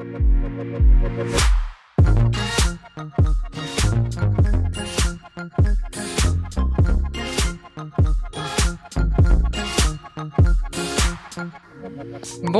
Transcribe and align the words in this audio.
thank 0.00 0.24
you. 0.24 0.29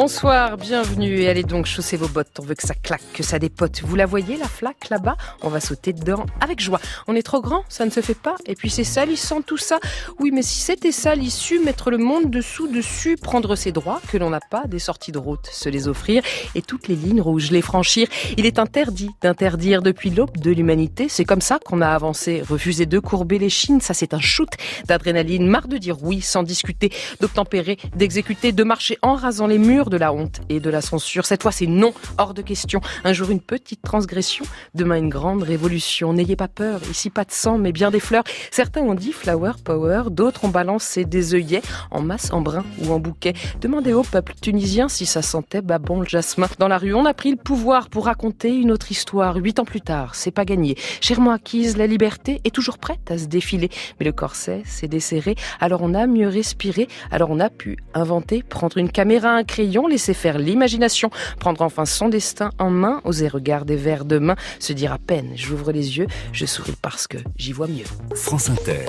Bonsoir, 0.00 0.56
bienvenue 0.56 1.20
et 1.20 1.28
allez 1.28 1.42
donc 1.42 1.66
chausser 1.66 1.98
vos 1.98 2.08
bottes. 2.08 2.40
On 2.40 2.42
veut 2.42 2.54
que 2.54 2.66
ça 2.66 2.72
claque, 2.72 3.02
que 3.12 3.22
ça 3.22 3.38
dépote. 3.38 3.82
Vous 3.82 3.96
la 3.96 4.06
voyez, 4.06 4.38
la 4.38 4.48
flaque 4.48 4.88
là-bas? 4.88 5.14
On 5.42 5.50
va 5.50 5.60
sauter 5.60 5.92
dedans 5.92 6.24
avec 6.40 6.58
joie. 6.58 6.80
On 7.06 7.14
est 7.14 7.22
trop 7.22 7.42
grand, 7.42 7.64
ça 7.68 7.84
ne 7.84 7.90
se 7.90 8.00
fait 8.00 8.14
pas. 8.14 8.36
Et 8.46 8.54
puis 8.54 8.70
c'est 8.70 8.82
salissant 8.82 9.42
tout 9.42 9.58
ça. 9.58 9.78
Oui, 10.18 10.30
mais 10.32 10.40
si 10.40 10.58
c'était 10.58 10.90
ça 10.90 11.14
l'issue, 11.14 11.58
mettre 11.58 11.90
le 11.90 11.98
monde 11.98 12.30
dessous, 12.30 12.66
dessus, 12.66 13.18
prendre 13.18 13.54
ses 13.56 13.72
droits 13.72 14.00
que 14.10 14.16
l'on 14.16 14.30
n'a 14.30 14.40
pas, 14.40 14.64
des 14.66 14.78
sorties 14.78 15.12
de 15.12 15.18
route, 15.18 15.46
se 15.52 15.68
les 15.68 15.86
offrir 15.86 16.22
et 16.54 16.62
toutes 16.62 16.88
les 16.88 16.96
lignes 16.96 17.20
rouges 17.20 17.50
les 17.50 17.60
franchir. 17.60 18.08
Il 18.38 18.46
est 18.46 18.58
interdit 18.58 19.10
d'interdire 19.20 19.82
depuis 19.82 20.08
l'aube 20.08 20.38
de 20.38 20.50
l'humanité. 20.50 21.10
C'est 21.10 21.26
comme 21.26 21.42
ça 21.42 21.58
qu'on 21.62 21.82
a 21.82 21.88
avancé. 21.88 22.40
Refuser 22.48 22.86
de 22.86 22.98
courber 23.00 23.38
les 23.38 23.50
chines, 23.50 23.82
ça 23.82 23.92
c'est 23.92 24.14
un 24.14 24.20
shoot 24.20 24.48
d'adrénaline. 24.86 25.46
Marre 25.46 25.68
de 25.68 25.76
dire 25.76 26.02
oui 26.02 26.22
sans 26.22 26.42
discuter, 26.42 26.90
d'obtempérer, 27.20 27.76
d'exécuter, 27.94 28.52
de 28.52 28.64
marcher 28.64 28.96
en 29.02 29.14
rasant 29.14 29.46
les 29.46 29.58
murs 29.58 29.89
de 29.90 29.98
la 29.98 30.12
honte 30.14 30.40
et 30.48 30.60
de 30.60 30.70
la 30.70 30.80
censure. 30.80 31.26
Cette 31.26 31.42
fois, 31.42 31.52
c'est 31.52 31.66
non, 31.66 31.92
hors 32.16 32.32
de 32.32 32.40
question. 32.40 32.80
Un 33.04 33.12
jour, 33.12 33.30
une 33.30 33.40
petite 33.40 33.82
transgression, 33.82 34.46
demain, 34.74 34.96
une 34.96 35.10
grande 35.10 35.42
révolution. 35.42 36.14
N'ayez 36.14 36.36
pas 36.36 36.48
peur, 36.48 36.80
ici, 36.90 37.10
pas 37.10 37.24
de 37.24 37.32
sang, 37.32 37.58
mais 37.58 37.72
bien 37.72 37.90
des 37.90 38.00
fleurs. 38.00 38.24
Certains 38.50 38.80
ont 38.80 38.94
dit 38.94 39.12
flower 39.12 39.52
power, 39.64 40.04
d'autres 40.10 40.44
ont 40.44 40.48
balancé 40.48 41.04
des 41.04 41.34
œillets 41.34 41.62
en 41.90 42.00
masse, 42.00 42.32
en 42.32 42.40
brin 42.40 42.64
ou 42.82 42.92
en 42.92 42.98
bouquet. 42.98 43.34
Demandez 43.60 43.92
au 43.92 44.02
peuple 44.02 44.34
tunisien 44.40 44.88
si 44.88 45.06
ça 45.06 45.22
sentait 45.22 45.62
babon 45.62 46.00
le 46.00 46.06
jasmin. 46.06 46.48
Dans 46.58 46.68
la 46.68 46.78
rue, 46.78 46.94
on 46.94 47.04
a 47.04 47.14
pris 47.14 47.30
le 47.30 47.36
pouvoir 47.36 47.88
pour 47.88 48.06
raconter 48.06 48.54
une 48.54 48.70
autre 48.70 48.90
histoire. 48.90 49.36
Huit 49.36 49.58
ans 49.58 49.64
plus 49.64 49.80
tard, 49.80 50.14
c'est 50.14 50.30
pas 50.30 50.44
gagné. 50.44 50.76
Chèrement 51.00 51.32
acquise, 51.32 51.76
la 51.76 51.86
liberté 51.86 52.40
est 52.44 52.54
toujours 52.54 52.78
prête 52.78 53.10
à 53.10 53.18
se 53.18 53.26
défiler. 53.26 53.70
Mais 53.98 54.06
le 54.06 54.12
corset 54.12 54.62
s'est 54.64 54.88
desserré, 54.88 55.34
alors 55.60 55.82
on 55.82 55.94
a 55.94 56.06
mieux 56.06 56.28
respiré, 56.28 56.88
alors 57.10 57.30
on 57.30 57.40
a 57.40 57.50
pu 57.50 57.78
inventer, 57.94 58.42
prendre 58.42 58.78
une 58.78 58.90
caméra, 58.90 59.30
un 59.30 59.44
crayon, 59.44 59.69
laisser 59.88 60.14
faire 60.14 60.38
l'imagination, 60.38 61.10
prendre 61.38 61.62
enfin 61.62 61.84
son 61.84 62.08
destin 62.08 62.50
en 62.58 62.70
main, 62.70 63.00
oser 63.04 63.28
regarder 63.28 63.76
vers 63.76 64.04
demain, 64.04 64.36
se 64.58 64.72
dire 64.72 64.92
à 64.92 64.98
peine 64.98 65.32
j'ouvre 65.36 65.72
les 65.72 65.98
yeux, 65.98 66.06
je 66.32 66.46
souris 66.46 66.76
parce 66.80 67.06
que 67.06 67.18
j'y 67.36 67.52
vois 67.52 67.68
mieux. 67.68 67.84
France 68.14 68.50
Inter. 68.50 68.86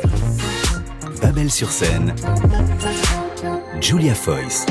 Babel 1.21 1.51
sur 1.51 1.69
scène. 1.69 2.15
Julia 3.79 4.15
Foyce. 4.15 4.65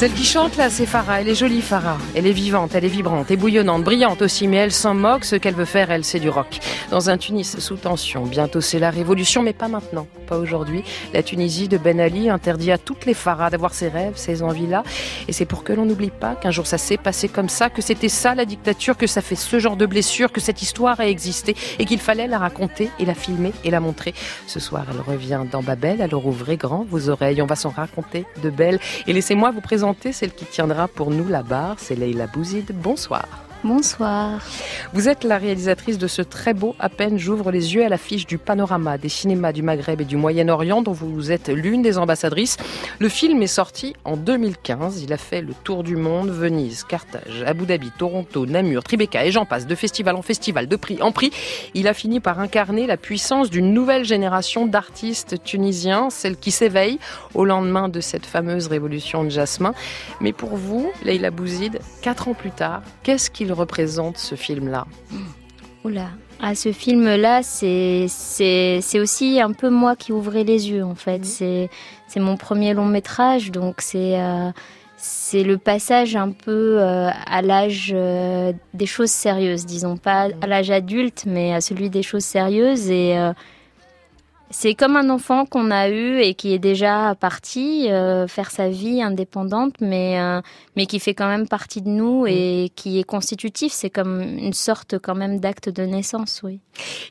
Celle 0.00 0.14
qui 0.14 0.24
chante 0.24 0.56
là, 0.56 0.70
c'est 0.70 0.86
Farah. 0.86 1.20
Elle 1.20 1.28
est 1.28 1.34
jolie, 1.34 1.60
Farah. 1.60 1.98
Elle 2.14 2.26
est 2.26 2.32
vivante, 2.32 2.74
elle 2.74 2.86
est 2.86 2.88
vibrante 2.88 3.30
et 3.30 3.36
bouillonnante, 3.36 3.84
brillante 3.84 4.22
aussi, 4.22 4.48
mais 4.48 4.56
elle 4.56 4.72
s'en 4.72 4.94
moque. 4.94 5.26
Ce 5.26 5.36
qu'elle 5.36 5.52
veut 5.52 5.66
faire, 5.66 5.90
elle, 5.90 6.04
c'est 6.04 6.20
du 6.20 6.30
rock. 6.30 6.58
Dans 6.90 7.10
un 7.10 7.18
Tunis 7.18 7.58
sous 7.58 7.76
tension. 7.76 8.24
Bientôt, 8.24 8.62
c'est 8.62 8.78
la 8.78 8.88
révolution, 8.88 9.42
mais 9.42 9.52
pas 9.52 9.68
maintenant, 9.68 10.06
pas 10.26 10.38
aujourd'hui. 10.38 10.84
La 11.12 11.22
Tunisie 11.22 11.68
de 11.68 11.76
Ben 11.76 12.00
Ali 12.00 12.30
interdit 12.30 12.72
à 12.72 12.78
toutes 12.78 13.04
les 13.04 13.12
Farah 13.12 13.50
d'avoir 13.50 13.74
ses 13.74 13.88
rêves, 13.88 14.14
ses 14.16 14.42
envies-là. 14.42 14.84
Et 15.28 15.34
c'est 15.34 15.44
pour 15.44 15.64
que 15.64 15.74
l'on 15.74 15.84
n'oublie 15.84 16.08
pas 16.08 16.34
qu'un 16.34 16.50
jour 16.50 16.66
ça 16.66 16.78
s'est 16.78 16.96
passé 16.96 17.28
comme 17.28 17.50
ça, 17.50 17.68
que 17.68 17.82
c'était 17.82 18.08
ça 18.08 18.34
la 18.34 18.46
dictature, 18.46 18.96
que 18.96 19.06
ça 19.06 19.20
fait 19.20 19.36
ce 19.36 19.58
genre 19.58 19.76
de 19.76 19.84
blessure, 19.84 20.32
que 20.32 20.40
cette 20.40 20.62
histoire 20.62 20.98
a 21.00 21.08
existé 21.08 21.54
et 21.78 21.84
qu'il 21.84 22.00
fallait 22.00 22.26
la 22.26 22.38
raconter 22.38 22.88
et 22.98 23.04
la 23.04 23.14
filmer 23.14 23.52
et 23.64 23.70
la 23.70 23.80
montrer. 23.80 24.14
Ce 24.46 24.60
soir, 24.60 24.86
elle 24.90 25.00
revient 25.02 25.42
dans 25.52 25.62
Babel. 25.62 26.00
Alors 26.00 26.24
ouvrez 26.24 26.56
grand 26.56 26.86
vos 26.88 27.10
oreilles. 27.10 27.42
On 27.42 27.46
va 27.46 27.56
s'en 27.56 27.68
raconter 27.68 28.24
de 28.42 28.48
belles. 28.48 28.80
Et 29.06 29.12
laissez-moi 29.12 29.50
vous 29.50 29.60
présenter 29.60 29.89
celle 30.12 30.32
qui 30.32 30.44
tiendra 30.44 30.88
pour 30.88 31.10
nous 31.10 31.28
la 31.28 31.42
barre, 31.42 31.76
c'est 31.78 31.94
Leila 31.96 32.26
Bouzid. 32.26 32.72
Bonsoir. 32.72 33.49
Bonsoir. 33.62 34.40
Vous 34.94 35.10
êtes 35.10 35.22
la 35.22 35.36
réalisatrice 35.36 35.98
de 35.98 36.06
ce 36.06 36.22
très 36.22 36.54
beau 36.54 36.74
À 36.78 36.88
peine 36.88 37.18
j'ouvre 37.18 37.50
les 37.50 37.74
yeux 37.74 37.84
à 37.84 37.90
l'affiche 37.90 38.26
du 38.26 38.38
panorama 38.38 38.96
des 38.96 39.10
cinémas 39.10 39.52
du 39.52 39.62
Maghreb 39.62 40.00
et 40.00 40.06
du 40.06 40.16
Moyen-Orient 40.16 40.80
dont 40.80 40.92
vous 40.92 41.30
êtes 41.30 41.50
l'une 41.50 41.82
des 41.82 41.98
ambassadrices. 41.98 42.56
Le 43.00 43.10
film 43.10 43.42
est 43.42 43.46
sorti 43.46 43.94
en 44.06 44.16
2015. 44.16 45.02
Il 45.02 45.12
a 45.12 45.18
fait 45.18 45.42
le 45.42 45.52
tour 45.62 45.82
du 45.82 45.96
monde, 45.96 46.30
Venise, 46.30 46.84
Carthage, 46.84 47.44
Abu 47.46 47.66
Dhabi, 47.66 47.90
Toronto, 47.98 48.46
Namur, 48.46 48.82
Tribeca 48.82 49.26
et 49.26 49.30
j'en 49.30 49.44
passe, 49.44 49.66
de 49.66 49.74
festival 49.74 50.16
en 50.16 50.22
festival, 50.22 50.66
de 50.66 50.76
prix 50.76 51.02
en 51.02 51.12
prix. 51.12 51.30
Il 51.74 51.86
a 51.86 51.92
fini 51.92 52.18
par 52.18 52.40
incarner 52.40 52.86
la 52.86 52.96
puissance 52.96 53.50
d'une 53.50 53.74
nouvelle 53.74 54.06
génération 54.06 54.64
d'artistes 54.64 55.36
tunisiens, 55.44 56.08
celle 56.08 56.38
qui 56.38 56.50
s'éveille 56.50 56.98
au 57.34 57.44
lendemain 57.44 57.90
de 57.90 58.00
cette 58.00 58.24
fameuse 58.24 58.68
révolution 58.68 59.22
de 59.22 59.28
Jasmin. 59.28 59.74
Mais 60.22 60.32
pour 60.32 60.56
vous, 60.56 60.90
Leila 61.04 61.30
Bouzid, 61.30 61.78
quatre 62.00 62.28
ans 62.28 62.34
plus 62.34 62.52
tard, 62.52 62.80
qu'est-ce 63.02 63.30
qu'il 63.30 63.49
représente 63.52 64.18
ce 64.18 64.34
film-là 64.34 64.86
Oula, 65.84 66.10
ah, 66.42 66.54
ce 66.54 66.72
film-là, 66.72 67.42
c'est 67.42 68.06
c'est 68.08 68.98
aussi 68.98 69.40
un 69.40 69.52
peu 69.52 69.68
moi 69.68 69.94
qui 69.94 70.12
ouvrais 70.12 70.44
les 70.44 70.70
yeux 70.70 70.84
en 70.84 70.94
fait. 70.94 71.18
Mhm. 71.18 71.24
C'est 71.24 71.70
c'est 72.08 72.20
mon 72.20 72.36
premier 72.36 72.72
long 72.72 72.86
métrage, 72.86 73.50
donc 73.50 73.76
c'est 73.82 74.18
euh, 74.20 74.50
c'est 74.96 75.42
le 75.42 75.58
passage 75.58 76.16
un 76.16 76.30
peu 76.30 76.78
euh, 76.80 77.08
à 77.26 77.42
l'âge 77.42 77.92
euh, 77.94 78.52
des 78.72 78.86
choses 78.86 79.10
sérieuses, 79.10 79.66
disons 79.66 79.98
pas 79.98 80.28
à 80.40 80.46
l'âge 80.46 80.70
adulte, 80.70 81.24
mais 81.26 81.52
à 81.54 81.60
celui 81.60 81.90
des 81.90 82.02
choses 82.02 82.24
sérieuses 82.24 82.90
et 82.90 83.16
c'est 84.50 84.74
comme 84.74 84.96
un 84.96 85.10
enfant 85.10 85.46
qu'on 85.46 85.70
a 85.70 85.88
eu 85.88 86.18
et 86.18 86.34
qui 86.34 86.52
est 86.52 86.58
déjà 86.58 87.14
parti 87.14 87.88
euh, 87.88 88.26
faire 88.26 88.50
sa 88.50 88.68
vie 88.68 89.00
indépendante, 89.00 89.74
mais 89.80 90.20
euh, 90.20 90.40
mais 90.76 90.86
qui 90.86 90.98
fait 90.98 91.14
quand 91.14 91.28
même 91.28 91.46
partie 91.46 91.82
de 91.82 91.88
nous 91.88 92.26
et 92.26 92.64
mm. 92.64 92.68
qui 92.74 92.98
est 92.98 93.04
constitutif. 93.04 93.72
C'est 93.72 93.90
comme 93.90 94.20
une 94.20 94.52
sorte 94.52 94.98
quand 94.98 95.14
même 95.14 95.38
d'acte 95.38 95.68
de 95.68 95.84
naissance, 95.84 96.40
oui. 96.42 96.58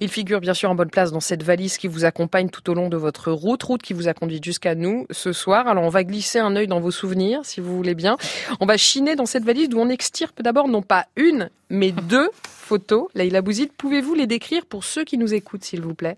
Il 0.01 0.09
figure 0.09 0.41
bien 0.41 0.53
sûr 0.53 0.69
en 0.69 0.75
bonne 0.75 0.89
place 0.89 1.11
dans 1.11 1.21
cette 1.21 1.43
valise 1.43 1.77
qui 1.77 1.87
vous 1.87 2.03
accompagne 2.03 2.49
tout 2.49 2.69
au 2.69 2.73
long 2.73 2.89
de 2.89 2.97
votre 2.97 3.31
route, 3.31 3.63
route 3.63 3.81
qui 3.81 3.93
vous 3.93 4.09
a 4.09 4.13
conduit 4.13 4.41
jusqu'à 4.43 4.75
nous 4.75 5.05
ce 5.09 5.31
soir. 5.31 5.67
Alors 5.67 5.85
on 5.85 5.89
va 5.89 6.03
glisser 6.03 6.39
un 6.39 6.55
œil 6.57 6.67
dans 6.67 6.81
vos 6.81 6.91
souvenirs, 6.91 7.41
si 7.43 7.61
vous 7.61 7.75
voulez 7.75 7.95
bien. 7.95 8.17
On 8.59 8.65
va 8.65 8.75
chiner 8.75 9.15
dans 9.15 9.25
cette 9.25 9.45
valise 9.45 9.69
d'où 9.69 9.79
on 9.79 9.89
extirpe 9.89 10.41
d'abord 10.41 10.67
non 10.67 10.81
pas 10.81 11.05
une, 11.15 11.49
mais 11.69 11.91
deux 11.91 12.29
photos. 12.43 13.07
Laïla 13.15 13.41
Bouzid, 13.41 13.71
pouvez-vous 13.71 14.13
les 14.13 14.27
décrire 14.27 14.65
pour 14.65 14.83
ceux 14.83 15.05
qui 15.05 15.17
nous 15.17 15.33
écoutent, 15.33 15.63
s'il 15.63 15.81
vous 15.81 15.95
plaît? 15.95 16.17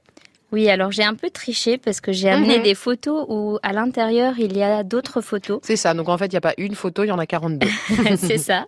Oui, 0.51 0.69
alors 0.69 0.91
j'ai 0.91 1.03
un 1.03 1.13
peu 1.13 1.29
triché 1.29 1.77
parce 1.77 2.01
que 2.01 2.11
j'ai 2.11 2.29
amené 2.29 2.57
mhm. 2.57 2.63
des 2.63 2.75
photos 2.75 3.25
où 3.29 3.57
à 3.63 3.71
l'intérieur 3.71 4.33
il 4.37 4.57
y 4.57 4.63
a 4.63 4.83
d'autres 4.83 5.21
photos. 5.21 5.59
C'est 5.63 5.77
ça, 5.77 5.93
donc 5.93 6.09
en 6.09 6.17
fait 6.17 6.25
il 6.25 6.31
n'y 6.31 6.37
a 6.37 6.41
pas 6.41 6.53
une 6.57 6.75
photo, 6.75 7.03
il 7.03 7.07
y 7.07 7.11
en 7.11 7.19
a 7.19 7.25
42. 7.25 7.67
c'est 8.17 8.37
ça. 8.37 8.65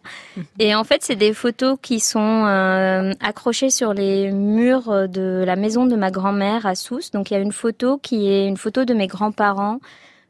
Et 0.60 0.76
en 0.76 0.86
fait 0.86 1.04
c'est 1.04 1.18
des 1.18 1.34
photos 1.34 1.78
qui 1.82 2.00
sont 2.00 2.46
euh, 2.46 3.12
accrochées 3.22 3.70
sur 3.70 3.94
les 3.94 4.32
murs 4.32 5.10
de 5.10 5.44
la 5.46 5.58
maison 5.58 5.86
de 5.86 5.98
ma 5.98 6.10
grand-mère 6.10 6.66
à 6.66 6.76
Sousse. 6.76 7.12
Donc 7.12 7.32
il 7.32 7.34
y 7.34 7.38
a 7.38 7.42
une 7.42 7.52
photo 7.52 7.98
qui 7.98 8.30
est 8.30 8.48
une 8.48 8.58
photo 8.58 8.86
de 8.86 8.94
mes 8.94 9.08
grands-parents 9.08 9.80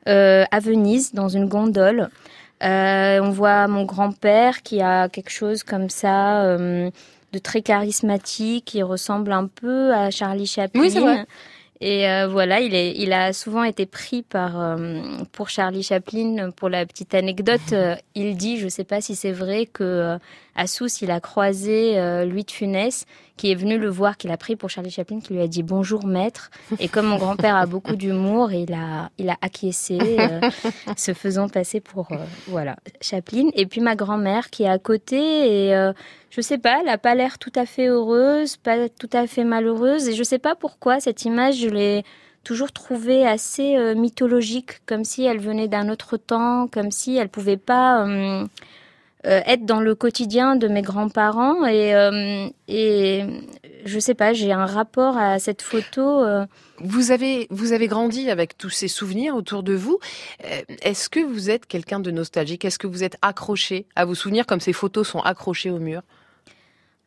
euh, 0.07 0.45
à 0.49 0.59
Venise 0.59 1.13
dans 1.13 1.29
une 1.29 1.47
gondole. 1.47 2.09
Euh, 2.63 3.19
on 3.21 3.29
voit 3.29 3.67
mon 3.67 3.83
grand-père 3.83 4.63
qui 4.63 4.81
a 4.81 5.07
quelque 5.07 5.31
chose 5.31 5.63
comme 5.63 5.89
ça 5.89 6.57
de 7.33 7.39
très 7.39 7.61
charismatique. 7.61 8.73
Il 8.75 8.83
ressemble 8.83 9.31
un 9.33 9.47
peu 9.47 9.93
à 9.93 10.11
Charlie 10.11 10.47
Chaplin. 10.47 10.79
Oui, 10.79 10.91
c'est 10.91 11.01
vrai. 11.01 11.25
Et 11.81 12.07
euh, 12.07 12.27
voilà, 12.27 12.61
il, 12.61 12.73
est, 12.75 12.93
il 12.95 13.11
a 13.11 13.33
souvent 13.33 13.63
été 13.63 13.85
pris 13.85 14.21
par 14.21 14.57
euh, 14.57 15.01
pour 15.33 15.49
Charlie 15.49 15.83
Chaplin. 15.83 16.51
Pour 16.51 16.69
la 16.69 16.85
petite 16.85 17.13
anecdote, 17.13 17.73
euh, 17.73 17.95
il 18.15 18.37
dit, 18.37 18.57
je 18.57 18.65
ne 18.65 18.69
sais 18.69 18.85
pas 18.85 19.01
si 19.01 19.15
c'est 19.15 19.33
vrai, 19.33 19.65
que 19.65 20.17
à 20.55 20.67
Sousse, 20.67 21.01
il 21.01 21.11
a 21.11 21.19
croisé 21.19 21.95
Louis 22.25 22.43
de 22.43 22.51
Funès, 22.51 23.05
qui 23.37 23.51
est 23.51 23.55
venu 23.55 23.77
le 23.77 23.89
voir, 23.89 24.17
qu'il 24.17 24.31
a 24.31 24.37
pris 24.37 24.55
pour 24.55 24.69
Charlie 24.69 24.91
Chaplin, 24.91 25.19
qui 25.19 25.33
lui 25.33 25.41
a 25.41 25.47
dit 25.47 25.63
bonjour 25.63 26.05
maître. 26.05 26.51
Et 26.79 26.87
comme 26.87 27.07
mon 27.07 27.17
grand-père 27.17 27.55
a 27.55 27.65
beaucoup 27.65 27.95
d'humour, 27.95 28.51
il 28.51 28.73
a, 28.73 29.09
il 29.17 29.29
a 29.29 29.37
acquiescé, 29.41 29.97
se 30.95 31.13
faisant 31.13 31.49
passer 31.49 31.79
pour 31.79 32.07
voilà 32.47 32.75
Chaplin. 33.01 33.49
Et 33.55 33.65
puis 33.65 33.81
ma 33.81 33.95
grand-mère 33.95 34.49
qui 34.49 34.63
est 34.63 34.69
à 34.69 34.77
côté 34.77 35.69
et 35.69 35.91
je 36.35 36.41
sais 36.41 36.57
pas, 36.57 36.79
elle 36.81 36.89
a 36.89 36.97
pas 36.97 37.13
l'air 37.13 37.37
tout 37.37 37.51
à 37.55 37.67
fait 37.67 37.87
heureuse, 37.87 38.57
pas 38.57 38.89
tout 38.89 39.09
à 39.13 39.27
fait 39.27 39.43
malheureuse, 39.43 40.07
et 40.07 40.13
je 40.13 40.23
sais 40.23 40.39
pas 40.39 40.55
pourquoi 40.55 40.99
cette 40.99 41.25
image, 41.25 41.59
je 41.59 41.69
l'ai 41.69 42.03
toujours 42.43 42.71
trouvée 42.71 43.23
assez 43.25 43.75
euh, 43.77 43.93
mythologique, 43.93 44.85
comme 44.87 45.03
si 45.03 45.23
elle 45.23 45.39
venait 45.39 45.67
d'un 45.67 45.89
autre 45.89 46.17
temps, 46.17 46.67
comme 46.67 46.89
si 46.89 47.17
elle 47.17 47.29
pouvait 47.29 47.57
pas 47.57 48.05
euh, 48.05 48.45
être 49.23 49.65
dans 49.65 49.79
le 49.79 49.95
quotidien 49.95 50.55
de 50.55 50.67
mes 50.67 50.81
grands-parents 50.81 51.65
et 51.65 51.93
et 52.67 53.23
je 53.85 53.99
sais 53.99 54.13
pas, 54.13 54.33
j'ai 54.33 54.51
un 54.51 54.65
rapport 54.65 55.17
à 55.17 55.39
cette 55.39 55.61
photo. 55.61 56.25
Vous 56.79 57.11
avez 57.11 57.47
vous 57.49 57.71
avez 57.71 57.87
grandi 57.87 58.29
avec 58.29 58.57
tous 58.57 58.69
ces 58.69 58.87
souvenirs 58.87 59.35
autour 59.35 59.63
de 59.63 59.73
vous. 59.73 59.99
Est-ce 60.81 61.09
que 61.09 61.19
vous 61.19 61.49
êtes 61.49 61.65
quelqu'un 61.65 61.99
de 61.99 62.11
nostalgique? 62.11 62.65
Est-ce 62.65 62.79
que 62.79 62.87
vous 62.87 63.03
êtes 63.03 63.17
accroché 63.21 63.85
à 63.95 64.05
vos 64.05 64.15
souvenirs 64.15 64.45
comme 64.45 64.59
ces 64.59 64.73
photos 64.73 65.07
sont 65.07 65.21
accrochées 65.21 65.69
au 65.69 65.79
mur? 65.79 66.01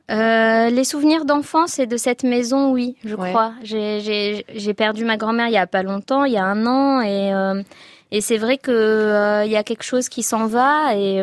Euh, 0.08 0.70
les 0.70 0.84
souvenirs 0.84 1.24
d'enfance 1.24 1.80
et 1.80 1.86
de 1.86 1.96
cette 1.96 2.22
maison, 2.22 2.70
oui, 2.70 2.96
je 3.04 3.16
crois. 3.16 3.52
J'ai 3.62 4.74
perdu 4.76 5.04
ma 5.04 5.16
grand-mère 5.16 5.48
il 5.48 5.54
y 5.54 5.58
a 5.58 5.66
pas 5.66 5.82
longtemps, 5.82 6.24
il 6.24 6.32
y 6.32 6.36
a 6.36 6.44
un 6.44 6.64
an, 6.66 7.00
et, 7.00 7.34
euh, 7.34 7.62
et 8.12 8.20
c'est 8.20 8.38
vrai 8.38 8.58
que 8.58 8.70
euh, 8.70 9.44
il 9.44 9.50
y 9.50 9.56
a 9.56 9.62
quelque 9.62 9.82
chose 9.82 10.08
qui 10.08 10.22
s'en 10.22 10.46
va, 10.46 10.94
et, 10.96 11.22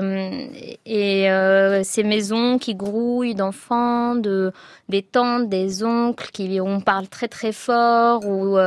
et 0.86 1.84
ces 1.84 2.04
maisons 2.04 2.58
qui 2.58 2.76
grouillent 2.76 3.36
d'enfants, 3.36 4.16
de 4.16 4.52
des 4.90 5.02
tantes, 5.02 5.50
des 5.50 5.84
oncles 5.84 6.30
qui 6.32 6.60
on 6.62 6.82
parle 6.82 7.08
très 7.08 7.28
très 7.28 7.52
fort, 7.52 8.26
ou 8.26 8.58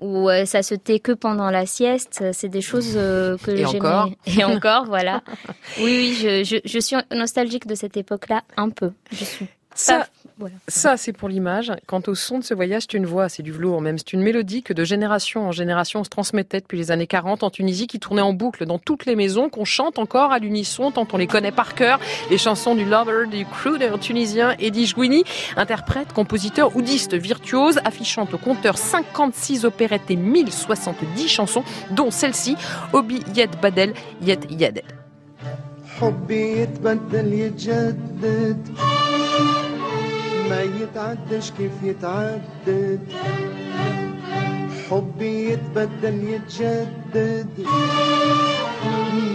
ou 0.00 0.28
ça 0.46 0.62
se 0.62 0.74
tait 0.74 1.00
que 1.00 1.12
pendant 1.12 1.50
la 1.50 1.66
sieste, 1.66 2.24
c'est 2.32 2.48
des 2.48 2.62
choses 2.62 2.94
que 2.94 3.56
j'aimais. 3.56 4.16
Et 4.38 4.44
encore, 4.44 4.86
voilà. 4.86 5.22
Oui, 5.78 5.84
oui, 5.84 6.18
je, 6.20 6.44
je, 6.44 6.56
je 6.64 6.78
suis 6.78 6.96
nostalgique 7.14 7.66
de 7.66 7.74
cette 7.74 7.96
époque-là, 7.96 8.42
un 8.56 8.70
peu. 8.70 8.92
Je 9.12 9.24
suis 9.24 9.46
ça, 9.80 10.06
ça 10.68 10.96
c'est 10.96 11.12
pour 11.12 11.28
l'image. 11.28 11.72
Quant 11.86 12.02
au 12.06 12.14
son 12.14 12.38
de 12.38 12.44
ce 12.44 12.54
voyage, 12.54 12.82
c'est 12.82 12.96
une 12.96 13.06
voix, 13.06 13.28
c'est 13.28 13.42
du 13.42 13.52
velours 13.52 13.80
même. 13.80 13.98
C'est 13.98 14.12
une 14.12 14.22
mélodie 14.22 14.62
que 14.62 14.72
de 14.72 14.84
génération 14.84 15.46
en 15.48 15.52
génération 15.52 16.00
on 16.00 16.04
se 16.04 16.10
transmettait 16.10 16.60
depuis 16.60 16.78
les 16.78 16.90
années 16.90 17.06
40 17.06 17.42
en 17.42 17.50
Tunisie, 17.50 17.86
qui 17.86 17.98
tournait 17.98 18.22
en 18.22 18.32
boucle 18.32 18.66
dans 18.66 18.78
toutes 18.78 19.06
les 19.06 19.16
maisons, 19.16 19.48
qu'on 19.48 19.64
chante 19.64 19.98
encore 19.98 20.32
à 20.32 20.38
l'unisson, 20.38 20.90
tant 20.90 21.06
on 21.12 21.16
les 21.16 21.26
connaît 21.26 21.52
par 21.52 21.74
cœur. 21.74 21.98
Les 22.30 22.38
chansons 22.38 22.74
du 22.74 22.84
lover, 22.84 23.26
du 23.30 23.44
crooner 23.46 23.90
tunisien 24.00 24.54
Eddie 24.58 24.86
Jouini, 24.86 25.24
interprète, 25.56 26.12
compositeur, 26.12 26.76
oudiste, 26.76 27.14
virtuose, 27.14 27.78
affichant 27.84 28.28
au 28.32 28.38
compteur 28.38 28.78
56 28.78 29.64
opérettes 29.64 30.10
et 30.10 30.16
1070 30.16 31.28
chansons, 31.28 31.64
dont 31.90 32.10
celle-ci, 32.10 32.56
Obi 32.92 33.20
Yed 33.34 33.50
Badel 33.60 33.94
Yed 34.22 34.46
Yedel. 34.50 34.84
ما 40.50 40.62
يتعدش 40.62 41.50
كيف 41.50 41.72
يتعدد. 41.82 43.00
حبي 44.90 45.50
يتبدل 45.52 46.24
يتجدد. 46.24 47.66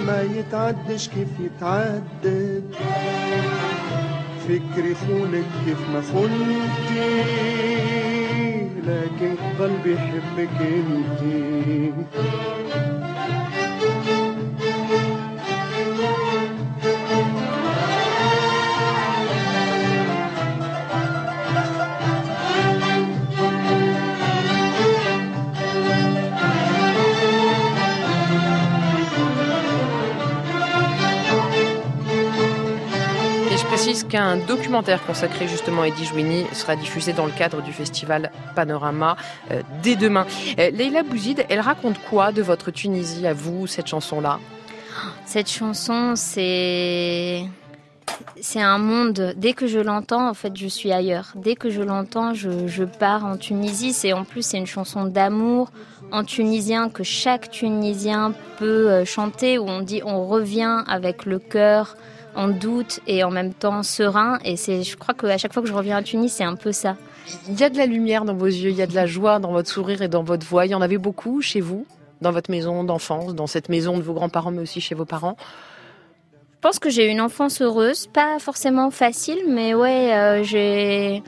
ما 0.08 0.22
يتعدش 0.22 1.10
كيف 1.10 1.28
يتعدد. 1.40 2.64
فكري 4.48 4.96
خونك 4.96 5.46
كيف 5.66 5.82
ما 5.94 6.02
خنتي 6.02 7.36
لكن 8.88 9.36
قلبي 9.60 9.94
يحبك 9.94 10.62
انتي. 10.62 11.92
Qu'un 34.16 34.38
documentaire 34.38 35.06
consacré 35.06 35.46
justement 35.46 35.82
à 35.82 35.90
Eddie 35.90 36.06
Jouini 36.06 36.46
sera 36.54 36.78
diffusé 36.78 37.12
dans 37.12 37.26
le 37.26 37.34
cadre 37.34 37.62
du 37.62 37.74
festival 37.74 38.32
Panorama 38.56 39.18
euh, 39.52 39.62
dès 39.84 39.98
demain. 39.98 40.26
Euh, 40.58 40.70
Leila 40.72 41.04
Bouzid, 41.04 41.46
elle 41.50 41.60
raconte 41.60 42.00
quoi 42.10 42.32
de 42.32 42.42
votre 42.42 42.72
Tunisie 42.72 43.28
à 43.28 43.34
vous, 43.34 43.68
cette 43.68 43.88
chanson-là? 43.88 44.40
Cette 45.26 45.52
chanson, 45.52 46.14
c'est 46.16 47.44
c'est 48.40 48.62
un 48.62 48.78
monde. 48.78 49.34
Dès 49.36 49.52
que 49.52 49.68
je 49.68 49.80
l'entends, 49.80 50.30
en 50.30 50.34
fait, 50.34 50.56
je 50.56 50.68
suis 50.68 50.94
ailleurs. 50.94 51.34
Dès 51.36 51.56
que 51.56 51.70
je 51.70 51.82
l'entends, 51.82 52.34
je, 52.34 52.68
je, 52.68 52.86
pars 52.86 53.26
en 53.26 53.36
Tunisie. 53.36 53.92
C'est 53.92 54.14
en 54.14 54.24
plus 54.24 54.46
c'est 54.46 54.58
une 54.58 54.66
chanson 54.66 55.04
d'amour 55.04 55.72
en 56.14 56.24
tunisien 56.24 56.88
que 56.88 57.04
chaque 57.04 57.52
Tunisien 57.52 58.34
peut 58.60 58.90
euh, 58.90 59.04
chanter. 59.04 59.58
Où 59.58 59.68
on 59.68 59.82
dit 59.82 60.02
on 60.06 60.26
revient 60.26 60.84
avec 60.88 61.26
le 61.26 61.38
cœur 61.40 61.98
en 62.36 62.48
doute 62.48 63.00
et 63.08 63.24
en 63.24 63.32
même 63.32 63.54
temps 63.54 63.84
serein. 63.84 64.40
Et 64.44 64.58
c'est, 64.58 64.84
je 64.84 64.98
crois 64.98 65.14
qu'à 65.14 65.38
chaque 65.38 65.54
fois 65.54 65.62
que 65.62 65.68
je 65.68 65.74
reviens 65.74 65.98
à 65.98 66.04
Tunis, 66.04 66.32
c'est 66.32 66.44
un 66.44 66.56
peu 66.56 66.72
ça. 66.72 66.96
Il 67.50 67.60
y 67.60 67.64
a 67.64 67.70
de 67.70 67.78
la 67.78 67.86
lumière 67.86 68.26
dans 68.26 68.36
vos 68.36 68.46
yeux, 68.46 68.70
il 68.70 68.76
y 68.76 68.82
a 68.82 68.88
de 68.88 68.96
la 68.96 69.06
joie 69.06 69.40
dans 69.40 69.52
votre 69.52 69.70
sourire 69.70 70.02
et 70.02 70.08
dans 70.08 70.24
votre 70.24 70.46
voix. 70.46 70.66
Il 70.66 70.72
y 70.72 70.76
en 70.76 70.82
avait 70.82 70.98
beaucoup 70.98 71.42
chez 71.42 71.62
vous, 71.62 71.86
dans 72.22 72.32
votre 72.32 72.52
maison 72.52 72.84
d'enfance, 72.84 73.34
dans 73.34 73.48
cette 73.48 73.70
maison 73.70 73.98
de 73.98 74.04
vos 74.04 74.14
grands-parents, 74.14 74.52
mais 74.52 74.62
aussi 74.62 74.82
chez 74.82 74.96
vos 74.96 75.06
parents. 75.06 75.38
Je 76.32 76.60
pense 76.70 76.80
que 76.80 76.90
j'ai 76.90 77.08
eu 77.08 77.10
une 77.10 77.22
enfance 77.22 77.62
heureuse, 77.62 78.08
pas 78.08 78.40
forcément 78.40 78.90
facile, 78.90 79.40
mais 79.48 79.76
ouais, 79.76 80.14
euh, 80.14 80.44
j'ai 80.44 81.22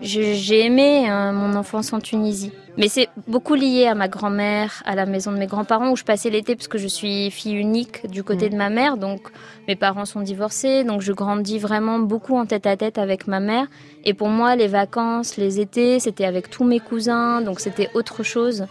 j'ai 0.00 0.64
aimé 0.64 1.10
euh, 1.10 1.32
mon 1.32 1.54
enfance 1.54 1.92
en 1.92 2.00
Tunisie. 2.00 2.52
Mais 2.76 2.88
c'est 2.88 3.08
beaucoup 3.26 3.54
lié 3.54 3.86
à 3.86 3.94
ma 3.94 4.08
grand-mère, 4.08 4.82
à 4.84 4.94
la 4.94 5.06
maison 5.06 5.32
de 5.32 5.38
mes 5.38 5.46
grands-parents 5.46 5.92
où 5.92 5.96
je 5.96 6.04
passais 6.04 6.28
l'été 6.28 6.54
parce 6.54 6.68
que 6.68 6.76
je 6.76 6.86
suis 6.86 7.30
fille 7.30 7.54
unique 7.54 8.06
du 8.10 8.22
côté 8.22 8.46
mm. 8.46 8.52
de 8.52 8.56
ma 8.56 8.68
mère. 8.68 8.96
Donc 8.98 9.20
mes 9.66 9.76
parents 9.76 10.04
sont 10.04 10.20
divorcés. 10.20 10.84
Donc 10.84 11.00
je 11.00 11.12
grandis 11.12 11.58
vraiment 11.58 11.98
beaucoup 11.98 12.36
en 12.36 12.44
tête 12.44 12.66
à 12.66 12.76
tête 12.76 12.98
avec 12.98 13.26
ma 13.26 13.40
mère. 13.40 13.66
Et 14.04 14.12
pour 14.12 14.28
moi, 14.28 14.56
les 14.56 14.68
vacances, 14.68 15.36
les 15.36 15.60
étés, 15.60 16.00
c'était 16.00 16.26
avec 16.26 16.50
tous 16.50 16.64
mes 16.64 16.80
cousins. 16.80 17.40
Donc 17.40 17.60
c'était 17.60 17.88
autre 17.94 18.22
chose. 18.22 18.66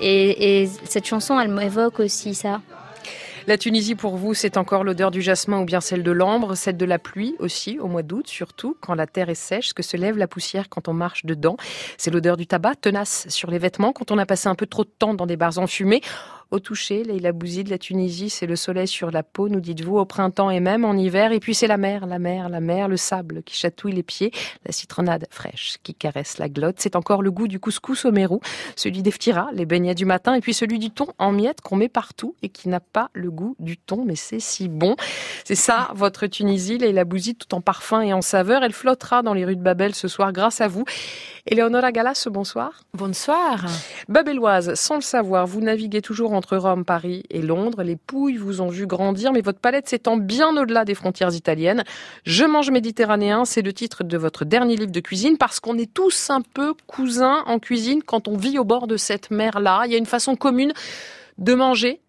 Et, 0.00 0.62
et 0.62 0.66
cette 0.84 1.06
chanson, 1.06 1.40
elle 1.40 1.48
m'évoque 1.48 2.00
aussi 2.00 2.34
ça. 2.34 2.60
La 3.48 3.56
Tunisie, 3.56 3.94
pour 3.94 4.16
vous, 4.16 4.34
c'est 4.34 4.56
encore 4.56 4.82
l'odeur 4.82 5.12
du 5.12 5.22
jasmin 5.22 5.60
ou 5.60 5.64
bien 5.64 5.80
celle 5.80 6.02
de 6.02 6.10
l'ambre, 6.10 6.56
celle 6.56 6.76
de 6.76 6.84
la 6.84 6.98
pluie 6.98 7.36
aussi, 7.38 7.78
au 7.78 7.86
mois 7.86 8.02
d'août, 8.02 8.26
surtout, 8.26 8.76
quand 8.80 8.96
la 8.96 9.06
terre 9.06 9.28
est 9.28 9.36
sèche, 9.36 9.72
que 9.72 9.84
se 9.84 9.96
lève 9.96 10.18
la 10.18 10.26
poussière 10.26 10.68
quand 10.68 10.88
on 10.88 10.92
marche 10.92 11.24
dedans. 11.24 11.56
C'est 11.96 12.10
l'odeur 12.10 12.36
du 12.36 12.48
tabac, 12.48 12.74
tenace 12.74 13.28
sur 13.28 13.48
les 13.48 13.58
vêtements, 13.58 13.92
quand 13.92 14.10
on 14.10 14.18
a 14.18 14.26
passé 14.26 14.48
un 14.48 14.56
peu 14.56 14.66
trop 14.66 14.82
de 14.82 14.90
temps 14.90 15.14
dans 15.14 15.26
des 15.26 15.36
bars 15.36 15.58
enfumés. 15.58 16.00
Au 16.52 16.60
toucher, 16.60 17.02
Leila 17.02 17.32
Bouzi 17.32 17.64
de 17.64 17.70
la 17.70 17.78
Tunisie, 17.78 18.30
c'est 18.30 18.46
le 18.46 18.54
soleil 18.54 18.86
sur 18.86 19.10
la 19.10 19.24
peau, 19.24 19.48
nous 19.48 19.58
dites-vous, 19.58 19.98
au 19.98 20.04
printemps 20.04 20.48
et 20.48 20.60
même 20.60 20.84
en 20.84 20.94
hiver. 20.94 21.32
Et 21.32 21.40
puis 21.40 21.56
c'est 21.56 21.66
la 21.66 21.76
mer, 21.76 22.06
la 22.06 22.20
mer, 22.20 22.48
la 22.48 22.60
mer, 22.60 22.86
le 22.86 22.96
sable 22.96 23.42
qui 23.42 23.56
chatouille 23.56 23.94
les 23.94 24.04
pieds, 24.04 24.30
la 24.64 24.70
citronnade 24.70 25.26
fraîche 25.28 25.78
qui 25.82 25.92
caresse 25.92 26.38
la 26.38 26.48
glotte. 26.48 26.76
C'est 26.78 26.94
encore 26.94 27.22
le 27.22 27.32
goût 27.32 27.48
du 27.48 27.58
couscous 27.58 28.04
au 28.04 28.12
mérou, 28.12 28.40
celui 28.76 29.02
des 29.02 29.10
ftira, 29.10 29.48
les 29.54 29.66
beignets 29.66 29.96
du 29.96 30.04
matin, 30.04 30.34
et 30.34 30.40
puis 30.40 30.54
celui 30.54 30.78
du 30.78 30.90
thon 30.90 31.08
en 31.18 31.32
miettes 31.32 31.62
qu'on 31.62 31.74
met 31.74 31.88
partout 31.88 32.36
et 32.42 32.48
qui 32.48 32.68
n'a 32.68 32.78
pas 32.78 33.10
le 33.12 33.32
goût 33.32 33.56
du 33.58 33.76
thon, 33.76 34.04
mais 34.04 34.16
c'est 34.16 34.38
si 34.38 34.68
bon. 34.68 34.94
C'est 35.44 35.56
ça, 35.56 35.90
votre 35.96 36.28
Tunisie, 36.28 36.78
Leila 36.78 37.04
Bouzi, 37.04 37.34
tout 37.34 37.56
en 37.56 37.60
parfum 37.60 38.02
et 38.02 38.12
en 38.12 38.22
saveur. 38.22 38.62
Elle 38.62 38.72
flottera 38.72 39.22
dans 39.22 39.34
les 39.34 39.44
rues 39.44 39.56
de 39.56 39.62
Babel 39.62 39.96
ce 39.96 40.06
soir 40.06 40.32
grâce 40.32 40.60
à 40.60 40.68
vous. 40.68 40.84
Éléonora 41.48 41.92
Galas, 41.92 42.26
bonsoir. 42.30 42.82
Bonsoir. 42.92 43.66
Babelloise, 44.08 44.74
sans 44.74 44.96
le 44.96 45.00
savoir, 45.00 45.46
vous 45.46 45.60
naviguez 45.60 46.02
toujours 46.02 46.32
entre 46.36 46.56
Rome, 46.56 46.84
Paris 46.84 47.24
et 47.30 47.42
Londres. 47.42 47.82
Les 47.82 47.96
Pouilles 47.96 48.36
vous 48.36 48.60
ont 48.60 48.68
vu 48.68 48.86
grandir, 48.86 49.32
mais 49.32 49.40
votre 49.40 49.58
palette 49.58 49.88
s'étend 49.88 50.16
bien 50.16 50.56
au-delà 50.56 50.84
des 50.84 50.94
frontières 50.94 51.34
italiennes. 51.34 51.84
Je 52.24 52.44
mange 52.44 52.70
méditerranéen, 52.70 53.44
c'est 53.44 53.62
le 53.62 53.72
titre 53.72 54.04
de 54.04 54.16
votre 54.16 54.44
dernier 54.44 54.76
livre 54.76 54.92
de 54.92 55.00
cuisine, 55.00 55.38
parce 55.38 55.58
qu'on 55.58 55.78
est 55.78 55.92
tous 55.92 56.30
un 56.30 56.42
peu 56.42 56.74
cousins 56.86 57.42
en 57.46 57.58
cuisine 57.58 58.02
quand 58.02 58.28
on 58.28 58.36
vit 58.36 58.58
au 58.58 58.64
bord 58.64 58.86
de 58.86 58.96
cette 58.96 59.30
mer-là. 59.30 59.82
Il 59.86 59.92
y 59.92 59.94
a 59.94 59.98
une 59.98 60.06
façon 60.06 60.36
commune 60.36 60.72
de 61.38 61.54
manger 61.54 62.00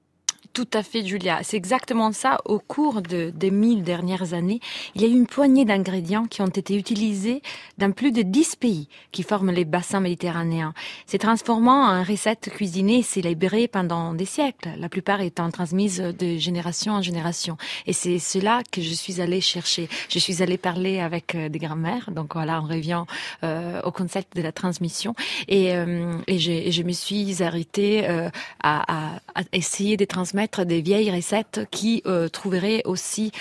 tout 0.57 0.67
à 0.73 0.81
fait, 0.81 1.05
Julia. 1.05 1.41
C'est 1.43 1.55
exactement 1.55 2.11
ça. 2.11 2.39
Au 2.45 2.57
cours 2.57 3.03
de, 3.03 3.29
des 3.29 3.51
mille 3.51 3.83
dernières 3.83 4.33
années, 4.33 4.59
il 4.95 5.03
y 5.03 5.05
a 5.05 5.07
eu 5.07 5.11
une 5.11 5.27
poignée 5.27 5.65
d'ingrédients 5.65 6.25
qui 6.25 6.41
ont 6.41 6.47
été 6.47 6.75
utilisés 6.75 7.43
dans 7.77 7.91
plus 7.91 8.11
de 8.11 8.23
dix 8.23 8.55
pays 8.55 8.89
qui 9.11 9.21
forment 9.21 9.51
les 9.51 9.65
bassins 9.65 9.99
méditerranéens. 9.99 10.73
C'est 11.05 11.19
transformant 11.19 11.83
en 11.83 12.01
recettes 12.01 12.49
cuisinées 12.49 13.03
célébrées 13.03 13.67
pendant 13.67 14.15
des 14.15 14.25
siècles, 14.25 14.69
la 14.79 14.89
plupart 14.89 15.21
étant 15.21 15.51
transmises 15.51 15.99
de 16.01 16.37
génération 16.37 16.93
en 16.93 17.03
génération. 17.03 17.55
Et 17.85 17.93
c'est 17.93 18.17
cela 18.17 18.63
que 18.71 18.81
je 18.81 18.95
suis 18.95 19.21
allée 19.21 19.41
chercher. 19.41 19.87
Je 20.09 20.17
suis 20.17 20.41
allée 20.41 20.57
parler 20.57 20.99
avec 20.99 21.35
euh, 21.35 21.49
des 21.49 21.59
grands-mères. 21.59 22.09
Donc 22.09 22.33
voilà, 22.33 22.63
on 22.63 22.67
revient 22.67 23.03
euh, 23.43 23.79
au 23.83 23.91
concept 23.91 24.35
de 24.35 24.41
la 24.41 24.51
transmission. 24.51 25.13
Et, 25.47 25.75
euh, 25.75 26.17
et, 26.25 26.39
je, 26.39 26.71
je, 26.71 26.81
me 26.81 26.93
suis 26.93 27.43
arrêtée 27.43 28.09
euh, 28.09 28.31
à, 28.63 29.11
à, 29.11 29.19
à 29.35 29.43
essayer 29.53 29.97
de 29.97 30.05
transmettre 30.05 30.46
des 30.65 30.81
vieilles 30.81 31.11
recettes 31.11 31.67
qui 31.71 32.01
euh, 32.05 32.27
trouveraient 32.29 32.81
aussi 32.85 33.31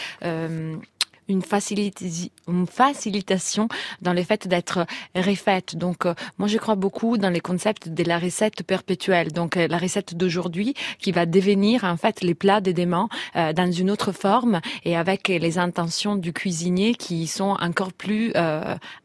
euh, 1.30 1.32
une, 1.32 1.42
une 2.48 2.66
facilitation 2.66 3.68
dans 4.02 4.12
le 4.12 4.22
fait 4.22 4.48
d'être 4.48 4.86
refaite. 5.14 5.76
Donc, 5.76 6.06
euh, 6.06 6.14
moi, 6.38 6.48
je 6.48 6.58
crois 6.58 6.74
beaucoup 6.74 7.18
dans 7.18 7.30
les 7.30 7.40
concepts 7.40 7.88
de 7.88 8.04
la 8.04 8.18
recette 8.18 8.62
perpétuelle. 8.62 9.32
Donc, 9.32 9.56
euh, 9.56 9.66
la 9.68 9.78
recette 9.78 10.16
d'aujourd'hui 10.16 10.74
qui 10.98 11.12
va 11.12 11.26
devenir 11.26 11.84
en 11.84 11.96
fait 11.96 12.22
les 12.22 12.34
plats 12.34 12.60
des 12.60 12.72
démons 12.72 13.08
euh, 13.36 13.52
dans 13.52 13.70
une 13.70 13.90
autre 13.90 14.12
forme 14.12 14.60
et 14.84 14.96
avec 14.96 15.28
les 15.28 15.58
intentions 15.58 16.16
du 16.16 16.32
cuisinier 16.32 16.94
qui 16.94 17.26
sont 17.26 17.56
encore 17.60 17.92
plus 17.92 18.32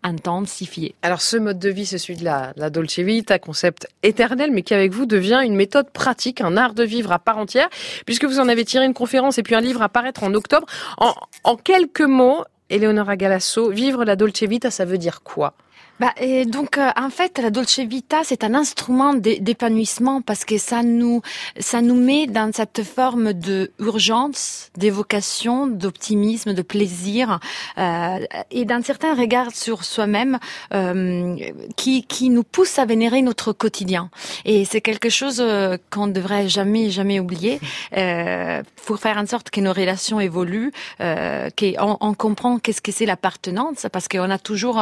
intensifiées. 0.03 0.95
Alors, 1.01 1.21
ce 1.21 1.37
mode 1.37 1.59
de 1.59 1.69
vie, 1.69 1.85
c'est 1.85 1.97
celui 1.97 2.17
de 2.17 2.23
la, 2.23 2.53
la 2.55 2.69
Dolce 2.69 2.99
Vita, 2.99 3.39
concept 3.39 3.87
éternel, 4.03 4.51
mais 4.51 4.61
qui 4.61 4.73
avec 4.73 4.91
vous 4.91 5.05
devient 5.05 5.41
une 5.43 5.55
méthode 5.55 5.89
pratique, 5.91 6.41
un 6.41 6.57
art 6.57 6.73
de 6.73 6.83
vivre 6.83 7.11
à 7.11 7.19
part 7.19 7.37
entière, 7.37 7.69
puisque 8.05 8.25
vous 8.25 8.39
en 8.39 8.47
avez 8.49 8.65
tiré 8.65 8.85
une 8.85 8.93
conférence 8.93 9.37
et 9.37 9.43
puis 9.43 9.55
un 9.55 9.61
livre 9.61 9.81
à 9.81 9.89
paraître 9.89 10.23
en 10.23 10.33
octobre. 10.33 10.67
En, 10.97 11.13
en 11.43 11.55
quelques 11.55 12.01
mots, 12.11 12.45
Eleonora 12.69 13.15
Galasso, 13.15 13.69
vivre 13.69 14.05
la 14.05 14.15
Dolce 14.15 14.43
Vita, 14.43 14.69
ça 14.69 14.85
veut 14.85 14.99
dire 14.99 15.23
quoi? 15.23 15.53
Bah, 16.01 16.13
et 16.17 16.45
donc, 16.45 16.79
euh, 16.79 16.89
en 16.97 17.11
fait, 17.11 17.37
la 17.37 17.51
Dolce 17.51 17.77
Vita, 17.77 18.21
c'est 18.23 18.43
un 18.43 18.55
instrument 18.55 19.13
d'épanouissement 19.13 20.23
parce 20.23 20.45
que 20.45 20.57
ça 20.57 20.81
nous, 20.81 21.21
ça 21.59 21.83
nous 21.83 21.93
met 21.93 22.25
dans 22.25 22.51
cette 22.51 22.81
forme 22.81 23.33
de 23.33 23.71
urgence, 23.77 24.71
d'évocation, 24.75 25.67
d'optimisme, 25.67 26.55
de 26.55 26.61
plaisir, 26.63 27.39
euh, 27.77 28.17
et 28.49 28.65
d'un 28.65 28.81
certain 28.81 29.13
regard 29.13 29.51
sur 29.53 29.83
soi-même 29.83 30.39
euh, 30.73 31.35
qui, 31.75 32.03
qui 32.07 32.31
nous 32.31 32.43
pousse 32.43 32.79
à 32.79 32.85
vénérer 32.85 33.21
notre 33.21 33.53
quotidien. 33.53 34.09
Et 34.43 34.65
c'est 34.65 34.81
quelque 34.81 35.09
chose 35.09 35.37
euh, 35.39 35.77
qu'on 35.91 36.07
ne 36.07 36.13
devrait 36.13 36.49
jamais, 36.49 36.89
jamais 36.89 37.19
oublier 37.19 37.59
euh, 37.95 38.63
pour 38.87 38.97
faire 38.97 39.17
en 39.19 39.27
sorte 39.27 39.51
que 39.51 39.61
nos 39.61 39.71
relations 39.71 40.19
évoluent, 40.19 40.71
euh, 40.99 41.51
qu'on 41.55 41.97
on 42.01 42.15
comprend 42.15 42.57
qu'est-ce 42.57 42.81
que 42.81 42.91
c'est 42.91 43.05
l'appartenance, 43.05 43.85
parce 43.91 44.07
qu'on 44.07 44.31
a 44.31 44.39
toujours 44.39 44.81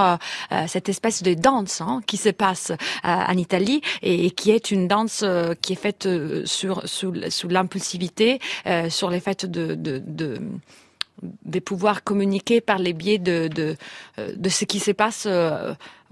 cette 0.68 0.88
espèce 0.88 1.09
de 1.24 1.34
danse 1.34 1.82
hein, 1.82 2.02
qui 2.06 2.18
se 2.18 2.30
passe 2.30 2.72
euh, 2.72 2.76
en 3.04 3.38
Italie 3.38 3.82
et, 4.02 4.32
qui 4.32 4.52
est 4.52 4.72
une 4.72 4.88
danse 4.88 5.22
euh, 5.24 5.54
qui 5.60 5.74
est 5.74 5.76
faite 5.76 6.06
euh, 6.06 6.46
sur 6.46 6.84
l'impulsivité, 7.50 8.40
sur 8.90 9.10
les 9.10 9.20
faits 9.20 9.46
de, 9.46 9.76
de, 9.76 10.02
de 10.06 10.38
des 11.44 11.60
pouvoirs 11.60 12.04
communiqués 12.06 12.62
par 12.62 12.80
les 12.80 12.94
biais 12.94 13.18
de, 13.18 13.50
de 13.50 14.50
ce 14.50 14.64
qui 14.64 14.80
se 14.80 14.92
passe 14.92 15.28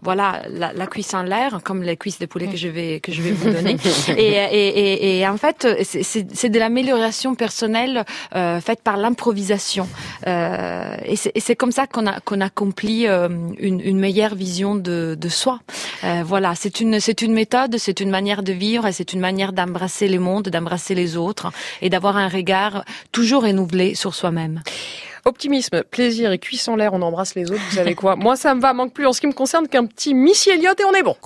voilà 0.02 0.44
la, 0.50 0.74
la 0.74 0.88
cuisse 0.88 1.14
en 1.14 1.24
l'air, 1.24 1.60
comme 1.64 1.82
les 1.82 1.98
cuisses 1.98 2.20
de 2.20 2.28
poulet 2.28 2.48
que 2.48 2.58
je 2.58 2.68
vais 2.68 3.00
que 3.00 3.12
je 3.12 3.22
vais 3.22 3.32
vous 3.32 3.52
donner. 3.52 3.78
et, 4.10 4.14
et, 4.14 4.68
et, 4.68 5.20
et, 5.20 5.28
en 5.28 5.38
fait, 5.38 5.68
c'est 5.84 6.50
de 6.50 6.60
l'amélioration 6.60 7.36
personnelle 7.36 8.06
euh, 8.36 8.62
faite 8.62 8.82
par 8.84 8.98
l'improvisation. 8.98 9.88
Euh, 10.28 10.96
et 11.06 11.16
c'est 11.16 11.56
comme 11.56 11.72
ça 11.72 11.88
qu'on 11.88 12.06
a 12.06 12.20
qu'on 12.20 12.42
accomplit 12.42 13.08
euh, 13.08 13.30
une, 13.58 13.82
une, 13.82 14.00
meilleure 14.00 14.36
vision 14.36 14.76
de, 14.76 15.18
de 15.20 15.30
soi. 15.30 15.60
Euh, 16.04 16.22
voilà, 16.24 16.54
c'est 16.56 16.80
une 16.80 17.00
c'est 17.00 17.22
une 17.22 17.34
méthode, 17.34 17.78
c'est 17.78 18.00
une 18.00 18.12
manière 18.12 18.44
de 18.44 18.54
vivre 18.54 18.86
et 18.86 18.92
c'est 18.92 19.14
une 19.14 19.20
manière 19.20 19.52
d'embrasser 19.52 20.08
le 20.08 20.20
monde, 20.20 20.50
d'embrasser 20.50 20.94
les 20.94 21.18
autres 21.18 21.52
et 21.82 21.90
d'avoir 21.90 22.18
un 22.18 22.28
regard 22.28 22.86
toujours 23.12 23.44
renouvelé 23.44 23.96
sur 23.96 24.14
soi-même. 24.14 24.62
Optimisme, 25.28 25.84
plaisir 25.84 26.32
et 26.32 26.40
cuisse 26.40 26.70
en 26.70 26.78
l'air, 26.78 26.94
on 26.94 27.02
embrasse 27.02 27.36
les 27.36 27.52
autres, 27.52 27.60
vous 27.70 27.76
savez 27.76 27.96
quoi 27.96 28.16
Moi 28.16 28.38
ça 28.38 28.56
me 28.56 28.62
va, 28.62 28.72
manque 28.72 28.94
plus 28.94 29.06
en 29.06 29.12
ce 29.12 29.20
qui 29.20 29.28
me 29.28 29.34
concerne 29.34 29.68
qu'un 29.68 29.86
petit 29.86 30.14
Missy 30.14 30.52
Elliott 30.52 30.80
et 30.80 30.86
on 30.86 30.94
est 30.94 31.04
bon. 31.04 31.18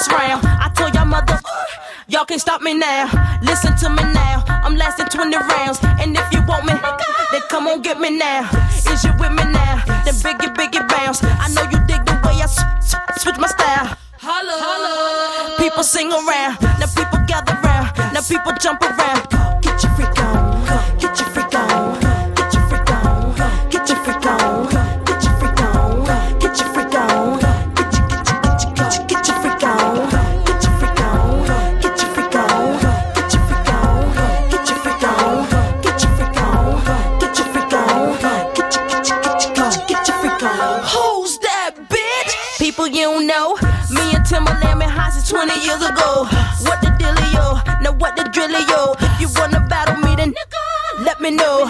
I 0.00 0.70
told 0.74 0.94
y'all 0.94 1.04
mother, 1.06 1.40
y'all 2.06 2.24
can't 2.24 2.40
stop 2.40 2.62
me 2.62 2.72
now. 2.74 3.10
Listen 3.42 3.76
to 3.78 3.90
me 3.90 4.02
now. 4.14 4.44
I'm 4.46 4.76
lasting 4.76 5.06
20 5.06 5.36
rounds. 5.36 5.80
And 5.98 6.16
if 6.16 6.32
you 6.32 6.40
want 6.46 6.66
me, 6.66 6.74
then 7.32 7.40
come 7.48 7.66
on 7.66 7.82
get 7.82 7.98
me 7.98 8.16
now. 8.16 8.48
Is 8.92 9.02
you 9.02 9.10
with 9.18 9.32
me 9.32 9.42
now? 9.50 9.82
Then 10.04 10.14
biggie, 10.22 10.54
biggie 10.54 10.86
bounce. 10.88 11.22
I 11.24 11.48
know 11.48 11.62
you 11.62 11.84
dig 11.86 12.04
the 12.06 12.14
way 12.24 12.40
I 12.40 12.46
switch 13.18 13.38
my 13.38 13.48
style. 13.48 13.96
Holla, 14.18 14.54
holla. 14.60 15.58
People 15.58 15.82
sing 15.82 16.12
around. 16.12 16.60
Now 16.78 16.86
people 16.94 17.18
gather 17.26 17.58
round. 17.64 18.14
Now 18.14 18.20
people 18.22 18.52
jump 18.60 18.80
around. 18.82 19.62
Get 19.62 19.82
your 19.82 19.92
freak 19.94 20.22
on. 20.22 20.47
You 42.94 43.02
don't 43.02 43.26
know. 43.26 43.56
Me 43.90 44.14
and 44.14 44.24
Timberland 44.24 44.80
been 44.80 44.88
high 44.88 45.10
since 45.10 45.28
20 45.28 45.52
years 45.64 45.82
ago. 45.82 46.24
What 46.64 46.80
the 46.80 46.88
dealio? 46.96 47.60
Now 47.82 47.92
what 47.92 48.16
the 48.16 48.24
drillio? 48.24 48.96
If 49.14 49.20
you 49.20 49.28
wanna 49.36 49.60
battle 49.68 49.96
me, 49.96 50.16
then 50.16 50.34
let 51.04 51.20
me 51.20 51.30
know. 51.30 51.68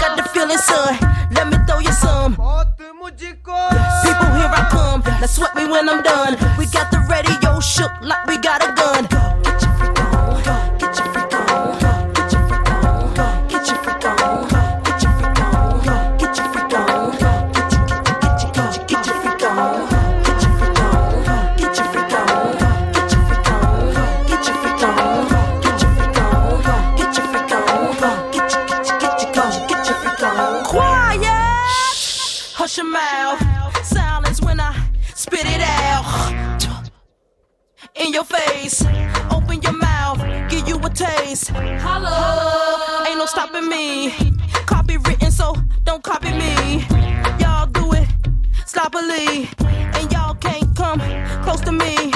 Got 0.00 0.16
the 0.16 0.22
feeling, 0.32 0.58
son. 0.58 0.98
Let 1.32 1.48
me 1.48 1.56
throw 1.66 1.78
you 1.78 1.92
some. 1.92 2.36
People, 4.04 4.30
here 4.36 4.52
I 4.52 4.68
come. 4.70 5.02
Now 5.20 5.26
sweat 5.26 5.54
me 5.56 5.64
when 5.68 5.88
I'm 5.88 6.02
done. 6.02 6.36
We 6.58 6.66
got 6.66 6.90
the 6.90 7.00
radio 7.08 7.60
shook 7.60 7.92
like 8.02 8.26
we 8.26 8.38
got 8.38 8.62
a 8.62 8.72
gun. 8.74 8.97
In 38.08 38.14
your 38.14 38.24
face. 38.24 38.82
Open 39.30 39.60
your 39.60 39.74
mouth. 39.74 40.18
Give 40.48 40.66
you 40.66 40.78
a 40.78 40.88
taste. 40.88 41.50
Hello. 41.50 43.04
Ain't 43.06 43.18
no 43.18 43.26
stopping 43.26 43.68
me. 43.68 44.12
Copywritten, 44.64 45.30
so 45.30 45.54
don't 45.84 46.02
copy 46.02 46.32
me. 46.32 46.86
Y'all 47.38 47.66
do 47.66 47.92
it 47.92 48.08
sloppily. 48.64 49.50
And 49.58 50.10
y'all 50.10 50.34
can't 50.36 50.74
come 50.74 51.00
close 51.42 51.60
to 51.60 51.72
me. 51.72 52.10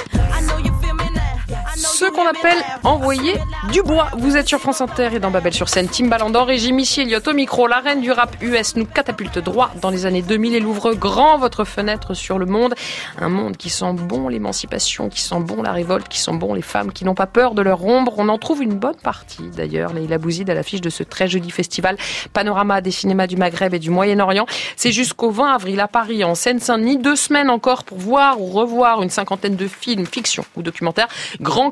I 2.03 2.05
know 2.05 2.09
Ce 2.09 2.13
you 2.13 2.13
qu'on 2.13 2.27
appelle 2.29 2.59
now. 2.83 2.91
envoyer 2.91 3.35
du 3.73 3.83
bois. 3.83 4.09
Vous 4.17 4.37
êtes 4.37 4.49
sur 4.49 4.59
France 4.59 4.81
Inter 4.81 5.11
et 5.15 5.21
dans 5.21 5.31
Babel 5.31 5.53
sur 5.53 5.69
scène. 5.69 5.89
Timbaland 5.89 6.35
en 6.35 6.45
régie, 6.45 6.73
Missy 6.73 7.03
Elliott 7.03 7.27
au 7.29 7.33
micro. 7.33 7.67
La 7.67 7.79
reine 7.81 8.01
du 8.01 8.11
rap 8.11 8.37
US 8.41 8.77
nous 8.77 8.87
catapulte 8.87 9.39
droit 9.39 9.71
dans 9.81 9.91
les 9.91 10.07
années 10.07 10.23
2000 10.23 10.55
et 10.55 10.61
l'ouvre 10.61 10.95
grand 10.95 11.39
votre 11.39 11.65
fenêtre 11.65 12.15
sur 12.15 12.39
le 12.39 12.47
monde. 12.47 12.75
Un 13.21 13.29
monde 13.29 13.57
qui 13.57 13.71
sent 13.71 13.93
bon 13.95 14.29
l'émancipation, 14.29 15.09
qui 15.09 15.21
sent 15.21 15.41
bon 15.41 15.63
la 15.63 15.73
révolte, 15.73 16.09
qui 16.09 16.19
sent 16.19 16.33
bon 16.35 16.55
les 16.55 16.63
femmes 16.63 16.93
qui 16.93 17.05
n'ont 17.05 17.15
pas 17.15 17.27
peur 17.27 17.55
de 17.55 17.63
leur 17.63 17.85
ombre. 17.85 18.15
On 18.19 18.29
en 18.29 18.39
trouve 18.39 18.63
une 18.63 18.75
bonne 18.75 18.97
partie 18.97 19.49
d'ailleurs. 19.57 19.93
Leïla 19.93 20.19
Bouzid 20.19 20.49
à 20.51 20.55
l'affiche 20.55 20.81
de 20.81 20.91
ce 20.91 21.03
très 21.03 21.29
joli 21.29 21.51
festival 21.51 21.97
Panorama 22.33 22.81
des 22.81 22.91
cinémas 22.91 23.27
du 23.27 23.37
Maghreb 23.37 23.75
et 23.75 23.79
du 23.79 23.91
Moyen-Orient. 23.91 24.47
C'est 24.77 24.93
jusqu'au 24.93 25.31
20 25.31 25.55
avril 25.55 25.81
à 25.81 25.89
Paris, 25.89 26.25
en 26.25 26.35
Seine-Saint-Denis. 26.35 26.99
Deux 26.99 27.17
semaines 27.17 27.51
encore 27.51 27.85
pour 27.85 27.99
voir 27.99 28.41
ou 28.41 28.47
revoir 28.47 29.03
une 29.03 29.11
cinquantaine 29.11 29.57
de 29.57 29.69
films, 29.69 30.07
fiction 30.07 30.45
ou 30.57 30.63
documentaires, 30.63 31.09
grands 31.41 31.71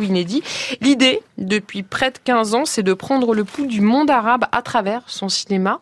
ou 0.00 0.02
inédits. 0.04 0.42
L'idée, 0.80 1.20
depuis 1.38 1.82
près 1.82 2.10
de 2.10 2.18
15 2.22 2.54
ans, 2.54 2.64
c'est 2.64 2.82
de 2.82 2.94
prendre 2.94 3.34
le 3.34 3.44
pouls 3.44 3.66
du 3.66 3.80
monde 3.80 4.10
arabe 4.10 4.44
à 4.52 4.62
travers 4.62 5.02
son 5.06 5.28
cinéma. 5.28 5.80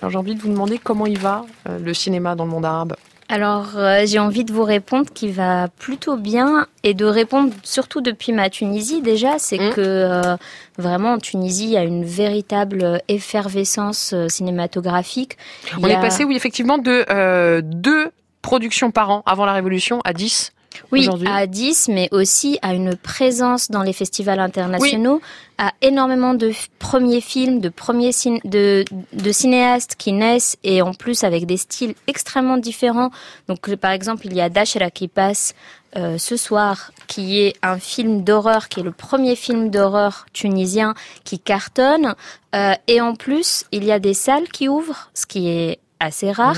Alors 0.00 0.10
j'ai 0.10 0.18
envie 0.18 0.34
de 0.34 0.40
vous 0.40 0.48
demander 0.48 0.78
comment 0.78 1.06
il 1.06 1.18
va, 1.18 1.44
euh, 1.68 1.78
le 1.78 1.94
cinéma 1.94 2.34
dans 2.34 2.44
le 2.44 2.50
monde 2.50 2.64
arabe. 2.64 2.96
Alors, 3.28 3.76
euh, 3.76 4.02
j'ai 4.04 4.18
envie 4.18 4.44
de 4.44 4.52
vous 4.52 4.64
répondre 4.64 5.06
qui 5.14 5.28
va 5.28 5.68
plutôt 5.68 6.16
bien 6.16 6.66
et 6.82 6.92
de 6.92 7.06
répondre 7.06 7.50
surtout 7.62 8.02
depuis 8.02 8.32
ma 8.32 8.50
Tunisie 8.50 9.00
déjà, 9.00 9.38
c'est 9.38 9.58
Mm. 9.58 9.70
que 9.70 9.80
euh, 9.80 10.36
vraiment 10.76 11.14
en 11.14 11.18
Tunisie, 11.18 11.64
il 11.64 11.70
y 11.70 11.76
a 11.78 11.84
une 11.84 12.04
véritable 12.04 13.00
effervescence 13.08 14.14
cinématographique. 14.28 15.38
On 15.80 15.86
est 15.88 16.00
passé, 16.00 16.24
oui, 16.24 16.36
effectivement, 16.36 16.76
de 16.78 17.60
deux 17.62 18.10
productions 18.42 18.90
par 18.90 19.08
an 19.10 19.22
avant 19.24 19.46
la 19.46 19.52
Révolution 19.52 20.00
à 20.04 20.12
10 20.12 20.52
Oui, 20.90 21.04
à 21.28 21.46
10, 21.46 21.88
mais 21.88 22.08
aussi 22.12 22.58
à 22.62 22.74
une 22.74 22.96
présence 22.96 23.70
dans 23.70 23.82
les 23.82 23.92
festivals 23.92 24.40
internationaux, 24.40 25.20
à 25.58 25.72
énormément 25.82 26.34
de 26.34 26.52
premiers 26.78 27.20
films, 27.20 27.60
de 27.60 27.68
premiers 27.68 28.10
cin- 28.10 28.40
de, 28.44 28.84
de 29.12 29.32
cinéastes 29.32 29.94
qui 29.96 30.12
naissent 30.12 30.56
et 30.64 30.82
en 30.82 30.92
plus 30.94 31.24
avec 31.24 31.46
des 31.46 31.56
styles 31.56 31.94
extrêmement 32.06 32.56
différents. 32.56 33.10
Donc, 33.48 33.74
par 33.76 33.92
exemple, 33.92 34.26
il 34.26 34.34
y 34.34 34.40
a 34.40 34.48
Dashra 34.48 34.90
qui 34.90 35.08
passe 35.08 35.54
euh, 35.96 36.16
ce 36.18 36.36
soir, 36.36 36.90
qui 37.06 37.40
est 37.40 37.54
un 37.62 37.78
film 37.78 38.24
d'horreur, 38.24 38.68
qui 38.68 38.80
est 38.80 38.82
le 38.82 38.92
premier 38.92 39.36
film 39.36 39.68
d'horreur 39.70 40.24
tunisien 40.32 40.94
qui 41.24 41.38
cartonne. 41.38 42.14
Euh, 42.54 42.72
et 42.86 43.00
en 43.00 43.14
plus, 43.14 43.64
il 43.72 43.84
y 43.84 43.92
a 43.92 43.98
des 43.98 44.14
salles 44.14 44.48
qui 44.48 44.68
ouvrent, 44.68 45.10
ce 45.14 45.26
qui 45.26 45.48
est 45.48 45.78
assez 46.00 46.32
rare. 46.32 46.56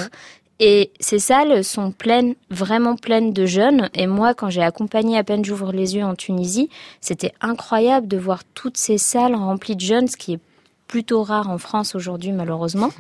Et 0.61 0.93
ces 1.01 1.19
salles 1.19 1.65
sont 1.65 1.91
pleines, 1.91 2.35
vraiment 2.51 2.97
pleines 2.97 3.33
de 3.33 3.45
jeunes. 3.45 3.91
Et 3.95 4.07
moi, 4.07 4.35
quand 4.35 4.51
j'ai 4.51 4.63
accompagné 4.63 5.19
à 5.19 5.25
peine 5.25 5.45
j'ouvre 5.45 5.73
les 5.73 5.97
yeux 5.97 6.05
en 6.05 6.15
Tunisie, 6.15 6.71
c'était 7.01 7.33
incroyable 7.41 8.07
de 8.07 8.17
voir 8.17 8.43
toutes 8.55 8.77
ces 8.77 8.99
salles 8.99 9.35
remplies 9.35 9.77
de 9.77 9.81
jeunes, 9.81 10.09
ce 10.09 10.17
qui 10.17 10.35
est 10.35 10.41
plutôt 10.87 11.23
rare 11.23 11.51
en 11.51 11.59
France 11.59 11.95
aujourd'hui, 11.95 12.31
malheureusement. 12.31 12.91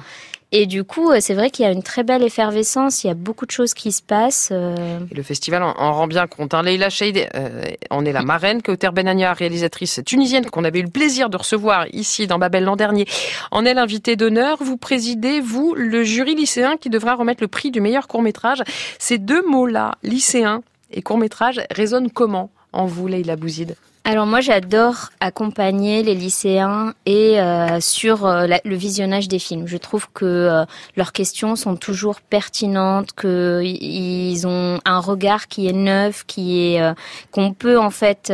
Et 0.56 0.66
du 0.66 0.84
coup, 0.84 1.10
euh, 1.10 1.18
c'est 1.18 1.34
vrai 1.34 1.50
qu'il 1.50 1.64
y 1.64 1.68
a 1.68 1.72
une 1.72 1.82
très 1.82 2.04
belle 2.04 2.22
effervescence, 2.22 3.02
il 3.02 3.08
y 3.08 3.10
a 3.10 3.14
beaucoup 3.14 3.44
de 3.44 3.50
choses 3.50 3.74
qui 3.74 3.90
se 3.90 4.00
passent. 4.00 4.50
euh, 4.52 5.00
Et 5.10 5.14
le 5.16 5.24
festival 5.24 5.64
en, 5.64 5.74
en 5.76 5.92
rend 5.92 6.06
bien 6.06 6.28
compte. 6.28 6.54
Hein. 6.54 6.62
Leila 6.62 6.90
euh, 7.02 7.62
en 7.90 8.04
est 8.04 8.12
la 8.12 8.22
marraine. 8.22 8.62
Kauter 8.62 8.90
Benania, 8.92 9.32
réalisatrice 9.32 10.00
tunisienne 10.06 10.46
qu'on 10.46 10.62
avait 10.62 10.78
eu 10.78 10.84
le 10.84 10.90
plaisir 10.90 11.28
de 11.28 11.36
recevoir 11.36 11.88
ici 11.92 12.28
dans 12.28 12.38
Babel 12.38 12.62
l'an 12.62 12.76
dernier, 12.76 13.04
en 13.50 13.64
est 13.64 13.74
l'invitée 13.74 14.14
d'honneur. 14.14 14.58
Vous 14.60 14.76
présidez, 14.76 15.40
vous, 15.40 15.74
le 15.76 16.04
jury 16.04 16.36
lycéen 16.36 16.76
qui 16.76 16.88
devra 16.88 17.16
remettre 17.16 17.42
le 17.42 17.48
prix 17.48 17.72
du 17.72 17.80
meilleur 17.80 18.06
court-métrage. 18.06 18.62
Ces 19.00 19.18
deux 19.18 19.44
mots-là, 19.44 19.96
lycéen 20.04 20.62
et 20.92 21.02
court-métrage, 21.02 21.62
résonnent 21.72 22.12
comment 22.12 22.52
en 22.72 22.86
vous, 22.86 23.08
Leila 23.08 23.34
Bouzid? 23.34 23.74
Alors 24.06 24.26
moi 24.26 24.42
j'adore 24.42 25.08
accompagner 25.20 26.02
les 26.02 26.14
lycéens 26.14 26.92
et 27.06 27.40
euh, 27.40 27.80
sur 27.80 28.26
euh, 28.26 28.46
le 28.62 28.76
visionnage 28.76 29.28
des 29.28 29.38
films. 29.38 29.66
Je 29.66 29.78
trouve 29.78 30.08
que 30.12 30.26
euh, 30.26 30.64
leurs 30.94 31.12
questions 31.12 31.56
sont 31.56 31.76
toujours 31.76 32.20
pertinentes, 32.20 33.14
que 33.14 33.62
ils 33.64 34.46
ont 34.46 34.78
un 34.84 35.00
regard 35.00 35.48
qui 35.48 35.68
est 35.68 35.72
neuf, 35.72 36.24
qui 36.26 36.74
est 36.74 36.82
euh, 36.82 36.92
qu'on 37.30 37.54
peut 37.54 37.78
en 37.78 37.90
fait 37.90 38.30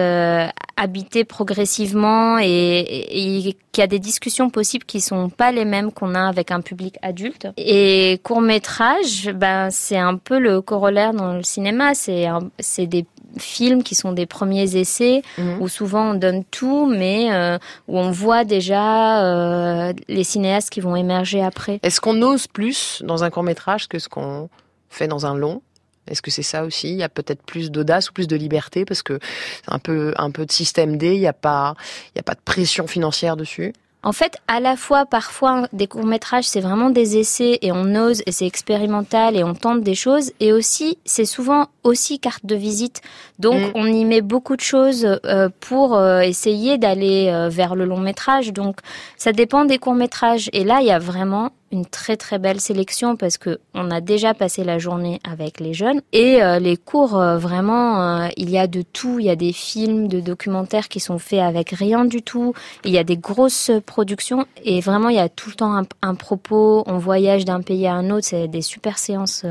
habiter 0.76 1.24
progressivement 1.24 2.38
et, 2.40 3.54
qu'il 3.72 3.82
y 3.82 3.84
a 3.84 3.86
des 3.86 3.98
discussions 4.00 4.50
possibles 4.50 4.84
qui 4.84 5.00
sont 5.00 5.28
pas 5.28 5.52
les 5.52 5.64
mêmes 5.64 5.92
qu'on 5.92 6.16
a 6.16 6.26
avec 6.26 6.50
un 6.50 6.60
public 6.60 6.96
adulte. 7.02 7.46
Et 7.56 8.18
court 8.24 8.40
métrage, 8.40 9.30
ben 9.32 9.68
c'est 9.70 9.98
un 9.98 10.16
peu 10.16 10.40
le 10.40 10.60
corollaire 10.60 11.12
dans 11.12 11.34
le 11.34 11.44
cinéma. 11.44 11.94
C'est 11.94 12.26
c'est 12.58 12.86
des 12.86 13.06
films 13.38 13.84
qui 13.84 13.94
sont 13.94 14.12
des 14.12 14.26
premiers 14.26 14.76
essais 14.76 15.22
Mhm. 15.38 15.59
Où 15.60 15.68
souvent 15.68 16.10
on 16.10 16.14
donne 16.14 16.42
tout, 16.44 16.86
mais 16.86 17.32
euh, 17.32 17.58
où 17.86 17.98
on 17.98 18.10
voit 18.10 18.44
déjà 18.44 19.22
euh, 19.24 19.92
les 20.08 20.24
cinéastes 20.24 20.70
qui 20.70 20.80
vont 20.80 20.96
émerger 20.96 21.42
après. 21.44 21.78
Est-ce 21.82 22.00
qu'on 22.00 22.20
ose 22.22 22.48
plus 22.48 23.02
dans 23.04 23.22
un 23.22 23.30
court-métrage 23.30 23.86
que 23.86 23.98
ce 23.98 24.08
qu'on 24.08 24.48
fait 24.88 25.06
dans 25.06 25.26
un 25.26 25.36
long? 25.36 25.62
Est-ce 26.08 26.22
que 26.22 26.30
c'est 26.30 26.42
ça 26.42 26.64
aussi? 26.64 26.88
Il 26.88 26.96
y 26.96 27.04
a 27.04 27.08
peut-être 27.08 27.42
plus 27.42 27.70
d'audace 27.70 28.10
ou 28.10 28.12
plus 28.12 28.26
de 28.26 28.34
liberté 28.34 28.84
parce 28.84 29.02
que 29.02 29.20
c'est 29.64 29.72
un 29.72 29.78
peu, 29.78 30.12
un 30.16 30.30
peu 30.32 30.44
de 30.46 30.50
système 30.50 30.96
D, 30.96 31.14
il 31.14 31.20
n'y 31.20 31.28
a, 31.28 31.32
pas- 31.32 31.74
il 32.14 32.18
y 32.18 32.20
a 32.20 32.24
pas 32.24 32.34
de 32.34 32.40
pression 32.44 32.88
financière 32.88 33.36
dessus? 33.36 33.72
En 34.02 34.12
fait, 34.12 34.38
à 34.48 34.60
la 34.60 34.76
fois, 34.76 35.04
parfois, 35.04 35.68
des 35.74 35.86
courts-métrages, 35.86 36.48
c'est 36.48 36.62
vraiment 36.62 36.88
des 36.88 37.18
essais 37.18 37.58
et 37.60 37.70
on 37.70 37.94
ose 37.94 38.22
et 38.24 38.32
c'est 38.32 38.46
expérimental 38.46 39.36
et 39.36 39.44
on 39.44 39.54
tente 39.54 39.82
des 39.82 39.94
choses. 39.94 40.32
Et 40.40 40.54
aussi, 40.54 40.96
c'est 41.04 41.26
souvent 41.26 41.66
aussi 41.84 42.18
carte 42.18 42.46
de 42.46 42.54
visite. 42.54 43.02
Donc, 43.40 43.60
Mm. 43.60 43.72
on 43.74 43.86
y 43.86 44.04
met 44.04 44.20
beaucoup 44.20 44.54
de 44.56 44.60
choses 44.60 45.06
euh, 45.24 45.48
pour 45.60 45.96
euh, 45.96 46.20
essayer 46.20 46.78
d'aller 46.78 47.28
euh, 47.28 47.48
vers 47.48 47.74
le 47.74 47.84
long 47.84 47.98
métrage. 47.98 48.52
Donc, 48.52 48.76
ça 49.16 49.32
dépend 49.32 49.64
des 49.64 49.78
courts-métrages. 49.78 50.48
Et 50.52 50.64
là, 50.64 50.78
il 50.80 50.86
y 50.86 50.90
a 50.92 50.98
vraiment 50.98 51.50
une 51.72 51.86
très 51.86 52.16
très 52.16 52.38
belle 52.40 52.60
sélection 52.60 53.14
parce 53.16 53.38
que 53.38 53.60
on 53.74 53.92
a 53.92 54.00
déjà 54.00 54.34
passé 54.34 54.64
la 54.64 54.78
journée 54.80 55.20
avec 55.22 55.60
les 55.60 55.72
jeunes 55.72 56.00
et 56.12 56.42
euh, 56.42 56.58
les 56.58 56.76
cours 56.76 57.16
euh, 57.16 57.38
vraiment 57.38 58.02
euh, 58.24 58.28
il 58.36 58.50
y 58.50 58.58
a 58.58 58.66
de 58.66 58.82
tout 58.82 59.20
il 59.20 59.26
y 59.26 59.30
a 59.30 59.36
des 59.36 59.52
films 59.52 60.08
de 60.08 60.18
documentaires 60.18 60.88
qui 60.88 60.98
sont 60.98 61.20
faits 61.20 61.38
avec 61.38 61.70
rien 61.70 62.04
du 62.04 62.22
tout 62.22 62.54
il 62.84 62.90
y 62.90 62.98
a 62.98 63.04
des 63.04 63.16
grosses 63.16 63.70
productions 63.86 64.46
et 64.64 64.80
vraiment 64.80 65.10
il 65.10 65.16
y 65.16 65.20
a 65.20 65.28
tout 65.28 65.48
le 65.50 65.54
temps 65.54 65.76
un, 65.76 65.84
un 66.02 66.16
propos 66.16 66.82
on 66.88 66.98
voyage 66.98 67.44
d'un 67.44 67.60
pays 67.62 67.86
à 67.86 67.94
un 67.94 68.10
autre 68.10 68.26
c'est 68.26 68.48
des 68.48 68.62
super 68.62 68.98
séances 68.98 69.44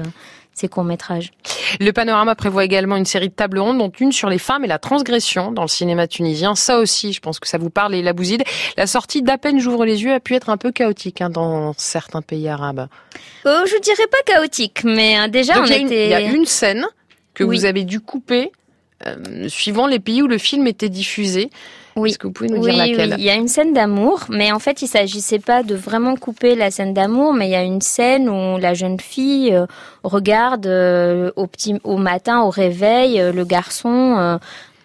ces 0.60 0.68
courts 0.68 0.84
métrages 0.84 1.32
Le 1.80 1.92
panorama 1.92 2.36
prévoit 2.36 2.64
également 2.66 2.96
une 2.98 3.06
série 3.06 3.30
de 3.30 3.34
tables 3.34 3.60
rondes, 3.60 3.78
dont 3.78 3.92
une 4.00 4.12
sur 4.12 4.30
les 4.30 4.38
femmes 4.40 4.64
et 4.66 4.68
la 4.68 4.80
transgression 4.80 5.52
dans 5.52 5.62
le 5.64 5.68
cinéma 5.68 6.08
tunisien. 6.08 6.56
Ça 6.56 6.80
aussi, 6.80 7.14
je 7.14 7.20
pense 7.22 7.40
que 7.40 7.48
ça 7.48 7.58
vous 7.58 7.70
parle, 7.70 7.96
et 7.96 8.02
la 8.02 8.14
bouside. 8.14 8.44
La 8.78 8.88
sortie 8.88 9.22
d'à 9.22 9.38
peine 9.38 9.60
j'ouvre 9.60 9.86
les 9.86 10.04
yeux 10.04 10.14
a 10.14 10.20
pu 10.20 10.36
être 10.36 10.50
un 10.50 10.58
peu 10.58 10.72
chaotique 10.72 11.22
hein, 11.22 11.30
dans 11.30 11.74
certains 11.78 12.22
pays 12.22 12.48
arabes. 12.50 12.88
oh, 13.46 13.62
je 13.66 13.80
dirais 13.82 14.08
pas 14.12 14.22
chaotique 14.26 14.84
mais 14.84 15.20
euh, 15.20 15.28
déjà 15.28 15.54
Donc 15.56 15.64
on 15.64 15.66
il 15.68 15.72
y, 15.72 15.76
a 15.76 15.78
une- 15.80 15.88
était 15.88 16.06
il 16.06 16.10
y 16.12 16.14
a 16.14 16.22
une 16.22 16.46
scène 16.46 16.86
que 17.34 17.44
Oui. 17.44 17.58
vous 17.58 17.66
avez 17.66 17.84
dû 17.84 18.00
couper 18.02 18.52
euh, 19.08 19.48
suivant 19.48 19.88
les 19.88 20.00
pays 20.00 20.22
où 20.22 20.28
le 20.28 20.38
film 20.38 20.68
était 20.68 20.90
diffusé. 20.90 21.50
Oui. 21.96 22.10
Est-ce 22.10 22.20
que 22.20 22.28
vous 22.28 22.34
pouvez 22.34 22.50
nous 22.50 22.62
Oui, 22.62 22.72
dire 22.72 22.78
laquelle 22.78 23.10
oui, 23.12 23.16
il 23.20 23.26
y 23.26 23.30
a 23.30 23.36
une 23.36 23.48
scène 23.48 23.74
d'amour, 23.74 24.26
mais 24.30 24.52
en 24.52 24.60
fait, 24.60 24.82
il 24.82 24.88
s'agissait 24.88 25.40
pas 25.40 25.64
de 25.64 25.76
vraiment 25.76 26.16
couper 26.16 26.56
la 26.56 26.72
scène 26.72 26.94
d'amour, 26.94 27.34
mais 27.34 27.48
il 27.48 27.52
y 27.52 27.56
a 27.56 27.64
une 27.64 27.82
scène 27.82 28.30
où 28.30 28.58
la 28.58 28.74
jeune 28.74 29.00
fille 29.00 29.54
euh, 29.54 29.66
regarde 30.04 30.68
euh, 30.68 31.32
au 31.36 31.48
petit, 31.48 31.76
au 31.84 31.98
matin, 31.98 32.42
au 32.42 32.50
réveil, 32.50 33.20
euh, 33.20 33.32
le 33.32 33.46
garçon 33.46 34.40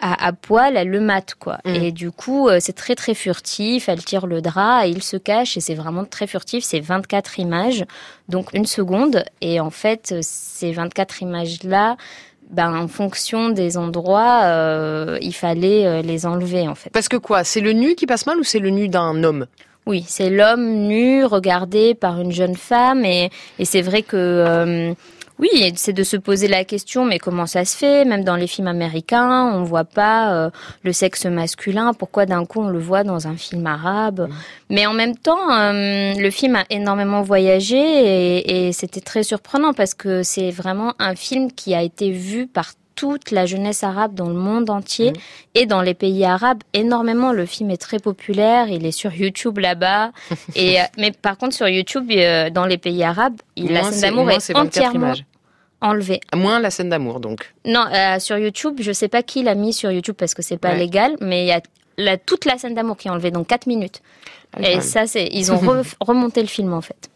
à, 0.04 0.26
à 0.26 0.32
poil, 0.32 0.76
elle 0.76 0.90
le 0.90 1.00
mate, 1.00 1.34
quoi. 1.34 1.58
Mm. 1.64 1.74
Et 1.74 1.90
du 1.90 2.10
coup, 2.10 2.48
euh, 2.48 2.58
c'est 2.60 2.74
très 2.74 2.94
très 2.94 3.14
furtif. 3.14 3.88
Elle 3.88 4.04
tire 4.04 4.26
le 4.26 4.42
drap 4.42 4.86
et 4.86 4.90
il 4.90 5.02
se 5.02 5.16
cache, 5.16 5.56
et 5.56 5.60
c'est 5.60 5.74
vraiment 5.74 6.04
très 6.04 6.26
furtif. 6.26 6.62
C'est 6.62 6.80
24 6.80 7.38
images, 7.38 7.86
donc 8.28 8.52
une 8.52 8.66
seconde, 8.66 9.24
et 9.40 9.60
en 9.60 9.70
fait, 9.70 10.14
ces 10.20 10.72
24 10.72 11.22
images-là. 11.22 11.96
Ben, 12.54 12.72
en 12.72 12.86
fonction 12.86 13.48
des 13.48 13.76
endroits, 13.76 14.42
euh, 14.44 15.18
il 15.20 15.34
fallait 15.34 15.86
euh, 15.86 16.02
les 16.02 16.24
enlever 16.24 16.68
en 16.68 16.76
fait. 16.76 16.90
Parce 16.90 17.08
que 17.08 17.16
quoi? 17.16 17.42
C'est 17.42 17.60
le 17.60 17.72
nu 17.72 17.96
qui 17.96 18.06
passe 18.06 18.26
mal 18.26 18.38
ou 18.38 18.44
c'est 18.44 18.60
le 18.60 18.70
nu 18.70 18.88
d'un 18.88 19.24
homme? 19.24 19.46
Oui, 19.86 20.04
c'est 20.06 20.30
l'homme 20.30 20.86
nu 20.86 21.24
regardé 21.24 21.94
par 21.94 22.20
une 22.20 22.30
jeune 22.30 22.54
femme 22.54 23.04
et, 23.04 23.30
et 23.58 23.64
c'est 23.64 23.82
vrai 23.82 24.02
que 24.02 24.16
euh, 24.16 24.94
oui, 25.52 25.72
c'est 25.76 25.92
de 25.92 26.02
se 26.02 26.16
poser 26.16 26.48
la 26.48 26.64
question 26.64 27.04
mais 27.04 27.18
comment 27.18 27.46
ça 27.46 27.64
se 27.64 27.76
fait? 27.76 28.04
Même 28.04 28.24
dans 28.24 28.36
les 28.36 28.46
films 28.46 28.68
américains, 28.68 29.50
on 29.54 29.62
voit 29.64 29.84
pas 29.84 30.32
euh, 30.34 30.50
le 30.82 30.92
sexe 30.92 31.26
masculin. 31.26 31.92
Pourquoi 31.92 32.24
d'un 32.26 32.44
coup 32.46 32.60
on 32.62 32.68
le 32.68 32.78
voit 32.78 33.04
dans 33.04 33.26
un 33.26 33.36
film 33.36 33.66
arabe? 33.66 34.28
Mais 34.70 34.86
en 34.86 34.92
même 34.94 35.16
temps, 35.16 35.50
euh, 35.52 36.14
le 36.14 36.30
film 36.30 36.56
a 36.56 36.64
énormément 36.70 37.22
voyagé 37.22 37.76
et, 37.76 38.68
et 38.68 38.72
c'était 38.72 39.00
très 39.00 39.22
surprenant 39.22 39.72
parce 39.74 39.94
que 39.94 40.22
c'est 40.22 40.50
vraiment 40.50 40.94
un 40.98 41.14
film 41.14 41.52
qui 41.52 41.74
a 41.74 41.82
été 41.82 42.10
vu 42.10 42.46
par 42.46 42.72
toute 42.94 43.32
la 43.32 43.44
jeunesse 43.44 43.82
arabe 43.82 44.14
dans 44.14 44.28
le 44.28 44.34
monde 44.34 44.70
entier 44.70 45.10
Mhm. 45.10 45.16
et 45.56 45.66
dans 45.66 45.82
les 45.82 45.94
pays 45.94 46.24
arabes 46.24 46.62
énormément. 46.74 47.32
Le 47.32 47.44
film 47.44 47.70
est 47.70 47.76
très 47.76 47.98
populaire, 47.98 48.68
il 48.68 48.86
est 48.86 48.92
sur 48.92 49.12
YouTube 49.12 49.58
là-bas. 49.58 50.12
et 50.54 50.80
euh, 50.80 50.84
mais 50.96 51.10
par 51.10 51.36
contre 51.36 51.54
sur 51.56 51.68
YouTube, 51.68 52.08
dans 52.52 52.64
les 52.66 52.78
pays 52.78 53.02
arabes, 53.02 53.34
il, 53.56 53.72
la 53.72 53.80
Moins 53.82 53.90
scène 53.90 54.10
d'amour 54.10 54.24
moins 54.26 54.36
est 54.36 54.40
c'est 54.40 54.52
24 54.52 54.66
entièrement 54.68 55.06
images. 55.08 55.24
Enlevée. 55.80 56.20
Moins 56.34 56.60
la 56.60 56.70
scène 56.70 56.88
d'amour, 56.88 57.20
donc. 57.20 57.52
Non, 57.66 57.84
euh, 57.92 58.18
sur 58.18 58.38
YouTube, 58.38 58.76
je 58.80 58.92
sais 58.92 59.08
pas 59.08 59.22
qui 59.22 59.42
l'a 59.42 59.54
mis 59.54 59.72
sur 59.72 59.90
YouTube 59.90 60.16
parce 60.18 60.34
que 60.34 60.42
c'est 60.42 60.56
pas 60.58 60.70
Ouais. 60.72 60.78
légal, 60.78 61.16
mais 61.20 61.44
il 61.44 61.48
y 61.48 61.52
a 61.52 61.60
la, 61.98 62.16
toute 62.16 62.44
la 62.44 62.58
scène 62.58 62.74
d'amour 62.74 62.96
qui 62.96 63.08
est 63.08 63.10
enlevée, 63.10 63.30
donc 63.30 63.46
4 63.46 63.66
minutes. 63.66 64.00
Ah 64.56 64.70
et 64.70 64.80
ça, 64.80 65.06
c'est 65.08 65.28
ils 65.32 65.50
ont 65.50 65.56
re- 65.56 65.94
remonté 66.00 66.40
le 66.40 66.46
film 66.46 66.72
en 66.74 66.80
fait. 66.80 67.10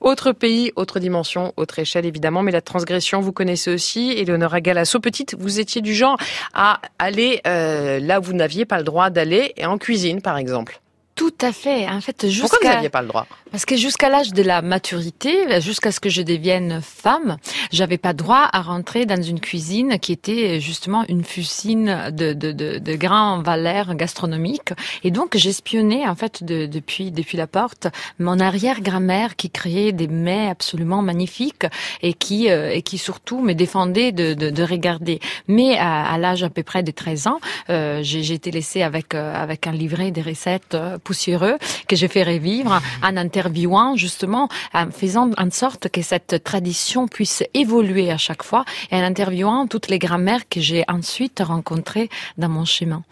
Autre 0.00 0.32
pays, 0.32 0.72
autre 0.74 0.98
dimension, 0.98 1.52
autre 1.56 1.78
échelle 1.78 2.06
évidemment, 2.06 2.42
mais 2.42 2.50
la 2.50 2.60
transgression, 2.60 3.20
vous 3.20 3.30
connaissez 3.32 3.72
aussi. 3.72 4.10
Eleonora 4.16 4.60
Galasso, 4.60 4.98
petite, 4.98 5.36
vous 5.38 5.60
étiez 5.60 5.80
du 5.80 5.94
genre 5.94 6.16
à 6.54 6.80
aller 6.98 7.40
euh, 7.46 8.00
là 8.00 8.18
où 8.18 8.24
vous 8.24 8.32
n'aviez 8.32 8.64
pas 8.64 8.78
le 8.78 8.84
droit 8.84 9.10
d'aller, 9.10 9.52
et 9.56 9.64
en 9.66 9.78
cuisine 9.78 10.20
par 10.20 10.36
exemple. 10.38 10.80
Tout 11.22 11.46
à 11.46 11.52
fait. 11.52 11.86
En 11.88 12.00
fait, 12.00 12.16
Pourquoi 12.16 12.28
vous 12.28 12.32
jusqu'à 12.32 12.74
n'aviez 12.74 12.88
pas 12.88 13.02
le 13.02 13.06
droit? 13.08 13.26
Parce 13.52 13.64
que 13.64 13.76
jusqu'à 13.76 14.08
l'âge 14.08 14.32
de 14.32 14.42
la 14.42 14.60
maturité, 14.60 15.60
jusqu'à 15.60 15.92
ce 15.92 16.00
que 16.00 16.08
je 16.08 16.22
devienne 16.22 16.80
femme, 16.82 17.36
j'avais 17.70 17.98
pas 17.98 18.12
droit 18.12 18.48
à 18.52 18.60
rentrer 18.62 19.06
dans 19.06 19.22
une 19.22 19.38
cuisine 19.38 19.98
qui 20.00 20.10
était 20.12 20.58
justement 20.58 21.04
une 21.08 21.22
cuisine 21.22 22.10
de 22.10 22.32
de 22.32 22.50
de, 22.50 22.78
de 22.78 22.94
grand 22.96 23.40
valeur 23.42 23.94
gastronomique. 23.94 24.70
Et 25.04 25.10
donc 25.12 25.36
j'espionnais 25.36 26.08
en 26.08 26.16
fait 26.16 26.42
de- 26.42 26.66
depuis 26.66 27.12
depuis 27.12 27.36
la 27.38 27.46
porte 27.46 27.86
mon 28.18 28.40
arrière-grand-mère 28.40 29.36
qui 29.36 29.48
créait 29.50 29.92
des 29.92 30.08
mets 30.08 30.48
absolument 30.48 31.02
magnifiques 31.02 31.66
et 32.02 32.14
qui 32.14 32.50
euh, 32.50 32.70
et 32.72 32.82
qui 32.82 32.98
surtout 32.98 33.40
me 33.42 33.52
défendait 33.52 34.10
de 34.12 34.34
de, 34.34 34.50
de 34.50 34.62
regarder. 34.64 35.20
Mais 35.46 35.76
à, 35.78 36.04
à 36.12 36.18
l'âge 36.18 36.42
à 36.42 36.50
peu 36.50 36.62
près 36.64 36.82
de 36.82 36.90
13 36.90 37.26
ans, 37.28 37.38
euh, 37.70 38.00
j'ai 38.02 38.22
j'ai 38.24 38.34
été 38.34 38.50
laissée 38.50 38.82
avec 38.82 39.14
euh, 39.14 39.34
avec 39.34 39.66
un 39.66 39.72
livret 39.72 40.10
des 40.10 40.22
recettes 40.22 40.74
euh, 40.74 40.98
que 41.88 41.96
j'ai 41.96 42.08
fait 42.08 42.22
revivre 42.22 42.80
en 43.02 43.16
interviewant 43.16 43.96
justement, 43.96 44.48
en 44.74 44.90
faisant 44.90 45.30
en 45.38 45.50
sorte 45.50 45.88
que 45.88 46.02
cette 46.02 46.42
tradition 46.44 47.08
puisse 47.08 47.42
évoluer 47.54 48.10
à 48.10 48.18
chaque 48.18 48.42
fois 48.42 48.64
et 48.90 48.96
en 48.96 49.02
interviewant 49.02 49.66
toutes 49.66 49.88
les 49.88 49.98
grand-mères 49.98 50.48
que 50.48 50.60
j'ai 50.60 50.84
ensuite 50.88 51.40
rencontrées 51.44 52.08
dans 52.38 52.48
mon 52.48 52.64
chemin. 52.64 53.02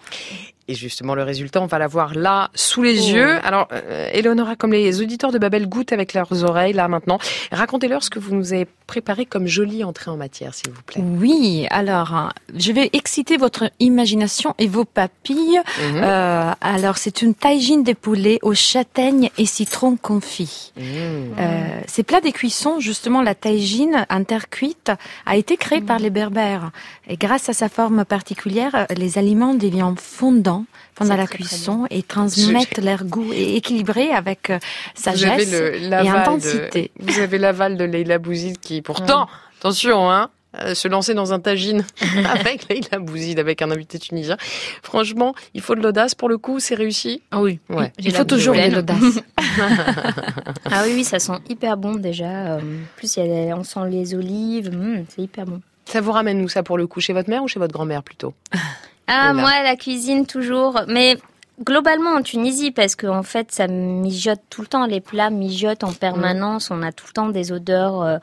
Et 0.70 0.74
justement, 0.74 1.16
le 1.16 1.24
résultat, 1.24 1.60
on 1.60 1.66
va 1.66 1.80
l'avoir 1.80 2.14
là, 2.14 2.48
sous 2.54 2.84
les 2.84 3.10
Oh. 3.10 3.14
yeux. 3.16 3.38
Alors, 3.44 3.66
euh, 3.72 4.08
Eleonora, 4.12 4.54
comme 4.54 4.72
les 4.72 5.00
auditeurs 5.02 5.32
de 5.32 5.38
Babel 5.38 5.68
goûtent 5.68 5.92
avec 5.92 6.14
leurs 6.14 6.44
oreilles, 6.44 6.74
là, 6.74 6.86
maintenant, 6.86 7.18
racontez-leur 7.50 8.04
ce 8.04 8.10
que 8.10 8.20
vous 8.20 8.36
nous 8.36 8.52
avez 8.52 8.68
préparé 8.86 9.26
comme 9.26 9.48
jolie 9.48 9.82
entrée 9.82 10.12
en 10.12 10.16
matière, 10.16 10.54
s'il 10.54 10.70
vous 10.70 10.82
plaît. 10.82 11.02
Oui, 11.04 11.66
alors 11.70 12.30
je 12.56 12.70
vais 12.72 12.88
exciter 12.92 13.36
votre 13.36 13.70
imagination 13.80 14.54
et 14.58 14.66
vos 14.68 14.84
papilles. 14.84 15.60
Mhm. 15.92 16.00
Euh, 16.02 16.50
alors 16.60 16.98
c'est 16.98 17.22
une 17.22 17.34
taillagine 17.34 17.82
de 17.84 17.92
poulet 17.92 18.38
aux 18.42 18.54
châtaignes 18.54 19.30
et 19.38 19.46
citron 19.46 19.96
confit. 19.96 20.72
Mmh. 20.76 20.82
Euh, 20.82 21.80
ces 21.86 22.02
plats 22.02 22.20
des 22.20 22.32
cuissons, 22.32 22.80
justement, 22.80 23.22
la 23.22 23.36
taillagine 23.36 24.06
en 24.10 24.24
terre 24.24 24.50
cuite 24.50 24.90
a 25.24 25.36
été 25.36 25.56
créée 25.56 25.80
par 25.82 25.98
les 26.00 26.10
Berbères. 26.10 26.70
Et 27.08 27.16
grâce 27.16 27.48
à 27.48 27.52
sa 27.52 27.68
forme 27.68 28.04
particulière, 28.04 28.86
les 28.96 29.18
aliments 29.18 29.54
deviennent 29.54 29.96
fondants 29.96 30.59
pendant 30.94 31.16
la 31.16 31.26
très, 31.26 31.36
très 31.38 31.44
cuisson 31.44 31.86
et 31.90 32.02
transmettent 32.02 32.78
leur 32.82 33.04
goût 33.04 33.32
et 33.32 33.56
équilibré 33.56 34.10
avec 34.10 34.50
euh, 34.50 34.58
sagesse 34.94 35.50
le- 35.50 35.74
et 35.76 36.08
intensité. 36.08 36.90
de, 36.98 37.12
vous 37.12 37.18
avez 37.20 37.38
l'aval 37.38 37.76
de 37.76 37.84
Leila 37.84 38.18
Bouzid 38.18 38.58
qui, 38.58 38.82
pourtant, 38.82 39.28
attention, 39.58 40.10
hein, 40.10 40.30
euh, 40.60 40.74
se 40.74 40.88
lancer 40.88 41.14
dans 41.14 41.32
un 41.32 41.38
tagine 41.38 41.84
avec 42.28 42.68
Leila 42.68 42.98
Bouzid, 42.98 43.38
avec 43.38 43.62
un 43.62 43.70
invité 43.70 43.98
tunisien. 43.98 44.36
Franchement, 44.82 45.34
il 45.54 45.60
faut 45.60 45.74
de 45.76 45.80
l'audace 45.80 46.14
pour 46.16 46.28
le 46.28 46.38
coup, 46.38 46.58
c'est 46.60 46.74
réussi. 46.74 47.22
Ah 47.30 47.40
oui, 47.40 47.60
Ouais. 47.68 47.92
il 47.98 48.12
faut 48.14 48.24
toujours 48.24 48.54
de 48.54 48.70
l'audace. 48.74 49.20
Ah 50.72 50.82
oui, 50.84 50.92
oui, 50.94 51.04
ça 51.04 51.18
sent 51.18 51.32
hyper 51.48 51.76
bon 51.76 51.94
déjà. 51.94 52.24
Euh, 52.54 52.58
En 52.58 52.60
plus, 52.96 53.16
il 53.16 53.26
y 53.26 53.50
a- 53.50 53.56
on 53.56 53.64
sent 53.64 53.80
les 53.90 54.14
olives. 54.14 54.68
Hum, 54.68 55.04
c'est 55.08 55.22
hyper 55.22 55.44
bon. 55.46 55.60
Ça 55.84 56.00
vous 56.00 56.12
ramène 56.12 56.40
où 56.42 56.48
ça 56.48 56.62
pour 56.62 56.78
le 56.78 56.86
coup? 56.86 57.00
Chez 57.00 57.12
votre 57.12 57.28
mère 57.28 57.42
ou 57.42 57.48
chez 57.48 57.58
votre 57.58 57.72
grand-mère 57.72 58.02
plutôt? 58.04 58.34
Ah, 59.12 59.32
moi, 59.32 59.62
la 59.64 59.76
cuisine, 59.76 60.24
toujours. 60.24 60.82
Mais 60.86 61.18
globalement, 61.64 62.10
en 62.10 62.22
Tunisie, 62.22 62.70
parce 62.70 62.94
qu'en 62.94 63.24
fait, 63.24 63.50
ça 63.50 63.66
mijote 63.66 64.40
tout 64.50 64.60
le 64.60 64.68
temps. 64.68 64.86
Les 64.86 65.00
plats 65.00 65.30
mijotent 65.30 65.84
en 65.84 65.92
permanence. 65.92 66.70
On 66.70 66.82
a 66.82 66.92
tout 66.92 67.06
le 67.08 67.12
temps 67.12 67.28
des 67.28 67.50
odeurs 67.50 68.02
euh, 68.02 68.18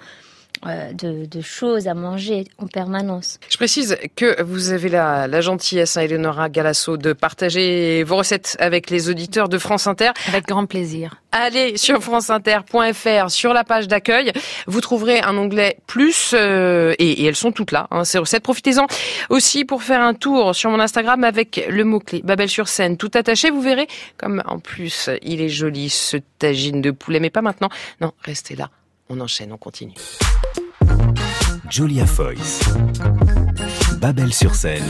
de, 0.66 1.26
de 1.26 1.42
choses 1.42 1.88
à 1.88 1.94
manger 1.94 2.46
en 2.58 2.68
permanence. 2.68 3.40
Je 3.50 3.58
précise 3.58 3.98
que 4.16 4.42
vous 4.42 4.72
avez 4.72 4.90
la, 4.90 5.28
la 5.28 5.42
gentillesse, 5.42 5.98
hein, 5.98 6.02
Eleonora 6.02 6.50
Galasso, 6.50 6.98
de 6.98 7.14
partager 7.14 8.04
vos 8.04 8.18
recettes 8.18 8.58
avec 8.60 8.90
les 8.90 9.10
auditeurs 9.10 9.50
de 9.50 9.58
France 9.58 9.88
Inter. 9.88 10.12
Avec 10.28 10.46
grand 10.46 10.66
plaisir. 10.66 11.22
Allez 11.32 11.78
sur 11.78 12.02
franceinter.fr, 12.02 13.30
sur 13.30 13.54
la 13.54 13.64
page 13.64 13.88
d'accueil, 13.88 14.32
vous 14.66 14.82
trouverez 14.82 15.20
un 15.20 15.38
onglet 15.38 15.78
plus, 15.86 16.34
euh, 16.34 16.94
et, 16.98 17.24
et 17.24 17.26
elles 17.26 17.36
sont 17.36 17.52
toutes 17.52 17.72
là, 17.72 17.88
hein, 17.92 18.04
ces 18.04 18.18
recettes. 18.18 18.44
Profitez-en 18.44 18.88
aussi 19.30 19.66
pour 19.66 19.84
faire 19.84 20.02
un 20.02 20.14
tour 20.14 20.56
sur 20.56 20.72
mon 20.72 20.80
Instagram 20.80 21.24
avec 21.24 21.66
le 21.70 21.84
mot-clé 21.84 22.22
Babel 22.24 22.50
sur 22.50 22.68
scène, 22.68 22.98
tout 22.98 23.12
attaché. 23.14 23.50
Vous 23.50 23.62
verrez 23.62 23.88
comme 24.18 24.42
en 24.46 24.60
plus 24.60 25.10
il 25.22 25.42
est 25.42 25.50
joli 25.50 25.90
ce 25.90 26.18
tagine 26.40 26.82
de 26.82 26.92
poulet, 26.92 27.20
mais 27.20 27.30
pas 27.30 27.42
maintenant. 27.42 27.70
Non, 28.02 28.14
restez 28.24 28.56
là, 28.56 28.70
on 29.10 29.20
enchaîne, 29.20 29.52
on 29.54 29.58
continue. 29.58 29.96
Julia 31.70 32.06
Foyce. 32.06 32.62
Babel 34.00 34.34
sur 34.34 34.56
scène. 34.56 34.84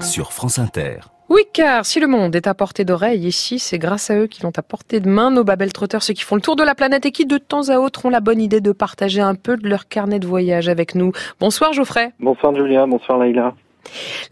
Sur 0.00 0.32
France 0.32 0.58
Inter. 0.58 0.98
Oui, 1.28 1.42
car 1.52 1.84
si 1.84 1.98
le 1.98 2.06
monde 2.06 2.36
est 2.36 2.46
à 2.46 2.54
portée 2.54 2.84
d'oreille 2.84 3.26
ici, 3.26 3.58
c'est 3.58 3.78
grâce 3.78 4.10
à 4.10 4.16
eux 4.16 4.26
qu'ils 4.28 4.44
l'ont 4.44 4.52
à 4.56 4.62
portée 4.62 5.00
de 5.00 5.08
main, 5.08 5.32
nos 5.32 5.42
Babel 5.42 5.72
Trotteurs, 5.72 6.02
ceux 6.02 6.14
qui 6.14 6.22
font 6.22 6.36
le 6.36 6.40
tour 6.40 6.54
de 6.54 6.62
la 6.62 6.76
planète 6.76 7.04
et 7.04 7.10
qui, 7.10 7.26
de 7.26 7.38
temps 7.38 7.68
à 7.68 7.78
autre, 7.78 8.06
ont 8.06 8.10
la 8.10 8.20
bonne 8.20 8.40
idée 8.40 8.60
de 8.60 8.72
partager 8.72 9.20
un 9.20 9.34
peu 9.34 9.56
de 9.56 9.68
leur 9.68 9.88
carnet 9.88 10.20
de 10.20 10.26
voyage 10.26 10.68
avec 10.68 10.94
nous. 10.94 11.10
Bonsoir 11.40 11.72
Geoffrey. 11.72 12.12
Bonsoir 12.20 12.54
Julia, 12.54 12.86
bonsoir 12.86 13.18
Laïla. 13.18 13.54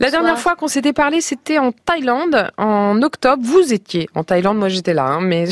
La 0.01 0.11
dernière 0.11 0.39
fois 0.39 0.57
qu'on 0.57 0.69
s'était 0.69 0.93
parlé, 0.93 1.21
c'était 1.21 1.59
en 1.59 1.73
Thaïlande, 1.73 2.49
en 2.59 3.01
octobre. 3.03 3.43
Vous 3.43 3.73
étiez 3.73 4.09
en 4.15 4.25
Thaïlande, 4.25 4.59
moi 4.59 4.69
j'étais 4.69 4.95
là, 4.95 5.05
hein, 5.05 5.21
mais, 5.21 5.45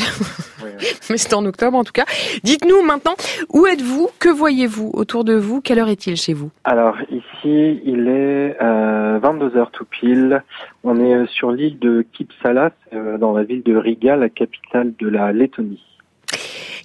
mais 1.11 1.17
c'était 1.17 1.35
en 1.35 1.45
octobre 1.47 1.77
en 1.77 1.85
tout 1.85 1.93
cas. 1.93 2.05
Dites-nous 2.43 2.83
maintenant, 2.83 3.15
où 3.51 3.67
êtes-vous? 3.67 4.11
Que 4.19 4.29
voyez-vous 4.29 4.91
autour 4.95 5.25
de 5.25 5.35
vous? 5.35 5.61
Quelle 5.61 5.79
heure 5.79 5.89
est-il 5.89 6.17
chez 6.17 6.33
vous? 6.33 6.51
Alors 6.65 6.97
ici, 7.11 7.81
il 7.85 8.09
est 8.09 8.57
euh, 8.61 9.19
22h 9.21 9.71
tout 9.73 9.85
pile. 9.85 10.43
On 10.85 10.99
est 11.01 11.15
euh, 11.15 11.27
sur 11.27 11.53
l'île 11.53 11.79
de 11.79 12.05
Kipsala, 12.13 12.71
euh, 12.93 13.19
dans 13.19 13.33
la 13.33 13.45
ville 13.45 13.63
de 13.63 13.77
Riga, 13.77 14.17
la 14.17 14.29
capitale 14.29 14.93
de 14.99 15.09
la 15.09 15.33
Lettonie. 15.33 15.83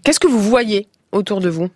Qu'est-ce 0.03 0.19
que 0.19 0.27
vous 0.27 0.39
voyez 0.39 0.87
autour 1.11 1.41
de 1.41 1.49
vous? 1.49 1.69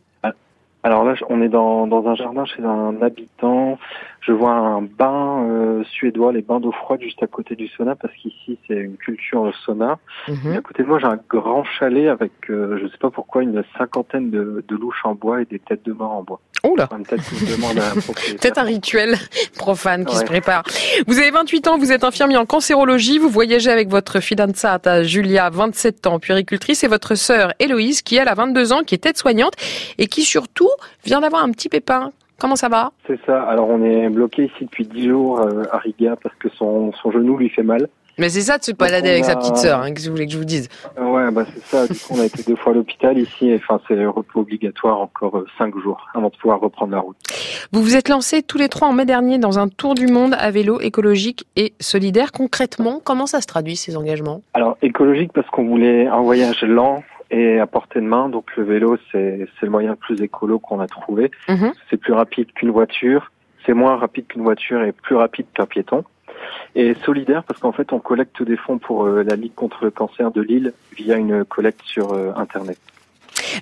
Alors 0.83 1.03
là, 1.03 1.13
on 1.29 1.41
est 1.41 1.49
dans, 1.49 1.85
dans 1.85 2.07
un 2.07 2.15
jardin 2.15 2.45
chez 2.45 2.63
un 2.63 2.99
habitant. 3.01 3.77
Je 4.21 4.31
vois 4.33 4.51
un 4.51 4.83
bain 4.83 5.47
euh, 5.49 5.83
suédois, 5.83 6.31
les 6.31 6.43
bains 6.43 6.59
d'eau 6.59 6.71
froide 6.71 7.01
juste 7.01 7.21
à 7.23 7.27
côté 7.27 7.55
du 7.55 7.67
sauna, 7.67 7.95
parce 7.95 8.13
qu'ici 8.13 8.59
c'est 8.67 8.75
une 8.75 8.95
culture 8.97 9.51
sauna. 9.65 9.97
Mhm. 10.27 10.53
Et 10.53 10.57
à 10.57 10.61
côté 10.61 10.83
de 10.83 10.87
moi, 10.87 10.99
j'ai 10.99 11.07
un 11.07 11.19
grand 11.27 11.63
chalet 11.63 12.07
avec, 12.07 12.31
euh, 12.51 12.77
je 12.79 12.87
sais 12.87 12.97
pas 12.99 13.09
pourquoi, 13.09 13.41
une 13.41 13.63
cinquantaine 13.77 14.29
de, 14.29 14.63
de 14.67 14.75
louches 14.75 15.01
en 15.05 15.15
bois 15.15 15.41
et 15.41 15.45
des 15.45 15.57
têtes 15.57 15.83
de 15.85 15.91
mort 15.93 16.11
en 16.11 16.21
bois. 16.23 16.39
Oh 16.63 16.75
là 16.75 16.87
Enfin, 16.91 17.01
Peut-être 17.03 18.59
un 18.59 18.63
rituel 18.63 19.15
profane 19.57 20.05
qui 20.05 20.13
Ouais. 20.13 20.19
se 20.21 20.25
prépare. 20.25 20.63
Vous 21.07 21.17
avez 21.17 21.31
28 21.31 21.67
ans, 21.69 21.77
vous 21.79 21.91
êtes 21.91 22.03
infirmier 22.03 22.37
en 22.37 22.45
cancérologie, 22.45 23.17
vous 23.17 23.29
voyagez 23.29 23.71
avec 23.71 23.89
votre 23.89 24.19
fidanzata 24.19 25.01
Julia, 25.01 25.49
27 25.49 26.05
ans, 26.05 26.19
puéricultrice, 26.19 26.83
et 26.83 26.87
votre 26.87 27.15
sœur 27.15 27.53
Héloïse, 27.59 28.03
qui 28.03 28.17
elle 28.17 28.27
a 28.27 28.35
22 28.35 28.71
ans, 28.73 28.83
qui 28.83 28.93
est 28.93 29.03
aide-soignante, 29.05 29.53
et 29.97 30.05
qui 30.05 30.21
surtout 30.21 30.69
vient 31.05 31.21
d'avoir 31.21 31.43
un 31.43 31.49
petit 31.49 31.69
pépin. 31.69 32.11
Comment 32.41 32.55
ça 32.55 32.69
va 32.69 32.91
C'est 33.05 33.19
ça. 33.27 33.43
Alors 33.43 33.69
on 33.69 33.83
est 33.85 34.09
bloqué 34.09 34.45
ici 34.45 34.65
depuis 34.65 34.85
10 34.87 35.09
jours 35.09 35.39
euh, 35.41 35.63
à 35.71 35.77
Riga 35.77 36.15
parce 36.21 36.33
que 36.37 36.49
son, 36.49 36.91
son 36.93 37.11
genou 37.11 37.37
lui 37.37 37.49
fait 37.49 37.61
mal. 37.61 37.87
Mais 38.17 38.29
c'est 38.29 38.41
ça 38.41 38.57
de 38.57 38.63
se 38.63 38.71
balader 38.73 39.09
avec 39.09 39.25
sa 39.25 39.33
a- 39.33 39.35
petite 39.37 39.55
sœur, 39.57 39.79
hein, 39.79 39.93
que 39.93 40.01
vous 40.01 40.09
voulez 40.11 40.25
que 40.25 40.33
je 40.33 40.37
vous 40.37 40.43
dise 40.45 40.67
Euh, 40.99 41.05
ouais, 41.05 41.31
bah 41.31 41.45
c'est 41.53 41.63
ça. 41.63 41.87
Du 41.87 41.93
coup, 41.97 42.13
on 42.15 42.19
a 42.19 42.25
été 42.25 42.43
deux 42.43 42.55
fois 42.57 42.73
à 42.73 42.75
l'hôpital 42.75 43.17
ici. 43.17 43.49
Et, 43.49 43.55
enfin, 43.55 43.79
c'est 43.87 44.05
repos 44.05 44.41
obligatoire 44.41 44.99
encore 44.99 45.37
euh, 45.37 45.45
cinq 45.57 45.77
jours 45.79 46.07
avant 46.13 46.27
de 46.29 46.35
pouvoir 46.35 46.59
reprendre 46.59 46.91
la 46.91 46.99
route. 46.99 47.15
Vous 47.71 47.81
vous 47.81 47.95
êtes 47.95 48.09
lancés 48.09 48.41
tous 48.43 48.57
les 48.57 48.67
trois 48.69 48.87
en 48.89 48.93
mai 48.93 49.05
dernier 49.05 49.37
dans 49.37 49.59
un 49.59 49.67
tour 49.69 49.95
du 49.95 50.07
monde 50.07 50.35
à 50.37 50.51
vélo 50.51 50.79
écologique 50.81 51.45
et 51.55 51.73
solidaire. 51.79 52.31
Concrètement, 52.31 52.99
comment 53.03 53.27
ça 53.27 53.39
se 53.39 53.47
traduit 53.47 53.75
ces 53.77 53.95
engagements? 53.95 54.41
Alors 54.55 54.77
écologique 54.81 55.31
parce 55.33 55.47
qu'on 55.49 55.65
voulait 55.65 56.07
un 56.07 56.21
voyage 56.21 56.61
lent 56.63 57.03
et 57.31 57.59
à 57.59 57.65
portée 57.65 57.99
de 57.99 58.05
main. 58.05 58.29
Donc 58.29 58.55
le 58.55 58.63
vélo, 58.63 58.97
c'est 59.11 59.47
le 59.61 59.69
moyen 59.69 59.91
le 59.91 59.95
plus 59.95 60.21
écolo 60.21 60.59
qu'on 60.59 60.79
a 60.79 60.87
trouvé. 60.87 61.31
Mhm. 61.49 61.73
C'est 61.89 61.97
plus 61.97 62.13
rapide 62.13 62.51
qu'une 62.53 62.71
voiture. 62.71 63.31
C'est 63.65 63.73
moins 63.73 63.95
rapide 63.95 64.27
qu'une 64.27 64.43
voiture 64.43 64.83
et 64.83 64.91
plus 64.91 65.15
rapide 65.15 65.47
qu'un 65.53 65.65
piéton. 65.65 66.03
Et 66.75 66.95
solidaire 67.05 67.43
parce 67.43 67.59
qu'en 67.59 67.71
fait, 67.71 67.93
on 67.93 67.99
collecte 67.99 68.41
des 68.43 68.57
fonds 68.57 68.77
pour 68.77 69.05
euh, 69.05 69.23
la 69.23 69.35
Ligue 69.35 69.53
contre 69.55 69.85
le 69.85 69.91
cancer 69.91 70.31
de 70.31 70.41
Lille 70.41 70.73
via 70.95 71.15
une 71.15 71.45
collecte 71.45 71.81
sur 71.85 72.13
euh, 72.13 72.31
Internet. 72.35 72.77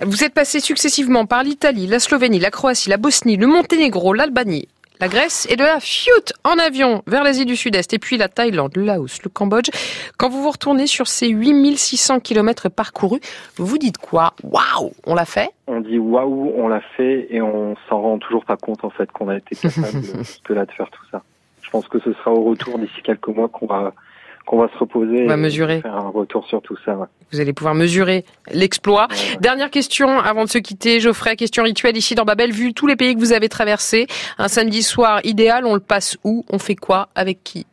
Vous 0.01 0.23
êtes 0.23 0.33
passé 0.33 0.59
successivement 0.59 1.25
par 1.25 1.43
l'Italie, 1.43 1.87
la 1.87 1.99
Slovénie, 1.99 2.39
la 2.39 2.51
Croatie, 2.51 2.89
la 2.89 2.97
Bosnie, 2.97 3.37
le 3.37 3.47
Monténégro, 3.47 4.13
l'Albanie, 4.13 4.67
la 4.99 5.07
Grèce 5.07 5.47
et 5.49 5.55
de 5.55 5.63
la 5.63 5.79
fioute 5.79 6.33
en 6.43 6.59
avion 6.59 7.03
vers 7.07 7.23
l'Asie 7.23 7.45
du 7.45 7.55
Sud-Est 7.55 7.93
et 7.93 7.99
puis 7.99 8.17
la 8.17 8.27
Thaïlande, 8.27 8.75
le 8.75 8.83
Laos, 8.83 9.23
le 9.23 9.29
Cambodge. 9.29 9.69
Quand 10.17 10.29
vous 10.29 10.43
vous 10.43 10.51
retournez 10.51 10.87
sur 10.87 11.07
ces 11.07 11.29
8600 11.29 12.19
kilomètres 12.19 12.69
parcourus, 12.69 13.21
vous 13.55 13.77
dites 13.77 13.97
quoi? 13.97 14.33
Waouh, 14.43 14.91
on 15.05 15.15
l'a 15.15 15.25
fait? 15.25 15.51
On 15.67 15.79
dit 15.79 15.99
waouh, 15.99 16.53
on 16.57 16.67
l'a 16.67 16.81
fait 16.97 17.27
et 17.29 17.41
on 17.41 17.75
s'en 17.87 18.01
rend 18.01 18.17
toujours 18.17 18.43
pas 18.43 18.57
compte 18.57 18.83
en 18.83 18.89
fait 18.89 19.09
qu'on 19.11 19.29
a 19.29 19.37
été 19.37 19.55
capable 19.55 20.01
de, 20.49 20.53
là 20.53 20.65
de 20.65 20.71
faire 20.71 20.89
tout 20.89 21.05
ça. 21.11 21.23
Je 21.61 21.69
pense 21.69 21.87
que 21.87 21.99
ce 21.99 22.11
sera 22.13 22.31
au 22.31 22.43
retour 22.43 22.77
d'ici 22.77 23.01
quelques 23.03 23.27
mois 23.27 23.47
qu'on 23.47 23.67
va 23.67 23.93
qu'on 24.45 24.57
va 24.59 24.67
se 24.73 24.77
reposer 24.77 25.23
On 25.23 25.27
va 25.27 25.33
et 25.35 25.37
mesurer. 25.37 25.81
faire 25.81 25.95
un 25.95 26.09
retour 26.09 26.45
sur 26.47 26.61
tout 26.61 26.75
ça. 26.85 26.95
ouais. 26.97 27.07
Vous 27.31 27.39
allez 27.39 27.53
pouvoir 27.53 27.75
mesurer 27.75 28.25
l'exploit. 28.51 29.07
Ouais, 29.11 29.15
ouais. 29.33 29.37
Dernière 29.39 29.69
question 29.69 30.19
avant 30.19 30.43
de 30.45 30.49
se 30.49 30.57
quitter, 30.57 30.99
Geoffrey, 30.99 31.35
question 31.35 31.63
rituelle 31.63 31.95
ici 31.97 32.15
dans 32.15 32.25
Babel. 32.25 32.51
Vu 32.51 32.73
tous 32.73 32.87
les 32.87 32.95
pays 32.95 33.13
que 33.13 33.19
vous 33.19 33.33
avez 33.33 33.49
traversés, 33.49 34.07
un 34.39 34.47
samedi 34.47 34.81
soir 34.81 35.19
idéal, 35.23 35.65
on 35.65 35.73
le 35.75 35.79
passe 35.79 36.17
où? 36.23 36.43
On 36.51 36.57
fait 36.59 36.75
quoi? 36.75 37.09
Avec 37.15 37.43
qui? 37.43 37.65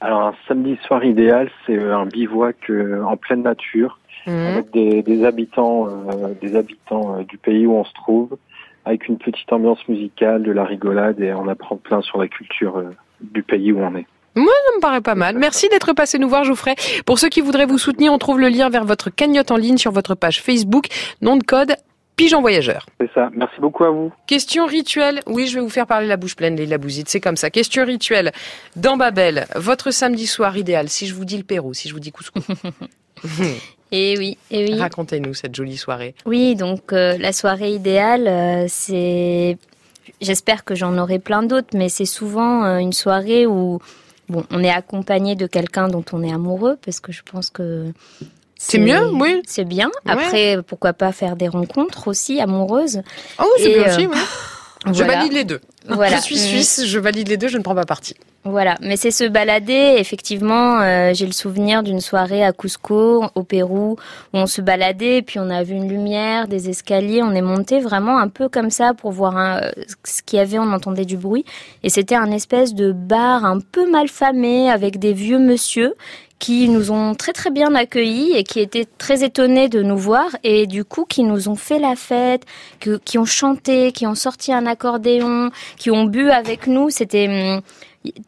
Alors 0.00 0.22
un 0.22 0.34
samedi 0.46 0.76
soir 0.86 1.02
idéal, 1.04 1.50
c'est 1.66 1.78
un 1.82 2.04
bivouac 2.06 2.70
en 3.06 3.16
pleine 3.16 3.42
nature, 3.42 3.98
Mhm. 4.26 4.32
avec 4.34 4.70
des, 4.72 5.02
des 5.02 5.24
habitants, 5.24 5.86
euh, 5.86 6.28
des 6.40 6.56
habitants 6.56 7.18
euh, 7.18 7.24
du 7.24 7.36
pays 7.36 7.66
où 7.66 7.74
on 7.74 7.84
se 7.84 7.92
trouve, 7.92 8.36
avec 8.86 9.06
une 9.08 9.18
petite 9.18 9.52
ambiance 9.52 9.86
musicale, 9.88 10.42
de 10.42 10.50
la 10.52 10.64
rigolade 10.64 11.20
et 11.20 11.32
on 11.34 11.46
apprend 11.48 11.76
plein 11.76 12.00
sur 12.00 12.18
la 12.18 12.26
culture 12.28 12.78
euh, 12.78 12.90
du 13.20 13.42
pays 13.42 13.70
où 13.72 13.80
on 13.80 13.94
est. 13.96 14.06
Ça 14.34 14.40
me 14.40 14.80
paraît 14.80 15.00
pas 15.00 15.14
mal. 15.14 15.38
Merci 15.38 15.68
d'être 15.68 15.92
passé 15.92 16.18
nous 16.18 16.28
voir, 16.28 16.44
Geoffrey. 16.44 16.74
Pour 17.06 17.18
ceux 17.18 17.28
qui 17.28 17.40
voudraient 17.40 17.66
vous 17.66 17.78
soutenir, 17.78 18.12
on 18.12 18.18
trouve 18.18 18.40
le 18.40 18.48
lien 18.48 18.68
vers 18.68 18.84
votre 18.84 19.10
cagnotte 19.10 19.50
en 19.50 19.56
ligne 19.56 19.78
sur 19.78 19.92
votre 19.92 20.14
page 20.14 20.42
Facebook. 20.42 20.86
Nom 21.22 21.36
de 21.36 21.44
code 21.44 21.76
Pigeon 22.16 22.40
Voyageur. 22.40 22.86
C'est 23.00 23.10
ça. 23.12 23.30
Merci 23.34 23.60
beaucoup 23.60 23.84
à 23.84 23.90
vous. 23.90 24.12
Question 24.26 24.66
rituelle. 24.66 25.20
Oui, 25.26 25.46
je 25.46 25.56
vais 25.56 25.60
vous 25.60 25.68
faire 25.68 25.86
parler 25.86 26.06
la 26.06 26.16
bouche 26.16 26.36
pleine, 26.36 26.56
les 26.56 26.78
Bouzide. 26.78 27.08
C'est 27.08 27.20
comme 27.20 27.36
ça. 27.36 27.50
Question 27.50 27.84
rituelle. 27.84 28.32
Dans 28.76 28.96
Babel, 28.96 29.46
votre 29.56 29.90
samedi 29.90 30.26
soir 30.26 30.56
idéal. 30.56 30.88
Si 30.88 31.06
je 31.06 31.14
vous 31.14 31.24
dis 31.24 31.36
le 31.36 31.44
Pérou, 31.44 31.74
si 31.74 31.88
je 31.88 31.94
vous 31.94 32.00
dis 32.00 32.12
couscous. 32.12 32.42
Et 33.92 34.16
oui, 34.18 34.38
et 34.50 34.64
oui. 34.64 34.76
Racontez-nous 34.76 35.34
cette 35.34 35.54
jolie 35.54 35.76
soirée. 35.76 36.16
Oui, 36.26 36.56
donc 36.56 36.92
euh, 36.92 37.16
la 37.16 37.32
soirée 37.32 37.70
idéale, 37.70 38.26
euh, 38.26 38.64
c'est. 38.66 39.56
J'espère 40.20 40.64
que 40.64 40.74
j'en 40.74 40.98
aurai 40.98 41.20
plein 41.20 41.44
d'autres, 41.44 41.68
mais 41.74 41.88
c'est 41.88 42.04
souvent 42.04 42.64
euh, 42.64 42.78
une 42.78 42.92
soirée 42.92 43.46
où 43.46 43.78
bon, 44.28 44.44
on 44.50 44.62
est 44.62 44.70
accompagné 44.70 45.34
de 45.34 45.46
quelqu'un 45.46 45.88
dont 45.88 46.04
on 46.12 46.22
est 46.22 46.32
amoureux, 46.32 46.78
parce 46.84 47.00
que 47.00 47.12
je 47.12 47.22
pense 47.22 47.50
que 47.50 47.92
C'est 48.56 48.78
mieux, 48.78 49.10
oui. 49.12 49.42
C'est 49.46 49.64
bien. 49.64 49.88
Ouais. 50.06 50.12
Après, 50.12 50.62
pourquoi 50.62 50.92
pas 50.92 51.12
faire 51.12 51.36
des 51.36 51.48
rencontres 51.48 52.08
aussi 52.08 52.40
amoureuses. 52.40 53.02
Oh, 53.38 53.44
c'est 53.58 53.74
bien 53.74 53.82
euh, 53.84 53.96
aussi, 53.96 54.06
oui. 54.06 54.16
Je 54.92 55.02
valide 55.02 55.32
les 55.32 55.44
deux. 55.44 55.60
Voilà. 55.86 56.16
Je 56.16 56.22
suis 56.22 56.36
Mm. 56.36 56.38
suisse, 56.38 56.82
je 56.86 56.98
valide 56.98 57.28
les 57.28 57.36
deux, 57.36 57.48
je 57.48 57.58
ne 57.58 57.62
prends 57.62 57.74
pas 57.74 57.84
parti. 57.84 58.14
Voilà, 58.46 58.76
mais 58.82 58.96
c'est 58.96 59.10
se 59.10 59.24
balader. 59.24 59.94
Effectivement, 59.98 60.80
euh, 60.82 61.12
j'ai 61.14 61.24
le 61.24 61.32
souvenir 61.32 61.82
d'une 61.82 62.00
soirée 62.00 62.44
à 62.44 62.52
Cusco, 62.52 63.24
au 63.34 63.42
Pérou, 63.42 63.92
où 64.34 64.36
on 64.36 64.46
se 64.46 64.60
baladait, 64.60 65.22
puis 65.22 65.38
on 65.38 65.48
a 65.48 65.62
vu 65.62 65.74
une 65.74 65.88
lumière, 65.88 66.46
des 66.46 66.68
escaliers, 66.68 67.22
on 67.22 67.32
est 67.32 67.40
monté 67.40 67.80
vraiment 67.80 68.18
un 68.18 68.28
peu 68.28 68.50
comme 68.50 68.68
ça 68.70 68.92
pour 68.92 69.12
voir 69.12 69.36
un- 69.38 69.60
euh, 69.62 69.70
ce 70.04 70.20
qu'il 70.22 70.38
y 70.38 70.42
avait, 70.42 70.58
on 70.58 70.72
entendait 70.72 71.06
du 71.06 71.16
bruit. 71.16 71.46
Et 71.82 71.88
c'était 71.88 72.16
un 72.16 72.30
espèce 72.30 72.74
de 72.74 72.92
bar 72.92 73.46
un 73.46 73.60
peu 73.60 73.90
mal 73.90 74.08
famé 74.08 74.70
avec 74.70 74.98
des 74.98 75.14
vieux 75.14 75.38
monsieur 75.38 75.94
qui 76.38 76.68
nous 76.68 76.90
ont 76.90 77.14
très 77.14 77.32
très 77.32 77.50
bien 77.50 77.74
accueillis 77.74 78.32
et 78.34 78.44
qui 78.44 78.60
étaient 78.60 78.86
très 78.98 79.24
étonnés 79.24 79.68
de 79.68 79.82
nous 79.82 79.96
voir 79.96 80.26
et 80.42 80.66
du 80.66 80.84
coup 80.84 81.04
qui 81.04 81.22
nous 81.22 81.48
ont 81.48 81.54
fait 81.54 81.78
la 81.78 81.96
fête, 81.96 82.42
qui 83.04 83.18
ont 83.18 83.24
chanté, 83.24 83.92
qui 83.92 84.06
ont 84.06 84.14
sorti 84.14 84.52
un 84.52 84.66
accordéon, 84.66 85.50
qui 85.76 85.90
ont 85.90 86.04
bu 86.04 86.30
avec 86.30 86.66
nous. 86.66 86.90
C'était 86.90 87.28
hum, 87.28 87.62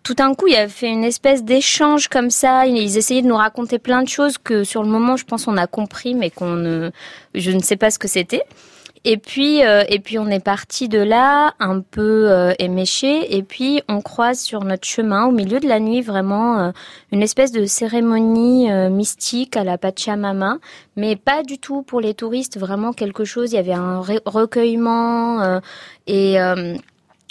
tout 0.02 0.14
d'un 0.14 0.34
coup, 0.34 0.46
il 0.46 0.54
y 0.54 0.56
a 0.56 0.68
fait 0.68 0.88
une 0.88 1.04
espèce 1.04 1.44
d'échange 1.44 2.08
comme 2.08 2.30
ça. 2.30 2.66
Ils 2.66 2.96
essayaient 2.96 3.22
de 3.22 3.26
nous 3.26 3.36
raconter 3.36 3.78
plein 3.78 4.02
de 4.02 4.08
choses 4.08 4.38
que 4.38 4.64
sur 4.64 4.82
le 4.82 4.88
moment, 4.88 5.16
je 5.16 5.24
pense, 5.24 5.46
on 5.46 5.56
a 5.56 5.66
compris, 5.66 6.14
mais 6.14 6.30
qu'on 6.30 6.52
ne, 6.52 6.90
je 7.34 7.50
ne 7.50 7.60
sais 7.60 7.76
pas 7.76 7.90
ce 7.90 7.98
que 7.98 8.08
c'était. 8.08 8.42
Et 9.08 9.18
puis, 9.18 9.64
euh, 9.64 9.84
et 9.88 10.00
puis 10.00 10.18
on 10.18 10.26
est 10.26 10.42
parti 10.44 10.88
de 10.88 10.98
là, 10.98 11.54
un 11.60 11.80
peu 11.80 12.28
euh, 12.28 12.52
éméché, 12.58 13.36
et 13.36 13.44
puis 13.44 13.80
on 13.88 14.00
croise 14.00 14.40
sur 14.40 14.64
notre 14.64 14.84
chemin, 14.84 15.26
au 15.26 15.30
milieu 15.30 15.60
de 15.60 15.68
la 15.68 15.78
nuit, 15.78 16.02
vraiment 16.02 16.58
euh, 16.58 16.70
une 17.12 17.22
espèce 17.22 17.52
de 17.52 17.66
cérémonie 17.66 18.68
euh, 18.68 18.90
mystique 18.90 19.56
à 19.56 19.62
la 19.62 19.78
Pachamama, 19.78 20.58
mais 20.96 21.14
pas 21.14 21.44
du 21.44 21.58
tout 21.58 21.82
pour 21.82 22.00
les 22.00 22.14
touristes, 22.14 22.58
vraiment 22.58 22.92
quelque 22.92 23.24
chose. 23.24 23.52
Il 23.52 23.54
y 23.54 23.58
avait 23.58 23.74
un 23.74 24.00
re- 24.00 24.22
recueillement 24.26 25.40
euh, 25.40 25.60
et 26.08 26.40
euh, 26.40 26.74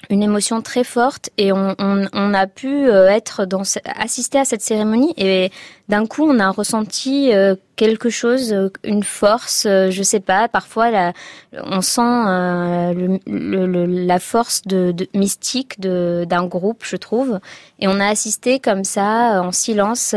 une 0.09 0.23
émotion 0.23 0.61
très 0.61 0.83
forte 0.83 1.29
et 1.37 1.51
on, 1.51 1.75
on, 1.79 2.05
on 2.13 2.33
a 2.33 2.47
pu 2.47 2.87
euh, 2.89 3.07
être 3.07 3.45
dans 3.45 3.63
assister 3.85 4.37
à 4.39 4.45
cette 4.45 4.61
cérémonie 4.61 5.13
et 5.17 5.51
d'un 5.89 6.05
coup 6.05 6.23
on 6.29 6.39
a 6.39 6.49
ressenti 6.49 7.33
euh, 7.33 7.55
quelque 7.75 8.09
chose 8.09 8.53
euh, 8.53 8.69
une 8.83 9.03
force 9.03 9.63
je 9.65 10.03
sais 10.03 10.19
pas 10.19 10.47
parfois 10.47 10.91
la, 10.91 11.13
on 11.53 11.81
sent 11.81 12.01
le, 12.01 13.19
le- 13.27 13.65
le- 13.67 13.85
la 14.05 14.19
force 14.19 14.61
de, 14.65 14.91
de- 14.91 15.07
mystique 15.13 15.79
de 15.79 16.25
d'un 16.27 16.45
groupe 16.45 16.83
je 16.85 16.95
trouve. 16.95 17.39
Et 17.79 17.87
on 17.87 17.99
a 17.99 18.07
assisté 18.07 18.59
comme 18.59 18.83
ça 18.83 19.41
en 19.43 19.51
silence 19.51 20.13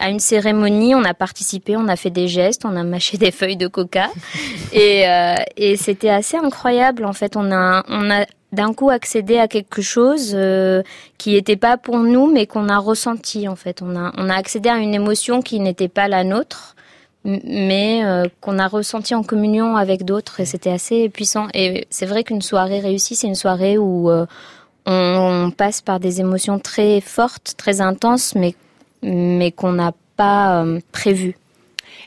à 0.00 0.08
une 0.08 0.20
cérémonie, 0.20 0.94
on 0.94 1.04
a 1.04 1.12
participé, 1.14 1.76
on 1.76 1.86
a 1.86 1.96
fait 1.96 2.10
des 2.10 2.26
gestes, 2.26 2.64
on 2.64 2.76
a 2.76 2.82
mâché 2.82 3.18
des 3.24 3.30
feuilles 3.30 3.58
de 3.58 3.66
coca. 3.68 4.08
Et, 4.72 5.06
euh, 5.06 5.34
et 5.56 5.76
c'était 5.76 6.08
assez 6.08 6.36
incroyable 6.36 7.04
en 7.04 7.12
fait. 7.12 7.36
On 7.36 7.52
a, 7.52 7.84
on 7.88 8.10
a 8.10 8.24
d'un 8.52 8.74
coup 8.74 8.90
accédé 8.90 9.38
à 9.38 9.48
quelque 9.48 9.82
chose 9.82 10.32
euh, 10.34 10.82
qui 11.18 11.32
n'était 11.32 11.56
pas 11.56 11.76
pour 11.76 11.98
nous, 11.98 12.30
mais 12.30 12.46
qu'on 12.46 12.68
a 12.68 12.78
ressenti 12.78 13.48
en 13.48 13.56
fait. 13.56 13.82
On 13.82 13.96
a, 13.96 14.12
on 14.16 14.28
a 14.28 14.34
accédé 14.34 14.68
à 14.68 14.76
une 14.76 14.94
émotion 14.94 15.42
qui 15.42 15.58
n'était 15.60 15.88
pas 15.88 16.08
la 16.08 16.24
nôtre, 16.24 16.76
mais 17.24 18.04
euh, 18.04 18.24
qu'on 18.40 18.58
a 18.58 18.66
ressenti 18.66 19.14
en 19.14 19.22
communion 19.22 19.76
avec 19.76 20.04
d'autres 20.04 20.40
et 20.40 20.44
c'était 20.44 20.70
assez 20.70 21.08
puissant. 21.08 21.48
Et 21.54 21.86
c'est 21.90 22.06
vrai 22.06 22.24
qu'une 22.24 22.42
soirée 22.42 22.80
réussie, 22.80 23.16
c'est 23.16 23.28
une 23.28 23.34
soirée 23.34 23.78
où 23.78 24.10
euh, 24.10 24.26
on 24.86 25.50
passe 25.56 25.80
par 25.80 26.00
des 26.00 26.20
émotions 26.20 26.58
très 26.58 27.00
fortes, 27.00 27.54
très 27.56 27.80
intenses, 27.80 28.34
mais 28.34 28.54
mais 29.02 29.50
qu'on 29.50 29.72
n'a 29.72 29.92
pas 30.16 30.62
euh, 30.62 30.80
prévues. 30.92 31.36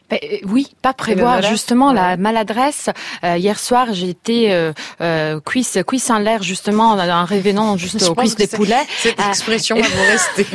Ben, 0.10 0.20
euh, 0.24 0.38
oui, 0.46 0.68
pas 0.82 0.94
prévoir 0.94 1.34
voilà. 1.40 1.50
justement 1.50 1.92
la 1.92 2.16
maladresse. 2.18 2.90
Euh, 3.24 3.38
hier 3.38 3.60
soir, 3.60 3.88
j'ai 3.92 4.10
été 4.10 4.54
euh, 4.54 4.72
euh, 5.02 5.40
cuisse 5.40 5.78
cuisse 5.88 6.10
en 6.10 6.20
l'air 6.20 6.44
justement 6.44 6.92
en 6.92 7.26
revenant 7.26 7.76
juste 7.86 8.04
Je 8.04 8.10
aux 8.10 8.16
cuisses 8.16 8.36
des 8.36 8.48
poulets. 8.48 8.84
Cette 8.98 9.20
Ah. 9.20 9.30
expression 9.30 9.76
va 9.76 9.88
vous 9.88 10.04
rester. 10.12 10.46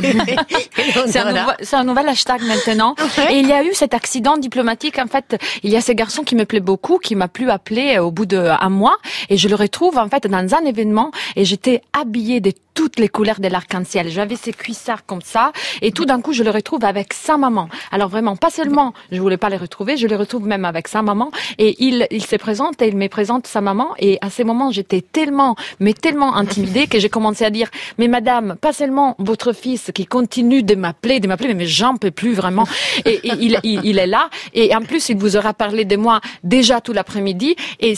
C'est 1.62 1.74
un, 1.74 1.84
nouvel 1.84 2.08
hashtag 2.08 2.42
maintenant. 2.42 2.94
Et 3.30 3.38
il 3.38 3.48
y 3.48 3.52
a 3.52 3.64
eu 3.64 3.74
cet 3.74 3.94
accident 3.94 4.36
diplomatique. 4.36 4.98
En 4.98 5.06
fait, 5.06 5.36
il 5.62 5.70
y 5.70 5.76
a 5.76 5.80
ce 5.80 5.92
garçon 5.92 6.22
qui 6.22 6.36
me 6.36 6.44
plaît 6.44 6.60
beaucoup, 6.60 6.98
qui 6.98 7.14
m'a 7.14 7.28
plus 7.28 7.50
appelé 7.50 7.96
euh, 7.96 8.04
au 8.04 8.10
bout 8.10 8.26
de 8.26 8.38
un 8.38 8.68
mois, 8.68 8.96
et 9.28 9.36
je 9.36 9.48
le 9.48 9.54
retrouve 9.56 9.98
en 9.98 10.08
fait 10.08 10.26
dans 10.26 10.54
un 10.54 10.64
événement, 10.64 11.10
et 11.36 11.44
j'étais 11.44 11.82
habillée 11.92 12.40
de 12.40 12.52
toutes 12.80 12.98
les 12.98 13.10
couleurs 13.10 13.40
de 13.40 13.48
l'arc-en-ciel. 13.48 14.08
J'avais 14.08 14.36
ces 14.36 14.54
cuissards 14.54 15.04
comme 15.04 15.20
ça, 15.20 15.52
et 15.82 15.92
tout 15.92 16.06
d'un 16.06 16.22
coup, 16.22 16.32
je 16.32 16.42
le 16.42 16.50
retrouve 16.50 16.82
avec 16.82 17.12
sa 17.12 17.36
maman. 17.36 17.68
Alors 17.92 18.08
vraiment, 18.08 18.36
pas 18.36 18.48
seulement, 18.48 18.94
je 19.12 19.20
voulais 19.20 19.36
pas 19.36 19.50
les 19.50 19.58
retrouver, 19.58 19.98
je 19.98 20.06
les 20.06 20.16
retrouve 20.16 20.46
même 20.46 20.64
avec 20.64 20.88
sa 20.88 21.02
maman, 21.02 21.30
et 21.58 21.76
il, 21.78 22.06
il 22.10 22.24
se 22.24 22.36
présente 22.36 22.80
et 22.80 22.88
il 22.88 22.96
me 22.96 23.08
présente 23.08 23.46
sa 23.46 23.60
maman, 23.60 23.88
et 23.98 24.16
à 24.22 24.30
ces 24.30 24.44
moments, 24.44 24.70
j'étais 24.70 25.02
tellement, 25.02 25.56
mais 25.78 25.92
tellement 25.92 26.34
intimidée 26.36 26.86
que 26.86 26.98
j'ai 26.98 27.10
commencé 27.10 27.44
à 27.44 27.50
dire, 27.50 27.68
mais 27.98 28.08
madame, 28.08 28.56
pas 28.58 28.72
seulement 28.72 29.14
votre 29.18 29.52
fils 29.52 29.90
qui 29.94 30.06
continue 30.06 30.62
de 30.62 30.74
m'appeler, 30.74 31.20
de 31.20 31.28
m'appeler, 31.28 31.52
mais 31.52 31.66
j'en 31.66 31.96
peux 31.98 32.10
plus 32.10 32.32
vraiment. 32.32 32.66
Et, 33.04 33.16
et 33.28 33.32
il, 33.40 33.60
il, 33.62 33.84
il 33.84 33.98
est 33.98 34.06
là, 34.06 34.30
et 34.54 34.74
en 34.74 34.80
plus, 34.80 35.10
il 35.10 35.18
vous 35.18 35.36
aura 35.36 35.52
parlé 35.52 35.84
de 35.84 35.96
moi 35.96 36.22
déjà 36.44 36.80
tout 36.80 36.94
l'après-midi, 36.94 37.56
et 37.78 37.92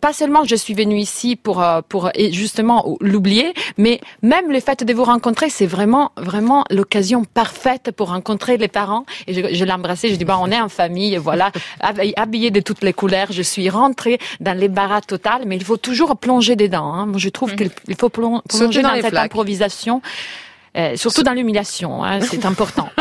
pas 0.00 0.12
seulement 0.12 0.44
je 0.44 0.54
suis 0.54 0.74
venue 0.74 1.00
ici 1.00 1.34
pour, 1.34 1.60
euh, 1.60 1.80
pour 1.88 2.12
justement 2.30 2.96
l'oublier, 3.00 3.52
mais 3.78 4.00
même 4.28 4.50
le 4.52 4.60
fait 4.60 4.84
de 4.84 4.92
vous 4.92 5.04
rencontrer, 5.04 5.48
c'est 5.50 5.66
vraiment, 5.66 6.12
vraiment 6.16 6.64
l'occasion 6.70 7.24
parfaite 7.24 7.90
pour 7.96 8.08
rencontrer 8.08 8.56
les 8.58 8.68
parents. 8.68 9.04
Et 9.26 9.32
je, 9.34 9.40
je 9.54 9.64
l'ai 9.64 9.72
embrassé, 9.72 10.08
je 10.10 10.16
dis, 10.16 10.24
bah, 10.24 10.38
on 10.40 10.50
est 10.50 10.60
en 10.60 10.68
famille, 10.68 11.16
voilà, 11.16 11.50
hab- 11.80 12.00
habillé 12.16 12.50
de 12.50 12.60
toutes 12.60 12.82
les 12.82 12.92
couleurs. 12.92 13.28
Je 13.30 13.42
suis 13.42 13.68
rentrée 13.70 14.18
dans 14.40 14.56
les 14.56 14.68
barras 14.68 15.00
total, 15.00 15.42
mais 15.46 15.56
il 15.56 15.64
faut 15.64 15.76
toujours 15.88 16.16
plonger 16.16 16.56
dedans. 16.56 16.92
Hein. 16.92 17.06
Moi, 17.06 17.18
je 17.18 17.30
trouve 17.30 17.54
qu'il 17.56 17.70
il 17.88 17.96
faut 17.96 18.10
Sauter 18.14 18.42
plonger 18.48 18.82
dans 18.82 18.94
cette 18.96 19.06
flaques. 19.08 19.24
improvisation. 19.26 20.02
Euh, 20.78 20.96
surtout 20.96 21.22
dans 21.22 21.32
l'humiliation, 21.32 22.04
hein, 22.04 22.20
c'est 22.20 22.44
important. 22.46 22.88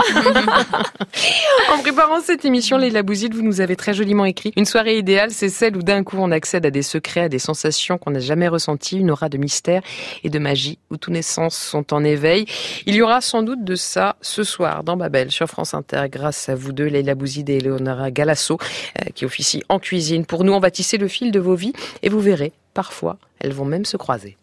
En 1.72 1.80
préparant 1.80 2.22
cette 2.22 2.46
émission, 2.46 2.78
Leila 2.78 3.04
Bouzid, 3.04 3.34
vous 3.34 3.42
nous 3.42 3.62
avez 3.62 3.76
très 3.76 3.94
joliment 3.94 4.26
écrit 4.26 4.54
Une 4.56 4.66
soirée 4.66 4.98
idéale, 4.98 5.32
c'est 5.32 5.50
celle 5.50 5.76
où 5.76 5.84
d'un 5.84 6.04
coup 6.04 6.18
on 6.18 6.32
accède 6.32 6.66
à 6.66 6.72
des 6.72 6.82
secrets, 6.82 7.22
à 7.22 7.30
des 7.30 7.40
sensations 7.40 7.98
qu'on 7.98 8.12
n'a 8.12 8.20
jamais 8.20 8.48
ressenties, 8.48 8.98
une 8.98 9.12
aura 9.12 9.30
de 9.30 9.38
mystère 9.38 9.82
et 10.24 10.30
de 10.30 10.40
magie, 10.40 10.80
où 10.90 10.98
tous 10.98 11.12
les 11.12 11.22
sens 11.22 11.56
sont 11.56 11.94
en 11.94 12.04
éveil. 12.04 12.46
Il 12.86 12.96
y 12.96 13.02
aura 13.02 13.22
sans 13.22 13.44
doute 13.44 13.64
de 13.64 13.76
ça 13.76 14.16
ce 14.22 14.44
soir 14.44 14.84
dans 14.84 14.98
Babel, 14.98 15.32
sur 15.32 15.48
France 15.48 15.74
Inter, 15.74 16.06
grâce 16.10 16.50
à 16.50 16.56
vous 16.56 16.72
deux, 16.72 16.86
Leila 16.86 17.16
Bouzid 17.16 17.50
et 17.50 17.58
Eleonora 17.58 18.12
Galasso, 18.12 18.58
euh, 19.02 19.10
qui 19.14 19.26
officient 19.26 19.64
en 19.70 19.80
cuisine. 19.80 20.26
Pour 20.26 20.44
nous, 20.44 20.54
on 20.54 20.60
va 20.60 20.72
tisser 20.72 20.98
le 20.98 21.08
fil 21.08 21.32
de 21.32 21.40
vos 21.40 21.56
vies 21.56 21.74
et 22.02 22.10
vous 22.10 22.20
verrez, 22.20 22.54
parfois, 22.74 23.18
elles 23.40 23.54
vont 23.54 23.66
même 23.66 23.86
se 23.86 23.98
croiser. 23.98 24.38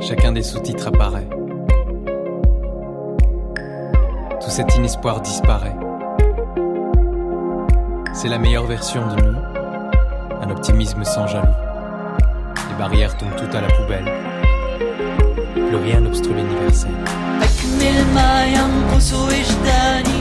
Chacun 0.00 0.32
des 0.32 0.42
sous-titres 0.42 0.88
apparaît 0.88 1.28
Tout 4.43 4.49
cet 4.49 4.75
inespoir 4.75 5.21
disparaît. 5.21 5.75
C'est 8.13 8.27
la 8.27 8.37
meilleure 8.37 8.65
version 8.65 9.01
de 9.07 9.21
nous, 9.21 9.37
un 10.41 10.49
optimisme 10.49 11.03
sans 11.03 11.27
jaloux. 11.27 11.47
Les 12.69 12.75
barrières 12.77 13.15
tombent 13.17 13.35
toutes 13.37 13.55
à 13.55 13.61
la 13.61 13.67
poubelle. 13.67 14.09
Plus 15.53 15.75
rien 15.75 16.01
n'obstrue 16.01 16.33
l'universel. 16.33 16.91
أكمل 17.41 18.05
ما 18.15 18.45
ينقص 18.45 19.13
وجداني 19.13 20.19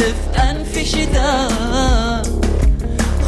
الورد 0.00 0.64
في 0.64 0.84
شتاء. 0.84 2.22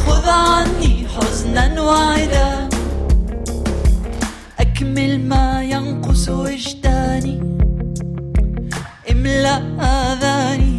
خذ 0.06 0.28
عني 0.28 1.06
حزنا 1.08 1.80
وعدا 1.80 2.68
أكمل 4.60 5.20
ما 5.28 5.62
ينقص 5.62 6.28
وجداني. 6.28 7.40
املأ 9.10 9.56
آذاني. 9.80 10.69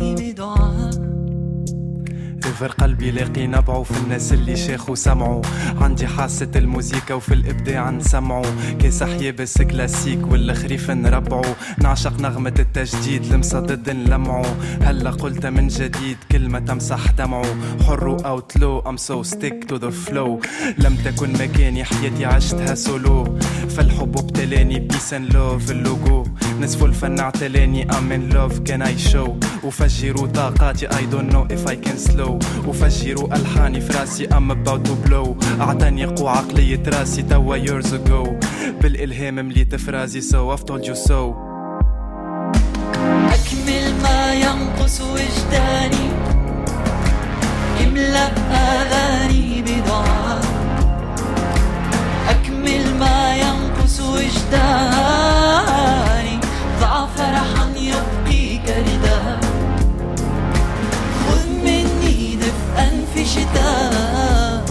يفر 2.61 2.71
قلبي 2.73 3.11
لاقي 3.11 3.47
نبعه 3.47 3.83
في 3.83 3.97
الناس 4.03 4.33
اللي 4.33 4.55
شاخوا 4.55 4.95
سمعوا 4.95 5.41
عندي 5.81 6.07
حاسة 6.07 6.51
الموسيقى 6.55 7.13
وفي 7.17 7.33
الإبداع 7.33 7.89
نسمعوا 7.89 8.45
كاس 8.79 9.03
حيابس 9.03 9.61
كلاسيك 9.61 10.27
والخريف 10.31 10.91
نربعوا 10.91 11.53
نعشق 11.77 12.19
نغمة 12.19 12.53
التجديد 12.59 13.33
المصدد 13.33 13.89
نلمعوا 13.89 14.45
هلا 14.81 15.11
قلت 15.11 15.45
من 15.45 15.67
جديد 15.67 16.17
كلمة 16.31 16.59
تمسح 16.59 17.11
دمعه 17.11 17.45
حر 17.87 18.25
أوت 18.25 18.57
لو 18.57 18.81
I'm 18.81 18.97
so 18.97 19.29
stick 19.31 19.67
to 19.71 19.77
the 19.79 19.91
flow. 20.09 20.47
لم 20.77 20.95
تكن 21.05 21.33
مكاني 21.33 21.83
حياتي 21.83 22.25
عشتها 22.25 22.75
سولو 22.75 23.39
فالحب 23.69 24.17
ابتلاني 24.17 24.79
بيس 24.79 25.13
love 25.13 25.69
اللوجو 25.71 26.23
نصف 26.61 26.83
الفن 26.83 27.19
اعتلاني 27.19 27.87
I'm 27.91 28.11
in 28.11 28.33
love 28.33 28.63
can 28.69 28.81
I 28.81 29.11
show? 29.11 29.29
وفجروا 29.63 30.27
طاقاتي 30.27 30.87
I 30.87 31.01
don't 31.11 31.31
know 31.33 31.45
if 31.49 31.67
I 31.67 31.75
can 31.75 31.97
slow. 32.09 32.39
وفجروا 32.67 33.35
ألحاني 33.35 33.81
في 33.81 33.97
راسي 33.97 34.27
I'm 34.27 34.51
about 34.51 34.85
to 34.85 35.09
blow. 35.09 35.35
قوة 36.17 36.31
عقلية 36.31 36.83
راسي 36.87 37.21
توا 37.21 37.57
years 37.57 37.87
ago. 37.87 38.29
بالإلهام 38.81 39.35
مليت 39.35 39.75
فرازي 39.75 40.21
so 40.21 40.51
I've 40.55 40.65
told 40.65 40.85
you 40.85 40.95
so. 40.95 41.35
أكمل 43.33 43.93
ما 44.03 44.33
ينقص 44.33 45.01
وجداني. 45.01 46.11
املأ 47.83 48.31
آذاني 48.51 49.61
بدعاء 49.61 50.41
أكمل 52.29 52.95
ما 52.99 53.35
ينقص 53.35 53.99
وجداني. 53.99 55.20
شتاء 63.51 64.63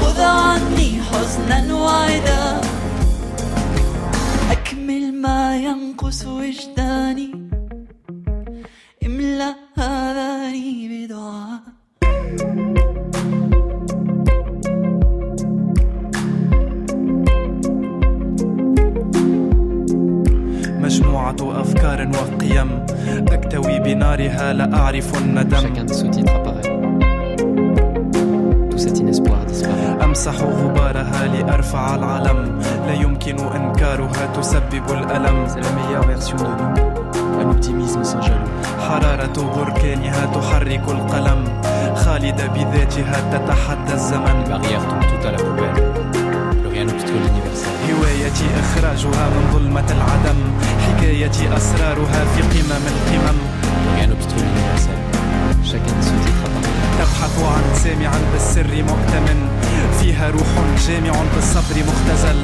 خذ 0.00 0.20
عني 0.20 1.02
حزنا 1.02 1.74
وعدا. 1.74 2.60
أكمل 4.50 5.14
ما 5.22 5.56
ينقص 5.56 6.26
وجداني. 6.26 7.30
املأ 9.06 9.54
آذاني 9.78 10.88
بدعاء. 10.88 11.62
مجموعة 20.80 21.36
أفكار 21.40 22.08
وقيم. 22.08 22.86
أكتوي 23.28 23.78
بنارها 23.80 24.52
لا 24.52 24.74
أعرف 24.74 25.18
الندم 25.18 25.72
سيتي 28.82 29.02
نسبوار 29.02 29.46
أمسح 30.04 30.34
غبارها 30.40 31.26
لأرفع 31.26 31.94
العلم. 31.94 32.58
لا 32.86 32.94
يمكن 32.94 33.38
إنكارها 33.38 34.26
تسبب 34.36 34.90
الألم. 34.90 35.46
حرارة 38.88 39.36
بركانها 39.56 40.26
تحرك 40.34 40.84
القلم. 40.88 41.44
خالدة 41.94 42.46
بذاتها 42.46 43.18
تتحدى 43.32 43.94
الزمن. 43.94 44.38
هوايتي 47.88 48.46
إخراجها 48.60 49.24
من 49.34 49.44
ظلمة 49.52 49.88
العدم. 49.96 50.38
حكايتي 50.86 51.56
أسرارها 51.56 52.24
في 52.24 52.42
قمم 52.42 52.84
القمم. 52.92 53.38
شكل 55.64 55.94
شاكين 56.04 56.51
تبحث 56.98 57.36
عن 57.54 57.64
سامع 57.84 58.10
بالسر 58.32 58.74
مؤتمن. 58.90 59.38
فيها 60.00 60.30
روح 60.30 60.52
جامع 60.88 61.14
بالصبر 61.34 61.76
مختزل. 61.88 62.38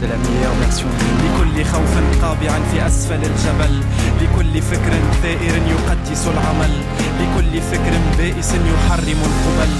C'est 0.00 0.10
la 0.14 0.18
meilleure 0.24 0.58
version. 0.62 0.92
لكل 1.24 1.56
خوف 1.64 1.94
قابع 2.22 2.52
في 2.70 2.86
أسفل 2.86 3.22
الجبل. 3.30 3.74
لكل 4.20 4.62
فكر 4.62 4.92
ثائر 5.22 5.54
يقدس 5.74 6.26
العمل. 6.26 6.72
لكل 7.20 7.52
فكر 7.70 7.92
بائس 8.18 8.50
يحرم 8.52 9.20
القبل. 9.30 9.72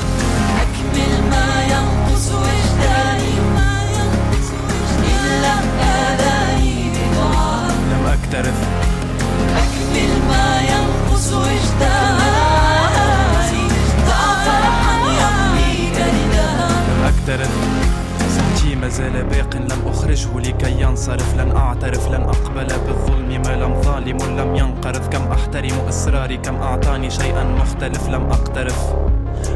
أكمل 0.63 1.13
ما 1.31 1.49
ينقص 1.73 2.27
وجداني 2.33 3.33
املأ 4.99 5.57
آذاني 5.83 6.91
بدعاء 6.95 7.71
لم 7.91 8.05
أكترث. 8.07 8.59
أكمل 9.63 10.13
ما 10.29 10.49
ينقص 10.73 11.33
وجداني. 11.33 12.18
صوتي 17.29 18.75
ما 18.75 18.89
زال 18.89 19.25
باق 19.25 19.57
لم 19.57 19.83
أخرجه 19.87 20.39
لكي 20.39 20.81
ينصرف. 20.81 21.35
لن 21.37 21.57
أعترف 21.57 22.09
لن 22.09 22.23
أقبل 22.23 22.67
بالظلم 22.67 23.43
ما 23.43 23.57
لم 23.57 23.83
ظالم 23.83 24.17
لم 24.17 24.57
ينقرض. 24.57 25.09
كم 25.09 25.33
أحترم 25.33 25.81
إصراري؟ 25.89 26.37
كم 26.37 26.57
أعطاني 26.57 27.11
شيئا 27.11 27.45
مختلف؟ 27.45 28.09
لم 28.09 28.23
أقترف. 28.23 28.95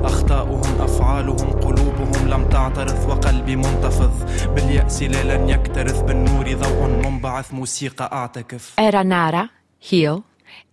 أخطاؤهم 0.05 0.81
أفعالهم 0.81 1.51
قلوبهم 1.53 2.29
لم 2.29 2.49
تعترض 2.49 3.09
وقلبي 3.09 3.57
منتفض. 3.57 4.13
باليأس 4.55 5.03
لا 5.03 5.37
لن 5.37 5.49
يكترث 5.49 6.01
بالنور 6.01 6.55
ضوء 6.55 6.87
منبعث. 6.87 7.55
موسيقى 7.55 8.11
أعتكف. 8.13 8.75
Era 8.81 9.03
Nara, 9.05 9.49
Hill, 9.91 10.17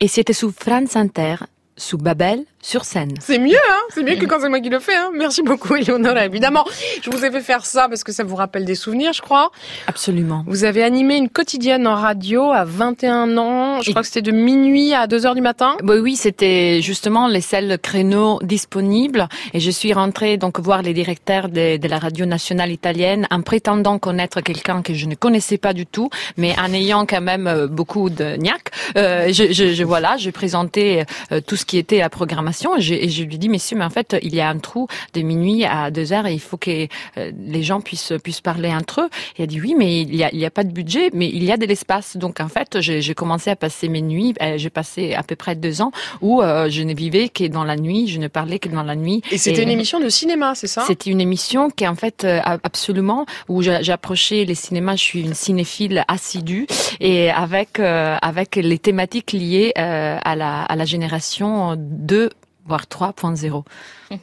et 0.02 0.08
c'était 0.08 0.34
sous 0.34 0.52
France 0.52 0.96
Inter, 0.96 1.36
sous 1.78 1.98
Babel, 1.98 2.40
sur 2.62 2.84
scène. 2.84 3.14
C'est 3.20 3.40
mieux, 3.40 3.56
hein 3.56 3.82
C'est 3.94 4.04
mieux 4.04 4.16
que 4.16 4.26
quand 4.26 4.40
c'est 4.42 4.50
moi 4.50 4.60
qui 4.60 4.70
le 4.70 4.80
fais, 4.80 4.96
hein 4.96 5.12
Merci 5.16 5.42
beaucoup, 5.44 5.76
Eleonora. 5.76 6.26
Évidemment, 6.26 6.66
je 7.02 7.10
vous 7.10 7.24
ai 7.24 7.32
fait 7.32 7.42
faire 7.42 7.66
ça 7.66 7.88
parce 7.88 8.04
que 8.04 8.12
ça 8.12 8.24
vous 8.24 8.36
rappelle 8.36 8.66
des 8.66 8.76
souvenirs, 8.76 9.14
je 9.14 9.22
crois. 9.22 9.52
Absolument. 9.88 10.44
Vous 10.46 10.66
avez 10.66 10.84
animé 10.84 11.16
une 11.16 11.30
quotidienne 11.30 11.88
en 11.88 11.96
radio 11.96 12.52
à 12.52 12.66
21 12.66 13.38
ans. 13.38 13.82
Je 13.82 13.92
crois 13.92 14.02
que 14.02 14.08
c'était 14.08 14.22
de 14.22 14.32
minuit 14.32 14.94
à 14.94 15.08
2 15.08 15.26
heures 15.26 15.36
du 15.36 15.42
matin. 15.42 15.78
Oui, 15.84 16.00
oui, 16.00 16.16
c'était 16.16 16.82
justement 16.82 17.28
les 17.28 17.42
seuls 17.42 17.78
créneaux 17.80 18.40
disponibles 18.44 19.30
et 19.54 19.60
je 19.60 19.72
suis 19.72 19.94
rentrée 19.94 20.38
donc 20.38 20.60
voir 20.60 20.82
les 20.82 20.94
directeurs 20.94 21.48
de, 21.48 21.78
de 21.78 21.88
la 21.88 21.98
radio 21.98 22.26
nationale 22.26 22.72
italienne 22.72 23.26
en 23.32 23.42
prétendant 23.42 24.00
connaître 24.00 24.42
quelqu'un 24.42 24.82
que 24.82 24.94
je 24.94 25.06
ne 25.06 25.16
connaissais 25.16 25.58
pas 25.58 25.74
du 25.74 25.86
tout, 25.86 26.10
mais 26.36 26.56
en 26.60 26.74
ayant 26.74 27.06
quand 27.06 27.22
même 27.22 27.48
euh, 27.48 27.68
beaucoup 27.68 28.10
de 28.10 28.36
niaque. 28.36 28.72
Euh, 28.98 29.32
je, 29.32 29.54
je, 29.54 29.74
je 29.74 29.84
voilà, 29.84 30.18
je 30.18 30.30
présentais 30.30 31.06
euh, 31.32 31.40
tout 31.40 31.56
ce 31.56 31.66
qui 31.66 31.78
était 31.78 32.02
à 32.02 32.10
programmation 32.10 32.49
et 32.78 32.82
je, 32.82 32.94
et 32.94 33.10
je 33.10 33.24
lui 33.24 33.38
dis 33.38 33.50
messieurs, 33.50 33.78
mais 33.78 33.86
en 33.86 33.90
fait 33.90 34.16
il 34.22 34.34
y 34.36 34.42
a 34.42 34.50
un 34.50 34.58
trou 34.60 34.88
de 35.14 35.22
minuit 35.22 35.66
à 35.66 35.92
deux 35.92 36.14
heures 36.14 36.26
et 36.28 36.34
il 36.34 36.40
faut 36.40 36.58
que 36.58 36.88
euh, 37.18 37.32
les 37.46 37.64
gens 37.64 37.82
puissent 37.82 38.14
puissent 38.24 38.42
parler 38.42 38.70
entre 38.74 39.02
eux. 39.02 39.10
Et 39.38 39.44
elle 39.44 39.48
dit 39.48 39.62
oui, 39.62 39.76
mais 39.78 40.02
il 40.02 40.16
y 40.16 40.24
a 40.24 40.30
il 40.34 40.40
y 40.40 40.46
a 40.46 40.52
pas 40.52 40.64
de 40.64 40.72
budget, 40.72 41.10
mais 41.14 41.28
il 41.30 41.44
y 41.44 41.52
a 41.52 41.58
de 41.58 41.66
l'espace. 41.66 42.18
Donc 42.18 42.40
en 42.40 42.48
fait, 42.48 42.80
j'ai 42.82 43.14
commencé 43.14 43.50
à 43.50 43.56
passer 43.56 43.90
mes 43.90 44.02
nuits. 44.02 44.34
euh, 44.42 44.58
J'ai 44.58 44.70
passé 44.70 45.14
à 45.14 45.24
peu 45.24 45.36
près 45.36 45.56
deux 45.56 45.82
ans 45.82 45.92
où 46.22 46.42
euh, 46.42 46.70
je 46.70 46.84
ne 46.84 46.94
vivais 46.94 47.30
que 47.30 47.46
dans 47.48 47.64
la 47.64 47.76
nuit, 47.76 48.08
je 48.08 48.20
ne 48.20 48.28
parlais 48.28 48.60
que 48.60 48.70
dans 48.70 48.84
la 48.84 48.96
nuit. 48.96 49.22
Et 49.32 49.38
c'était 49.38 49.64
une 49.64 49.70
émission 49.70 50.00
de 50.00 50.10
cinéma, 50.10 50.54
c'est 50.56 50.68
ça? 50.68 50.84
C'était 50.88 51.10
une 51.10 51.22
émission 51.22 51.70
qui 51.70 51.88
en 51.88 51.96
fait 51.96 52.24
euh, 52.24 52.40
absolument 52.64 53.26
où 53.48 53.62
j'a- 53.62 53.82
j'approchais 53.82 54.46
les 54.46 54.56
cinémas. 54.56 54.96
Je 54.96 55.04
suis 55.04 55.22
une 55.22 55.34
cinéphile 55.34 56.04
assidue 56.08 56.68
et 57.00 57.30
avec 57.32 57.80
euh, 57.80 58.16
avec 58.22 58.56
les 58.56 58.80
thématiques 58.80 59.32
liées 59.32 59.74
euh, 59.78 60.18
à 60.24 60.36
la 60.36 60.64
à 60.64 60.76
la 60.76 60.86
génération 60.86 61.76
2 61.78 62.30
voire 62.70 62.86
3.0. 62.86 63.64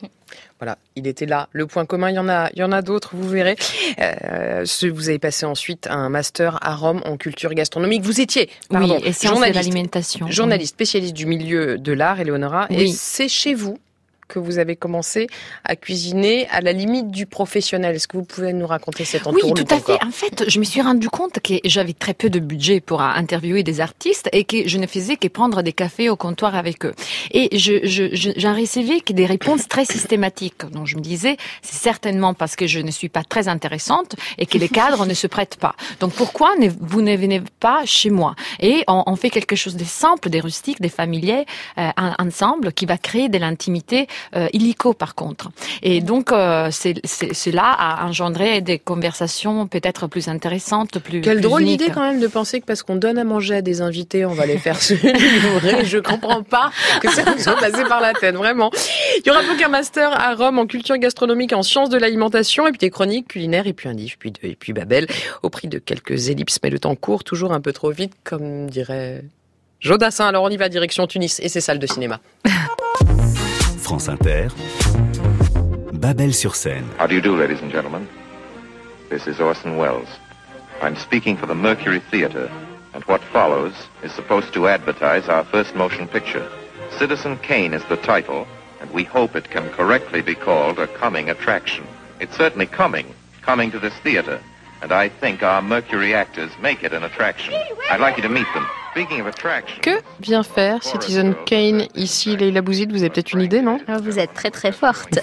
Voilà, 0.58 0.78
il 0.96 1.06
était 1.06 1.26
là. 1.26 1.48
Le 1.52 1.66
point 1.66 1.84
commun, 1.84 2.08
il 2.10 2.14
y 2.16 2.18
en 2.18 2.28
a, 2.30 2.48
il 2.54 2.60
y 2.60 2.62
en 2.64 2.72
a 2.72 2.80
d'autres, 2.80 3.10
vous 3.14 3.28
verrez. 3.28 3.56
Euh, 4.00 4.64
vous 4.90 5.08
avez 5.10 5.18
passé 5.18 5.44
ensuite 5.44 5.86
un 5.86 6.08
master 6.08 6.58
à 6.62 6.74
Rome 6.74 7.02
en 7.04 7.18
culture 7.18 7.52
gastronomique. 7.52 8.02
Vous 8.02 8.20
étiez, 8.22 8.48
pardon, 8.70 8.96
oui, 8.96 9.02
et 9.06 9.12
sciences 9.12 9.32
de 9.34 9.36
journaliste, 9.36 9.54
l'alimentation. 9.68 10.30
journaliste 10.30 10.72
spécialiste 10.72 11.12
du 11.14 11.26
milieu 11.26 11.76
de 11.78 11.92
l'art, 11.92 12.20
Eleonora. 12.20 12.66
Et 12.70 12.76
Oui. 12.78 12.92
c'est 12.92 13.28
chez 13.28 13.52
vous 13.54 13.78
que 14.28 14.38
vous 14.38 14.58
avez 14.58 14.76
commencé 14.76 15.26
à 15.64 15.76
cuisiner 15.76 16.48
à 16.50 16.60
la 16.60 16.72
limite 16.72 17.10
du 17.10 17.26
professionnel. 17.26 17.96
Est-ce 17.96 18.08
que 18.08 18.16
vous 18.16 18.24
pouvez 18.24 18.52
nous 18.52 18.66
raconter 18.66 19.04
cette 19.04 19.24
Oui, 19.26 19.34
entourloupe 19.36 19.68
tout 19.68 19.74
à 19.74 19.78
fait. 19.80 20.04
En 20.04 20.10
fait, 20.10 20.44
je 20.48 20.58
me 20.58 20.64
suis 20.64 20.80
rendu 20.80 21.08
compte 21.08 21.40
que 21.40 21.54
j'avais 21.64 21.92
très 21.92 22.14
peu 22.14 22.30
de 22.30 22.38
budget 22.38 22.80
pour 22.80 23.00
interviewer 23.02 23.62
des 23.62 23.80
artistes 23.80 24.28
et 24.32 24.44
que 24.44 24.66
je 24.68 24.78
ne 24.78 24.86
faisais 24.86 25.16
que 25.16 25.28
prendre 25.28 25.62
des 25.62 25.72
cafés 25.72 26.08
au 26.08 26.16
comptoir 26.16 26.54
avec 26.54 26.84
eux. 26.84 26.94
Et 27.32 27.56
je, 27.58 27.80
je, 27.84 28.14
je- 28.14 28.30
j'en 28.36 28.54
recevais 28.54 29.00
que 29.00 29.12
des 29.12 29.26
réponses 29.26 29.68
très 29.68 29.84
systématiques. 29.84 30.64
Donc 30.72 30.86
je 30.86 30.96
me 30.96 31.00
disais, 31.00 31.36
c'est 31.62 31.76
certainement 31.80 32.34
parce 32.34 32.56
que 32.56 32.66
je 32.66 32.80
ne 32.80 32.90
suis 32.90 33.08
pas 33.08 33.22
très 33.24 33.48
intéressante 33.48 34.16
et 34.38 34.46
que 34.46 34.58
les 34.58 34.68
cadres 34.68 35.06
ne 35.06 35.14
se 35.14 35.26
prêtent 35.26 35.56
pas. 35.56 35.74
Donc 36.00 36.12
pourquoi 36.12 36.54
ne, 36.56 36.68
vous 36.80 37.02
ne 37.02 37.16
venez 37.16 37.42
pas 37.60 37.82
chez 37.84 38.10
moi? 38.10 38.34
Et 38.60 38.84
on, 38.88 39.02
on 39.06 39.16
fait 39.16 39.30
quelque 39.30 39.56
chose 39.56 39.76
de 39.76 39.84
simple, 39.84 40.30
des 40.30 40.40
rustiques, 40.40 40.80
des 40.80 40.88
familiers 40.88 41.44
euh, 41.78 41.90
en- 41.96 42.14
ensemble 42.18 42.72
qui 42.72 42.86
va 42.86 42.98
créer 42.98 43.28
de 43.28 43.38
l'intimité 43.38 44.06
euh, 44.34 44.48
illico 44.52 44.92
par 44.94 45.14
contre. 45.14 45.50
Et 45.82 46.00
donc, 46.00 46.32
euh, 46.32 46.68
c'est- 46.70 47.00
c'est- 47.04 47.34
cela 47.34 47.64
a 47.78 48.06
engendré 48.06 48.60
des 48.60 48.78
conversations 48.78 49.66
peut-être 49.66 50.06
plus 50.06 50.28
intéressantes, 50.28 50.98
plus 50.98 51.20
Quelle 51.20 51.34
plus 51.38 51.42
drôle 51.42 51.64
d'idée 51.64 51.88
quand 51.92 52.02
même 52.02 52.20
de 52.20 52.26
penser 52.26 52.60
que 52.60 52.66
parce 52.66 52.82
qu'on 52.82 52.96
donne 52.96 53.18
à 53.18 53.24
manger 53.24 53.56
à 53.56 53.62
des 53.62 53.80
invités, 53.80 54.24
on 54.26 54.32
va 54.34 54.46
les 54.46 54.58
faire 54.58 54.80
se 54.80 54.94
livrer. 54.94 55.84
Je 55.84 55.98
comprends 55.98 56.42
pas 56.42 56.70
que 57.00 57.10
ça 57.10 57.22
nous 57.24 57.38
soit 57.42 57.56
passé 57.56 57.84
par 57.88 58.00
la 58.00 58.12
tête, 58.12 58.34
vraiment. 58.34 58.70
Il 59.18 59.26
y 59.26 59.30
aura 59.30 59.42
donc 59.42 59.60
un 59.62 59.68
master 59.68 60.10
à 60.18 60.34
Rome 60.34 60.58
en 60.58 60.66
culture 60.66 60.96
gastronomique, 60.98 61.52
en 61.52 61.62
sciences 61.62 61.90
de 61.90 61.98
l'alimentation, 61.98 62.66
et 62.66 62.70
puis 62.70 62.78
des 62.78 62.90
chroniques 62.90 63.28
culinaires, 63.28 63.66
et 63.66 63.72
puis 63.72 63.88
un 63.88 63.92
livre, 63.94 64.14
puis 64.18 64.30
deux, 64.32 64.48
et 64.48 64.54
puis 64.56 64.72
Babel, 64.72 65.06
au 65.42 65.50
prix 65.50 65.68
de 65.68 65.78
quelques 65.78 66.28
ellipses. 66.28 66.58
Mais 66.62 66.70
le 66.70 66.78
temps 66.78 66.94
court, 66.94 67.24
toujours 67.24 67.52
un 67.52 67.60
peu 67.60 67.72
trop 67.72 67.90
vite, 67.90 68.12
comme 68.24 68.68
dirait 68.70 69.24
Jodassin. 69.80 70.26
Alors 70.26 70.44
on 70.44 70.48
y 70.50 70.56
va 70.56 70.68
direction 70.68 71.06
Tunis 71.06 71.38
et 71.40 71.48
ses 71.48 71.60
salles 71.60 71.78
de 71.78 71.86
cinéma. 71.86 72.20
France 73.86 74.08
Inter, 74.08 74.48
Babel 75.92 76.34
sur 76.34 76.56
scène. 76.56 76.88
How 76.98 77.06
do 77.06 77.14
you 77.14 77.20
do, 77.20 77.36
ladies 77.36 77.60
and 77.60 77.70
gentlemen? 77.70 78.08
This 79.10 79.28
is 79.28 79.38
Orson 79.38 79.76
Welles. 79.76 80.08
I'm 80.82 80.96
speaking 80.96 81.36
for 81.36 81.46
the 81.46 81.54
Mercury 81.54 82.00
Theater, 82.00 82.50
and 82.94 83.04
what 83.04 83.22
follows 83.22 83.74
is 84.02 84.10
supposed 84.10 84.52
to 84.54 84.66
advertise 84.66 85.28
our 85.28 85.44
first 85.44 85.76
motion 85.76 86.08
picture. 86.08 86.50
Citizen 86.98 87.38
Kane 87.38 87.72
is 87.72 87.84
the 87.84 87.96
title, 87.98 88.48
and 88.80 88.90
we 88.90 89.04
hope 89.04 89.36
it 89.36 89.50
can 89.50 89.70
correctly 89.70 90.20
be 90.20 90.34
called 90.34 90.80
a 90.80 90.88
coming 90.88 91.30
attraction. 91.30 91.86
It's 92.18 92.36
certainly 92.36 92.66
coming, 92.66 93.14
coming 93.42 93.70
to 93.70 93.78
this 93.78 93.94
theater, 94.02 94.40
and 94.86 94.92
I 94.92 95.08
think 95.08 95.42
our 95.42 95.60
Mercury 95.62 96.14
actors 96.14 96.50
make 96.62 96.82
it 96.84 96.92
an 96.92 97.02
attraction. 97.04 97.52
I'd 97.90 98.00
like 98.00 98.16
you 98.16 98.22
to 98.22 98.28
meet 98.28 98.46
them. 98.54 98.64
Speaking 98.92 99.20
of 99.20 99.26
attraction, 99.26 99.80
Que 99.82 100.00
vient 100.20 100.42
faire 100.42 100.82
Citizen 100.82 101.34
Kane 101.44 101.86
ici, 101.94 102.34
Leila 102.36 102.62
Bouzid 102.62 102.90
Vous 102.92 103.02
avez 103.02 103.10
peut-être 103.10 103.32
une 103.34 103.42
idée, 103.42 103.60
non? 103.60 103.78
Ah, 103.88 103.98
Vous 103.98 104.18
êtes 104.18 104.32
très 104.32 104.50
très 104.50 104.72
forte. 104.72 105.18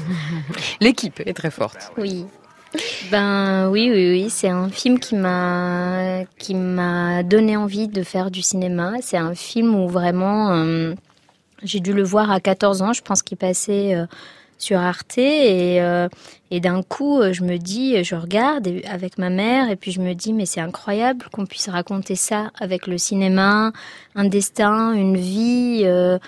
L'équipe 0.80 1.20
est 1.24 1.32
très 1.32 1.50
forte. 1.50 1.90
Oui. 1.96 2.26
Ben 3.10 3.70
oui, 3.70 3.88
oui, 3.90 4.10
oui, 4.10 4.30
c'est 4.30 4.50
un 4.50 4.68
film 4.68 4.98
qui 4.98 5.14
m'a 5.16 6.24
qui 6.38 6.54
m'a 6.54 7.22
donné 7.22 7.56
envie 7.56 7.88
de 7.88 8.02
faire 8.02 8.30
du 8.30 8.42
cinéma. 8.42 8.92
C'est 9.00 9.16
un 9.16 9.34
film 9.34 9.74
où 9.74 9.88
vraiment 9.88 10.52
euh, 10.52 10.92
j'ai 11.62 11.80
dû 11.80 11.94
le 11.94 12.02
voir 12.02 12.30
à 12.30 12.40
14 12.40 12.82
ans. 12.82 12.92
Je 12.92 13.00
pense 13.00 13.22
qu'il 13.22 13.38
passait 13.38 13.94
euh, 13.94 14.04
sur 14.58 14.78
Arte 14.80 15.18
et 15.18 15.80
euh, 15.80 16.08
et 16.50 16.60
d'un 16.60 16.82
coup 16.82 17.20
euh, 17.20 17.32
je 17.32 17.42
me 17.44 17.56
dis, 17.58 18.02
je 18.04 18.14
regarde 18.16 18.68
avec 18.90 19.18
ma 19.18 19.30
mère 19.30 19.70
et 19.70 19.76
puis 19.76 19.92
je 19.92 20.00
me 20.00 20.14
dis 20.14 20.32
mais 20.32 20.46
c'est 20.46 20.60
incroyable 20.60 21.26
qu'on 21.32 21.46
puisse 21.46 21.68
raconter 21.68 22.16
ça 22.16 22.50
avec 22.60 22.86
le 22.86 22.98
cinéma, 22.98 23.72
un 24.14 24.24
destin, 24.24 24.92
une 24.94 25.16
vie. 25.16 25.82
euh, 25.84 26.18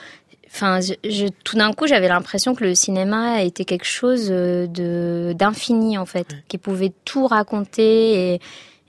Enfin, 0.53 0.81
je, 0.81 0.95
je- 1.09 1.29
tout 1.45 1.57
d'un 1.57 1.73
coup, 1.73 1.87
j'avais 1.87 2.09
l'impression 2.09 2.57
que 2.57 2.65
le 2.65 2.75
cinéma 2.75 3.43
était 3.45 3.65
quelque 3.65 3.85
chose 3.87 4.27
de 4.31 5.33
d'infini 5.33 5.97
en 5.97 6.07
fait, 6.07 6.27
qui 6.49 6.59
pouvait 6.59 6.93
tout 7.05 7.29
raconter 7.29 8.35
et, 8.35 8.41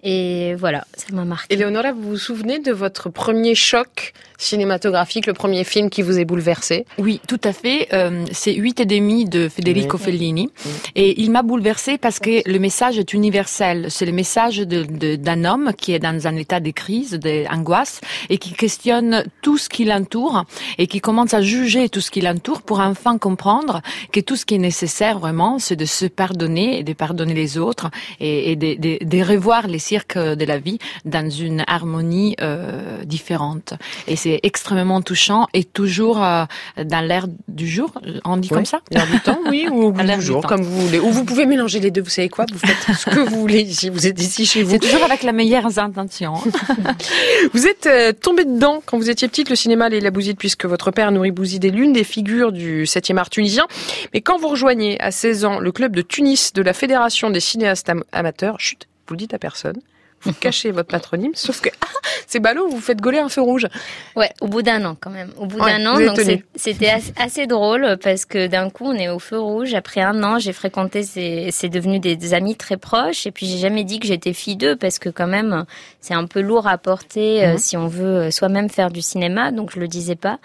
et 0.04 0.56
voilà, 0.56 0.86
ça 0.98 1.06
m'a 1.14 1.24
marqué. 1.24 1.54
Eleonora, 1.54 1.92
vous 1.92 2.02
vous 2.02 2.18
souvenez 2.18 2.58
de 2.58 2.72
votre 2.72 3.10
premier 3.10 3.54
choc 3.54 4.14
cinématographique, 4.42 5.28
le 5.28 5.34
premier 5.34 5.64
film 5.64 5.90
qui 5.90 6.02
vous 6.02 6.20
est 6.20 6.26
bouleversé 6.26 6.86
Oui, 6.98 7.22
tout 7.28 7.40
à 7.44 7.54
fait. 7.54 7.88
Euh, 7.94 8.26
c'est 8.32 8.54
huit 8.54 8.80
et 8.80 8.86
demi 8.86 9.26
de 9.26 9.48
Federico 9.50 9.98
Oui. 9.98 10.04
Fellini. 10.04 10.50
Et 10.96 11.22
il 11.22 11.32
m'a 11.32 11.44
bouleversée 11.44 11.98
parce 11.98 12.20
que 12.20 12.48
le 12.50 12.60
message 12.60 12.98
est 12.98 13.14
universel. 13.14 13.88
C'est 13.90 14.06
le 14.06 14.12
message 14.12 14.58
de- 14.58 14.84
de- 14.84 15.16
d'un 15.16 15.46
homme 15.46 15.72
qui 15.78 15.94
est 15.94 16.00
dans 16.00 16.28
un 16.28 16.36
état 16.36 16.60
de 16.60 16.72
crise, 16.72 17.20
d'angoisse, 17.20 18.02
et 18.30 18.38
qui 18.38 18.54
questionne 18.54 19.24
tout 19.42 19.58
ce 19.58 19.70
qui 19.70 19.86
l'entoure 19.86 20.46
et 20.78 20.88
qui 20.88 21.00
commence 21.02 21.34
à 21.34 21.42
juger 21.42 21.90
tout 21.90 22.02
ce 22.02 22.12
qui 22.12 22.22
l'entoure 22.22 22.62
pour 22.64 22.80
enfin 22.80 23.18
comprendre 23.18 23.82
que 24.12 24.20
tout 24.20 24.36
ce 24.36 24.46
qui 24.46 24.56
est 24.56 24.66
nécessaire 24.72 25.20
vraiment, 25.20 25.60
c'est 25.60 25.76
de 25.76 25.86
se 25.86 26.06
pardonner 26.06 26.80
et 26.80 26.84
de 26.84 26.94
pardonner 26.94 27.34
les 27.34 27.58
autres 27.58 27.90
et, 28.20 28.52
et 28.52 28.56
de, 28.56 28.74
de- 28.76 29.00
de 29.06 29.24
revoir 29.24 29.68
les 29.68 29.80
cirques 29.80 30.18
de 30.18 30.46
la 30.46 30.58
vie 30.58 30.80
dans 31.06 31.30
une 31.30 31.64
harmonie 31.68 32.36
euh, 32.42 33.04
différente. 33.06 33.74
Et 34.08 34.16
c'est 34.16 34.31
extrêmement 34.44 35.02
touchant 35.02 35.48
et 35.54 35.64
toujours 35.64 36.24
euh, 36.24 36.46
dans 36.84 37.02
l'air 37.06 37.28
du 37.48 37.68
jour. 37.68 37.92
On 38.26 38.38
dit 38.38 38.50
comme 38.50 38.66
ça 38.66 38.80
L'air 38.92 39.06
du 39.08 39.20
temps, 39.20 39.40
oui, 39.50 39.68
ou 39.72 39.94
À 39.98 40.04
l'air 40.04 40.18
du 40.18 40.22
du 40.22 40.28
jour, 40.28 40.42
temps. 40.42 40.48
comme 40.50 40.62
vous 40.64 40.82
voulez. 40.88 41.00
Ou 41.00 41.10
vous 41.12 41.26
pouvez 41.26 41.46
mélanger 41.46 41.80
les 41.80 41.92
deux, 41.92 42.02
vous 42.02 42.10
savez 42.10 42.30
quoi 42.30 42.46
Vous 42.52 42.60
faites 42.60 42.96
ce 42.98 43.10
que 43.10 43.20
vous 43.20 43.40
voulez 43.40 43.62
ici, 43.62 43.90
vous 43.90 44.08
êtes 44.08 44.20
ici 44.22 44.46
chez 44.46 44.64
vous. 44.64 44.72
C'est 44.72 44.80
toujours 44.80 45.04
avec 45.04 45.24
les 45.24 45.32
meilleures 45.32 45.80
intentions. 45.80 46.34
Vous 47.54 47.68
êtes 47.68 47.88
euh, 47.88 48.12
tombé 48.14 48.46
dedans 48.46 48.82
quand 48.86 48.98
vous 48.98 49.10
étiez 49.10 49.28
petite, 49.28 49.50
le 49.50 49.56
cinéma 49.56 49.90
Leila 49.90 50.12
Bouzid, 50.12 50.38
puisque 50.38 50.66
votre 50.66 50.92
père, 50.92 51.12
Nouri 51.12 51.32
Bouzid, 51.32 51.64
est 51.66 51.70
l'une 51.70 51.94
des 51.94 52.04
figures 52.04 52.52
du 52.52 52.84
7e 52.86 53.18
art 53.18 53.30
tunisien. 53.30 53.66
Mais 54.14 54.22
quand 54.22 54.38
vous 54.38 54.48
rejoignez 54.48 55.00
à 55.02 55.12
16 55.12 55.46
ans 55.46 55.60
le 55.60 55.72
club 55.72 55.96
de 55.96 56.02
Tunis 56.02 56.54
de 56.54 56.62
la 56.62 56.74
Fédération 56.74 57.30
des 57.30 57.40
cinéastes 57.40 57.90
am- 57.90 58.04
amateurs, 58.12 58.60
chut, 58.60 58.88
vous 59.08 59.14
le 59.14 59.18
dites 59.18 59.34
à 59.34 59.40
personne, 59.40 59.80
vous 60.24 60.34
cachez 60.34 60.72
votre 60.72 60.90
patronyme, 60.90 61.32
sauf 61.36 61.62
que, 61.62 61.70
ah, 61.82 61.88
c'est 62.28 62.40
ballot, 62.40 62.68
vous 62.70 62.80
faites 62.80 63.02
gauler 63.02 63.20
un 63.20 63.30
feu 63.30 63.42
rouge. 63.42 63.68
Ouais, 64.16 64.30
au 64.42 64.48
bout 64.48 64.62
d'un 64.62 64.84
an 64.86 64.96
quand 65.00 65.10
même. 65.10 65.32
Au 65.38 65.46
bout 65.46 65.60
Ouais, 65.60 65.78
d'un 65.78 65.86
an, 65.92 66.00
donc 66.00 66.20
c'était 66.56 66.92
assez, 67.18 67.48
drôle 67.48 67.98
parce 68.04 68.26
que 68.26 68.48
d'un 68.48 68.70
coup 68.70 68.86
on 68.86 68.94
est 68.94 69.10
au 69.10 69.20
feu 69.20 69.40
rouge. 69.40 69.74
Après 69.74 70.02
un 70.02 70.24
an, 70.24 70.40
j'ai 70.40 70.54
fréquenté, 70.54 71.04
c'est 71.04 71.70
devenu 71.70 72.00
des, 72.00 72.16
des 72.16 72.34
amis 72.34 72.56
très 72.56 72.78
proches. 72.78 73.26
Et 73.28 73.32
puis 73.32 73.46
j'ai 73.48 73.58
jamais 73.58 73.84
dit 73.84 74.00
que 74.00 74.08
j'étais 74.08 74.34
fille 74.34 74.56
d'eux 74.56 74.76
parce 74.76 75.00
que 75.00 75.10
quand 75.10 75.28
même 75.28 75.66
c'est 76.00 76.14
un 76.14 76.26
peu 76.26 76.42
lourd 76.42 76.68
à 76.68 76.78
porter 76.78 77.44
euh, 77.46 77.52
Mhm. 77.54 77.58
si 77.58 77.78
on 77.78 77.88
veut 77.88 78.18
euh, 78.18 78.32
soi-même 78.32 78.70
faire 78.70 78.92
du 78.92 79.02
cinéma. 79.02 79.52
Donc 79.52 79.72
je 79.74 79.80
le 79.80 79.88
disais 79.88 80.16
pas. 80.16 80.40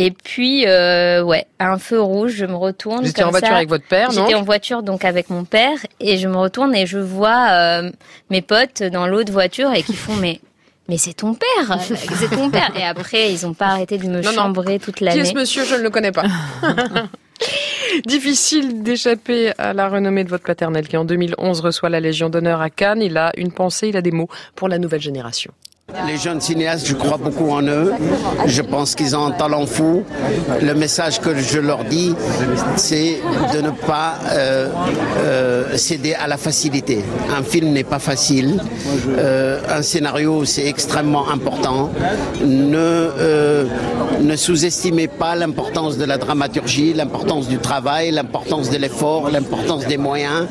Et 0.00 0.12
puis 0.12 0.64
euh, 0.64 1.22
ouais, 1.24 1.44
à 1.58 1.72
un 1.72 1.78
feu 1.78 2.00
rouge, 2.00 2.30
je 2.36 2.46
me 2.46 2.54
retourne. 2.54 3.02
Vous 3.02 3.10
étiez 3.10 3.24
en 3.24 3.30
voiture 3.30 3.48
ça. 3.48 3.56
avec 3.56 3.68
votre 3.68 3.86
père, 3.88 4.12
non 4.12 4.22
J'étais 4.26 4.34
en 4.36 4.42
voiture 4.44 4.84
donc 4.84 5.04
avec 5.04 5.28
mon 5.28 5.42
père 5.44 5.76
et 5.98 6.18
je 6.18 6.28
me 6.28 6.36
retourne 6.36 6.72
et 6.76 6.86
je 6.86 6.98
vois 6.98 7.48
euh, 7.50 7.90
mes 8.30 8.40
potes 8.40 8.84
dans 8.84 9.08
l'autre 9.08 9.32
voiture 9.32 9.72
et 9.74 9.82
qui 9.82 9.94
font 9.96 10.14
mais 10.14 10.40
mais 10.88 10.98
c'est 10.98 11.14
ton 11.14 11.34
père, 11.34 11.80
c'est 12.14 12.30
ton 12.30 12.48
père. 12.48 12.70
Et 12.78 12.84
après 12.84 13.32
ils 13.32 13.44
ont 13.44 13.54
pas 13.54 13.66
arrêté 13.66 13.98
de 13.98 14.04
me 14.06 14.20
Non, 14.22 14.30
non. 14.30 14.32
chambrer 14.36 14.78
toute 14.78 14.94
Qui 14.94 15.04
est 15.04 15.08
l'année. 15.08 15.24
ce 15.24 15.34
monsieur? 15.34 15.64
Je 15.64 15.74
ne 15.74 15.82
le 15.82 15.90
connais 15.90 16.12
pas. 16.12 16.24
Difficile 18.06 18.82
d'échapper 18.82 19.52
à 19.58 19.72
la 19.72 19.88
renommée 19.88 20.22
de 20.24 20.28
votre 20.28 20.44
paternel 20.44 20.86
qui 20.86 20.96
en 20.96 21.04
2011 21.04 21.60
reçoit 21.60 21.88
la 21.88 22.00
Légion 22.00 22.28
d'honneur 22.30 22.60
à 22.60 22.70
Cannes. 22.70 23.02
Il 23.02 23.16
a 23.16 23.32
une 23.36 23.50
pensée, 23.52 23.88
il 23.88 23.96
a 23.96 24.02
des 24.02 24.10
mots 24.12 24.28
pour 24.54 24.68
la 24.68 24.78
nouvelle 24.78 25.00
génération. 25.00 25.52
Les 26.06 26.18
jeunes 26.18 26.42
cinéastes, 26.42 26.86
je 26.86 26.92
crois 26.92 27.16
beaucoup 27.16 27.50
en 27.50 27.62
eux. 27.62 27.94
Je 28.44 28.60
pense 28.60 28.94
qu'ils 28.94 29.16
ont 29.16 29.24
un 29.24 29.30
talent 29.30 29.64
fou. 29.64 30.04
Le 30.60 30.74
message 30.74 31.18
que 31.18 31.34
je 31.38 31.58
leur 31.58 31.82
dis, 31.84 32.14
c'est 32.76 33.16
de 33.54 33.62
ne 33.62 33.70
pas 33.70 34.18
euh, 34.30 34.68
euh, 35.20 35.76
céder 35.78 36.12
à 36.12 36.26
la 36.26 36.36
facilité. 36.36 37.02
Un 37.34 37.42
film 37.42 37.70
n'est 37.72 37.84
pas 37.84 38.00
facile. 38.00 38.60
Euh, 39.16 39.60
un 39.66 39.80
scénario, 39.80 40.44
c'est 40.44 40.66
extrêmement 40.66 41.30
important. 41.30 41.90
Ne, 42.44 43.66
ne 44.20 44.36
sous-estimez 44.36 45.08
pas 45.08 45.36
l'importance 45.36 45.96
de 45.96 46.04
la 46.04 46.18
dramaturgie, 46.18 46.92
l'importance 46.92 47.48
du 47.48 47.56
travail, 47.56 48.10
l'importance 48.10 48.68
de 48.68 48.76
l'effort, 48.76 49.30
l'importance 49.30 49.86
des 49.86 49.96
moyens. 49.96 50.48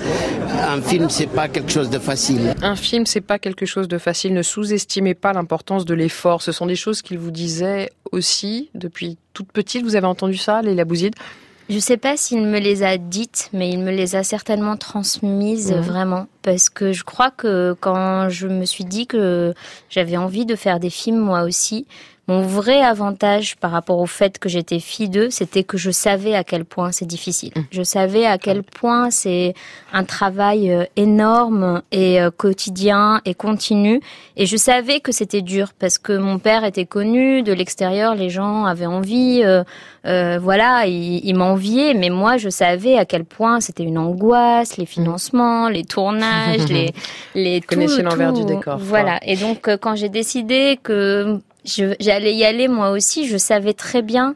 Un 0.67 0.81
film, 0.81 1.11
c'est 1.11 1.27
pas 1.27 1.47
quelque 1.47 1.71
chose 1.71 1.91
de 1.91 1.99
facile. 1.99 2.55
Un 2.63 2.75
film, 2.75 3.05
c'est 3.05 3.21
pas 3.21 3.37
quelque 3.37 3.67
chose 3.67 3.87
de 3.87 3.99
facile. 3.99 4.33
Ne 4.33 4.41
sous-estimez 4.41 5.13
pas 5.13 5.26
l'importance 5.33 5.85
de 5.85 5.93
l'effort. 5.93 6.41
Ce 6.41 6.51
sont 6.51 6.65
des 6.65 6.75
choses 6.75 7.01
qu'il 7.01 7.17
vous 7.19 7.31
disait 7.31 7.89
aussi 8.11 8.69
depuis 8.75 9.17
toute 9.33 9.51
petite. 9.51 9.83
Vous 9.83 9.95
avez 9.95 10.07
entendu 10.07 10.37
ça, 10.37 10.61
Léla 10.61 10.85
Bouzid? 10.85 11.13
Je 11.69 11.79
sais 11.79 11.97
pas 11.97 12.15
s'il 12.15 12.43
me 12.43 12.59
les 12.59 12.81
a 12.83 12.97
dites, 12.97 13.49
mais 13.51 13.69
il 13.69 13.79
me 13.79 13.91
les 13.91 14.15
a 14.15 14.23
certainement 14.23 14.77
transmises 14.77 15.73
Mhm. 15.73 15.81
vraiment. 15.81 16.27
Parce 16.41 16.69
que 16.69 16.93
je 16.93 17.03
crois 17.03 17.29
que 17.29 17.75
quand 17.81 18.29
je 18.29 18.47
me 18.47 18.63
suis 18.63 18.85
dit 18.85 19.05
que 19.05 19.53
j'avais 19.89 20.15
envie 20.15 20.45
de 20.45 20.55
faire 20.55 20.79
des 20.79 20.89
films 20.89 21.19
moi 21.19 21.43
aussi, 21.43 21.85
mon 22.27 22.41
vrai 22.41 22.81
avantage 22.81 23.55
par 23.55 23.71
rapport 23.71 23.99
au 23.99 24.05
fait 24.05 24.37
que 24.37 24.49
j'étais 24.49 24.79
fille 24.79 25.07
d'eux, 25.07 25.29
c'était 25.29 25.63
que 25.63 25.77
je 25.77 25.91
savais 25.91 26.35
à 26.35 26.43
quel 26.43 26.65
point 26.65 26.91
c'est 26.91 27.05
difficile. 27.05 27.53
Je 27.71 27.83
savais 27.83 28.25
à 28.25 28.37
quel 28.37 28.63
point 28.63 29.11
c'est 29.11 29.53
un 29.93 30.03
travail 30.03 30.71
euh, 30.71 30.83
énorme 30.97 31.81
et 31.93 32.19
euh, 32.19 32.29
quotidien 32.29 33.21
et 33.23 33.33
continu. 33.33 34.01
Et 34.35 34.45
je 34.45 34.57
savais 34.57 34.99
que 34.99 35.13
c'était 35.13 35.41
dur 35.41 35.69
parce 35.79 35.97
que 35.97 36.17
mon 36.17 36.37
père 36.37 36.65
était 36.65 36.85
connu, 36.85 37.43
de 37.43 37.53
l'extérieur 37.53 38.13
les 38.13 38.29
gens 38.29 38.65
avaient 38.65 38.85
envie, 38.85 39.41
euh, 39.45 39.63
euh, 40.05 40.37
voilà, 40.41 40.85
ils, 40.85 41.21
ils 41.23 41.35
m'enviaient, 41.35 41.93
mais 41.93 42.09
moi 42.09 42.35
je 42.35 42.49
savais 42.49 42.97
à 42.97 43.05
quel 43.05 43.23
point 43.23 43.61
c'était 43.61 43.83
une 43.83 43.97
angoisse, 43.97 44.75
les 44.75 44.85
financements, 44.85 45.69
les 45.69 45.85
tournages, 45.85 46.67
les 46.69 46.93
les 47.35 47.61
tout, 47.61 47.79
l'envers 48.01 48.33
du 48.33 48.43
décor, 48.43 48.77
Voilà. 48.79 49.19
Et 49.25 49.37
donc 49.37 49.69
quand 49.79 49.95
j'ai 49.95 50.09
décidé 50.09 50.77
que 50.83 51.39
j'allais 51.67 52.33
y 52.35 52.43
aller 52.45 52.67
moi 52.67 52.91
aussi, 52.91 53.27
je 53.27 53.37
savais 53.37 53.73
très 53.73 54.01
bien 54.01 54.35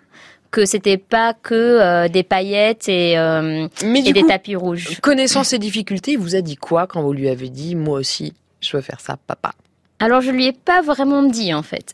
que 0.51 0.65
c'était 0.65 0.97
pas 0.97 1.33
que 1.33 1.55
euh, 1.55 2.07
des 2.09 2.23
paillettes 2.23 2.89
et, 2.89 3.17
euh, 3.17 3.67
Mais 3.85 3.99
et 3.99 4.03
du 4.03 4.11
des 4.13 4.21
coup, 4.21 4.27
tapis 4.27 4.55
rouges. 4.55 4.99
connaissant 5.01 5.43
ses 5.45 5.59
difficultés, 5.59 6.11
il 6.11 6.17
vous 6.19 6.35
a 6.35 6.41
dit 6.41 6.57
quoi 6.57 6.87
quand 6.87 7.01
vous 7.01 7.13
lui 7.13 7.29
avez 7.29 7.49
dit, 7.49 7.75
moi 7.75 7.97
aussi, 7.99 8.33
je 8.59 8.75
veux 8.75 8.83
faire 8.83 8.99
ça, 8.99 9.17
papa? 9.27 9.53
Alors 10.01 10.21
je 10.21 10.31
lui 10.31 10.47
ai 10.47 10.51
pas 10.51 10.81
vraiment 10.81 11.21
dit 11.21 11.53
en 11.53 11.61
fait. 11.61 11.93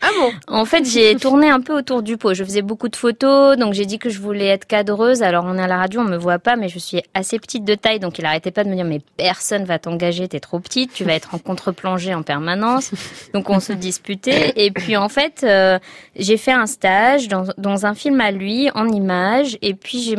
Ah 0.00 0.08
bon 0.20 0.30
En 0.46 0.64
fait, 0.64 0.84
j'ai 0.84 1.16
tourné 1.16 1.50
un 1.50 1.60
peu 1.60 1.76
autour 1.76 2.02
du 2.02 2.16
pot. 2.16 2.32
Je 2.32 2.44
faisais 2.44 2.62
beaucoup 2.62 2.88
de 2.88 2.94
photos, 2.94 3.56
donc 3.56 3.74
j'ai 3.74 3.86
dit 3.86 3.98
que 3.98 4.08
je 4.08 4.20
voulais 4.20 4.46
être 4.46 4.66
cadreuse. 4.66 5.22
Alors 5.24 5.44
on 5.46 5.58
est 5.58 5.62
à 5.62 5.66
la 5.66 5.76
radio, 5.76 6.00
on 6.00 6.04
me 6.04 6.16
voit 6.16 6.38
pas, 6.38 6.54
mais 6.54 6.68
je 6.68 6.78
suis 6.78 7.02
assez 7.12 7.40
petite 7.40 7.64
de 7.64 7.74
taille, 7.74 7.98
donc 7.98 8.20
il 8.20 8.24
arrêtait 8.24 8.52
pas 8.52 8.62
de 8.62 8.68
me 8.68 8.76
dire 8.76 8.84
mais 8.84 9.00
personne 9.16 9.64
va 9.64 9.80
t'engager, 9.80 10.28
t'es 10.28 10.38
trop 10.38 10.60
petite, 10.60 10.92
tu 10.92 11.02
vas 11.02 11.12
être 11.12 11.34
en 11.34 11.38
contre-plongée 11.38 12.14
en 12.14 12.22
permanence. 12.22 12.92
Donc 13.34 13.50
on 13.50 13.58
se 13.58 13.72
disputait. 13.72 14.52
Et 14.54 14.70
puis 14.70 14.96
en 14.96 15.08
fait, 15.08 15.42
euh, 15.42 15.80
j'ai 16.14 16.36
fait 16.36 16.52
un 16.52 16.66
stage 16.66 17.26
dans, 17.26 17.46
dans 17.58 17.84
un 17.84 17.94
film 17.94 18.20
à 18.20 18.30
lui 18.30 18.70
en 18.76 18.86
images. 18.88 19.58
Et 19.60 19.74
puis 19.74 20.14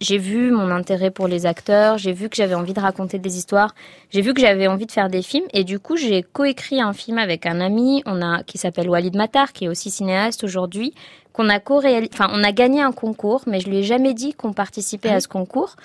j'ai 0.00 0.18
vu 0.18 0.52
mon 0.52 0.70
intérêt 0.70 1.10
pour 1.10 1.26
les 1.26 1.46
acteurs, 1.46 1.98
j'ai 1.98 2.12
vu 2.12 2.28
que 2.28 2.36
j'avais 2.36 2.54
envie 2.54 2.74
de 2.74 2.80
raconter 2.80 3.18
des 3.18 3.36
histoires, 3.38 3.74
j'ai 4.10 4.20
vu 4.20 4.34
que 4.34 4.40
j'avais 4.40 4.68
envie 4.68 4.86
de 4.86 4.92
faire 4.92 5.08
des 5.08 5.22
films. 5.22 5.46
Et 5.52 5.64
du 5.64 5.80
coup, 5.80 5.96
j'ai 5.96 6.22
coécrit 6.22 6.75
un 6.80 6.92
film 6.92 7.18
avec 7.18 7.46
un 7.46 7.60
ami, 7.60 8.02
on 8.06 8.22
a 8.22 8.42
qui 8.42 8.58
s'appelle 8.58 8.88
Walid 8.88 9.16
Matar, 9.16 9.52
qui 9.52 9.64
est 9.64 9.68
aussi 9.68 9.90
cinéaste 9.90 10.44
aujourd'hui, 10.44 10.94
qu'on 11.32 11.48
a 11.48 11.58
enfin 11.60 12.30
on 12.32 12.42
a 12.42 12.52
gagné 12.52 12.80
un 12.80 12.92
concours, 12.92 13.42
mais 13.46 13.60
je 13.60 13.68
lui 13.68 13.78
ai 13.78 13.82
jamais 13.82 14.14
dit 14.14 14.34
qu'on 14.34 14.52
participait 14.52 15.10
à 15.10 15.20
ce 15.20 15.28
concours. 15.28 15.76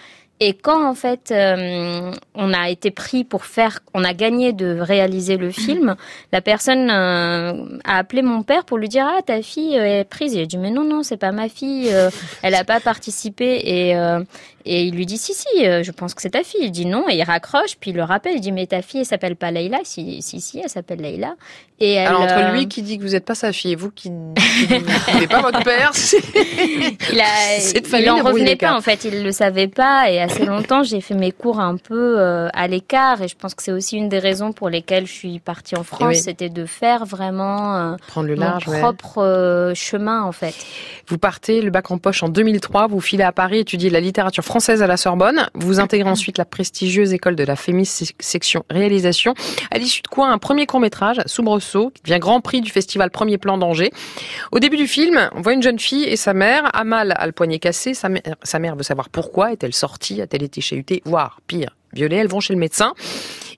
Et 0.43 0.53
quand 0.53 0.89
en 0.89 0.95
fait 0.95 1.29
euh, 1.31 2.11
on 2.33 2.51
a 2.51 2.69
été 2.71 2.89
pris 2.89 3.23
pour 3.23 3.45
faire, 3.45 3.79
on 3.93 4.03
a 4.03 4.15
gagné 4.15 4.53
de 4.53 4.79
réaliser 4.79 5.37
le 5.37 5.51
film, 5.51 5.95
la 6.31 6.41
personne 6.41 6.89
euh, 6.89 7.77
a 7.83 7.97
appelé 7.99 8.23
mon 8.23 8.41
père 8.41 8.65
pour 8.65 8.79
lui 8.79 8.89
dire 8.89 9.05
ah 9.07 9.21
ta 9.21 9.43
fille 9.43 9.75
est 9.75 10.03
prise. 10.03 10.33
Il 10.33 10.41
a 10.41 10.45
dit 10.47 10.57
mais 10.57 10.71
non 10.71 10.83
non 10.83 11.03
c'est 11.03 11.17
pas 11.17 11.31
ma 11.31 11.47
fille, 11.47 11.93
euh, 11.93 12.09
elle 12.41 12.55
a 12.55 12.63
pas 12.63 12.79
participé 12.79 13.61
et 13.63 13.95
et 14.65 14.83
il 14.85 14.95
lui 14.95 15.05
dit 15.05 15.17
si 15.17 15.33
si 15.33 15.65
euh, 15.65 15.83
je 15.83 15.91
pense 15.91 16.13
que 16.13 16.21
c'est 16.21 16.31
ta 16.31 16.43
fille. 16.43 16.61
Il 16.63 16.71
dit 16.71 16.85
non 16.85 17.09
et 17.09 17.15
il 17.15 17.23
raccroche 17.23 17.77
puis 17.79 17.91
il 17.91 17.97
le 17.97 18.03
rappelle. 18.03 18.35
Il 18.35 18.41
dit 18.41 18.51
mais 18.51 18.67
ta 18.67 18.81
fille 18.81 19.01
elle 19.01 19.05
s'appelle 19.05 19.35
pas 19.35 19.51
Leïla 19.51 19.79
si 19.83 20.21
si 20.21 20.41
si 20.41 20.59
elle 20.59 20.69
s'appelle 20.69 20.99
Leïla 20.99 21.35
et 21.81 21.93
elle, 21.93 22.07
Alors 22.07 22.21
entre 22.21 22.37
euh, 22.37 22.51
lui 22.51 22.67
qui 22.67 22.83
dit 22.83 22.99
que 22.99 23.03
vous 23.03 23.09
n'êtes 23.09 23.25
pas 23.25 23.33
sa 23.33 23.51
fille 23.51 23.71
et 23.71 23.75
vous 23.75 23.89
qui 23.89 24.11
n'êtes 24.11 25.29
pas 25.29 25.41
votre 25.41 25.63
père, 25.63 25.89
c'est 25.93 26.17
il, 27.11 27.19
a, 27.19 27.99
il 27.99 28.09
en 28.09 28.17
ne 28.17 28.23
revenait 28.23 28.55
pas 28.55 28.75
en 28.75 28.81
fait, 28.81 29.03
il 29.03 29.23
le 29.23 29.31
savait 29.31 29.67
pas 29.67 30.11
et 30.11 30.21
assez 30.21 30.45
longtemps 30.45 30.83
j'ai 30.83 31.01
fait 31.01 31.15
mes 31.15 31.31
cours 31.31 31.59
un 31.59 31.77
peu 31.77 32.19
euh, 32.19 32.49
à 32.53 32.67
l'écart 32.67 33.23
et 33.23 33.27
je 33.27 33.35
pense 33.35 33.55
que 33.55 33.63
c'est 33.63 33.71
aussi 33.71 33.97
une 33.97 34.09
des 34.09 34.19
raisons 34.19 34.53
pour 34.53 34.69
lesquelles 34.69 35.07
je 35.07 35.11
suis 35.11 35.39
partie 35.39 35.75
en 35.75 35.83
France, 35.83 36.09
oui. 36.09 36.15
c'était 36.17 36.49
de 36.49 36.65
faire 36.67 37.05
vraiment 37.05 37.75
euh, 37.75 37.95
prendre 38.07 38.27
le 38.27 38.35
mon 38.35 38.41
large. 38.41 38.67
ouais. 38.67 38.79
propre 38.79 39.73
chemin 39.75 40.21
en 40.21 40.31
fait. 40.31 40.53
Vous 41.07 41.17
partez 41.17 41.61
le 41.61 41.71
bac 41.71 41.89
en 41.89 41.97
poche 41.97 42.21
en 42.21 42.29
2003, 42.29 42.87
vous 42.87 43.01
filez 43.01 43.23
à 43.23 43.31
Paris 43.31 43.57
étudier 43.57 43.89
la 43.89 44.01
littérature 44.01 44.43
française 44.50 44.82
à 44.82 44.86
la 44.86 44.96
Sorbonne, 44.96 45.48
vous 45.54 45.80
intégrez 45.80 46.08
ensuite 46.08 46.38
la 46.38 46.44
prestigieuse 46.44 47.12
école 47.12 47.36
de 47.36 47.44
la 47.44 47.56
Fémis 47.56 47.86
section 48.20 48.64
réalisation, 48.70 49.34
à 49.70 49.78
l'issue 49.78 50.02
de 50.02 50.08
quoi 50.08 50.28
un 50.28 50.38
premier 50.38 50.66
court-métrage, 50.66 51.20
Soubresaut, 51.26 51.90
qui 51.90 52.02
devient 52.02 52.18
grand 52.18 52.40
prix 52.40 52.60
du 52.60 52.70
festival 52.70 53.10
Premier 53.10 53.38
Plan 53.38 53.58
d'Angers. 53.58 53.92
Au 54.52 54.58
début 54.58 54.76
du 54.76 54.86
film, 54.86 55.30
on 55.34 55.40
voit 55.40 55.54
une 55.54 55.62
jeune 55.62 55.78
fille 55.78 56.04
et 56.04 56.16
sa 56.16 56.34
mère, 56.34 56.70
Amal 56.74 57.14
a 57.16 57.26
le 57.26 57.32
poignet 57.32 57.58
cassé, 57.58 57.94
sa 57.94 58.08
mère, 58.08 58.22
sa 58.42 58.58
mère 58.58 58.76
veut 58.76 58.82
savoir 58.82 59.08
pourquoi, 59.08 59.52
est-elle 59.52 59.74
sortie, 59.74 60.20
a-t-elle 60.20 60.42
été 60.42 60.60
chahutée, 60.60 61.02
voire 61.04 61.40
pire, 61.46 61.76
violée, 61.92 62.16
elles 62.16 62.28
vont 62.28 62.40
chez 62.40 62.52
le 62.52 62.60
médecin, 62.60 62.94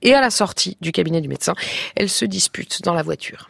et 0.02 0.14
à 0.14 0.20
la 0.20 0.30
sortie 0.30 0.76
du 0.80 0.92
cabinet 0.92 1.20
du 1.20 1.28
médecin, 1.28 1.54
elles 1.96 2.10
se 2.10 2.24
disputent 2.24 2.82
dans 2.82 2.94
la 2.94 3.02
voiture. 3.02 3.48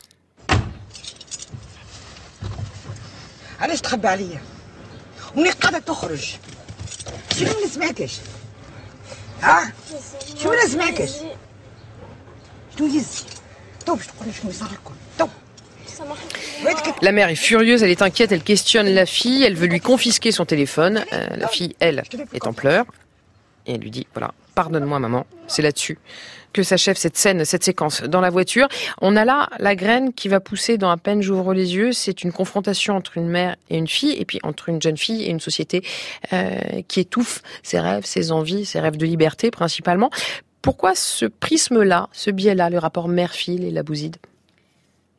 علاش 3.61 3.81
تخبي 3.81 4.09
عليا 4.09 4.41
وني 5.37 5.51
قاعده 5.51 5.79
تخرج 5.79 6.37
شنو 7.39 7.49
ما 7.49 7.65
نسمعكش 7.67 8.17
ها 9.43 9.73
شنو 10.41 10.51
ما 10.53 10.65
نسمعكش 10.65 11.11
شنو 12.79 12.87
يزي 12.87 13.25
تو 13.87 13.95
باش 13.95 14.07
تقولي 14.07 14.33
شنو 14.33 14.51
يصير 14.51 14.67
لكم 14.67 14.95
تو 15.19 15.29
La 17.03 17.13
mère 17.13 17.29
est 17.29 17.35
furieuse, 17.35 17.83
elle 17.83 17.91
est 17.91 18.03
inquiète, 18.03 18.31
elle 18.31 18.43
questionne 18.43 18.89
la 18.89 19.07
fille, 19.07 19.43
elle 19.43 19.57
veut 19.57 19.67
lui 19.67 19.81
confisquer 19.81 20.31
son 20.31 20.45
téléphone. 20.45 21.05
Euh, 21.13 21.27
la 21.37 21.49
fille, 21.49 21.75
elle, 21.81 22.05
est 22.33 22.47
en 22.47 22.53
pleurs. 22.53 22.87
Et 23.67 23.75
elle 23.75 23.81
lui 23.81 23.91
dit, 23.91 24.07
voilà, 24.15 24.33
pardonne-moi 24.55 24.99
maman, 25.01 25.27
c'est 25.49 25.63
là-dessus 25.63 25.99
que 26.54 26.64
s'achève 26.64 26.96
cette 26.96 27.18
scène, 27.18 27.44
cette 27.46 27.64
séquence 27.64 28.04
dans 28.04 28.22
la 28.22 28.30
voiture. 28.30 28.68
On 29.02 29.16
a 29.16 29.26
là 29.26 29.50
la 29.60 29.76
graine 29.76 30.14
qui 30.14 30.28
va 30.28 30.40
pousser 30.40 30.78
dans 30.78 30.90
à 30.90 30.98
peine 30.98 31.22
j'ouvre 31.22 31.54
les 31.54 31.76
yeux. 31.76 31.92
C'est 31.92 32.24
une 32.24 32.32
confrontation 32.32 32.96
entre 32.96 33.18
une 33.18 33.28
mère 33.28 33.56
et 33.70 33.78
une 33.78 33.88
fille, 33.88 34.16
et 34.18 34.26
puis 34.26 34.40
entre 34.44 34.70
une 34.70 34.82
jeune 34.82 34.98
fille 34.98 35.24
et 35.24 35.30
une 35.30 35.40
société 35.40 35.84
euh, 36.32 36.82
qui 36.88 37.02
étouffe 37.02 37.42
ses 37.64 37.80
rêves, 37.80 38.06
ses 38.06 38.32
envies, 38.32 38.66
ses 38.66 38.80
rêves 38.80 38.98
de 38.98 39.06
liberté 39.06 39.52
principalement. 39.52 40.10
Pourquoi 40.62 40.96
ce 40.96 41.26
prisme-là, 41.26 42.08
ce 42.14 42.32
biais-là, 42.32 42.70
le 42.70 42.78
rapport 42.78 43.10
mère-fille 43.10 43.66
et 43.66 43.72
la 43.72 43.84
bouside 43.84 44.16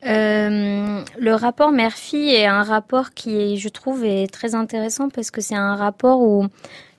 Euh, 0.05 1.01
le 1.19 1.33
rapport 1.33 1.71
mère-fille 1.71 2.33
est 2.33 2.45
un 2.45 2.63
rapport 2.63 3.11
qui, 3.11 3.57
je 3.57 3.69
trouve, 3.69 4.03
est 4.03 4.31
très 4.31 4.53
intéressant 4.53 5.09
parce 5.09 5.31
que 5.31 5.41
c'est 5.41 5.55
un 5.55 5.75
rapport 5.75 6.21
où, 6.21 6.47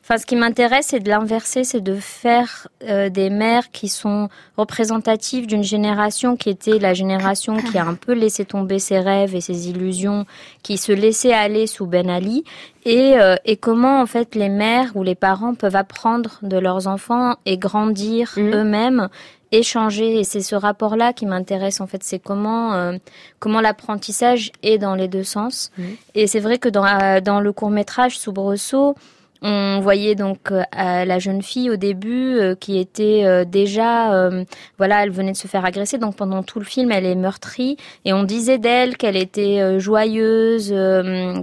enfin, 0.07 0.19
ce 0.19 0.27
qui 0.27 0.37
m'intéresse, 0.37 0.87
c'est 0.91 1.01
de 1.01 1.09
l'inverser, 1.09 1.65
c'est 1.65 1.81
de 1.81 1.97
faire 1.97 2.69
euh, 2.85 3.09
des 3.09 3.29
mères 3.29 3.73
qui 3.73 3.89
sont 3.89 4.29
représentatives 4.57 5.49
d'une 5.49 5.65
génération 5.65 6.37
qui 6.37 6.49
était 6.49 6.79
la 6.79 6.95
génération 6.95 7.57
qui 7.57 7.77
a 7.77 7.85
un 7.85 7.95
peu 7.95 8.13
laissé 8.13 8.45
tomber 8.45 8.79
ses 8.79 9.01
rêves 9.01 9.35
et 9.35 9.41
ses 9.41 9.69
illusions, 9.69 10.25
qui 10.63 10.79
se 10.79 10.93
laissait 10.93 11.33
aller 11.33 11.67
sous 11.67 11.87
Ben 11.87 12.09
Ali, 12.09 12.45
et, 12.85 13.19
euh, 13.19 13.35
et 13.45 13.57
comment 13.57 14.01
en 14.01 14.07
fait 14.07 14.37
les 14.37 14.49
mères 14.49 14.93
ou 14.95 15.03
les 15.03 15.17
parents 15.17 15.55
peuvent 15.55 15.75
apprendre 15.75 16.39
de 16.43 16.57
leurs 16.57 16.87
enfants 16.87 17.35
et 17.45 17.59
grandir 17.59 18.35
eux-mêmes 18.39 19.09
échanger. 19.53 20.21
Et 20.21 20.25
c'est 20.25 20.41
ce 20.41 20.55
rapport 20.55 20.97
là 20.97 21.13
qui 21.13 21.27
m'intéresse 21.27 21.81
en 21.81 21.87
fait. 21.87 22.03
C'est 22.03 22.19
comment 22.19 22.75
euh, 22.75 22.93
comment 23.39 23.61
l'apprentissage 23.61 24.53
est 24.63 24.79
dans 24.79 24.95
les 24.95 25.09
deux 25.09 25.25
sens. 25.25 25.71
Et 26.15 26.27
c'est 26.27 26.41
vrai 26.41 26.59
que 26.59 26.69
dans 26.69 26.85
euh, 26.85 27.21
dans 27.21 27.41
le 27.41 27.53
court 27.53 27.71
métrage 27.71 28.19
Soubresaut 28.19 28.95
on 29.43 29.81
voyait 29.81 30.15
donc 30.15 30.51
euh, 30.51 30.63
la 30.73 31.19
jeune 31.19 31.43
fille 31.43 31.71
au 31.71 31.77
début 31.77 32.37
euh, 32.37 32.55
qui 32.55 32.79
était 32.79 33.23
euh, 33.25 33.45
déjà 33.45 34.15
euh, 34.15 34.45
voilà 34.79 35.03
elle 35.03 35.11
venait 35.11 35.33
de 35.33 35.37
se 35.37 35.47
faire 35.47 35.65
agresser. 35.65 35.99
Donc 35.99 36.17
pendant 36.17 36.43
tout 36.43 36.59
le 36.59 36.65
film 36.65 36.91
elle 36.93 37.07
est 37.07 37.15
meurtrie. 37.15 37.77
Et 38.05 38.13
on 38.13 38.25
disait 38.25 38.59
d'elle 38.59 38.97
qu'elle 38.97 39.17
était 39.17 39.61
euh, 39.61 39.79
joyeuse 39.79 40.71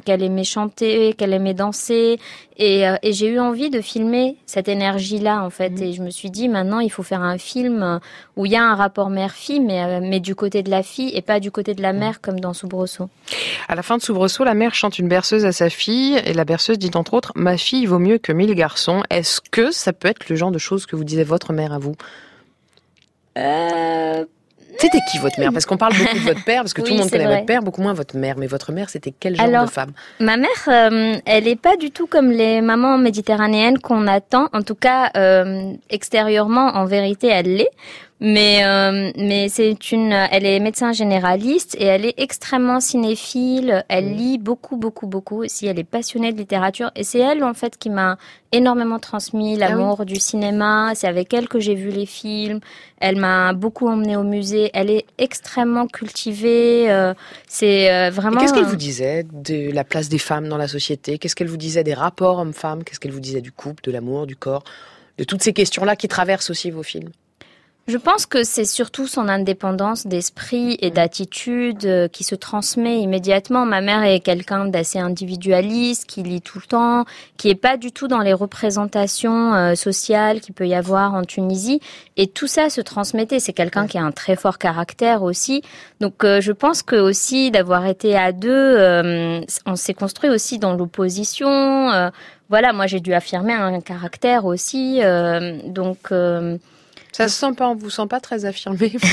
qu'elle 0.05 0.23
aimait 0.23 0.43
chanter 0.43 1.13
qu'elle 1.13 1.33
aimait 1.33 1.53
danser 1.53 2.19
et, 2.57 2.87
euh, 2.87 2.95
et 3.01 3.13
j'ai 3.13 3.27
eu 3.27 3.39
envie 3.39 3.69
de 3.69 3.81
filmer 3.81 4.37
cette 4.45 4.67
énergie 4.67 5.19
là 5.19 5.43
en 5.43 5.49
fait. 5.49 5.81
Et 5.81 5.93
je 5.93 6.01
me 6.01 6.09
suis 6.09 6.29
dit 6.29 6.49
maintenant 6.49 6.79
il 6.79 6.89
faut 6.89 7.03
faire 7.03 7.21
un 7.21 7.37
film 7.37 7.81
euh, 7.81 7.99
où 8.35 8.45
il 8.45 8.51
y 8.51 8.55
a 8.55 8.63
un 8.63 8.75
rapport 8.75 9.09
mère-fille 9.09 9.59
mais 9.59 9.83
euh, 9.83 9.99
mais 10.01 10.19
du 10.19 10.35
côté 10.35 10.63
de 10.63 10.69
la 10.69 10.83
fille 10.83 11.11
et 11.15 11.21
pas 11.21 11.39
du 11.39 11.51
côté 11.51 11.73
de 11.73 11.81
la 11.81 11.93
mère 11.93 12.21
comme 12.21 12.39
dans 12.39 12.53
Soubresaut. 12.53 13.09
À 13.67 13.75
la 13.75 13.83
fin 13.83 13.97
de 13.97 14.01
Soubresaut, 14.01 14.43
la 14.43 14.53
mère 14.53 14.75
chante 14.75 14.99
une 14.99 15.07
berceuse 15.07 15.45
à 15.45 15.51
sa 15.51 15.69
fille 15.69 16.19
et 16.25 16.33
la 16.33 16.45
berceuse 16.45 16.77
dit 16.77 16.91
entre 16.95 17.13
autres 17.13 17.31
Ma 17.35 17.57
fille 17.57 17.85
vaut 17.85 17.99
mieux 17.99 18.17
que 18.17 18.31
mille 18.31 18.53
garçons. 18.53 19.03
Est-ce 19.09 19.41
que 19.41 19.71
ça 19.71 19.93
peut 19.93 20.07
être 20.07 20.29
le 20.29 20.35
genre 20.35 20.51
de 20.51 20.59
choses 20.59 20.85
que 20.85 20.95
vous 20.95 21.03
disait 21.03 21.23
votre 21.23 21.53
mère 21.53 21.73
à 21.73 21.79
vous? 21.79 21.95
Euh, 23.37 24.25
C'était 24.77 24.99
qui 25.11 25.17
votre 25.17 25.39
mère? 25.39 25.51
Parce 25.51 25.65
qu'on 25.65 25.77
parle 25.77 25.93
beaucoup 25.97 26.15
de 26.15 26.23
votre 26.23 26.43
père, 26.43 26.61
parce 26.61 26.73
que 26.73 26.81
tout 26.85 26.91
le 26.91 26.99
monde 26.99 27.09
connaît 27.09 27.25
vrai. 27.25 27.35
votre 27.35 27.45
père, 27.45 27.61
beaucoup 27.61 27.81
moins 27.81 27.93
votre 27.93 28.17
mère. 28.17 28.35
Mais 28.37 28.47
votre 28.47 28.71
mère, 28.71 28.89
c'était 28.89 29.13
quel 29.17 29.35
genre 29.35 29.45
Alors, 29.45 29.65
de 29.65 29.69
femme? 29.69 29.91
Ma 30.19 30.37
mère, 30.37 30.49
euh, 30.67 31.15
elle 31.25 31.47
est 31.47 31.59
pas 31.59 31.77
du 31.77 31.91
tout 31.91 32.07
comme 32.07 32.31
les 32.31 32.61
mamans 32.61 32.97
méditerranéennes 32.97 33.79
qu'on 33.79 34.07
attend. 34.07 34.47
En 34.53 34.61
tout 34.61 34.75
cas, 34.75 35.11
euh, 35.15 35.73
extérieurement, 35.89 36.67
en 36.75 36.85
vérité, 36.85 37.27
elle 37.27 37.55
l'est. 37.55 37.71
Mais 38.19 38.63
euh, 38.63 39.11
mais 39.17 39.49
c'est 39.49 39.91
une, 39.91 40.13
elle 40.13 40.45
est 40.45 40.59
médecin 40.59 40.93
généraliste 40.93 41.75
et 41.77 41.85
elle 41.85 42.05
est 42.05 42.13
extrêmement 42.17 42.79
cinéphile. 42.79 43.83
Elle 43.89 44.15
lit 44.15 44.37
beaucoup 44.37 44.77
beaucoup 44.77 45.07
beaucoup 45.07 45.43
aussi. 45.43 45.67
Elle 45.67 45.79
est 45.79 45.83
passionnée 45.83 46.31
de 46.31 46.37
littérature 46.37 46.89
et 46.95 47.03
c'est 47.03 47.19
elle 47.19 47.43
en 47.43 47.53
fait 47.53 47.77
qui 47.77 47.89
m'a 47.89 48.17
énormément 48.53 48.99
transmis 48.99 49.57
l'amour 49.57 50.05
du 50.05 50.15
cinéma. 50.15 50.93
C'est 50.95 51.07
avec 51.07 51.33
elle 51.33 51.49
que 51.49 51.59
j'ai 51.59 51.75
vu 51.75 51.89
les 51.89 52.05
films. 52.05 52.61
Elle 52.99 53.17
m'a 53.17 53.51
beaucoup 53.51 53.89
emmenée 53.89 54.15
au 54.15 54.23
musée. 54.23 54.69
Elle 54.73 54.89
est 54.89 55.05
extrêmement 55.17 55.87
cultivée. 55.87 56.89
euh, 56.89 57.13
c'est 57.49 57.91
euh, 57.91 58.09
vraiment. 58.09 58.39
qu'est-ce 58.39 58.53
qu'elle 58.53 58.63
vous 58.63 58.75
disait 58.77 59.25
de 59.33 59.71
la 59.71 59.83
place 59.83 60.07
des 60.07 60.19
femmes 60.19 60.47
dans 60.47 60.57
la 60.57 60.69
société? 60.69 61.17
Qu'est-ce 61.17 61.35
qu'elle 61.35 61.49
vous 61.49 61.57
disait 61.57 61.83
des 61.83 61.93
rapports 61.93 62.37
hommes-femmes? 62.37 62.85
Qu'est-ce 62.85 63.01
qu'elle 63.01 63.11
vous 63.11 63.19
disait 63.19 63.41
du 63.41 63.51
couple, 63.51 63.83
de 63.83 63.91
l'amour, 63.91 64.27
du 64.27 64.37
corps? 64.37 64.63
De 65.17 65.25
toutes 65.25 65.43
ces 65.43 65.51
questions-là 65.51 65.95
qui 65.95 66.07
traversent 66.07 66.49
aussi 66.49 66.71
vos 66.71 66.83
films? 66.83 67.09
Je 67.85 67.97
pense 67.97 68.25
que 68.25 68.45
c'est 68.45 68.63
surtout 68.63 69.07
son 69.07 69.27
indépendance 69.27 70.07
d'esprit 70.07 70.77
et 70.79 70.89
d'attitude 70.89 71.83
euh, 71.83 72.07
qui 72.07 72.23
se 72.23 72.33
transmet 72.33 73.01
immédiatement. 73.01 73.65
Ma 73.65 73.81
mère 73.81 74.03
est 74.03 74.21
quelqu'un 74.21 74.63
d'assez 74.67 74.99
individualiste, 74.99 76.05
qui 76.05 76.23
lit 76.23 76.39
tout 76.39 76.59
le 76.59 76.65
temps, 76.65 77.05
qui 77.35 77.49
est 77.49 77.55
pas 77.55 77.75
du 77.75 77.91
tout 77.91 78.07
dans 78.07 78.21
les 78.21 78.31
représentations 78.31 79.53
euh, 79.53 79.75
sociales 79.75 80.39
qu'il 80.39 80.53
peut 80.53 80.65
y 80.65 80.75
avoir 80.75 81.13
en 81.13 81.23
Tunisie. 81.23 81.81
Et 82.15 82.27
tout 82.27 82.47
ça 82.47 82.69
se 82.69 82.79
transmettait. 82.79 83.41
C'est 83.41 83.51
quelqu'un 83.51 83.85
qui 83.85 83.97
a 83.97 84.03
un 84.03 84.13
très 84.13 84.37
fort 84.37 84.59
caractère 84.59 85.21
aussi. 85.21 85.61
Donc 85.99 86.23
euh, 86.23 86.39
je 86.39 86.53
pense 86.53 86.83
que 86.83 86.95
aussi 86.95 87.51
d'avoir 87.51 87.85
été 87.85 88.15
à 88.15 88.31
deux, 88.31 88.49
euh, 88.49 89.41
on 89.65 89.75
s'est 89.75 89.93
construit 89.93 90.29
aussi 90.29 90.57
dans 90.57 90.73
l'opposition. 90.73 92.11
voilà, 92.47 92.71
moi 92.71 92.87
j'ai 92.87 93.01
dû 93.01 93.13
affirmer 93.13 93.53
un 93.53 93.81
caractère 93.81 94.45
aussi. 94.45 95.01
donc 95.65 96.11
Ça 97.13 97.27
se 97.29 97.39
sent 97.39 97.53
pas, 97.55 97.69
on 97.69 97.75
vous 97.75 97.89
sent 97.89 98.07
pas 98.09 98.19
très 98.19 98.43
affirmé. 98.45 98.91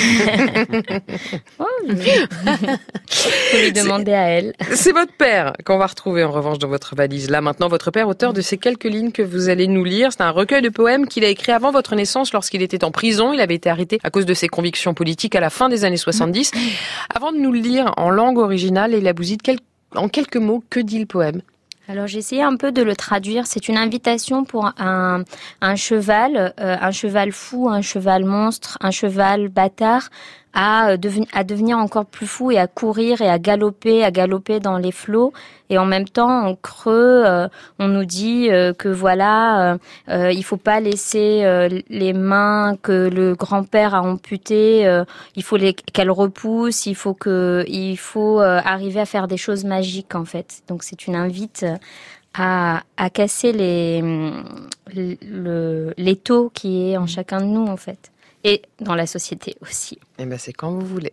Oh, 1.58 1.64
Faut 1.88 3.58
lui 3.58 3.72
demander 3.72 4.12
à 4.12 4.28
elle. 4.28 4.54
C'est 4.72 4.92
votre 4.92 5.12
père 5.12 5.52
qu'on 5.64 5.78
va 5.78 5.86
retrouver 5.86 6.24
en 6.24 6.30
revanche 6.30 6.58
dans 6.58 6.68
votre 6.68 6.94
valise. 6.96 7.28
Là 7.30 7.40
maintenant, 7.40 7.68
votre 7.68 7.90
père, 7.90 8.08
auteur 8.08 8.32
de 8.32 8.40
ces 8.40 8.56
quelques 8.58 8.84
lignes 8.84 9.12
que 9.12 9.22
vous 9.22 9.48
allez 9.48 9.66
nous 9.66 9.84
lire. 9.84 10.12
C'est 10.12 10.22
un 10.22 10.30
recueil 10.30 10.62
de 10.62 10.68
poèmes 10.70 11.06
qu'il 11.06 11.24
a 11.24 11.28
écrit 11.28 11.52
avant 11.52 11.70
votre 11.72 11.94
naissance 11.94 12.32
lorsqu'il 12.32 12.62
était 12.62 12.84
en 12.84 12.90
prison. 12.90 13.32
Il 13.32 13.40
avait 13.40 13.54
été 13.56 13.68
arrêté 13.68 14.00
à 14.02 14.10
cause 14.10 14.26
de 14.26 14.34
ses 14.34 14.48
convictions 14.48 14.94
politiques 14.94 15.34
à 15.34 15.40
la 15.40 15.50
fin 15.50 15.68
des 15.68 15.84
années 15.84 15.96
70. 15.96 16.52
Avant 17.14 17.32
de 17.32 17.38
nous 17.38 17.52
le 17.52 17.60
lire 17.60 17.92
en 17.96 18.10
langue 18.10 18.38
originale, 18.38 18.94
il 18.94 19.06
a 19.06 19.12
bouside 19.12 19.42
quel- 19.42 19.58
en 19.94 20.08
quelques 20.08 20.36
mots, 20.36 20.62
que 20.70 20.80
dit 20.80 20.98
le 21.00 21.06
poème? 21.06 21.42
Alors 21.90 22.06
j'ai 22.06 22.18
essayé 22.18 22.44
un 22.44 22.54
peu 22.54 22.70
de 22.70 22.82
le 22.82 22.94
traduire. 22.94 23.48
C'est 23.48 23.66
une 23.66 23.76
invitation 23.76 24.44
pour 24.44 24.70
un, 24.78 25.24
un 25.60 25.74
cheval, 25.74 26.54
euh, 26.60 26.76
un 26.80 26.92
cheval 26.92 27.32
fou, 27.32 27.68
un 27.68 27.82
cheval 27.82 28.24
monstre, 28.24 28.78
un 28.80 28.92
cheval 28.92 29.48
bâtard, 29.48 30.08
à, 30.52 30.90
euh, 30.90 30.96
à 31.32 31.44
devenir 31.44 31.78
encore 31.78 32.06
plus 32.06 32.26
fou 32.26 32.50
et 32.50 32.58
à 32.58 32.66
courir 32.66 33.20
et 33.20 33.28
à 33.28 33.38
galoper, 33.38 34.04
à 34.04 34.10
galoper 34.10 34.60
dans 34.60 34.78
les 34.78 34.92
flots. 34.92 35.32
Et 35.68 35.78
en 35.78 35.86
même 35.86 36.08
temps, 36.08 36.46
en 36.46 36.56
creux, 36.56 37.22
euh, 37.24 37.48
on 37.78 37.86
nous 37.88 38.04
dit 38.04 38.50
euh, 38.50 38.72
que 38.72 38.88
voilà, 38.88 39.74
euh, 39.74 39.78
euh, 40.08 40.32
il 40.32 40.42
faut 40.42 40.56
pas 40.56 40.80
laisser 40.80 41.42
euh, 41.44 41.68
les 41.88 42.12
mains 42.12 42.76
que 42.82 43.08
le 43.08 43.34
grand-père 43.34 43.94
a 43.94 44.02
amputées. 44.02 45.00
il 45.36 45.42
faut 45.42 45.56
les 45.56 45.74
qu'elles 45.74 46.10
repoussent. 46.10 46.86
Il 46.86 46.96
faut 46.96 47.14
que, 47.14 47.64
il 47.68 47.96
faut 47.96 48.40
arriver 48.40 49.00
à 49.00 49.06
faire 49.06 49.28
des 49.28 49.36
choses 49.36 49.64
magiques 49.64 50.14
en 50.14 50.24
fait. 50.24 50.62
Donc 50.68 50.82
c'est 50.82 51.06
une 51.06 51.14
invite 51.14 51.64
à, 52.34 52.82
à 52.96 53.10
casser 53.10 53.52
les 53.52 54.02
le 54.94 55.94
l'étau 55.96 56.50
qui 56.54 56.90
est 56.90 56.96
en 56.96 57.06
chacun 57.06 57.40
de 57.40 57.46
nous 57.46 57.66
en 57.66 57.76
fait 57.76 58.10
et 58.44 58.62
dans 58.80 58.94
la 58.94 59.06
société 59.06 59.56
aussi. 59.62 59.98
Eh 60.18 60.26
ben, 60.26 60.38
c'est 60.38 60.52
quand 60.52 60.70
vous 60.70 60.86
voulez. 60.86 61.12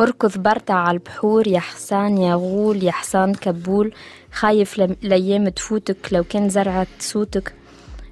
أركض 0.00 0.38
برتع 0.38 0.74
على 0.74 0.94
البحور 0.98 1.48
يا 1.48 1.60
حسان 1.60 2.18
يا 2.18 2.34
غول 2.34 2.82
يا 2.82 2.92
حسان 2.92 3.34
كبول 3.34 3.94
خايف 4.32 4.80
الأيام 4.80 5.48
تفوتك 5.48 6.12
لو 6.12 6.24
كان 6.24 6.48
زرعت 6.48 6.88
صوتك 6.98 7.54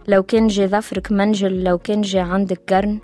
لو 0.08 0.22
كان 0.22 0.46
جي 0.46 0.66
ظفرك 0.66 1.12
منجل 1.12 1.64
لو 1.64 1.78
كان 1.78 2.00
جي 2.00 2.18
عندك 2.18 2.60
قرن 2.74 2.98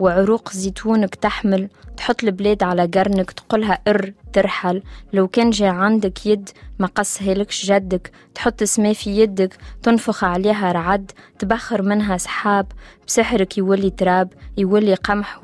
وعروق 0.00 0.52
زيتونك 0.52 1.14
تحمل 1.14 1.68
تحط 1.96 2.24
البلاد 2.24 2.62
على 2.62 2.86
قرنك 2.86 3.30
تقولها 3.30 3.78
إر 3.88 4.12
ترحل. 4.32 4.82
لو 5.12 5.28
كان 5.28 5.50
جاي 5.50 5.68
عندك 5.68 6.26
يد 6.26 6.48
ما 6.78 6.86
قصها 6.86 7.34
لكش 7.34 7.66
جدك. 7.66 8.10
تحط 8.34 8.62
سما 8.64 8.92
في 8.92 9.10
يدك 9.18 9.56
تنفخ 9.82 10.24
عليها 10.24 10.72
رعد. 10.72 11.12
تبخر 11.38 11.82
منها 11.82 12.16
سحاب. 12.16 12.66
بسحرك 13.06 13.58
يولي 13.58 13.90
تراب 13.90 14.32
يولي 14.56 14.94
قمح 14.94 15.40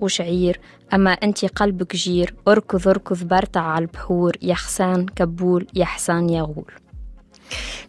وشعير. 0.00 0.60
أما 0.94 1.10
أنت 1.10 1.44
قلبك 1.44 1.96
جير. 1.96 2.34
أركض 2.48 2.88
أركض 2.88 3.24
برتع 3.24 3.60
على 3.60 3.82
البحور. 3.82 4.36
يا 4.42 4.54
حسان 4.54 5.06
كبول 5.06 5.66
يا 5.74 5.84
حسان 5.84 6.30
يا 6.30 6.42
غول 6.42 6.83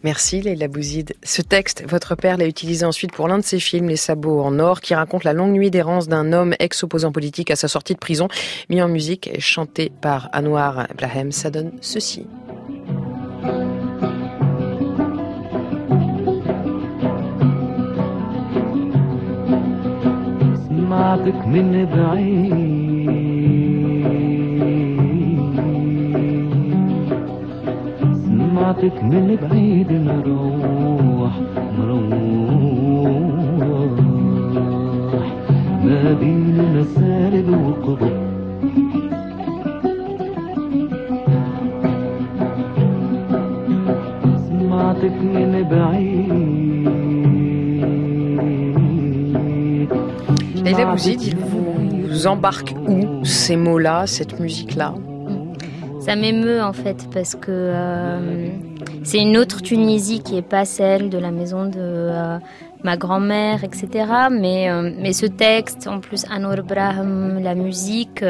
Merci 0.03 0.41
Leila 0.41 0.67
Bouzid. 0.67 1.13
Ce 1.23 1.43
texte, 1.43 1.83
votre 1.87 2.15
père 2.15 2.37
l'a 2.37 2.47
utilisé 2.47 2.85
ensuite 2.85 3.11
pour 3.11 3.27
l'un 3.27 3.37
de 3.37 3.43
ses 3.43 3.59
films, 3.59 3.89
Les 3.89 3.97
sabots 3.97 4.41
en 4.41 4.57
or, 4.57 4.81
qui 4.81 4.95
raconte 4.95 5.23
la 5.23 5.33
longue 5.33 5.51
nuit 5.51 5.69
d'errance 5.69 6.07
d'un 6.07 6.33
homme 6.33 6.55
ex-opposant 6.59 7.11
politique 7.11 7.51
à 7.51 7.55
sa 7.55 7.67
sortie 7.67 7.93
de 7.93 7.99
prison, 7.99 8.27
mis 8.69 8.81
en 8.81 8.87
musique 8.87 9.27
et 9.27 9.39
chanté 9.39 9.91
par 10.01 10.29
Anwar 10.33 10.87
Blahem. 10.97 11.31
Ça 11.31 11.51
donne 11.51 11.71
ceci. 11.81 12.25
سمعتك 20.91 21.47
من 21.47 21.85
بعيد 21.85 22.74
سمعتك 28.65 29.03
من 29.03 29.37
بعيد 29.41 29.91
مروح 29.91 31.33
مروح 31.77 32.11
ما 35.85 36.13
بين 36.19 36.57
مسالب 36.75 37.47
وقبب 37.49 38.15
سمعتك 44.47 45.17
من 45.35 45.53
بعيد 45.71 46.71
Leila 50.65 50.85
Bouzid, 50.91 51.21
il 51.23 51.35
vous 52.07 52.27
embarque 52.27 52.73
où 52.87 53.25
ces 53.25 53.55
mots-là, 53.55 54.07
cette 54.07 54.39
musique-là 54.39 54.93
Ça 56.06 56.14
m'émeut 56.14 56.62
en 56.62 56.72
fait 56.72 57.08
parce 57.12 57.34
que 57.34 57.50
euh, 57.50 58.50
c'est 59.02 59.18
une 59.18 59.36
autre 59.36 59.60
Tunisie 59.60 60.20
qui 60.22 60.38
est 60.38 60.48
pas 60.48 60.64
celle 60.64 61.10
de 61.10 61.18
la 61.18 61.32
maison 61.32 61.66
de 61.66 61.80
euh, 61.80 62.38
ma 62.84 62.96
grand-mère, 62.96 63.64
etc. 63.64 64.06
Mais, 64.30 64.70
euh, 64.70 64.92
mais 64.96 65.12
ce 65.12 65.26
texte, 65.26 65.88
en 65.88 65.98
plus 65.98 66.24
Anwar 66.30 66.62
Braham, 66.62 67.40
la 67.42 67.56
musique, 67.56 68.24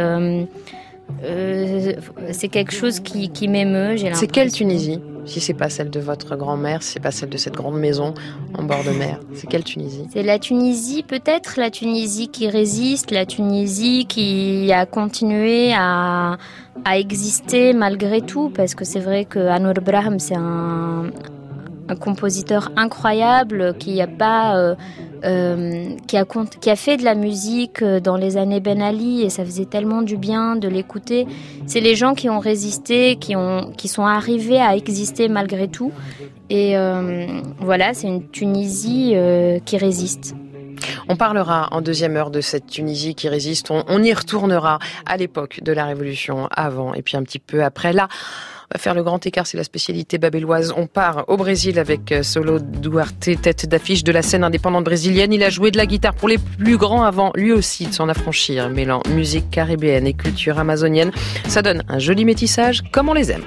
c'est 1.20 2.48
quelque 2.48 2.72
chose 2.72 3.00
qui, 3.00 3.28
qui 3.28 3.46
m'émeut. 3.46 3.96
C'est 4.14 4.26
quelle. 4.26 4.50
Tunisie? 4.50 4.98
Si 5.26 5.40
c'est 5.40 5.54
pas 5.54 5.68
celle 5.68 5.90
de 5.90 6.00
votre 6.00 6.36
grand-mère, 6.36 6.82
si 6.82 6.92
c'est 6.92 7.00
pas 7.00 7.10
celle 7.10 7.28
de 7.28 7.36
cette 7.36 7.54
grande 7.54 7.78
maison 7.78 8.14
en 8.54 8.62
bord 8.62 8.84
de 8.84 8.90
mer, 8.90 9.20
c'est 9.34 9.46
quelle 9.48 9.64
Tunisie? 9.64 10.06
C'est 10.12 10.22
la 10.22 10.38
Tunisie, 10.38 11.02
peut-être 11.02 11.58
la 11.58 11.70
Tunisie 11.70 12.28
qui 12.28 12.48
résiste, 12.48 13.10
la 13.10 13.26
Tunisie 13.26 14.06
qui 14.06 14.72
a 14.72 14.86
continué 14.86 15.72
à, 15.74 16.38
exister 16.94 17.72
malgré 17.72 18.20
tout, 18.20 18.50
parce 18.54 18.74
que 18.74 18.84
c'est 18.84 19.00
vrai 19.00 19.24
que 19.24 19.38
Anwar 19.38 19.74
Braham, 19.82 20.18
c'est 20.18 20.36
un, 20.36 21.10
compositeur 22.00 22.72
incroyable 22.76 23.74
qui 23.78 24.00
a 24.00 24.06
pas. 24.06 24.56
euh, 24.56 24.74
euh, 25.24 25.96
qui, 26.06 26.16
a, 26.16 26.76
fait 26.76 26.96
de 26.96 27.04
la 27.04 27.14
musique 27.14 27.82
euh, 27.82 28.00
dans 28.00 28.16
les 28.16 28.36
années 28.36 28.60
Ben 28.60 28.80
Ali 28.82 29.22
et 29.22 29.30
ça 29.30 29.44
faisait 29.44 29.64
tellement 29.64 30.02
du 30.02 30.16
bien 30.16 30.56
de 30.56 30.68
l'écouter. 30.68 31.26
C'est 31.66 31.80
les 31.80 31.94
gens 31.94 32.14
qui 32.14 32.28
ont 32.28 32.38
résisté, 32.38 33.16
qui, 33.16 33.36
ont, 33.36 33.72
qui 33.76 33.88
sont 33.88 34.04
arrivés 34.04 34.60
à 34.60 34.76
exister 34.76 35.28
malgré 35.28 35.68
tout. 35.68 35.92
Et 36.50 36.76
euh, 36.76 37.26
voilà, 37.58 37.94
c'est 37.94 38.06
une 38.08 38.28
Tunisie 38.28 39.14
qui 39.64 39.76
résiste. 39.78 40.34
On 41.08 41.16
parlera 41.16 41.68
en 41.72 41.80
deuxième 41.80 42.16
heure 42.16 42.30
de 42.30 42.40
cette 42.40 42.66
Tunisie 42.66 43.14
qui 43.14 43.28
résiste. 43.28 43.70
On, 43.70 43.84
on 43.88 44.02
y 44.02 44.12
retournera 44.12 44.78
à 45.06 45.16
l'époque 45.16 45.60
de 45.62 45.72
la 45.72 45.84
Révolution, 45.86 46.48
avant 46.50 46.94
et 46.94 47.02
puis 47.02 47.16
un 47.16 47.22
petit 47.22 47.38
peu 47.38 47.64
après. 47.64 47.92
Là, 47.92 48.08
va 48.72 48.78
faire 48.78 48.94
le 48.94 49.02
grand 49.02 49.24
écart, 49.26 49.46
c'est 49.46 49.56
la 49.56 49.64
spécialité 49.64 50.18
babéloise. 50.18 50.72
On 50.76 50.86
part 50.86 51.24
au 51.28 51.36
Brésil 51.36 51.78
avec 51.78 52.12
euh, 52.12 52.22
Solo 52.22 52.58
Duarte, 52.58 53.30
tête 53.40 53.66
d'affiche 53.66 54.04
de 54.04 54.12
la 54.12 54.22
scène 54.22 54.44
indépendante 54.44 54.84
brésilienne. 54.84 55.32
Il 55.32 55.42
a 55.42 55.50
joué 55.50 55.70
de 55.70 55.76
la 55.76 55.86
guitare 55.86 56.14
pour 56.14 56.28
les 56.28 56.38
plus 56.38 56.76
grands 56.76 57.02
avant 57.02 57.32
lui 57.34 57.52
aussi 57.52 57.86
de 57.86 57.92
s'en 57.92 58.08
affranchir, 58.08 58.68
mêlant 58.70 59.02
musique 59.10 59.50
caribéenne 59.50 60.06
et 60.06 60.14
culture 60.14 60.58
amazonienne. 60.58 61.12
Ça 61.48 61.62
donne 61.62 61.82
un 61.88 61.98
joli 61.98 62.24
métissage 62.24 62.82
comme 62.92 63.08
on 63.08 63.14
les 63.14 63.30
aime. 63.30 63.44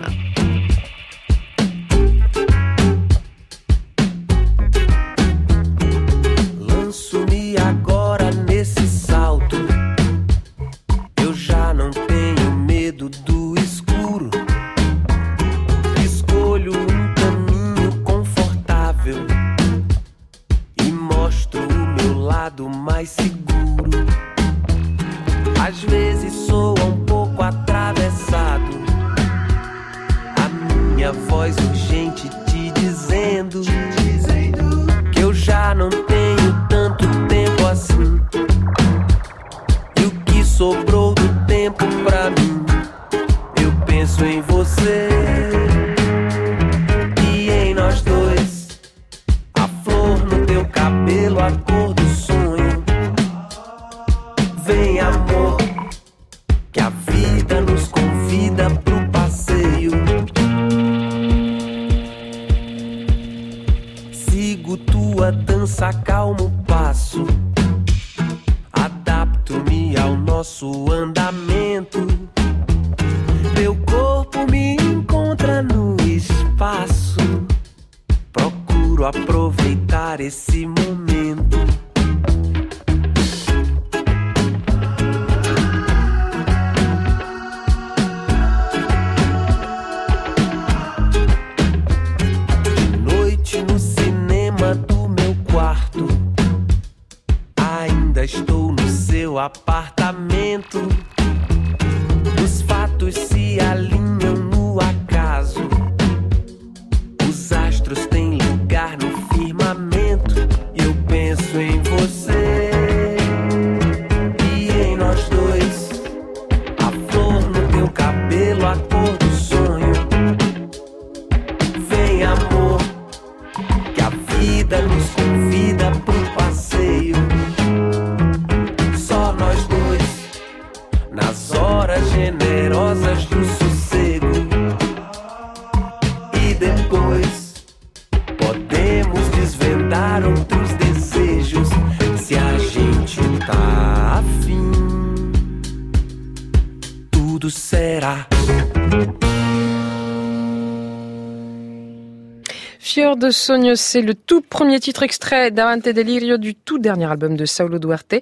C'est 153.76 154.02
le 154.02 154.14
tout 154.14 154.42
premier 154.42 154.80
titre 154.80 155.02
extrait 155.02 155.50
d'Avante 155.50 155.90
Delirio 155.90 156.38
du 156.38 156.54
tout 156.54 156.78
dernier 156.78 157.06
album 157.10 157.36
de 157.36 157.46
Saulo 157.46 157.80
Duarte. 157.80 158.14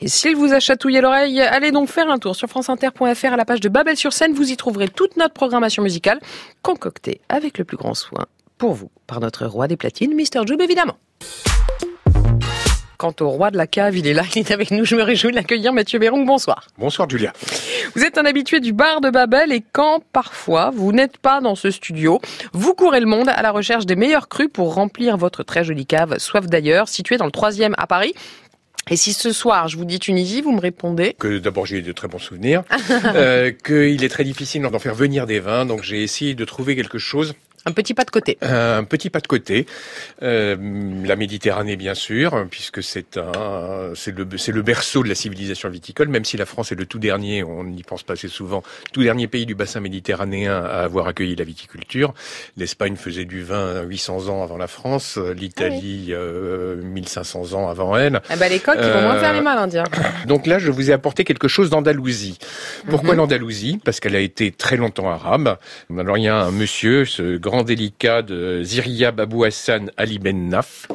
Et 0.00 0.06
s'il 0.06 0.36
vous 0.36 0.52
a 0.52 0.60
chatouillé 0.60 1.00
l'oreille, 1.00 1.40
allez 1.40 1.72
donc 1.72 1.88
faire 1.88 2.08
un 2.08 2.18
tour 2.18 2.36
sur 2.36 2.48
franceinter.fr 2.48 3.32
à 3.32 3.36
la 3.36 3.44
page 3.44 3.58
de 3.58 3.68
Babel 3.68 3.96
sur 3.96 4.12
scène. 4.12 4.32
Vous 4.32 4.52
y 4.52 4.56
trouverez 4.56 4.86
toute 4.86 5.16
notre 5.16 5.34
programmation 5.34 5.82
musicale 5.82 6.20
concoctée 6.62 7.20
avec 7.28 7.58
le 7.58 7.64
plus 7.64 7.76
grand 7.76 7.94
soin 7.94 8.26
pour 8.58 8.74
vous 8.74 8.92
par 9.08 9.18
notre 9.18 9.46
roi 9.46 9.66
des 9.66 9.76
platines, 9.76 10.14
Mr. 10.14 10.46
Joub 10.46 10.60
évidemment. 10.60 10.98
Quant 13.06 13.24
au 13.24 13.28
roi 13.28 13.52
de 13.52 13.56
la 13.56 13.68
cave, 13.68 13.96
il 13.96 14.08
est 14.08 14.14
là, 14.14 14.24
il 14.34 14.40
est 14.40 14.50
avec 14.50 14.72
nous. 14.72 14.84
Je 14.84 14.96
me 14.96 15.02
réjouis 15.02 15.30
de 15.30 15.36
l'accueillir. 15.36 15.72
Mathieu 15.72 16.00
Bérong, 16.00 16.26
bonsoir. 16.26 16.66
Bonsoir 16.76 17.08
Julia. 17.08 17.32
Vous 17.94 18.02
êtes 18.02 18.18
un 18.18 18.24
habitué 18.24 18.58
du 18.58 18.72
bar 18.72 19.00
de 19.00 19.10
Babel 19.10 19.52
et 19.52 19.62
quand 19.70 20.02
parfois 20.12 20.72
vous 20.74 20.90
n'êtes 20.90 21.16
pas 21.18 21.40
dans 21.40 21.54
ce 21.54 21.70
studio, 21.70 22.20
vous 22.52 22.74
courez 22.74 22.98
le 22.98 23.06
monde 23.06 23.28
à 23.28 23.40
la 23.42 23.52
recherche 23.52 23.86
des 23.86 23.94
meilleurs 23.94 24.28
crus 24.28 24.48
pour 24.52 24.74
remplir 24.74 25.16
votre 25.16 25.44
très 25.44 25.62
jolie 25.62 25.86
cave, 25.86 26.18
soif 26.18 26.46
d'ailleurs, 26.46 26.88
située 26.88 27.16
dans 27.16 27.26
le 27.26 27.30
troisième 27.30 27.76
à 27.78 27.86
Paris. 27.86 28.12
Et 28.90 28.96
si 28.96 29.12
ce 29.12 29.32
soir 29.32 29.68
je 29.68 29.76
vous 29.76 29.84
dis 29.84 30.00
Tunisie, 30.00 30.42
vous 30.42 30.50
me 30.50 30.60
répondez 30.60 31.14
Que 31.16 31.38
d'abord 31.38 31.64
j'ai 31.64 31.82
de 31.82 31.92
très 31.92 32.08
bons 32.08 32.18
souvenirs, 32.18 32.64
euh, 33.04 33.52
qu'il 33.52 34.02
est 34.02 34.08
très 34.08 34.24
difficile 34.24 34.62
d'en 34.62 34.78
faire 34.80 34.96
venir 34.96 35.26
des 35.26 35.38
vins, 35.38 35.64
donc 35.64 35.84
j'ai 35.84 36.02
essayé 36.02 36.34
de 36.34 36.44
trouver 36.44 36.74
quelque 36.74 36.98
chose 36.98 37.34
un 37.66 37.72
petit 37.72 37.94
pas 37.94 38.04
de 38.04 38.10
côté. 38.10 38.38
Un 38.42 38.84
petit 38.84 39.10
pas 39.10 39.20
de 39.20 39.26
côté. 39.26 39.66
Euh, 40.22 40.56
la 41.04 41.16
Méditerranée, 41.16 41.76
bien 41.76 41.94
sûr, 41.94 42.46
puisque 42.50 42.82
c'est 42.82 43.16
un, 43.18 43.92
c'est 43.94 44.16
le, 44.16 44.26
c'est 44.38 44.52
le 44.52 44.62
berceau 44.62 45.02
de 45.02 45.08
la 45.08 45.14
civilisation 45.14 45.68
viticole, 45.68 46.08
même 46.08 46.24
si 46.24 46.36
la 46.36 46.46
France 46.46 46.72
est 46.72 46.76
le 46.76 46.86
tout 46.86 46.98
dernier, 46.98 47.42
on 47.42 47.64
n'y 47.64 47.82
pense 47.82 48.02
pas 48.04 48.12
assez 48.14 48.28
souvent, 48.28 48.62
tout 48.92 49.02
dernier 49.02 49.26
pays 49.26 49.46
du 49.46 49.54
bassin 49.54 49.80
méditerranéen 49.80 50.54
à 50.54 50.82
avoir 50.84 51.08
accueilli 51.08 51.34
la 51.36 51.44
viticulture. 51.44 52.14
L'Espagne 52.56 52.96
faisait 52.96 53.24
du 53.24 53.42
vin 53.42 53.82
800 53.82 54.28
ans 54.28 54.42
avant 54.42 54.56
la 54.56 54.68
France, 54.68 55.18
l'Italie 55.18 56.08
euh, 56.10 56.80
1500 56.82 57.52
ans 57.54 57.68
avant 57.68 57.96
elle. 57.96 58.20
Ah 58.30 58.36
bah 58.36 58.48
les 58.48 58.60
coqs, 58.60 58.76
ils 58.78 58.88
vont 58.88 59.02
moins 59.02 59.18
faire 59.18 59.32
les 59.32 59.40
malins, 59.40 59.66
dire. 59.66 59.84
Donc 60.26 60.46
là, 60.46 60.58
je 60.58 60.70
vous 60.70 60.90
ai 60.90 60.92
apporté 60.92 61.24
quelque 61.24 61.48
chose 61.48 61.68
d'Andalousie. 61.70 62.38
Pourquoi 62.88 63.10
Mhm. 63.14 63.18
l'Andalousie? 63.18 63.80
Parce 63.84 64.00
qu'elle 64.00 64.14
a 64.16 64.20
été 64.20 64.52
très 64.52 64.76
longtemps 64.76 65.10
arabe. 65.10 65.58
Alors 65.98 66.16
il 66.18 66.24
y 66.24 66.28
a 66.28 66.36
un 66.36 66.50
monsieur, 66.52 67.04
ce 67.04 67.36
grand 67.36 67.55
délicat 67.62 68.22
de 68.22 68.62
Ziria 68.62 69.12
Babou 69.12 69.44
Hassan 69.44 69.90
Ali 69.96 70.18
Ben 70.18 70.48
Naf, 70.48 70.88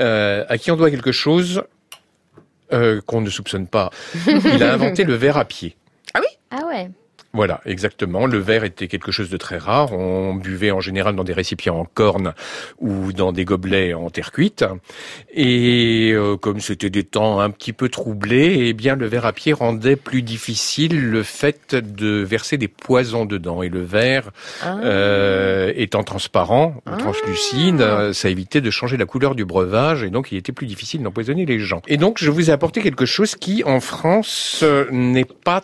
euh, 0.00 0.44
à 0.48 0.58
qui 0.58 0.70
on 0.70 0.76
doit 0.76 0.90
quelque 0.90 1.12
chose 1.12 1.62
euh, 2.72 3.00
qu'on 3.06 3.20
ne 3.20 3.30
soupçonne 3.30 3.66
pas. 3.66 3.90
Il 4.26 4.62
a 4.62 4.72
inventé 4.72 5.04
le 5.04 5.14
verre 5.14 5.36
à 5.36 5.44
pied. 5.44 5.76
Ah 6.50 6.66
ouais. 6.66 6.90
Voilà, 7.34 7.60
exactement. 7.66 8.26
Le 8.26 8.38
verre 8.38 8.62
était 8.62 8.86
quelque 8.86 9.10
chose 9.10 9.28
de 9.28 9.36
très 9.36 9.58
rare. 9.58 9.92
On 9.92 10.34
buvait 10.34 10.70
en 10.70 10.80
général 10.80 11.16
dans 11.16 11.24
des 11.24 11.32
récipients 11.32 11.76
en 11.76 11.84
corne 11.84 12.32
ou 12.78 13.12
dans 13.12 13.32
des 13.32 13.44
gobelets 13.44 13.92
en 13.92 14.08
terre 14.08 14.30
cuite. 14.30 14.64
Et 15.32 16.12
euh, 16.14 16.36
comme 16.36 16.60
c'était 16.60 16.90
des 16.90 17.02
temps 17.02 17.40
un 17.40 17.50
petit 17.50 17.72
peu 17.72 17.88
troublés, 17.88 18.68
eh 18.68 18.72
bien 18.72 18.94
le 18.94 19.06
verre 19.06 19.26
à 19.26 19.32
pied 19.32 19.52
rendait 19.52 19.96
plus 19.96 20.22
difficile 20.22 21.10
le 21.10 21.24
fait 21.24 21.74
de 21.74 22.22
verser 22.22 22.56
des 22.56 22.68
poisons 22.68 23.24
dedans. 23.24 23.62
Et 23.62 23.68
le 23.68 23.82
verre 23.82 24.30
Ah. 24.62 24.78
euh, 24.84 25.72
étant 25.74 26.04
transparent, 26.04 26.76
ou 26.86 26.96
translucide, 26.98 27.80
euh, 27.80 28.12
ça 28.12 28.28
évitait 28.28 28.60
de 28.60 28.70
changer 28.70 28.96
la 28.96 29.06
couleur 29.06 29.34
du 29.34 29.44
breuvage 29.44 30.04
et 30.04 30.10
donc 30.10 30.30
il 30.30 30.38
était 30.38 30.52
plus 30.52 30.66
difficile 30.66 31.02
d'empoisonner 31.02 31.46
les 31.46 31.58
gens. 31.58 31.82
Et 31.88 31.96
donc 31.96 32.18
je 32.18 32.30
vous 32.30 32.48
ai 32.50 32.52
apporté 32.52 32.80
quelque 32.80 33.06
chose 33.06 33.34
qui 33.34 33.64
en 33.64 33.80
France 33.80 34.60
euh, 34.62 34.86
n'est 34.92 35.24
pas 35.24 35.62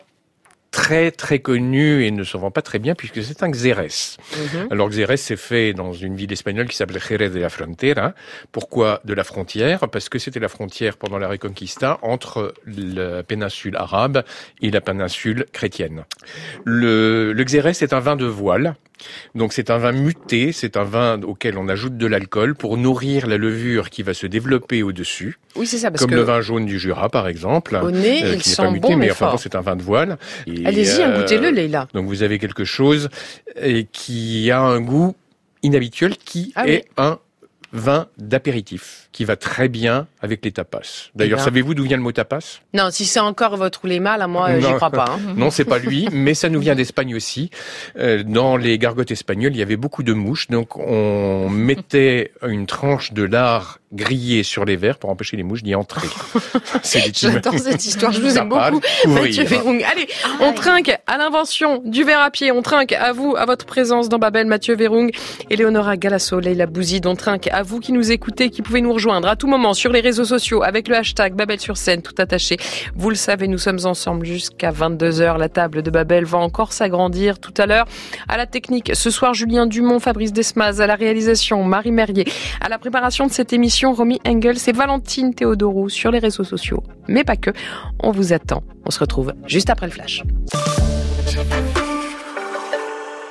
très 0.70 1.10
très 1.10 1.40
connu 1.40 2.04
et 2.04 2.10
ne 2.10 2.22
se 2.24 2.36
vend 2.36 2.50
pas 2.50 2.62
très 2.62 2.78
bien 2.78 2.94
puisque 2.94 3.22
c'est 3.22 3.42
un 3.42 3.50
xérès. 3.50 4.16
Mhm. 4.36 4.68
Alors 4.70 4.88
xérès 4.88 5.20
c'est 5.20 5.36
fait 5.36 5.72
dans 5.72 5.92
une 5.92 6.16
ville 6.16 6.32
espagnole 6.32 6.68
qui 6.68 6.76
s'appelle 6.76 7.00
Jerez 7.00 7.30
de 7.30 7.40
la 7.40 7.48
Frontera. 7.48 8.14
Pourquoi 8.52 9.00
de 9.04 9.14
la 9.14 9.24
frontière? 9.24 9.88
Parce 9.88 10.08
que 10.08 10.18
c'était 10.18 10.40
la 10.40 10.48
frontière 10.48 10.96
pendant 10.96 11.18
la 11.18 11.28
Reconquista 11.28 11.98
entre 12.02 12.54
la 12.66 13.22
péninsule 13.22 13.76
arabe 13.76 14.24
et 14.62 14.70
la 14.70 14.80
péninsule 14.80 15.46
chrétienne. 15.52 16.04
Le, 16.64 17.32
le 17.32 17.44
xérès 17.44 17.82
est 17.82 17.92
un 17.92 18.00
vin 18.00 18.16
de 18.16 18.26
voile. 18.26 18.76
Donc 19.34 19.52
c'est 19.52 19.70
un 19.70 19.78
vin 19.78 19.92
muté, 19.92 20.52
c'est 20.52 20.76
un 20.76 20.84
vin 20.84 21.20
auquel 21.22 21.56
on 21.58 21.68
ajoute 21.68 21.96
de 21.96 22.06
l'alcool 22.06 22.54
pour 22.54 22.76
nourrir 22.76 23.26
la 23.26 23.36
levure 23.36 23.90
qui 23.90 24.02
va 24.02 24.14
se 24.14 24.26
développer 24.26 24.82
au-dessus. 24.82 25.38
Oui, 25.56 25.66
c'est 25.66 25.78
ça, 25.78 25.90
parce 25.90 26.02
Comme 26.02 26.10
que 26.10 26.16
le 26.16 26.22
vin 26.22 26.40
jaune 26.40 26.66
du 26.66 26.78
Jura, 26.78 27.08
par 27.08 27.28
exemple. 27.28 27.78
Au 27.82 27.90
nez, 27.90 28.18
il 28.18 28.24
qui 28.38 28.48
n'est 28.48 28.54
sent 28.54 28.62
pas 28.62 28.70
muté, 28.70 28.80
bon, 28.88 28.96
mais 28.96 29.06
mais 29.06 29.10
enfin 29.12 29.32
bon, 29.32 29.36
c'est 29.36 29.54
un 29.54 29.60
vin 29.60 29.76
de 29.76 29.82
voile. 29.82 30.18
Et, 30.46 30.64
Allez-y, 30.66 31.02
hein, 31.02 31.10
euh, 31.10 31.20
goûtez-le, 31.20 31.50
Leïla. 31.50 31.88
Donc 31.94 32.06
vous 32.06 32.22
avez 32.22 32.38
quelque 32.38 32.64
chose 32.64 33.08
euh, 33.62 33.82
qui 33.92 34.50
a 34.50 34.60
un 34.60 34.80
goût 34.80 35.14
inhabituel, 35.62 36.16
qui 36.16 36.52
Ah 36.54 36.66
est 36.68 36.84
oui. 36.86 36.90
un 36.96 37.18
vin 37.72 38.06
d'apéritif, 38.18 39.08
qui 39.12 39.24
va 39.24 39.36
très 39.36 39.68
bien 39.68 40.06
avec 40.20 40.44
les 40.44 40.52
tapas. 40.52 41.10
D'ailleurs, 41.14 41.38
Eh 41.38 41.40
ben. 41.40 41.44
savez-vous 41.44 41.74
d'où 41.74 41.84
vient 41.84 41.96
le 41.96 42.02
mot 42.02 42.12
tapas? 42.12 42.60
Non, 42.74 42.90
si 42.90 43.04
c'est 43.04 43.20
encore 43.20 43.56
votre 43.56 43.84
ouléma, 43.84 44.16
là, 44.16 44.26
moi, 44.26 44.50
euh, 44.50 44.60
j'y 44.60 44.72
crois 44.74 44.90
pas. 44.90 45.06
hein. 45.10 45.18
Non, 45.36 45.50
c'est 45.50 45.64
pas 45.64 45.78
lui, 45.78 46.08
mais 46.12 46.34
ça 46.34 46.48
nous 46.48 46.60
vient 46.60 46.74
d'Espagne 46.74 47.14
aussi. 47.14 47.50
Euh, 47.98 48.22
dans 48.22 48.56
les 48.56 48.78
gargotes 48.78 49.10
espagnoles, 49.10 49.52
il 49.54 49.58
y 49.58 49.62
avait 49.62 49.76
beaucoup 49.76 50.02
de 50.02 50.12
mouches, 50.12 50.48
donc 50.48 50.76
on 50.76 51.48
mettait 51.48 52.32
une 52.46 52.66
tranche 52.66 53.12
de 53.12 53.22
lard 53.24 53.79
grillé 53.92 54.44
sur 54.44 54.64
les 54.64 54.76
verres 54.76 54.98
pour 54.98 55.10
empêcher 55.10 55.36
les 55.36 55.42
mouches 55.42 55.64
d'y 55.64 55.74
entrer. 55.74 56.06
J'adore 57.12 57.58
cette 57.58 57.84
histoire, 57.84 58.12
je 58.12 58.20
vous 58.20 58.38
aime 58.38 58.48
beaucoup. 58.48 58.80
Mathieu 59.06 59.44
Véron. 59.44 59.78
Allez, 59.90 60.06
on 60.40 60.52
trinque 60.52 60.96
à 61.06 61.18
l'invention 61.18 61.82
du 61.84 62.04
verre 62.04 62.20
à 62.20 62.30
pied, 62.30 62.52
on 62.52 62.62
trinque 62.62 62.92
à 62.92 63.12
vous, 63.12 63.34
à 63.36 63.46
votre 63.46 63.66
présence 63.66 64.08
dans 64.08 64.18
Babel, 64.18 64.46
Mathieu 64.46 64.76
Verung, 64.76 65.10
Eleonora 65.50 65.96
Galasso, 65.96 66.38
Leila 66.38 66.66
Bouzid, 66.66 67.06
on 67.06 67.16
trinque 67.16 67.48
à 67.48 67.62
vous 67.64 67.80
qui 67.80 67.92
nous 67.92 68.12
écoutez, 68.12 68.50
qui 68.50 68.62
pouvez 68.62 68.80
nous 68.80 68.92
rejoindre 68.92 69.26
à 69.26 69.34
tout 69.34 69.48
moment 69.48 69.74
sur 69.74 69.90
les 69.90 70.00
réseaux 70.00 70.24
sociaux 70.24 70.62
avec 70.62 70.86
le 70.86 70.96
hashtag 70.96 71.34
Babel 71.34 71.58
sur 71.58 71.76
scène, 71.76 72.02
tout 72.02 72.14
attaché. 72.18 72.58
Vous 72.94 73.10
le 73.10 73.16
savez, 73.16 73.48
nous 73.48 73.58
sommes 73.58 73.80
ensemble 73.84 74.24
jusqu'à 74.24 74.70
22h. 74.70 75.36
La 75.36 75.48
table 75.48 75.82
de 75.82 75.90
Babel 75.90 76.24
va 76.24 76.38
encore 76.38 76.72
s'agrandir 76.72 77.40
tout 77.40 77.54
à 77.58 77.66
l'heure. 77.66 77.86
À 78.28 78.36
la 78.36 78.46
technique, 78.46 78.92
ce 78.94 79.10
soir, 79.10 79.34
Julien 79.34 79.66
Dumont, 79.66 79.98
Fabrice 79.98 80.32
Desmaz, 80.32 80.80
à 80.80 80.86
la 80.86 80.94
réalisation, 80.94 81.64
Marie 81.64 81.92
Merrier, 81.92 82.24
à 82.60 82.68
la 82.68 82.78
préparation 82.78 83.26
de 83.26 83.32
cette 83.32 83.52
émission, 83.52 83.79
Romy 83.86 84.20
Engels 84.26 84.68
et 84.68 84.72
Valentine 84.72 85.34
Théodorou 85.34 85.88
sur 85.88 86.10
les 86.10 86.18
réseaux 86.18 86.44
sociaux. 86.44 86.82
Mais 87.08 87.24
pas 87.24 87.36
que, 87.36 87.50
on 88.00 88.10
vous 88.10 88.32
attend. 88.32 88.62
On 88.84 88.90
se 88.90 89.00
retrouve 89.00 89.32
juste 89.46 89.70
après 89.70 89.86
le 89.86 89.92
flash. 89.92 90.22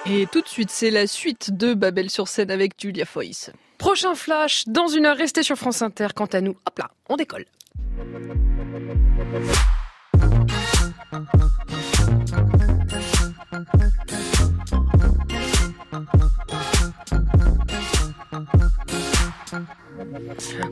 Et 0.06 0.26
tout 0.32 0.41
de 0.41 0.47
suite, 0.47 0.72
c'est 0.72 0.89
la 0.89 1.06
suite 1.06 1.56
de 1.56 1.74
Babel 1.74 2.10
sur 2.10 2.28
scène 2.28 2.50
avec 2.50 2.74
Julia 2.80 3.06
Foyce. 3.06 3.52
Prochain 3.78 4.16
flash, 4.16 4.64
dans 4.68 4.88
une 4.88 5.06
heure, 5.06 5.18
restez 5.18 5.43
sur 5.43 5.56
France 5.56 5.82
Inter. 5.82 6.08
Quant 6.16 6.26
à 6.26 6.41
nous, 6.41 6.56
hop 6.66 6.80
là, 6.80 6.89
on 7.10 7.16
décolle. 7.16 7.45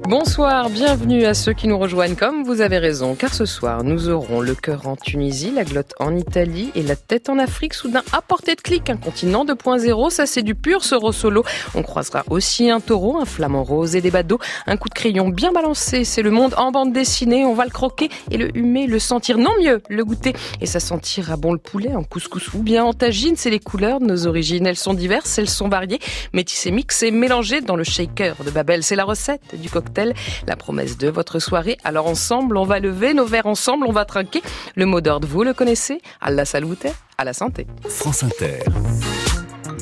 Bonsoir, 0.04 0.70
bienvenue 0.70 1.26
à 1.26 1.34
ceux 1.34 1.54
qui 1.54 1.68
nous 1.68 1.78
rejoignent 1.78 2.16
comme 2.16 2.44
vous 2.44 2.62
avez 2.62 2.78
raison, 2.78 3.14
car 3.14 3.34
ce 3.34 3.46
soir 3.46 3.84
nous 3.84 4.10
aurons 4.10 4.42
le 4.42 4.56
cœur 4.56 4.88
en 4.88 4.96
Tunisie, 4.96 5.52
la 5.52 5.64
glotte 5.64 5.94
en 6.00 6.16
Italie 6.16 6.72
et 6.76 6.82
la 6.82 6.96
tête 6.96 7.30
en 7.30 7.38
Afrique, 7.38 7.74
soudain 7.74 8.04
à 8.14 8.22
portée 8.22 8.56
de 8.56 8.62
clic, 8.62 8.90
un 8.90 8.98
continent 8.98 9.46
2.0, 9.46 10.10
ça 10.10 10.26
c'est 10.26 10.42
du 10.42 10.56
pur 10.56 10.84
soro 10.84 11.12
solo. 11.12 11.44
On 11.76 11.84
croisera 11.84 12.24
aussi 12.30 12.70
un 12.70 12.80
taureau, 12.80 13.18
un 13.20 13.26
flamant 13.26 13.64
rose 13.64 13.96
et 13.96 14.02
des 14.02 14.12
badauds, 14.12 14.40
un 14.66 14.78
coup 14.78 14.90
de 14.90 14.94
crayon 14.94 15.30
bien 15.30 15.52
balancé, 15.52 16.04
c'est 16.04 16.24
le 16.24 16.32
monde 16.32 16.56
en 16.58 16.72
bande 16.72 16.94
dessinée, 16.94 17.46
on 17.46 17.54
va 17.54 17.66
le 17.66 17.72
croquer 17.72 18.10
et 18.32 18.38
le 18.38 18.56
humer, 18.58 18.88
le 18.88 19.00
sentir, 19.00 19.38
non 19.38 19.52
mieux, 19.62 19.82
le 19.90 20.04
goûter. 20.04 20.34
Et 20.62 20.66
ça 20.66 20.80
sentira 20.80 21.36
bon 21.36 21.52
le 21.52 21.60
poulet 21.60 21.96
en 21.96 22.04
couscous 22.04 22.54
ou 22.54 22.64
bien 22.64 22.84
en 22.84 22.94
tagine, 22.94 23.36
c'est 23.36 23.52
les 23.52 23.60
couleurs 23.60 24.00
de 24.00 24.06
nos 24.06 24.26
origines, 24.26 24.66
elles 24.66 24.78
sont 24.78 24.94
diverses, 24.94 25.38
elles 25.38 25.50
sont 25.50 25.70
variées, 25.70 26.00
métissées, 26.34 26.72
mixées, 26.72 27.12
mélangées 27.12 27.62
dans 27.62 27.76
le 27.76 27.84
shaker 27.84 28.36
de 28.44 28.50
Babel, 28.50 28.84
c'est 28.84 28.96
la 28.96 29.04
recette 29.04 29.27
du 29.54 29.70
cocktail 29.70 30.14
la 30.48 30.56
promesse 30.56 30.98
de 30.98 31.10
votre 31.10 31.40
soirée. 31.40 31.78
Alors 31.84 32.08
ensemble, 32.08 32.58
on 32.58 32.64
va 32.64 32.80
lever 32.80 33.14
nos 33.14 33.26
verres 33.26 33.48
ensemble, 33.48 33.86
on 33.88 33.92
va 33.92 34.06
trinquer. 34.06 34.42
Le 34.76 34.86
mot 34.86 35.02
d'ordre, 35.02 35.28
vous 35.28 35.44
le 35.44 35.54
connaissez 35.54 36.02
À 36.22 36.32
la 36.32 36.46
salute, 36.46 36.88
à 37.18 37.24
la 37.24 37.34
santé. 37.34 37.68
France 37.88 38.24
Inter. 38.24 38.60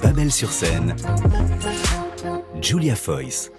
Babel 0.01 0.31
sur 0.31 0.51
scène. 0.51 0.95
Julia 2.61 2.95
Foyce. 2.95 3.51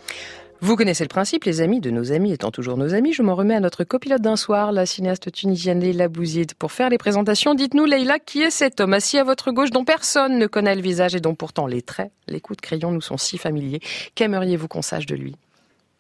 Vous 0.63 0.75
connaissez 0.75 1.05
le 1.05 1.09
principe, 1.09 1.45
les 1.45 1.61
amis 1.61 1.81
de 1.81 1.91
nos 1.91 2.13
amis 2.13 2.33
étant 2.33 2.51
toujours 2.51 2.79
nos 2.79 2.95
amis. 2.95 3.13
Je 3.13 3.23
m'en 3.23 3.35
remets 3.35 3.55
à 3.55 3.61
notre 3.61 3.85
copilote 3.85 4.23
d'un 4.23 4.37
soir, 4.37 4.73
la 4.73 4.87
cinéaste 4.87 5.31
tunisienne 5.31 5.81
Leila 5.81 6.09
Bouzid. 6.09 6.55
Pour 6.55 6.73
faire 6.73 6.89
les 6.89 6.97
présentations, 6.97 7.55
dites-nous, 7.55 7.85
Leila, 7.85 8.19
qui 8.19 8.41
est 8.41 8.51
cet 8.51 8.81
homme 8.81 8.95
assis 8.95 9.19
à 9.19 9.25
votre 9.25 9.53
gauche 9.53 9.71
dont 9.71 9.85
personne 9.85 10.39
ne 10.39 10.47
connaît 10.47 10.75
le 10.75 10.81
visage 10.81 11.15
et 11.15 11.21
dont 11.21 11.35
pourtant 11.35 11.67
les 11.67 11.83
traits, 11.83 12.11
les 12.27 12.41
coups 12.41 12.57
de 12.57 12.63
crayon 12.63 12.91
nous 12.91 13.03
sont 13.03 13.19
si 13.19 13.37
familiers 13.37 13.81
Qu'aimeriez-vous 14.15 14.67
qu'on 14.67 14.83
sache 14.83 15.07
de 15.07 15.15
lui? 15.15 15.37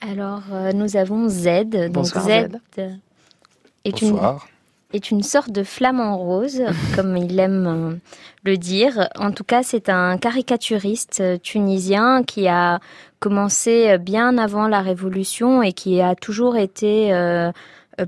Alors, 0.01 0.43
euh, 0.53 0.73
nous 0.73 0.97
avons 0.97 1.29
Z. 1.29 1.65
Donc 1.71 1.93
Bonsoir, 1.93 2.25
Z, 2.25 2.29
est 3.85 4.03
une 4.03 4.11
Bonsoir. 4.11 4.47
est 4.93 5.11
une 5.11 5.23
sorte 5.23 5.51
de 5.51 5.63
flamant 5.63 6.17
rose, 6.19 6.63
comme 6.95 7.17
il 7.17 7.39
aime 7.41 7.67
euh, 7.67 7.97
le 8.45 8.57
dire. 8.59 9.09
En 9.19 9.33
tout 9.33 9.45
cas, 9.45 9.63
c'est 9.63 9.89
un 9.89 10.19
caricaturiste 10.19 11.21
euh, 11.21 11.39
tunisien 11.39 12.23
qui 12.25 12.47
a 12.49 12.81
commencé 13.21 13.97
bien 13.99 14.37
avant 14.39 14.69
la 14.69 14.83
Révolution 14.83 15.63
et 15.63 15.73
qui 15.73 16.01
a 16.03 16.15
toujours 16.15 16.57
été 16.57 17.13
euh, 17.15 17.51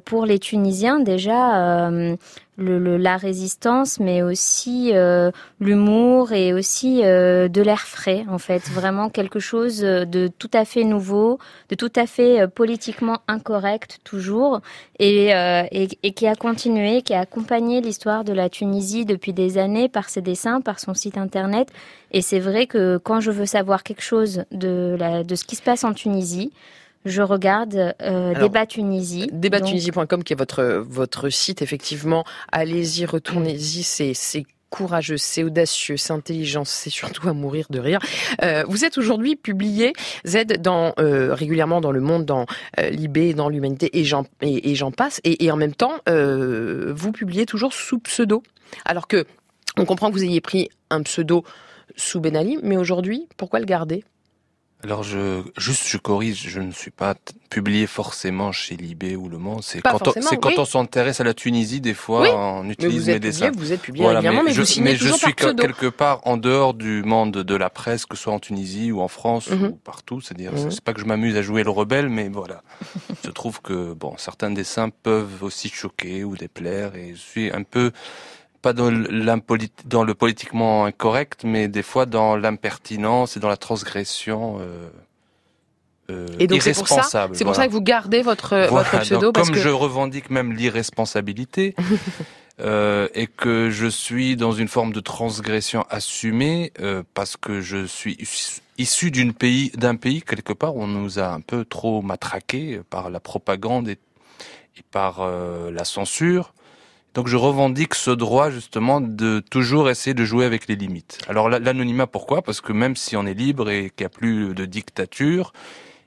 pour 0.05 0.27
les 0.27 0.39
Tunisiens 0.39 1.01
déjà 1.01 1.89
euh, 1.89 2.17
le, 2.57 2.79
le- 2.81 2.97
la 2.97 3.17
résistance, 3.17 4.01
mais 4.01 4.21
aussi 4.23 4.91
euh, 4.93 5.31
l'humour 5.61 6.33
et 6.33 6.53
aussi 6.53 7.03
euh, 7.05 7.47
de 7.49 7.63
l'air 7.63 7.81
frais, 7.81 8.25
en 8.29 8.39
fait. 8.39 8.69
Vraiment 8.73 9.09
quelque 9.11 9.39
chose 9.39 9.79
de 9.81 10.29
tout 10.39 10.51
à 10.53 10.65
fait 10.65 10.83
nouveau, 10.85 11.39
de 11.69 11.77
tout 11.77 11.93
à 11.95 12.07
fait 12.07 12.41
euh, 12.41 12.47
politiquement 12.49 13.19
incorrect 13.29 14.01
toujours, 14.05 14.61
et, 14.99 15.35
euh, 15.35 15.63
et, 15.71 15.89
et 16.03 16.13
qui 16.13 16.27
a 16.27 16.35
continué, 16.35 17.03
qui 17.03 17.15
a 17.15 17.21
accompagné 17.21 17.81
l'histoire 17.81 18.25
de 18.25 18.33
la 18.33 18.49
Tunisie 18.49 19.05
depuis 19.05 19.33
des 19.33 19.57
années 19.57 19.89
par 19.89 20.09
ses 20.09 20.21
dessins, 20.21 20.61
par 20.61 20.81
son 20.81 20.95
site 20.95 21.17
internet. 21.17 21.69
Et 22.11 22.23
c'est 22.23 22.41
vrai 22.41 22.67
que 22.67 22.97
quand 22.99 23.21
je 23.21 23.31
veux 23.31 23.47
savoir 23.47 23.85
quelque 23.85 24.03
chose 24.03 24.45
de, 24.51 24.97
la, 24.99 25.23
de 25.23 25.35
ce 25.37 25.45
qui 25.45 25.55
se 25.57 25.63
passe 25.63 25.85
en 25.85 25.93
Tunisie, 25.93 26.53
je 27.05 27.23
regarde 27.23 27.95
euh, 28.03 28.31
Alors, 28.31 28.43
Débat 28.43 28.67
Tunisie. 28.67 29.29
Débattunisie.com 29.33 30.25
qui 30.25 30.33
est 30.33 30.37
votre, 30.37 30.85
votre 30.87 31.29
site, 31.29 31.63
effectivement. 31.63 32.25
Allez-y, 32.53 33.07
retournez-y, 33.07 33.83
c'est, 33.83 34.45
courageux, 34.71 35.17
c'est 35.17 35.45
audacieux, 35.45 35.97
c'est 35.97 36.13
intelligent, 36.13 36.65
c'est 36.65 36.91
surtout 36.91 37.29
à 37.29 37.33
mourir 37.33 37.67
de 37.71 37.79
rire. 37.79 38.01
Euh, 38.43 38.65
vous 38.69 38.85
êtes 38.85 38.99
aujourd'hui 38.99 39.37
publié, 39.37 39.93
Z, 40.27 40.45
dans, 40.61 40.93
euh, 40.99 41.35
régulièrement 41.35 41.81
dans 41.81 41.93
Le 41.93 42.01
Monde, 42.01 42.25
dans 42.27 42.47
euh, 42.79 42.91
Libé, 42.91 43.33
dans 43.35 43.49
l'Humanité, 43.49 43.99
et 43.99 44.05
j'en, 44.05 44.25
et, 44.43 44.71
et 44.71 44.75
j'en 44.75 44.91
passe. 44.91 45.21
Et, 45.25 45.45
et 45.45 45.51
en 45.51 45.57
même 45.57 45.75
temps, 45.75 45.95
euh, 46.09 46.93
vous 46.95 47.13
publiez 47.13 47.47
toujours 47.47 47.73
sous 47.73 47.99
pseudo. 47.99 48.43
Alors 48.85 49.09
que, 49.09 49.25
on 49.77 49.85
comprend 49.85 50.09
que 50.11 50.15
vous 50.15 50.25
ayez 50.25 50.41
pris 50.41 50.69
un 50.91 51.03
pseudo 51.03 51.45
sous 51.97 52.21
Ben 52.21 52.37
Ali, 52.37 52.59
mais 52.63 52.77
aujourd'hui, 52.77 53.29
pourquoi 53.37 53.61
le 53.61 53.67
garder? 53.67 54.05
Alors, 54.85 55.03
je, 55.03 55.43
juste, 55.57 55.89
je 55.89 55.99
corrige, 55.99 56.49
je 56.49 56.61
ne 56.61 56.71
suis 56.71 56.93
pas 56.93 57.17
publié 57.51 57.89
forcément 57.89 58.53
chez 58.53 58.77
Libé 58.77 59.17
ou 59.17 59.29
Le 59.29 59.37
Monde. 59.37 59.61
C'est 59.65 59.81
quand, 59.83 60.07
on, 60.07 60.37
quand 60.37 60.65
s'intéresse 60.67 61.19
à 61.21 61.25
la 61.25 61.35
Tunisie, 61.35 61.81
des 61.81 61.95
fois, 61.95 62.21
Oui, 62.23 62.29
on 62.33 62.63
mais 62.63 62.75
utilise 62.75 63.09
mes 63.09 63.19
dessins. 63.19 63.47
publié, 63.47 63.67
vous 63.67 63.73
êtes 63.73 63.81
publié 63.81 64.07
régulièrement, 64.07 64.45
mais 64.45 64.53
je, 64.53 64.61
vous 64.61 64.67
signez 64.67 64.85
mais 64.93 64.97
je 64.97 65.09
suis 65.09 65.35
par 65.35 65.57
quelque 65.57 65.87
part 65.89 66.21
en 66.29 66.37
dehors 66.37 66.75
du 66.75 67.03
monde 67.03 67.33
de 67.33 67.55
la 67.57 67.71
presse, 67.71 68.07
que 68.07 68.17
ce 68.17 68.23
soit 68.23 68.33
en 68.33 68.39
Tunisie 68.39 68.93
ou 68.93 69.01
en 69.01 69.09
France 69.09 69.51
Mhm. 69.51 69.65
ou 69.67 69.73
partout. 69.75 70.21
C'est-à-dire, 70.21 70.53
Mhm. 70.53 70.71
c'est 70.71 70.81
pas 70.81 70.93
que 70.95 71.01
je 71.01 71.07
m'amuse 71.07 71.37
à 71.37 71.43
jouer 71.43 71.65
le 71.65 71.71
rebelle, 71.71 72.09
mais 72.09 72.29
voilà. 72.29 72.63
je 73.25 73.31
trouve 73.33 73.61
que, 73.61 73.95
bon, 73.95 74.15
certains 74.17 74.53
dessins 74.53 74.91
peuvent 74.91 75.43
aussi 75.43 75.69
choquer 75.71 76.23
ou 76.23 76.37
déplaire 76.37 76.95
et 76.95 77.11
je 77.17 77.21
suis 77.21 77.51
un 77.51 77.65
peu 77.65 77.91
pas 78.63 78.73
dans, 78.73 78.91
le 78.91 80.13
politiquement 80.15 80.85
incorrect, 80.85 81.45
mais 81.45 81.69
des 81.69 81.83
fois 81.83 82.07
dans 82.07 82.37
l'impertinence 82.37 83.37
et 83.37 83.41
dans 83.41 83.49
la 83.49 83.57
transgression 83.57 84.59
euh, 84.61 84.89
euh, 86.11 86.27
Et 86.39 86.47
donc 86.47 86.63
c'est 86.63 86.73
pour 86.75 86.89
ça, 86.89 86.95
irresponsable. 86.97 87.37
c'est 87.37 87.45
pour 87.45 87.53
voilà. 87.53 87.65
ça 87.65 87.69
que 87.69 87.73
vous 87.73 87.83
gardez 87.83 88.23
votre, 88.23 88.49
Voilà, 88.69 88.89
votre 88.89 89.01
pseudo 89.01 89.21
donc, 89.27 89.35
parce 89.35 89.49
comme 89.49 89.57
que 89.57 89.63
je 89.63 89.69
revendique 89.69 90.31
même 90.31 90.53
l'irresponsabilité 90.53 91.75
euh, 92.61 93.09
et 93.15 93.27
que 93.27 93.71
je 93.71 93.87
suis 93.87 94.35
dans 94.37 94.53
une 94.53 94.69
forme 94.69 94.93
de 94.93 95.01
transgression 95.01 95.85
assumée 95.91 96.73
euh, 96.81 97.03
parce 97.15 97.37
que 97.37 97.61
je 97.61 97.87
suis 97.87 98.17
issu- 98.79 99.11
d'une 99.11 99.33
pays 99.35 99.71
d'un 99.77 99.97
pays 99.97 100.23
quelque 100.23 100.53
part 100.53 100.75
où 100.77 100.83
on 100.83 100.87
nous 100.89 101.19
a 101.19 101.29
un 101.29 101.41
peu 101.41 101.65
trop 101.65 102.01
matraqué 102.03 102.81
par 102.91 103.11
la 103.11 103.21
propagande 103.21 103.89
et, 103.89 103.99
et 104.77 104.83
par 104.91 105.21
euh, 105.21 105.71
la 105.71 105.85
censure. 105.85 106.55
Donc 107.15 107.27
je 107.27 107.37
revendique 107.37 107.95
ce 107.95 108.11
droit 108.11 108.51
justement 108.51 109.01
de 109.01 109.41
toujours 109.41 109.91
essayer 109.91 110.15
de 110.15 110.25
jouer 110.25 110.45
avec 110.45 110.69
les 110.69 110.77
limites. 110.77 111.19
Alors 111.29 111.49
la- 111.49 111.59
l'anonymat 111.59 112.07
pourquoi? 112.07 112.43
Parce 112.43 112.61
que 112.61 112.73
même 112.73 112.97
si 112.97 113.17
on 113.17 113.27
est 113.27 113.35
libre 113.35 113.71
et 113.71 113.91
qu'il 113.91 114.05
n'y 114.05 114.07
a 114.07 114.11
plus 114.11 114.55
de 114.55 114.65
dictature, 114.67 115.53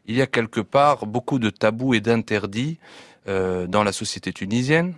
il 0.07 0.15
y 0.15 0.21
a 0.21 0.27
quelque 0.27 0.61
part 0.61 1.05
beaucoup 1.05 1.39
de 1.39 1.49
tabous 1.49 1.93
et 1.93 2.01
d'interdits 2.01 2.77
euh, 3.27 3.67
dans 3.67 3.83
la 3.83 3.91
société 3.91 4.31
tunisienne. 4.33 4.93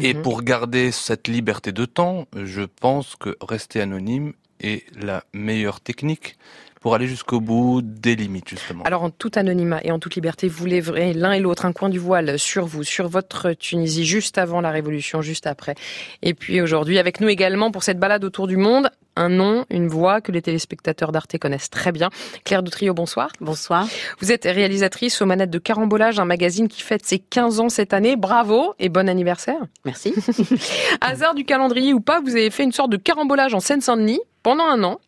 Et 0.00 0.14
Mhm. 0.14 0.22
pour 0.22 0.42
garder 0.42 0.90
cette 0.92 1.28
liberté 1.28 1.72
de 1.72 1.84
temps, 1.84 2.26
je 2.34 2.62
pense 2.62 3.16
que 3.16 3.36
rester 3.42 3.80
anonyme 3.82 4.32
est 4.60 4.84
la 4.96 5.24
meilleure 5.34 5.80
technique 5.80 6.36
pour 6.82 6.96
aller 6.96 7.06
jusqu'au 7.06 7.40
bout 7.40 7.80
des 7.80 8.16
limites, 8.16 8.48
justement. 8.48 8.82
Alors 8.82 9.04
en 9.04 9.10
tout 9.10 9.30
anonymat 9.36 9.80
et 9.84 9.92
en 9.92 10.00
toute 10.00 10.16
liberté, 10.16 10.48
vous 10.48 10.66
lèverez 10.66 11.14
l'un 11.14 11.32
et 11.32 11.40
l'autre 11.40 11.64
un 11.64 11.72
coin 11.72 11.88
du 11.88 12.00
voile 12.00 12.38
sur 12.38 12.66
vous, 12.66 12.82
sur 12.82 13.08
votre 13.08 13.52
Tunisie, 13.52 14.04
juste 14.04 14.36
avant 14.36 14.60
la 14.60 14.70
Révolution, 14.70 15.22
juste 15.22 15.46
après. 15.46 15.76
Et 16.22 16.34
puis 16.34 16.60
aujourd'hui, 16.60 16.98
avec 16.98 17.20
nous 17.20 17.28
également 17.28 17.70
pour 17.70 17.84
cette 17.84 17.98
balade 17.98 18.24
autour 18.24 18.48
du 18.48 18.56
monde, 18.56 18.90
un 19.14 19.28
nom, 19.28 19.64
une 19.70 19.88
voix 19.88 20.20
que 20.20 20.32
les 20.32 20.42
téléspectateurs 20.42 21.12
d'Arte 21.12 21.38
connaissent 21.38 21.70
très 21.70 21.92
bien. 21.92 22.10
Claire 22.44 22.62
Doutrio, 22.62 22.94
bonsoir. 22.94 23.30
Bonsoir. 23.40 23.86
Vous 24.20 24.32
êtes 24.32 24.44
réalisatrice 24.44 25.22
aux 25.22 25.26
manettes 25.26 25.50
de 25.50 25.58
Carambolage, 25.58 26.18
un 26.18 26.24
magazine 26.24 26.66
qui 26.66 26.82
fête 26.82 27.06
ses 27.06 27.18
15 27.18 27.60
ans 27.60 27.68
cette 27.68 27.92
année. 27.92 28.16
Bravo 28.16 28.74
et 28.80 28.88
bon 28.88 29.08
anniversaire. 29.08 29.60
Merci. 29.84 30.14
Hasard 31.00 31.34
du 31.34 31.44
calendrier 31.44 31.92
ou 31.92 32.00
pas, 32.00 32.20
vous 32.20 32.34
avez 32.34 32.50
fait 32.50 32.64
une 32.64 32.72
sorte 32.72 32.90
de 32.90 32.96
carambolage 32.96 33.54
en 33.54 33.60
Seine-Saint-Denis 33.60 34.20
pendant 34.42 34.64
un 34.64 34.82
an. 34.82 34.98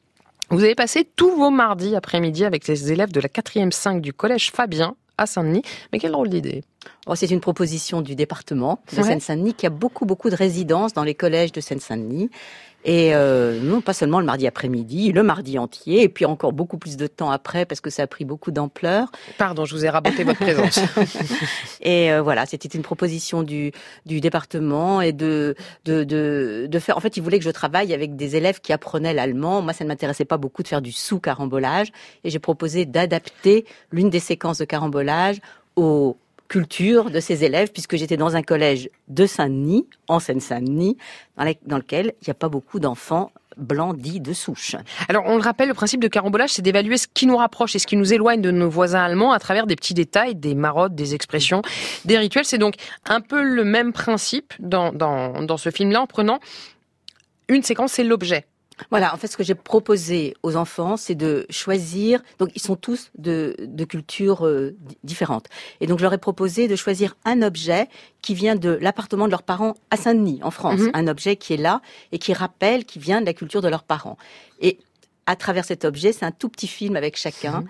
Vous 0.51 0.63
avez 0.63 0.75
passé 0.75 1.09
tous 1.17 1.31
vos 1.37 1.51
mardis 1.51 1.97
après-midi 1.97 2.45
avec 2.45 2.67
les 2.69 2.93
élèves 2.93 3.13
de 3.13 3.21
la 3.21 3.29
4e 3.29 3.73
5 3.73 4.01
du 4.01 4.13
collège 4.13 4.51
Fabien 4.53 4.95
à 5.17 5.27
Saint-Denis. 5.27 5.63
Mais 5.93 5.99
quelle 5.99 6.13
drôle 6.13 6.29
d'idée. 6.29 6.65
Oh, 7.07 7.15
c'est 7.15 7.31
une 7.31 7.41
proposition 7.41 8.03
du 8.03 8.15
département 8.15 8.81
de 8.93 8.97
Ouais. 8.97 9.05
Seine-Saint-Denis 9.05 9.55
qui 9.55 9.67
a 9.67 9.71
beaucoup, 9.71 10.07
beaucoup 10.07 10.29
de 10.29 10.35
résidences 10.35 10.93
dans 10.93 11.05
les 11.05 11.15
collèges 11.15 11.53
de 11.53 11.61
Seine-Saint-Denis. 11.61 12.31
Et 12.85 13.15
euh, 13.15 13.59
non, 13.61 13.81
pas 13.81 13.95
seulement 13.95 14.21
le 14.21 14.27
mardi 14.27 14.47
après-midi, 14.47 15.13
le 15.13 15.23
mardi 15.23 15.59
entier, 15.59 16.03
et 16.03 16.09
puis 16.11 16.27
encore 16.27 16.53
beaucoup 16.53 16.77
plus 16.77 16.97
de 16.99 17.07
temps 17.07 17.31
après 17.31 17.65
parce 17.65 17.81
que 17.81 17.89
ça 17.89 18.03
a 18.03 18.07
pris 18.07 18.27
beaucoup 18.27 18.51
d'ampleur. 18.51 19.11
Pardon, 19.39 19.65
je 19.65 19.75
vous 19.75 19.87
ai 19.87 19.89
raboté 19.89 20.23
votre 20.23 20.41
présence. 20.41 20.79
et 21.81 22.13
euh, 22.13 22.21
voilà, 22.21 22.45
c'était 22.45 22.69
une 22.69 22.83
proposition 22.83 23.43
du, 23.43 23.73
du 24.05 24.21
département 24.21 25.01
et 25.01 25.13
de, 25.13 25.55
de, 25.87 26.05
de, 26.05 26.67
de 26.69 26.79
faire. 26.79 26.99
En 26.99 27.01
fait, 27.01 27.17
ils 27.17 27.23
voulaient 27.23 27.39
que 27.39 27.45
je 27.45 27.51
travaille 27.51 27.95
avec 27.95 28.17
des 28.17 28.37
élèves 28.37 28.61
qui 28.61 28.73
apprenaient 28.75 29.15
l'allemand. 29.15 29.63
Moi, 29.63 29.73
ça 29.73 29.85
ne 29.85 29.89
m'intéressait 29.89 30.27
pas 30.27 30.37
beaucoup 30.37 30.63
de 30.63 30.69
faire 30.69 30.83
du 30.83 30.93
sous-carambolage, 30.93 31.91
et 32.23 32.31
j'ai 32.31 32.39
proposé 32.39 32.85
d'adapter 32.85 33.65
l'une 33.93 34.11
des 34.11 34.21
séquences 34.21 34.59
de 34.59 34.65
carambolage 34.67 35.41
aux 35.77 36.17
cultures 36.49 37.11
de 37.11 37.21
ces 37.21 37.45
élèves, 37.45 37.71
puisque 37.73 37.97
j'étais 37.97 38.17
dans 38.17 38.37
un 38.37 38.43
collège 38.43 38.91
de 39.09 39.27
Saint-Denis, 39.27 39.87
en 40.09 40.21
Seine-Saint-Denis, 40.21 40.97
dans, 41.37 41.77
lequel 41.77 42.15
il 42.21 42.29
n'y 42.29 42.31
a 42.31 42.35
pas 42.35 42.49
beaucoup 42.49 42.81
d'enfants 42.81 43.31
blancs 43.57 43.97
dits 43.97 44.21
de 44.21 44.33
souche. 44.33 44.75
Alors, 45.09 45.25
on 45.27 45.37
le 45.37 45.43
rappelle, 45.43 45.69
le 45.69 45.75
principe 45.75 46.01
de 46.01 46.09
carambolage, 46.09 46.51
c'est 46.51 46.63
d'évaluer 46.63 46.97
ce 46.97 47.07
qui 47.13 47.27
nous 47.27 47.37
rapproche 47.37 47.77
et 47.77 47.79
ce 47.79 47.87
qui 47.87 47.97
nous 47.97 48.13
éloigne 48.13 48.41
de 48.41 48.51
nos 48.51 48.69
voisins 48.69 49.03
allemands 49.03 49.33
à 49.33 49.39
travers 49.39 49.67
des 49.67 49.77
petits 49.77 49.95
détails, 49.95 50.35
des 50.35 50.55
marottes, 50.55 50.95
des 50.95 51.15
expressions, 51.15 51.63
des 52.05 52.19
rituels. 52.19 52.45
C'est 52.45 52.59
donc 52.59 52.75
un 53.07 53.21
peu 53.21 53.43
le 53.43 53.65
même 53.65 53.93
principe 53.93 54.55
dans, 54.59 54.93
dans, 54.93 55.43
dans 55.43 55.57
ce 55.57 55.71
film-là, 55.71 56.03
en 56.03 56.07
prenant 56.07 56.41
une 57.49 57.63
séquence, 57.63 57.93
c'est 57.93 58.05
l'objet. 58.05 58.47
Voilà, 58.91 59.15
en 59.15 59.17
fait, 59.17 59.29
ce 59.29 59.37
que 59.37 59.45
j'ai 59.45 59.55
proposé 59.55 60.35
aux 60.43 60.57
enfants, 60.57 60.97
c'est 60.97 61.15
de 61.15 61.47
choisir. 61.51 62.21
Donc, 62.39 62.51
ils 62.55 62.61
sont 62.61 62.77
tous 62.77 63.11
de, 63.19 63.55
de 63.61 63.85
cultures 63.85 64.47
euh, 64.47 64.75
di- 64.81 64.99
différentes. 65.05 65.47
Et 65.81 65.87
donc, 65.87 65.99
je 65.99 66.03
leur 66.05 66.13
ai 66.13 66.19
proposé 66.19 66.67
de 66.69 66.75
choisir 66.77 67.17
un 67.25 67.43
objet 67.43 67.89
qui 68.21 68.35
vient 68.35 68.57
de 68.57 68.71
l'appartement 68.81 69.27
de 69.27 69.31
leurs 69.31 69.43
parents 69.45 69.75
à 69.91 69.97
Saint-Denis, 69.97 70.41
en 70.43 70.51
France. 70.51 70.81
Mhm. 70.81 70.91
Un 70.95 71.07
objet 71.07 71.37
qui 71.37 71.55
est 71.55 71.59
là 71.59 71.83
et 72.13 72.19
qui 72.19 72.33
rappelle, 72.33 72.85
qui 72.85 72.99
vient 72.99 73.21
de 73.21 73.27
la 73.27 73.33
culture 73.35 73.63
de 73.63 73.69
leurs 73.69 73.85
parents. 73.85 74.17
Et 74.61 74.79
à 75.27 75.37
travers 75.37 75.65
cet 75.65 75.85
objet, 75.85 76.13
c'est 76.13 76.25
un 76.25 76.33
tout 76.33 76.49
petit 76.49 76.69
film 76.69 76.97
avec 76.97 77.17
chacun 77.17 77.61
Mhm. 77.61 77.67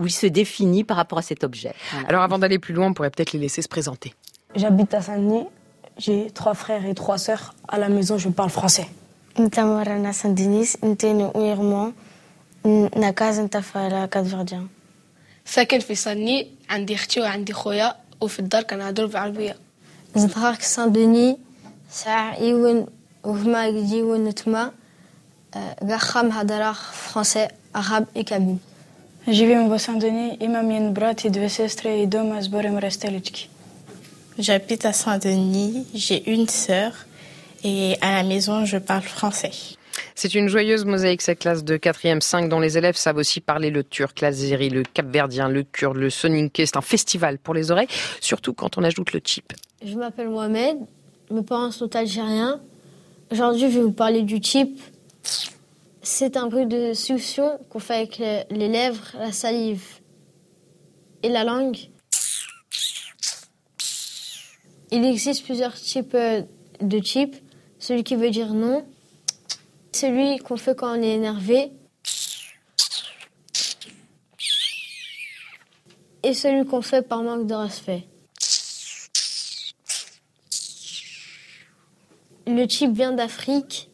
où 0.00 0.06
il 0.06 0.12
se 0.12 0.26
définit 0.26 0.82
par 0.84 0.96
rapport 0.96 1.18
à 1.18 1.22
cet 1.22 1.44
objet. 1.44 1.74
Voilà. 1.92 2.08
Alors 2.08 2.22
avant 2.22 2.38
d'aller 2.38 2.58
plus 2.58 2.72
loin, 2.74 2.86
on 2.86 2.94
pourrait 2.94 3.10
peut-être 3.10 3.32
les 3.32 3.38
laisser 3.38 3.60
se 3.62 3.68
présenter. 3.68 4.14
J'habite 4.56 4.94
à 4.94 5.02
Saint-Denis. 5.02 5.44
J'ai 5.98 6.30
trois 6.30 6.54
frères 6.54 6.86
et 6.86 6.94
trois 6.94 7.18
sœurs. 7.18 7.54
À 7.68 7.76
la 7.78 7.88
maison, 7.88 8.16
je 8.18 8.28
parle 8.30 8.50
français. 8.50 8.86
انت 9.39 9.59
مرة 9.59 10.11
سان 10.11 10.35
دينيس 10.35 10.77
انتين 10.83 11.31
ويرمون 11.35 11.93
نكاز 12.95 13.39
انت 13.39 13.57
في 13.57 14.07
كادفرديان 14.11 14.67
ساكن 15.45 15.79
في 15.79 15.95
سني 15.95 16.47
عندي 16.69 16.95
اختي 16.95 17.21
وعندي 17.21 17.53
خويا 17.53 17.95
وفي 18.21 18.39
الدار 18.39 18.63
كنهضروا 18.63 19.07
بالعربيه 19.07 19.55
زدغاك 20.15 20.61
سان 20.61 20.91
ديني 20.91 21.37
ساع 21.91 22.35
ايون 22.37 22.85
وهما 23.23 23.67
يجيون 23.67 24.35
تما 24.35 24.71
غاخام 25.83 26.31
هدراخ 26.31 26.91
فرونسي 26.91 27.47
عرب 27.75 28.05
اي 28.15 28.23
كابين 28.23 28.59
Živim 29.27 29.71
u 29.71 29.79
Saint-Denis, 29.79 30.35
imam 30.39 30.71
jedan 30.71 30.93
brat 30.93 31.23
i 31.23 31.29
dve 31.29 31.49
sestre 31.49 32.01
i 32.01 32.07
doma 32.07 32.41
zborim 32.41 32.77
restelički. 32.77 33.47
J'habite 34.37 34.85
à 34.85 34.91
Saint-Denis, 34.91 35.87
j'ai 35.93 36.29
une 36.33 36.47
sœur 36.49 36.91
et 37.64 37.96
à 38.00 38.12
la 38.12 38.22
maison 38.22 38.64
je 38.64 38.78
parle 38.78 39.02
français. 39.02 39.50
C'est 40.14 40.34
une 40.34 40.48
joyeuse 40.48 40.84
mosaïque, 40.84 41.22
cette 41.22 41.40
classe 41.40 41.64
de 41.64 41.76
4e 41.76 42.20
5, 42.20 42.48
dont 42.48 42.60
les 42.60 42.78
élèves 42.78 42.96
savent 42.96 43.16
aussi 43.16 43.40
parler 43.40 43.70
le 43.70 43.84
turc, 43.84 44.20
l'azéri, 44.20 44.70
le 44.70 44.82
capverdien, 44.82 45.48
le 45.48 45.62
kurde, 45.62 45.96
le 45.96 46.10
soninké. 46.10 46.66
C'est 46.66 46.76
un 46.76 46.82
festival 46.82 47.38
pour 47.38 47.54
les 47.54 47.70
oreilles, 47.70 47.88
surtout 48.20 48.52
quand 48.52 48.78
on 48.78 48.84
ajoute 48.84 49.12
le 49.12 49.20
chip. 49.24 49.52
Je 49.84 49.94
m'appelle 49.96 50.28
Mohamed, 50.28 50.78
mes 51.30 51.42
parents 51.42 51.70
sont 51.70 51.94
algériens. 51.94 52.60
Aujourd'hui, 53.30 53.70
je 53.70 53.78
vais 53.78 53.82
vous 53.82 53.92
parler 53.92 54.22
du 54.22 54.40
chip. 54.42 54.80
C'est 56.02 56.36
un 56.36 56.46
bruit 56.46 56.66
de 56.66 56.94
succion 56.94 57.58
qu'on 57.68 57.78
fait 57.78 57.94
avec 57.94 58.18
les, 58.18 58.68
lèvres, 58.68 59.14
la 59.18 59.32
salive 59.32 59.84
et 61.22 61.28
la 61.28 61.44
langue. 61.44 61.76
Il 64.90 65.04
existe 65.04 65.44
plusieurs 65.44 65.74
types 65.74 66.14
euh, 66.14 66.42
de 66.80 66.98
chip. 67.00 67.36
Celui 67.78 68.04
qui 68.04 68.16
veut 68.16 68.30
dire 68.30 68.54
non, 68.54 68.84
celui 69.92 70.38
qu'on 70.38 70.56
fait 70.56 70.76
quand 70.76 70.98
on 70.98 71.02
est 71.02 71.14
énervé, 71.14 71.70
et 76.22 76.34
celui 76.34 76.66
qu'on 76.66 76.82
fait 76.82 77.02
par 77.06 77.22
manque 77.22 77.46
de 77.46 77.54
respect. 77.54 78.04
Le 82.46 82.66
chip 82.66 82.92
vient 82.92 83.12
d'Afrique. 83.12 83.90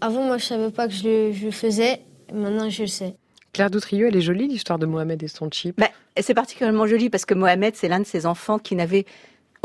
Avant, 0.00 0.24
moi, 0.24 0.38
je 0.38 0.44
savais 0.44 0.70
pas 0.70 0.88
que 0.88 0.94
je 0.94 1.04
le, 1.04 1.32
je 1.32 1.46
le 1.46 1.50
faisais. 1.50 2.02
Maintenant, 2.32 2.68
je 2.68 2.82
le 2.82 2.88
sais. 2.88 3.14
Claire 3.52 3.70
Doutrieux, 3.70 4.08
elle 4.08 4.16
est 4.16 4.20
jolie, 4.20 4.48
l'histoire 4.48 4.78
de 4.78 4.86
Mohamed 4.86 5.22
et 5.22 5.28
son 5.28 5.48
chip. 5.50 5.78
Ben, 5.78 5.88
c'est 6.20 6.34
particulièrement 6.34 6.86
joli 6.86 7.08
parce 7.08 7.24
que 7.24 7.34
Mohamed, 7.34 7.74
c'est 7.76 7.88
l'un 7.88 8.00
de 8.00 8.04
ces 8.04 8.26
enfants 8.26 8.58
qui 8.58 8.74
n'avait 8.74 9.06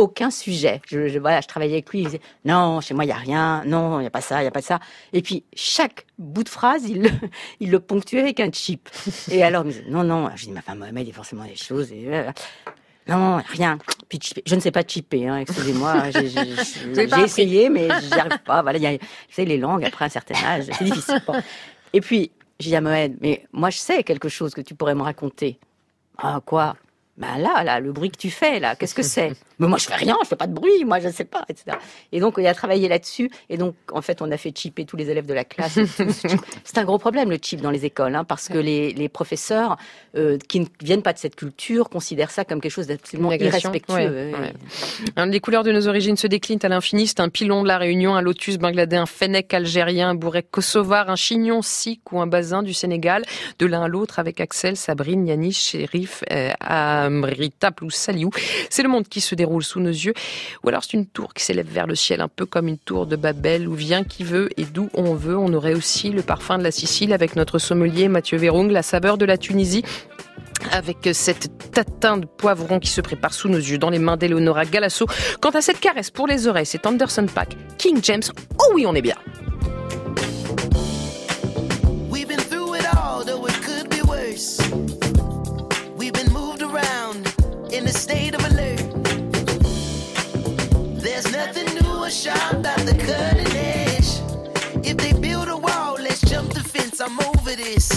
aucun 0.02 0.32
sujet. 0.32 0.82
Je, 0.88 1.08
je- 1.08 1.20
voilà, 1.20 1.41
je 1.41 1.47
travaillais 1.47 1.74
avec 1.74 1.89
lui, 1.91 1.99
il 2.02 2.06
disait 2.06 2.22
non, 2.45 2.82
chez 2.82 2.93
moi 2.93 3.06
il 3.06 3.10
y 3.10 3.12
a 3.12 3.16
rien, 3.16 3.64
non, 3.66 3.99
il 3.99 4.04
y 4.04 4.08
a 4.08 4.10
pas 4.10 4.22
ça, 4.22 4.41
il 4.41 4.45
y 4.45 4.47
a 4.47 4.52
pas 4.52 4.62
ça. 4.62 4.80
Et 5.14 5.22
puis 5.22 5.43
chaque 5.56 6.06
bout 6.18 6.43
de 6.43 6.49
phrase, 6.49 6.84
il 6.89 7.04
le, 7.04 7.10
il 7.60 7.72
le 7.72 7.80
ponctuait 7.80 8.22
avec 8.22 8.39
un 8.39 8.52
chip. 8.52 8.89
Et 9.32 9.43
alors, 9.43 9.64
il 9.64 9.68
me 9.68 9.72
disait, 9.72 9.86
non, 9.89 10.04
non, 10.04 10.30
je 10.36 10.45
dis, 10.45 10.52
mais 10.52 10.60
enfin 10.60 10.76
Mohamed, 10.76 11.06
il 11.06 11.10
y 11.10 11.12
a 11.12 11.16
forcément 11.16 11.45
des 11.45 11.56
choses. 11.56 11.91
Et, 11.91 12.06
euh, 12.08 12.32
non, 13.08 13.41
rien. 13.47 13.78
Puis. 14.10 14.20
Je 14.45 14.56
ne 14.56 14.60
sais 14.60 14.72
pas 14.72 14.84
chipper, 14.88 15.28
hein, 15.28 15.38
excusez-moi. 15.38 16.12
J'ai 16.12 16.30
j'ai- 16.30 17.24
essayé, 17.24 17.70
mais 17.70 17.88
j'y 18.02 18.14
arrive 18.14 18.39
pas. 18.45 18.62
Voilà, 18.62 18.78
il 18.78 18.84
y 18.84 18.88
a, 18.88 18.97
savez, 19.30 19.47
les 19.47 19.58
langues, 19.58 19.84
après 19.86 20.06
un 20.06 20.10
certain 20.10 20.36
âge, 20.45 20.66
c'est 20.78 20.84
difficile. 20.86 21.22
Bon. 21.26 21.34
Et 21.93 22.02
puis, 22.02 22.32
j'ai 22.60 22.70
dit 22.70 22.76
à 22.76 22.82
Mohamed, 22.82 23.18
mais 23.22 23.45
moi 23.52 23.70
je 23.72 23.78
sais 23.78 24.04
quelque 24.04 24.30
chose 24.30 24.54
que 24.54 24.62
tu 24.62 24.76
pourrais 24.76 24.93
me 24.95 25.02
raconter. 25.02 25.60
Ah, 26.18 26.39
quoi? 26.45 26.76
Ben 27.18 27.38
là, 27.38 27.64
là, 27.64 27.80
le 27.80 27.91
bruit 27.91 28.12
que 28.12 28.18
tu 28.18 28.30
fais, 28.30 28.60
là, 28.60 28.76
qu'est-ce 28.76 28.95
que 28.95 29.02
c'est? 29.04 29.34
Mais 29.62 29.68
moi, 29.68 29.78
je 29.78 29.86
fais 29.86 29.95
rien, 29.95 30.18
je 30.24 30.28
fais 30.28 30.36
pas 30.36 30.47
de 30.47 30.53
bruit, 30.53 30.84
moi, 30.86 30.99
je 30.99 31.09
sais 31.09 31.24
pas, 31.24 31.45
etc. 31.47 31.78
Et 32.12 32.20
donc, 32.20 32.34
il 32.39 32.47
a 32.47 32.53
travaillé 32.55 32.89
là-dessus. 32.89 33.30
Et 33.47 33.57
donc, 33.57 33.76
en 33.93 34.01
fait, 34.01 34.24
on 34.24 34.32
a 34.32 34.38
fait 34.38 34.57
chipper 34.57 34.86
tous 34.86 34.97
les 34.97 35.12
élèves 35.12 35.28
de 35.28 35.36
la 35.36 35.43
classe. 35.45 35.78
C'est 36.64 36.78
un 36.80 36.84
gros 36.84 36.97
problème, 36.97 37.30
le 37.30 37.38
chip 37.39 37.62
dans 37.62 37.70
les 37.70 37.86
écoles, 37.86 38.16
hein, 38.16 38.24
parce 38.24 38.47
que 38.47 38.57
les, 38.57 38.91
les 38.93 39.07
professeurs 39.07 39.78
euh, 40.18 40.39
qui 40.49 40.62
ne 40.62 40.66
viennent 40.82 41.03
pas 41.03 41.14
de 41.14 41.20
cette 41.20 41.36
culture 41.36 41.89
considèrent 41.89 42.32
ça 42.32 42.43
comme 42.43 42.59
quelque 42.59 42.72
chose 42.72 42.88
d'absolument 42.88 43.32
irrespectueux. 43.32 43.93
ouais. 43.93 44.32
Hein, 45.16 45.28
Les 45.28 45.39
couleurs 45.39 45.64
de 45.64 45.72
nos 45.72 45.88
origines 45.88 46.18
se 46.18 46.26
déclinent 46.26 46.59
à 46.64 46.70
l'infini. 46.70 47.05
C'est 47.05 47.20
un 47.20 47.30
pilon 47.30 47.62
de 47.62 47.68
la 47.68 47.78
Réunion, 47.78 48.16
un 48.16 48.22
lotus 48.22 48.57
bangladais, 48.57 48.97
un 48.97 49.05
fennec 49.05 49.53
algérien, 49.53 50.09
un 50.09 50.16
bourrec 50.16 50.49
kosovar, 50.49 51.12
un 51.12 51.16
chignon 51.16 51.62
sikh 51.62 52.12
ou 52.12 52.20
un 52.20 52.26
basin 52.26 52.64
du 52.64 52.74
Sénégal. 52.74 53.24
De 53.59 53.68
l'un 53.68 53.84
à 53.84 53.88
l'autre 53.88 54.18
avec 54.18 54.41
Axel, 54.41 54.76
Sabrine, 54.76 55.28
Yanis, 55.28 55.53
Shérif, 55.53 56.24
euh, 56.32 56.49
Amrita 56.62 57.70
ou 57.84 57.91
Saliou. 57.91 58.32
C'est 58.72 58.82
le 58.82 58.89
monde 58.89 59.07
qui 59.07 59.22
se 59.22 59.36
déroule 59.36 59.51
sous 59.60 59.82
nos 59.82 59.89
yeux. 59.89 60.14
Ou 60.64 60.70
alors 60.70 60.84
c'est 60.84 60.93
une 60.93 61.06
tour 61.06 61.34
qui 61.34 61.43
s'élève 61.43 61.68
vers 61.68 61.88
le 61.88 61.95
ciel, 61.95 62.22
un 62.22 62.30
peu 62.30 62.45
comme 62.45 62.68
une 62.70 62.78
tour 62.78 63.08
de 63.08 63.16
Babel 63.16 63.68
où 63.68 63.74
vient 63.74 64.04
qui 64.04 64.24
veut 64.24 64.49
et 64.58 64.64
d'où 64.64 64.89
on 64.93 65.14
veut. 65.14 65.38
On 65.38 65.54
aurait 65.54 65.74
aussi 65.74 66.10
le 66.12 66.22
parfum 66.22 66.58
de 66.58 66.64
la 66.64 66.72
Sicile 66.72 67.12
avec 67.12 67.36
notre 67.36 67.60
sommelier 67.60 68.08
Mathieu 68.08 68.38
Véroung, 68.38 68.72
la 68.72 68.84
saveur 68.84 69.18
de 69.18 69.26
la 69.26 69.38
Tunisie 69.38 69.84
avec 70.72 71.10
cette 71.14 71.72
tatin 71.72 72.18
de 72.18 72.26
poivron 72.26 72.80
qui 72.80 72.89
se 72.89 73.02
prépare 73.02 73.34
sous 73.34 73.49
nos 73.49 73.58
yeux 73.58 73.78
dans 73.78 73.89
les 73.89 73.99
mains 73.99 74.16
d'Eleonora 74.16 74.66
Galasso. 74.66 75.08
Quant 75.41 75.49
à 75.49 75.62
cette 75.62 75.80
caresse 75.80 76.12
pour 76.12 76.28
les 76.28 76.47
oreilles, 76.47 76.68
c'est 76.68 76.86
Anderson 76.86 77.26
Pack, 77.34 77.58
King 77.78 77.99
James. 78.04 78.22
Oh 78.60 78.72
oui, 78.74 78.86
on 78.86 78.93
est 78.95 79.02
bien. 79.02 79.16
Through 82.49 82.76
it 82.76 82.95
all, 82.95 83.24
though 83.24 83.45
it 83.45 83.54
could 83.62 83.89
be 83.89 84.02
worse. 84.08 84.60
We've 85.97 86.14
been 86.14 86.32
moved 86.32 86.62
around 86.62 87.28
in 87.72 87.86
a 87.86 87.91
state 87.91 88.34
of 88.36 88.43
alert. 88.45 88.81
There's 91.22 91.36
nothing 91.36 91.76
new 91.76 92.04
or 92.04 92.10
sharp 92.10 92.54
about 92.54 92.80
the 92.80 92.96
cutting 92.96 93.56
edge. 93.56 94.22
If 94.84 94.98
they 94.98 95.14
build 95.14 95.50
a 95.50 95.56
wall, 95.56 95.98
let's 96.00 96.22
jump 96.22 96.52
the 96.52 96.64
fence. 96.64 97.00
I'm 97.00 97.20
over 97.20 97.56
this. 97.56 97.90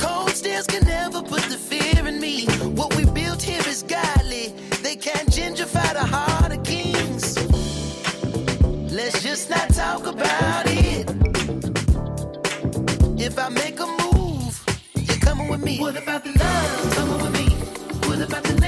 Cold 0.00 0.30
stairs 0.30 0.66
can 0.66 0.84
never 0.86 1.20
put 1.20 1.42
the 1.42 1.58
fear 1.58 2.08
in 2.08 2.20
me. 2.20 2.46
What 2.74 2.96
we 2.96 3.04
built 3.04 3.42
here 3.42 3.60
is 3.68 3.82
godly. 3.82 4.54
They 4.82 4.96
can't 4.96 5.28
gentrify 5.28 5.92
the 5.92 6.06
heart 6.06 6.52
of 6.56 6.64
kings. 6.64 7.36
Let's 8.90 9.22
just 9.22 9.50
not 9.50 9.68
talk 9.74 10.06
about 10.06 10.64
it. 10.68 11.10
If 13.20 13.38
I 13.38 13.50
make 13.50 13.78
a 13.78 13.86
move, 13.86 14.64
you're 14.94 15.18
coming 15.18 15.48
with 15.48 15.62
me. 15.62 15.80
What 15.80 16.02
about 16.02 16.24
the 16.24 16.32
love? 16.32 16.94
Coming 16.94 17.22
with 17.24 17.32
me. 17.34 17.48
What 18.08 18.20
about 18.26 18.42
the 18.42 18.54
neighbors? 18.54 18.65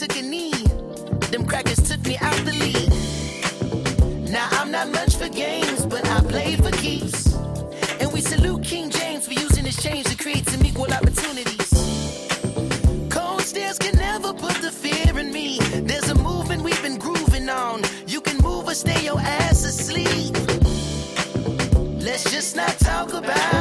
Took 0.00 0.16
a 0.16 0.22
knee, 0.22 0.64
them 1.30 1.44
crackers 1.44 1.86
took 1.86 2.00
me 2.06 2.16
out 2.22 2.34
the 2.46 2.52
league. 2.52 4.30
Now 4.30 4.48
I'm 4.52 4.70
not 4.70 4.88
much 4.88 5.16
for 5.16 5.28
games, 5.28 5.84
but 5.84 6.08
I 6.08 6.20
play 6.20 6.56
for 6.56 6.70
keeps. 6.70 7.34
And 8.00 8.10
we 8.10 8.22
salute 8.22 8.62
King 8.64 8.88
James 8.88 9.26
for 9.26 9.34
using 9.34 9.66
his 9.66 9.76
change 9.76 10.06
to 10.06 10.16
create 10.16 10.48
some 10.48 10.64
equal 10.64 10.90
opportunities. 10.90 11.70
Cold 13.10 13.42
stairs 13.42 13.78
can 13.78 13.94
never 13.96 14.32
put 14.32 14.54
the 14.62 14.72
fear 14.72 15.18
in 15.18 15.34
me. 15.34 15.58
There's 15.58 16.08
a 16.08 16.14
movement 16.14 16.62
we've 16.62 16.80
been 16.80 16.96
grooving 16.96 17.50
on. 17.50 17.82
You 18.06 18.22
can 18.22 18.38
move 18.38 18.68
or 18.68 18.74
stay 18.74 19.04
your 19.04 19.20
ass 19.20 19.64
asleep. 19.66 20.34
Let's 22.00 22.24
just 22.30 22.56
not 22.56 22.74
talk 22.78 23.12
about 23.12 23.59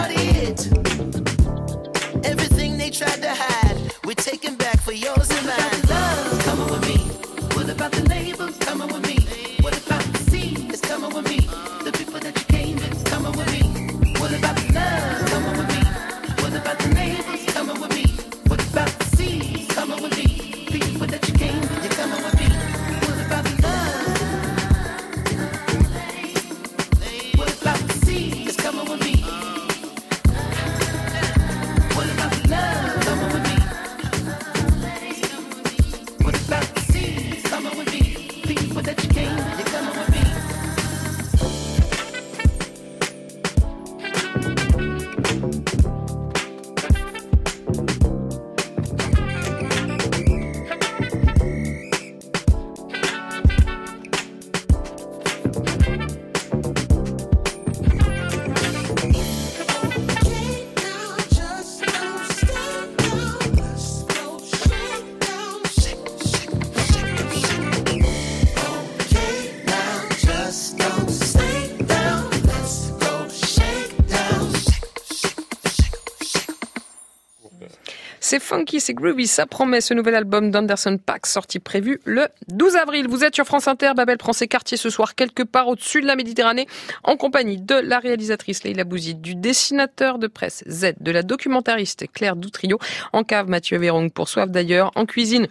C'est 78.29 78.39
funky, 78.39 78.79
c'est 78.79 78.93
groovy, 78.93 79.25
ça 79.25 79.47
promet 79.47 79.81
ce 79.81 79.95
nouvel 79.95 80.13
album 80.13 80.51
d'Anderson 80.51 80.99
Paak 81.03 81.25
sorti 81.25 81.57
prévu 81.57 81.99
le 82.05 82.27
12 82.49 82.75
avril. 82.75 83.07
Vous 83.07 83.23
êtes 83.23 83.33
sur 83.33 83.43
France 83.43 83.67
Inter, 83.67 83.93
Babel 83.95 84.19
prend 84.19 84.33
ses 84.33 84.47
quartiers 84.47 84.77
ce 84.77 84.91
soir 84.91 85.15
quelque 85.15 85.41
part 85.41 85.67
au-dessus 85.67 85.99
de 85.99 86.05
la 86.05 86.15
Méditerranée 86.15 86.67
en 87.03 87.17
compagnie 87.17 87.57
de 87.57 87.73
la 87.73 87.97
réalisatrice 87.97 88.63
Leila 88.63 88.83
Bouzid, 88.83 89.19
du 89.19 89.33
dessinateur 89.33 90.19
de 90.19 90.27
presse 90.27 90.63
Z, 90.69 90.93
de 90.99 91.11
la 91.11 91.23
documentariste 91.23 92.05
Claire 92.13 92.35
Doutrio, 92.35 92.77
en 93.13 93.23
cave 93.23 93.49
Mathieu 93.49 93.79
Vérong 93.79 94.11
pour 94.11 94.29
Soif 94.29 94.51
d'ailleurs, 94.51 94.91
en 94.93 95.07
cuisine 95.07 95.47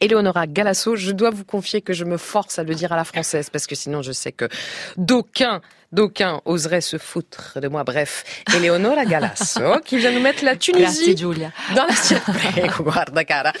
Eleonora 0.00 0.46
Galasso, 0.46 0.96
je 0.96 1.10
dois 1.10 1.28
vous 1.28 1.44
confier 1.44 1.82
que 1.82 1.92
je 1.92 2.04
me 2.04 2.16
force 2.16 2.58
à 2.58 2.62
le 2.62 2.74
dire 2.74 2.90
à 2.90 2.96
la 2.96 3.04
française 3.04 3.50
parce 3.50 3.66
que 3.66 3.74
sinon 3.74 4.00
je 4.00 4.12
sais 4.12 4.32
que 4.32 4.48
d'aucuns, 4.96 5.60
d'aucuns 5.92 6.40
oseraient 6.44 6.80
se 6.80 6.98
foutre 6.98 7.58
de 7.60 7.68
moi. 7.68 7.84
Bref, 7.84 8.24
Eleonora 8.54 9.04
Galasso 9.04 9.80
qui 9.84 9.98
vient 9.98 10.10
nous 10.12 10.20
mettre 10.20 10.44
la 10.44 10.56
Tunisie 10.56 10.82
Grazie, 10.82 11.16
Giulia. 11.16 11.50
dans 11.74 11.86
l'assiette. 11.86 12.22
Prego, 12.24 12.82
guarda 12.90 13.24
cara. 13.24 13.52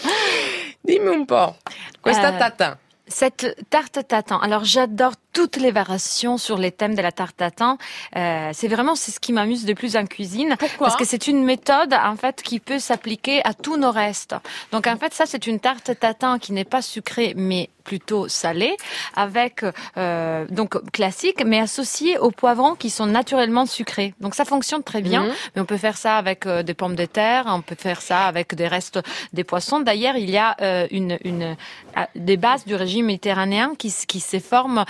Dimmi 0.84 1.08
un 1.16 1.24
po', 1.24 1.54
questa 2.02 2.28
Euh, 2.34 2.38
tatin. 2.38 2.78
Cette 3.06 3.56
tarte 3.70 4.06
tatin. 4.06 4.38
Alors 4.42 4.64
j'adore 4.64 5.12
toutes 5.38 5.58
les 5.58 5.70
variations 5.70 6.36
sur 6.36 6.58
les 6.58 6.72
thèmes 6.72 6.96
de 6.96 7.00
la 7.00 7.12
tarte 7.12 7.36
tatin. 7.36 7.78
Euh, 8.16 8.50
c'est 8.52 8.66
vraiment 8.66 8.96
c'est 8.96 9.12
ce 9.12 9.20
qui 9.20 9.32
m'amuse 9.32 9.64
de 9.64 9.72
plus 9.72 9.96
en 9.96 10.04
cuisine. 10.04 10.56
Pourquoi 10.58 10.88
Parce 10.88 10.96
que 10.96 11.04
c'est 11.04 11.28
une 11.28 11.44
méthode 11.44 11.94
en 11.94 12.16
fait 12.16 12.42
qui 12.42 12.58
peut 12.58 12.80
s'appliquer 12.80 13.40
à 13.46 13.54
tous 13.54 13.76
nos 13.76 13.92
restes. 13.92 14.34
Donc 14.72 14.88
en 14.88 14.96
fait 14.96 15.14
ça 15.14 15.26
c'est 15.26 15.46
une 15.46 15.60
tarte 15.60 15.96
tatin 16.00 16.40
qui 16.40 16.52
n'est 16.52 16.64
pas 16.64 16.82
sucrée 16.82 17.34
mais 17.36 17.70
plutôt 17.84 18.28
salée 18.28 18.76
avec 19.16 19.64
euh, 19.96 20.44
donc 20.50 20.78
classique 20.92 21.42
mais 21.46 21.58
associée 21.58 22.18
aux 22.18 22.32
poivrons 22.32 22.74
qui 22.74 22.90
sont 22.90 23.06
naturellement 23.06 23.64
sucrés. 23.64 24.14
Donc 24.20 24.34
ça 24.34 24.44
fonctionne 24.44 24.82
très 24.82 25.02
bien. 25.02 25.22
Mhm. 25.22 25.32
Mais 25.54 25.62
on 25.62 25.64
peut 25.66 25.78
faire 25.78 25.96
ça 25.96 26.16
avec 26.16 26.46
euh, 26.46 26.64
des 26.64 26.74
pommes 26.74 26.96
de 26.96 27.06
terre, 27.06 27.44
on 27.46 27.62
peut 27.62 27.76
faire 27.78 28.02
ça 28.02 28.26
avec 28.26 28.56
des 28.56 28.66
restes 28.66 28.98
des 29.32 29.44
poissons. 29.44 29.80
D'ailleurs, 29.80 30.16
il 30.16 30.28
y 30.28 30.36
a 30.36 30.56
euh, 30.60 30.86
une, 30.90 31.16
une 31.24 31.56
euh, 31.96 32.04
des 32.14 32.36
bases 32.36 32.64
du 32.64 32.74
régime 32.74 33.06
méditerranéen 33.06 33.74
qui, 33.78 33.94
qui 34.06 34.20
se 34.20 34.38
forment 34.38 34.84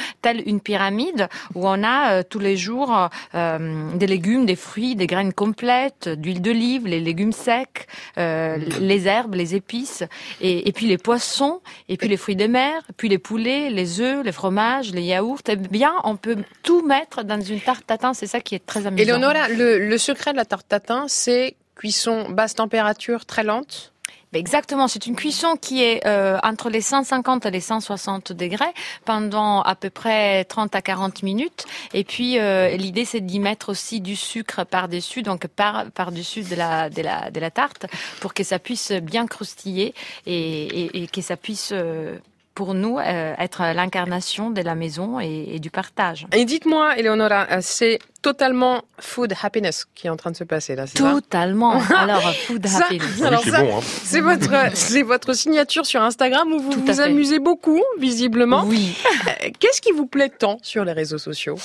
une 0.47 0.61
pyramide 0.61 1.29
où 1.55 1.67
on 1.67 1.83
a 1.83 2.13
euh, 2.13 2.23
tous 2.29 2.39
les 2.39 2.57
jours 2.57 3.09
euh, 3.35 3.95
des 3.95 4.07
légumes, 4.07 4.47
des 4.47 4.57
fruits, 4.57 4.97
des 4.97 5.07
graines 5.07 5.33
complètes, 5.33 6.09
d'huile 6.09 6.43
d'olive, 6.43 6.87
les 6.87 7.01
légumes 7.01 7.33
secs, 7.33 7.87
euh, 8.19 8.57
les 8.81 9.07
herbes, 9.07 9.35
les 9.35 9.55
épices, 9.55 10.05
et, 10.41 10.73
puis 10.73 10.87
les 10.87 10.99
poissons, 10.99 11.61
et 11.89 11.97
puis 11.97 12.09
les 12.09 12.17
fruits 12.17 12.37
de 12.37 12.47
mer, 12.47 12.83
puis 12.97 13.09
les 13.09 13.19
poulets, 13.19 13.71
les 13.71 14.01
œufs, 14.01 14.25
les 14.25 14.33
fromages, 14.33 14.93
les 14.93 15.03
yaourts. 15.03 15.43
Eh 15.49 15.57
bien, 15.57 15.95
on 16.05 16.17
peut 16.17 16.37
tout 16.63 16.83
mettre 16.83 17.23
dans 17.23 17.41
une 17.41 17.61
tarte 17.61 17.87
tatin. 17.87 18.15
C'est 18.15 18.27
ça 18.27 18.41
qui 18.41 18.55
est 18.55 18.65
très 18.65 18.87
amusant. 18.87 19.03
Eleonora, 19.03 19.49
le, 19.49 19.79
le 19.79 19.99
secret 19.99 20.33
de 20.33 20.37
la 20.37 20.45
tarte 20.45 20.69
tatin, 20.69 21.07
c'est 21.09 21.57
cuisson 21.75 22.31
basse 22.31 22.55
température 22.55 23.25
très 23.25 23.45
lente. 23.45 23.93
Exactement, 24.35 24.89
c'est 24.89 25.07
une 25.07 25.17
cuisson 25.17 25.57
qui 25.57 25.83
est 25.83 26.07
euh, 26.07 26.39
entre 26.43 26.69
les 26.69 26.83
150 26.83 27.47
et 27.47 27.51
les 27.51 27.61
160 27.61 28.33
degrés 28.33 28.67
pendant 29.07 29.63
à 29.63 29.75
peu 29.75 29.89
près 29.89 30.45
30 30.45 30.75
à 30.75 30.83
40 30.83 31.23
minutes. 31.23 31.65
Et 31.95 32.05
puis 32.05 32.39
euh, 32.39 32.77
l'idée 32.77 33.07
c'est 33.07 33.21
d'y 33.21 33.41
mettre 33.41 33.71
aussi 33.71 34.01
du 34.01 34.17
sucre 34.17 34.65
par-dessus, 34.65 35.23
donc 35.23 35.47
par 35.47 35.91
par-dessus 35.93 36.43
de 36.43 36.57
la, 36.57 36.91
de 36.91 37.01
la 37.01 37.31
de 37.31 37.41
la 37.41 37.51
tarte, 37.51 37.87
pour 38.21 38.35
que 38.35 38.45
ça 38.45 38.59
puisse 38.59 38.93
bien 38.93 39.27
croustiller 39.27 39.95
et, 40.27 41.09
que 41.11 41.23
ça 41.23 41.37
puisse 41.39 41.71
euh, 41.73 42.19
pour 42.55 42.75
nous 42.75 42.99
être 42.99 43.63
l'incarnation 43.73 44.51
de 44.51 44.61
la 44.63 44.75
maison 44.75 45.21
et, 45.21 45.55
et 45.55 45.61
du 45.61 45.71
partage. 45.71 46.27
Et 46.33 46.45
dites-moi, 46.45 46.99
Eleonora, 46.99 47.63
c'est 47.63 48.01
totalement 48.23 48.83
food 48.99 49.33
happiness 49.43 49.87
qui 49.95 50.07
est 50.09 50.11
en 50.11 50.17
train 50.17 50.31
de 50.33 50.37
se 50.37 50.45
passer 50.45 50.75
là, 50.75 50.87
ça 50.87 50.99
Totalement. 50.99 51.73
Alors 51.97 52.21
food 52.47 52.67
Ça- 52.67 52.85
happiness. 52.85 53.23
alors 53.23 53.43
c'est 53.45 53.51
ça, 53.51 53.63
bon, 53.63 53.77
hein. 53.79 53.81
c'est 53.83 54.21
votre, 54.21 54.51
c'est 54.75 55.03
votre 55.03 55.33
signature 55.35 55.87
sur 55.87 56.03
Instagram 56.03 56.53
où 56.53 56.59
vous 56.59 56.73
Tout 56.73 56.81
vous 56.81 56.87
fait. 56.95 57.01
amusez 57.01 57.39
beaucoup, 57.39 57.81
visiblement. 57.99 58.65
Oui. 58.67 58.97
Euh, 59.29 59.51
Qu'est-ce 59.61 59.81
qui 59.81 59.93
vous 59.93 60.07
plaît 60.07 60.31
tant 60.31 60.59
sur 60.63 60.85
les 60.85 60.93
réseaux 60.93 61.19
sociaux? 61.19 61.57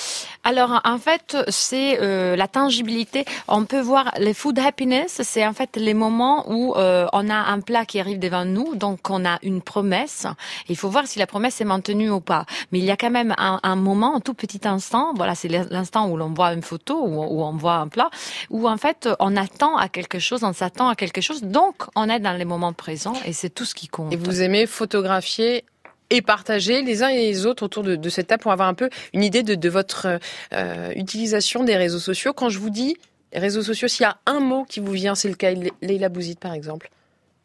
Alors 0.43 0.79
en 0.83 0.97
fait, 0.99 1.37
c'est 1.49 1.99
euh, 2.01 2.35
la 2.35 2.47
tangibilité. 2.47 3.25
On 3.47 3.65
peut 3.65 3.81
voir 3.81 4.11
les 4.19 4.33
food 4.33 4.59
happiness, 4.59 5.21
c'est 5.23 5.45
en 5.47 5.53
fait 5.53 5.75
les 5.75 5.93
moments 5.95 6.45
où 6.51 6.75
euh, 6.75 7.07
on 7.13 7.29
a 7.29 7.35
un 7.35 7.59
plat 7.61 7.85
qui 7.85 7.99
arrive 7.99 8.19
devant 8.19 8.45
nous, 8.45 8.75
donc 8.75 9.09
on 9.09 9.25
a 9.25 9.39
une 9.41 9.61
promesse. 9.61 10.27
Il 10.69 10.77
faut 10.77 10.89
voir 10.89 11.07
si 11.07 11.17
la 11.19 11.25
promesse 11.27 11.59
est 11.61 11.65
maintenue 11.65 12.09
ou 12.11 12.19
pas. 12.19 12.45
Mais 12.71 12.79
il 12.79 12.85
y 12.85 12.91
a 12.91 12.97
quand 12.97 13.09
même 13.11 13.33
un, 13.37 13.59
un 13.63 13.75
moment, 13.75 14.15
un 14.15 14.19
tout 14.19 14.33
petit 14.35 14.61
instant. 14.67 15.13
Voilà, 15.15 15.33
c'est 15.35 15.47
l'instant 15.47 16.07
où 16.09 16.17
l'on 16.17 16.29
voit 16.33 16.42
une 16.51 16.61
photo 16.61 16.95
ou 17.05 17.23
où 17.23 17.43
on 17.43 17.53
voit 17.55 17.75
un 17.75 17.87
plat, 17.87 18.09
où 18.49 18.67
en 18.67 18.77
fait 18.77 19.07
on 19.19 19.35
attend 19.37 19.77
à 19.77 19.87
quelque 19.87 20.19
chose, 20.19 20.43
on 20.43 20.53
s'attend 20.53 20.89
à 20.89 20.95
quelque 20.95 21.21
chose. 21.21 21.43
Donc 21.43 21.83
on 21.95 22.09
est 22.09 22.19
dans 22.19 22.33
les 22.33 22.45
moments 22.45 22.73
présents 22.73 23.13
et 23.25 23.31
c'est 23.33 23.49
tout 23.49 23.65
ce 23.65 23.73
qui 23.75 23.87
compte. 23.87 24.11
Et 24.11 24.17
vous 24.17 24.41
aimez 24.41 24.65
photographier 24.65 25.63
et 26.09 26.21
partager 26.21 26.81
les 26.81 27.01
uns 27.01 27.07
et 27.09 27.17
les 27.31 27.45
autres 27.45 27.63
autour 27.63 27.83
de, 27.83 27.95
de 27.95 28.09
cette 28.09 28.27
table 28.27 28.43
pour 28.43 28.51
avoir 28.51 28.67
un 28.67 28.73
peu 28.73 28.89
une 29.13 29.23
idée 29.23 29.41
de, 29.43 29.55
de 29.55 29.69
votre 29.69 30.19
euh, 30.53 30.91
utilisation 30.95 31.63
des 31.63 31.75
réseaux 31.77 31.99
sociaux. 31.99 32.33
Quand 32.33 32.49
je 32.49 32.59
vous 32.59 32.69
dis 32.69 32.97
réseaux 33.33 33.63
sociaux, 33.63 33.87
s'il 33.87 34.03
y 34.03 34.05
a 34.05 34.17
un 34.27 34.39
mot 34.39 34.63
qui 34.65 34.79
vous 34.79 34.91
vient, 34.91 35.15
c'est 35.15 35.29
le 35.29 35.33
cas 35.35 35.53
de 35.55 35.71
Leila 35.81 36.09
Bouzid 36.09 36.37
par 36.39 36.53
exemple. 36.53 36.89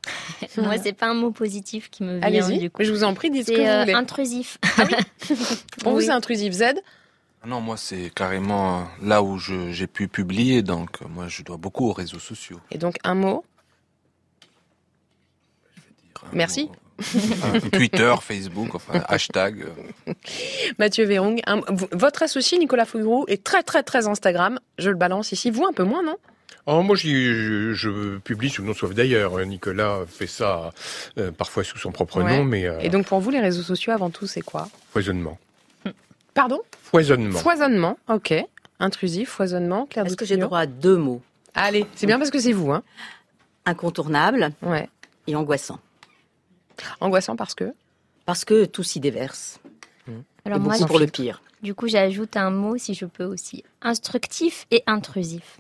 Moi, 0.59 0.74
c'est 0.82 0.92
pas 0.92 1.07
un 1.07 1.14
mot 1.14 1.30
positif 1.30 1.90
qui 1.90 2.03
me 2.03 2.18
vient 2.18 2.26
Allez-y, 2.26 2.59
du 2.59 2.70
coup. 2.70 2.82
je 2.82 2.90
vous 2.92 3.05
en 3.05 3.14
prie, 3.14 3.30
dites 3.30 3.46
ce 3.46 3.53
que 3.53 3.57
C'est 3.59 3.62
vous 3.64 3.68
euh, 3.68 3.80
voulez. 3.82 3.92
intrusif. 3.94 4.59
Pour 5.82 5.92
vous, 5.92 5.99
Oui. 5.99 6.05
c'est 6.07 6.11
intrusif. 6.12 6.53
Z 6.53 6.62
Ah 6.62 6.72
Non, 7.47 7.61
moi, 7.61 7.76
c'est 7.76 8.11
carrément 8.14 8.80
euh, 8.80 8.84
là 9.03 9.22
où 9.22 9.39
je- 9.39 9.70
j'ai 9.72 9.86
pu 9.86 10.09
publier, 10.09 10.62
donc 10.62 11.01
euh, 11.03 11.07
moi, 11.09 11.28
je 11.28 11.43
dois 11.43 11.57
beaucoup 11.57 11.89
aux 11.89 11.93
réseaux 11.93 12.18
sociaux. 12.18 12.61
Et 12.70 12.78
donc 12.78 12.97
un 13.05 13.14
mot 13.14 13.45
Merci. 16.33 16.68
Euh, 17.54 17.61
Twitter, 17.72 18.13
Facebook, 18.21 18.75
enfin, 18.75 19.03
hashtag. 19.08 19.67
Mathieu 20.79 21.04
Vérong, 21.04 21.41
un- 21.46 21.61
votre 21.92 22.22
associé 22.25 22.58
Nicolas 22.58 22.84
Fougrou 22.84 23.25
est 23.29 23.42
très 23.45 23.63
très 23.63 23.83
très 23.84 24.08
Instagram. 24.08 24.58
Je 24.79 24.91
le 24.91 24.96
balance 24.96 25.30
ici. 25.33 25.50
Vous 25.50 25.64
un 25.64 25.72
peu 25.72 25.84
moins, 25.84 26.03
non? 26.03 26.17
Oh, 26.67 26.83
moi, 26.83 26.96
je, 26.96 27.72
je 27.72 28.18
publie 28.18 28.50
sous 28.50 28.61
le 28.63 28.68
nom 28.68 28.75
Sauf 28.75 28.92
d'ailleurs. 28.95 29.38
Nicolas 29.46 30.00
fait 30.07 30.26
ça 30.26 30.72
euh, 31.18 31.30
parfois 31.30 31.64
sous 31.64 31.79
son 31.79 31.92
propre 31.92 32.21
Ouais. 32.22 32.37
nom, 32.37 32.45
mais 32.45 32.67
euh, 32.67 32.79
Et 32.80 32.91
donc 32.91 33.07
pour 33.07 33.21
vous, 33.21 33.30
les 33.30 33.41
réseaux 33.41 33.63
sociaux 33.63 33.92
avant 33.92 34.11
tout, 34.11 34.26
c'est 34.26 34.42
quoi? 34.42 34.68
Foisonnement. 34.91 35.38
Pardon 36.39 36.61
Foisonnement. 36.85 37.37
Foisonnement, 37.37 37.99
ok. 38.09 38.33
Intrusif, 38.79 39.29
foisonnement, 39.29 39.87
Claire 39.87 40.07
Est-ce 40.07 40.17
que 40.17 40.25
j'ai 40.25 40.37
droit 40.37 40.61
à 40.61 40.67
deux 40.67 40.97
mots 40.97 41.21
Allez, 41.53 41.85
c'est 41.97 42.07
bien 42.07 42.17
parce 42.17 42.31
que 42.31 42.39
c'est 42.39 42.53
vous. 42.53 42.71
Hein. 42.71 42.85
Incontournable 43.67 44.53
Ouais. 44.63 44.89
et 45.27 45.35
angoissant. 45.35 45.81
Angoissant 47.01 47.35
parce 47.35 47.57
que 47.57 47.75
Parce 48.25 48.45
que 48.45 48.67
tout 48.67 48.85
s'y 48.85 49.01
déverse. 49.01 49.59
Alors 50.45 50.59
et 50.59 50.61
moi, 50.61 50.77
pour 50.87 51.01
le 51.01 51.09
pire. 51.09 51.43
Du 51.61 51.75
coup, 51.75 51.89
j'ajoute 51.89 52.37
un 52.37 52.51
mot, 52.51 52.79
si 52.79 52.95
je 52.95 53.05
peux 53.05 53.25
aussi. 53.25 53.65
Instructif 53.83 54.67
et 54.71 54.85
intrusif. 54.87 55.59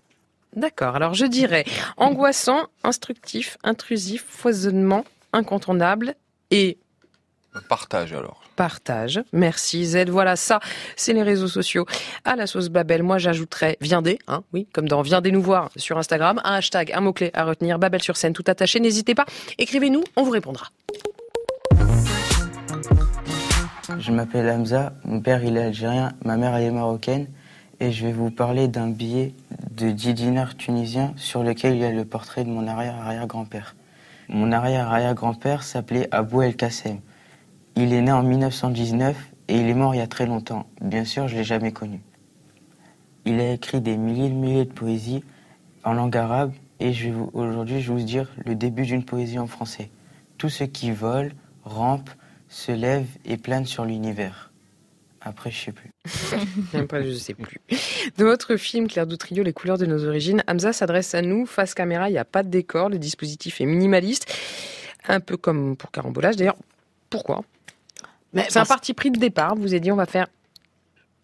D'accord, 0.54 0.94
alors 0.94 1.12
je 1.12 1.26
dirais 1.26 1.64
angoissant, 1.96 2.68
instructif, 2.84 3.58
intrusif, 3.64 4.24
foisonnement, 4.28 5.04
incontournable 5.32 6.14
et 6.52 6.78
Partage 7.68 8.12
alors. 8.12 8.42
partage. 8.56 9.20
Merci 9.32 9.84
Z, 9.86 10.08
voilà 10.08 10.36
ça, 10.36 10.60
c'est 10.96 11.12
les 11.12 11.22
réseaux 11.22 11.48
sociaux. 11.48 11.86
À 12.24 12.36
la 12.36 12.46
sauce 12.46 12.68
Babel, 12.68 13.02
moi 13.02 13.18
j'ajouterais 13.18 13.76
viendez, 13.80 14.18
hein, 14.26 14.42
oui, 14.52 14.66
comme 14.72 14.88
dans 14.88 15.02
viendez 15.02 15.30
nous 15.30 15.42
voir 15.42 15.70
sur 15.76 15.96
Instagram, 15.98 16.40
un 16.44 16.54
hashtag, 16.54 16.92
un 16.92 17.00
mot-clé 17.00 17.30
à 17.34 17.44
retenir, 17.44 17.78
Babel 17.78 18.02
sur 18.02 18.16
scène, 18.16 18.32
tout 18.32 18.44
attaché, 18.46 18.80
n'hésitez 18.80 19.14
pas, 19.14 19.26
écrivez-nous, 19.58 20.02
on 20.16 20.22
vous 20.22 20.30
répondra. 20.30 20.68
Je 23.98 24.12
m'appelle 24.12 24.48
Hamza, 24.50 24.92
mon 25.04 25.20
père 25.20 25.42
il 25.44 25.56
est 25.56 25.62
algérien, 25.62 26.12
ma 26.24 26.36
mère 26.36 26.54
elle 26.54 26.64
est 26.64 26.70
marocaine 26.70 27.26
et 27.80 27.90
je 27.92 28.06
vais 28.06 28.12
vous 28.12 28.30
parler 28.30 28.68
d'un 28.68 28.88
billet 28.88 29.34
de 29.70 29.90
10 29.90 30.14
dinars 30.14 30.56
tunisiens 30.56 31.14
sur 31.16 31.42
lequel 31.42 31.74
il 31.74 31.80
y 31.80 31.84
a 31.84 31.90
le 31.90 32.04
portrait 32.04 32.44
de 32.44 32.50
mon 32.50 32.66
arrière-arrière-grand-père. 32.66 33.76
Mon 34.28 34.52
arrière-arrière-grand-père 34.52 35.62
s'appelait 35.62 36.08
Abou 36.10 36.42
El 36.42 36.54
Kassem. 36.56 36.98
Il 37.80 37.92
est 37.92 38.02
né 38.02 38.10
en 38.10 38.24
1919 38.24 39.16
et 39.46 39.54
il 39.54 39.68
est 39.68 39.74
mort 39.74 39.94
il 39.94 39.98
y 39.98 40.00
a 40.00 40.08
très 40.08 40.26
longtemps. 40.26 40.68
Bien 40.80 41.04
sûr, 41.04 41.28
je 41.28 41.36
l'ai 41.36 41.44
jamais 41.44 41.70
connu. 41.70 42.00
Il 43.24 43.38
a 43.38 43.52
écrit 43.52 43.80
des 43.80 43.96
milliers 43.96 44.26
et 44.26 44.30
milliers 44.30 44.64
de 44.64 44.72
poésies 44.72 45.22
en 45.84 45.92
langue 45.92 46.16
arabe 46.16 46.52
et 46.80 46.92
aujourd'hui 47.34 47.80
je 47.80 47.92
vais 47.92 48.00
vous 48.00 48.04
dire 48.04 48.32
le 48.44 48.56
début 48.56 48.82
d'une 48.82 49.04
poésie 49.04 49.38
en 49.38 49.46
français. 49.46 49.92
Tout 50.38 50.48
ce 50.48 50.64
qui 50.64 50.90
vole, 50.90 51.30
rampe, 51.62 52.10
se 52.48 52.72
lève 52.72 53.06
et 53.24 53.36
plane 53.36 53.64
sur 53.64 53.84
l'univers. 53.84 54.50
Après, 55.20 55.52
je 55.52 55.66
sais 55.66 55.72
plus. 55.72 55.90
Même 56.74 56.88
je 56.92 57.12
sais 57.12 57.34
plus. 57.34 57.58
De 58.16 58.24
votre 58.24 58.56
film 58.56 58.88
Claire 58.88 59.06
Doutrio, 59.06 59.44
Les 59.44 59.52
couleurs 59.52 59.78
de 59.78 59.86
nos 59.86 60.04
origines, 60.04 60.42
Hamza 60.48 60.72
s'adresse 60.72 61.14
à 61.14 61.22
nous. 61.22 61.46
Face 61.46 61.74
caméra, 61.74 62.08
il 62.08 62.12
n'y 62.12 62.18
a 62.18 62.24
pas 62.24 62.42
de 62.42 62.48
décor. 62.48 62.88
Le 62.88 62.98
dispositif 62.98 63.60
est 63.60 63.66
minimaliste. 63.66 64.34
Un 65.06 65.20
peu 65.20 65.36
comme 65.36 65.76
pour 65.76 65.92
Carambolage. 65.92 66.34
D'ailleurs, 66.34 66.56
pourquoi? 67.08 67.44
C'est 68.34 68.58
un 68.58 68.64
parti 68.64 68.94
pris 68.94 69.10
de 69.10 69.18
départ. 69.18 69.54
Vous 69.56 69.68
avez 69.68 69.80
dit, 69.80 69.90
on 69.92 69.96
va 69.96 70.06
faire 70.06 70.26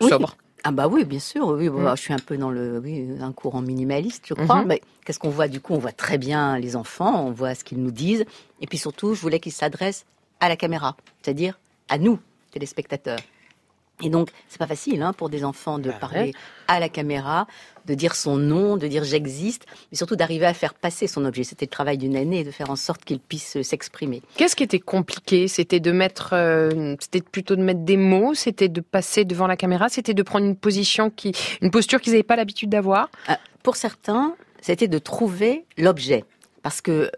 Oui. 0.00 0.08
sobre. 0.08 0.36
Ah 0.66 0.70
bah 0.70 0.88
oui, 0.88 1.04
bien 1.04 1.18
sûr. 1.18 1.46
Oui, 1.48 1.68
Mm. 1.68 1.92
je 1.94 2.00
suis 2.00 2.14
un 2.14 2.18
peu 2.18 2.38
dans 2.38 2.50
le 2.50 2.78
oui, 2.78 3.06
un 3.20 3.32
courant 3.32 3.60
minimaliste, 3.60 4.24
je 4.26 4.32
crois. 4.34 4.62
Mhm. 4.62 4.66
Mais 4.68 4.80
qu'est-ce 5.04 5.18
qu'on 5.18 5.28
voit 5.28 5.46
du 5.48 5.60
coup? 5.60 5.74
On 5.74 5.78
voit 5.78 5.92
très 5.92 6.16
bien 6.16 6.58
les 6.58 6.74
enfants, 6.74 7.26
on 7.26 7.32
voit 7.32 7.54
ce 7.54 7.64
qu'ils 7.64 7.82
nous 7.82 7.90
disent, 7.90 8.24
et 8.62 8.66
puis 8.66 8.78
surtout, 8.78 9.14
je 9.14 9.20
voulais 9.20 9.40
qu'ils 9.40 9.52
s'adressent 9.52 10.06
à 10.40 10.48
la 10.48 10.56
caméra, 10.56 10.96
c'est-à-dire 11.22 11.58
à 11.90 11.98
nous, 11.98 12.18
téléspectateurs. 12.50 13.18
Et 14.02 14.10
donc, 14.10 14.30
c'est 14.48 14.58
pas 14.58 14.66
facile 14.66 15.02
hein, 15.02 15.12
pour 15.12 15.28
des 15.28 15.44
enfants 15.44 15.78
de 15.78 15.90
parler 15.92 16.20
ouais. 16.20 16.32
à 16.66 16.80
la 16.80 16.88
caméra, 16.88 17.46
de 17.86 17.94
dire 17.94 18.16
son 18.16 18.36
nom, 18.36 18.76
de 18.76 18.88
dire 18.88 19.04
j'existe, 19.04 19.66
mais 19.90 19.96
surtout 19.96 20.16
d'arriver 20.16 20.46
à 20.46 20.54
faire 20.54 20.74
passer 20.74 21.06
son 21.06 21.24
objet. 21.24 21.44
C'était 21.44 21.66
le 21.66 21.70
travail 21.70 21.96
d'une 21.96 22.16
année, 22.16 22.42
de 22.42 22.50
faire 22.50 22.70
en 22.70 22.76
sorte 22.76 23.04
qu'il 23.04 23.20
puisse 23.20 23.56
euh, 23.56 23.62
s'exprimer. 23.62 24.22
Qu'est-ce 24.36 24.56
qui 24.56 24.64
était 24.64 24.80
compliqué? 24.80 25.46
C'était 25.46 25.80
de 25.80 25.92
mettre, 25.92 26.30
euh, 26.32 26.96
c'était 26.98 27.20
plutôt 27.20 27.54
de 27.54 27.62
mettre 27.62 27.80
des 27.80 27.96
mots, 27.96 28.34
c'était 28.34 28.68
de 28.68 28.80
passer 28.80 29.24
devant 29.24 29.46
la 29.46 29.56
caméra, 29.56 29.88
c'était 29.88 30.14
de 30.14 30.22
prendre 30.22 30.44
une 30.44 30.56
position 30.56 31.10
qui, 31.10 31.32
une 31.60 31.70
posture 31.70 32.00
qu'ils 32.00 32.14
n'avaient 32.14 32.24
pas 32.24 32.36
l'habitude 32.36 32.70
d'avoir? 32.70 33.10
Euh, 33.30 33.34
Pour 33.62 33.76
certains, 33.76 34.34
c'était 34.60 34.88
de 34.88 34.98
trouver 34.98 35.66
l'objet. 35.78 36.24
Parce 36.62 36.80
que 36.80 37.10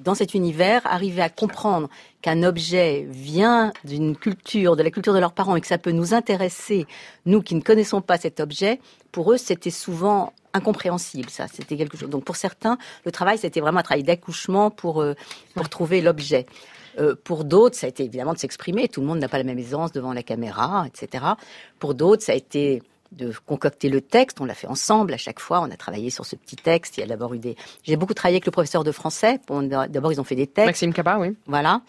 dans 0.00 0.14
cet 0.14 0.34
univers, 0.34 0.82
arriver 0.84 1.22
à 1.22 1.28
comprendre 1.28 1.88
qu'un 2.22 2.42
objet 2.42 3.06
vient 3.08 3.72
d'une 3.84 4.16
culture, 4.16 4.76
de 4.76 4.82
la 4.82 4.90
culture 4.90 5.14
de 5.14 5.18
leurs 5.18 5.32
parents, 5.32 5.56
et 5.56 5.60
que 5.60 5.66
ça 5.66 5.78
peut 5.78 5.92
nous 5.92 6.14
intéresser, 6.14 6.86
nous 7.26 7.42
qui 7.42 7.54
ne 7.54 7.60
connaissons 7.60 8.00
pas 8.00 8.18
cet 8.18 8.40
objet, 8.40 8.80
pour 9.12 9.32
eux, 9.32 9.36
c'était 9.36 9.70
souvent 9.70 10.32
incompréhensible. 10.52 11.30
Ça, 11.30 11.46
c'était 11.48 11.76
quelque 11.76 11.96
chose. 11.96 12.10
Donc 12.10 12.24
pour 12.24 12.36
certains, 12.36 12.78
le 13.04 13.12
travail, 13.12 13.38
c'était 13.38 13.60
vraiment 13.60 13.80
un 13.80 13.84
travail 13.84 14.02
d'accouchement 14.02 14.70
pour 14.70 15.00
euh, 15.00 15.14
pour 15.54 15.68
trouver 15.68 16.00
l'objet. 16.00 16.46
Euh, 16.98 17.14
pour 17.22 17.44
d'autres, 17.44 17.76
ça 17.76 17.86
a 17.86 17.88
été 17.88 18.04
évidemment 18.04 18.32
de 18.32 18.38
s'exprimer. 18.38 18.88
Tout 18.88 19.00
le 19.00 19.06
monde 19.06 19.18
n'a 19.18 19.28
pas 19.28 19.38
la 19.38 19.44
même 19.44 19.58
aisance 19.58 19.92
devant 19.92 20.12
la 20.12 20.22
caméra, 20.22 20.86
etc. 20.86 21.24
Pour 21.78 21.94
d'autres, 21.94 22.24
ça 22.24 22.32
a 22.32 22.34
été 22.34 22.82
de 23.12 23.32
concocter 23.46 23.88
le 23.88 24.00
texte. 24.00 24.40
On 24.40 24.44
l'a 24.44 24.54
fait 24.54 24.66
ensemble 24.66 25.14
à 25.14 25.16
chaque 25.16 25.40
fois. 25.40 25.60
On 25.60 25.70
a 25.70 25.76
travaillé 25.76 26.10
sur 26.10 26.26
ce 26.26 26.36
petit 26.36 26.56
texte. 26.56 26.98
Il 26.98 27.00
y 27.00 27.02
a 27.04 27.06
d'abord 27.06 27.34
eu 27.34 27.38
des. 27.38 27.56
J'ai 27.84 27.96
beaucoup 27.96 28.14
travaillé 28.14 28.36
avec 28.36 28.46
le 28.46 28.52
professeur 28.52 28.84
de 28.84 28.92
français. 28.92 29.40
D'abord, 29.48 30.12
ils 30.12 30.20
ont 30.20 30.24
fait 30.24 30.34
des 30.34 30.46
textes. 30.46 30.66
Maxime 30.66 30.92
Capa, 30.92 31.18
oui. 31.18 31.36
Voilà. 31.46 31.82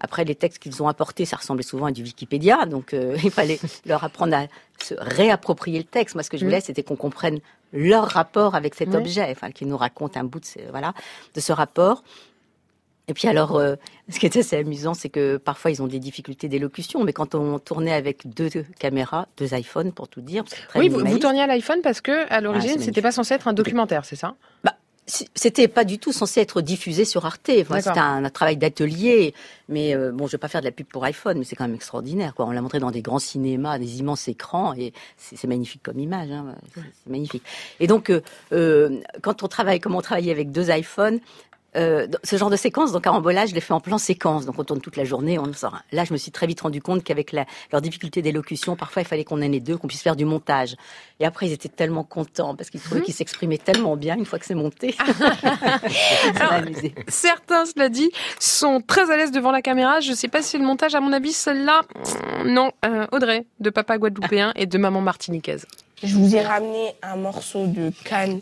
Après, 0.00 0.24
les 0.24 0.34
textes 0.34 0.60
qu'ils 0.62 0.82
ont 0.82 0.88
apportés, 0.88 1.24
ça 1.24 1.36
ressemblait 1.36 1.62
souvent 1.64 1.86
à 1.86 1.90
du 1.92 2.02
Wikipédia, 2.02 2.66
donc 2.66 2.94
euh, 2.94 3.16
il 3.24 3.30
fallait 3.30 3.58
leur 3.86 4.04
apprendre 4.04 4.34
à 4.36 4.46
se 4.82 4.94
réapproprier 4.96 5.78
le 5.78 5.84
texte. 5.84 6.14
Moi, 6.14 6.22
ce 6.22 6.30
que 6.30 6.36
je 6.36 6.44
voulais, 6.44 6.58
Mhm. 6.58 6.62
c'était 6.64 6.82
qu'on 6.82 6.96
comprenne 6.96 7.40
leur 7.72 8.04
rapport 8.08 8.54
avec 8.54 8.74
cet 8.74 8.88
Oui. 8.90 8.96
objet, 8.96 9.26
enfin, 9.30 9.50
qu'ils 9.50 9.68
nous 9.68 9.76
racontent 9.76 10.18
un 10.20 10.24
bout 10.24 10.40
de 10.40 10.44
ce, 10.46 10.58
voilà, 10.70 10.94
de 11.34 11.40
ce 11.40 11.52
rapport. 11.52 12.02
Et 13.10 13.14
puis 13.14 13.26
alors, 13.26 13.56
euh, 13.56 13.74
ce 14.10 14.18
qui 14.20 14.26
était 14.26 14.40
assez 14.40 14.56
amusant, 14.56 14.92
c'est 14.94 15.08
que 15.08 15.36
parfois 15.38 15.70
ils 15.70 15.82
ont 15.82 15.86
des 15.86 15.98
difficultés 15.98 16.46
d'élocution, 16.48 17.02
mais 17.04 17.12
quand 17.14 17.34
on 17.34 17.58
tournait 17.58 17.92
avec 17.94 18.26
deux 18.28 18.50
caméras, 18.78 19.26
deux 19.38 19.52
iPhones 19.54 19.92
pour 19.92 20.08
tout 20.08 20.20
dire, 20.20 20.44
très 20.44 20.78
Oui, 20.78 20.88
vous, 20.88 21.00
vous 21.04 21.18
tourniez 21.18 21.42
à 21.42 21.46
l'iPhone 21.46 21.80
parce 21.82 22.00
que 22.02 22.30
à 22.32 22.40
l'origine, 22.40 22.78
c'est 22.78 22.84
c'était 22.84 23.02
pas 23.02 23.12
censé 23.12 23.34
être 23.34 23.48
un 23.48 23.54
documentaire, 23.54 24.04
c'est 24.04 24.16
ça? 24.16 24.34
Bah, 24.62 24.74
c'était 25.08 25.68
pas 25.68 25.84
du 25.84 25.98
tout 25.98 26.12
censé 26.12 26.40
être 26.40 26.60
diffusé 26.60 27.04
sur 27.04 27.24
Arte. 27.24 27.46
D'accord. 27.46 27.76
c'était 27.78 27.98
un, 27.98 28.24
un 28.24 28.30
travail 28.30 28.56
d'atelier. 28.56 29.34
Mais 29.68 29.94
euh, 29.94 30.12
bon, 30.12 30.26
je 30.26 30.32
vais 30.32 30.38
pas 30.38 30.48
faire 30.48 30.60
de 30.60 30.66
la 30.66 30.72
pub 30.72 30.86
pour 30.86 31.04
iPhone, 31.04 31.38
mais 31.38 31.44
c'est 31.44 31.56
quand 31.56 31.64
même 31.64 31.74
extraordinaire. 31.74 32.34
Quoi. 32.34 32.46
On 32.46 32.50
l'a 32.50 32.62
montré 32.62 32.78
dans 32.78 32.90
des 32.90 33.02
grands 33.02 33.18
cinémas, 33.18 33.78
des 33.78 33.98
immenses 33.98 34.28
écrans, 34.28 34.74
et 34.74 34.92
c'est 35.16 35.46
magnifique 35.46 35.82
comme 35.82 35.98
image. 35.98 36.30
Hein. 36.30 36.54
C'est 36.74 36.80
c'est 36.80 37.10
magnifique. 37.10 37.42
Et 37.80 37.86
donc, 37.86 38.10
euh, 38.10 38.20
euh, 38.52 39.00
quand 39.22 39.42
on 39.42 39.48
travaille, 39.48 39.80
comme 39.80 39.94
on 39.94 40.00
travaillait 40.00 40.32
avec 40.32 40.52
deux 40.52 40.70
iPhones. 40.70 41.20
Euh, 41.76 42.06
ce 42.24 42.36
genre 42.36 42.48
de 42.48 42.56
séquence, 42.56 42.92
donc 42.92 43.04
carambolage, 43.04 43.50
je 43.50 43.54
l'ai 43.54 43.60
fait 43.60 43.74
en 43.74 43.80
plan 43.80 43.98
séquence. 43.98 44.46
Donc 44.46 44.58
on 44.58 44.64
tourne 44.64 44.80
toute 44.80 44.96
la 44.96 45.04
journée, 45.04 45.38
on 45.38 45.44
en 45.44 45.52
sort. 45.52 45.78
Là, 45.92 46.04
je 46.04 46.12
me 46.14 46.18
suis 46.18 46.30
très 46.30 46.46
vite 46.46 46.60
rendu 46.62 46.80
compte 46.80 47.04
qu'avec 47.04 47.30
la, 47.32 47.44
leur 47.72 47.82
difficulté 47.82 48.22
d'élocution, 48.22 48.74
parfois 48.74 49.02
il 49.02 49.04
fallait 49.04 49.24
qu'on 49.24 49.42
ait 49.42 49.48
les 49.48 49.60
deux, 49.60 49.76
qu'on 49.76 49.86
puisse 49.86 50.02
faire 50.02 50.16
du 50.16 50.24
montage. 50.24 50.76
Et 51.20 51.26
après, 51.26 51.46
ils 51.46 51.52
étaient 51.52 51.68
tellement 51.68 52.04
contents 52.04 52.54
parce 52.54 52.70
qu'ils 52.70 52.80
trouvaient 52.80 53.02
qu'ils 53.02 53.14
s'exprimaient 53.14 53.58
tellement 53.58 53.96
bien 53.96 54.16
une 54.16 54.24
fois 54.24 54.38
que 54.38 54.46
c'est 54.46 54.54
monté. 54.54 54.96
Amusé. 56.40 56.94
Certains, 57.06 57.66
cela 57.66 57.90
dit, 57.90 58.10
sont 58.38 58.80
très 58.80 59.10
à 59.10 59.16
l'aise 59.16 59.30
devant 59.30 59.50
la 59.50 59.60
caméra. 59.60 60.00
Je 60.00 60.14
sais 60.14 60.28
pas 60.28 60.40
si 60.40 60.50
c'est 60.50 60.58
le 60.58 60.64
montage, 60.64 60.94
à 60.94 61.00
mon 61.00 61.12
avis, 61.12 61.32
celle-là, 61.32 61.82
mm, 62.44 62.48
non. 62.48 62.72
Euh, 62.86 63.06
Audrey, 63.12 63.44
de 63.60 63.68
Papa 63.68 63.98
Guadeloupéen 63.98 64.52
et 64.56 64.66
de 64.66 64.78
Maman 64.78 65.02
Martiniquaise. 65.02 65.66
Je 66.02 66.14
vous 66.14 66.34
ai 66.34 66.40
ramené 66.40 66.94
un 67.02 67.16
morceau 67.16 67.66
de 67.66 67.92
canne 68.04 68.40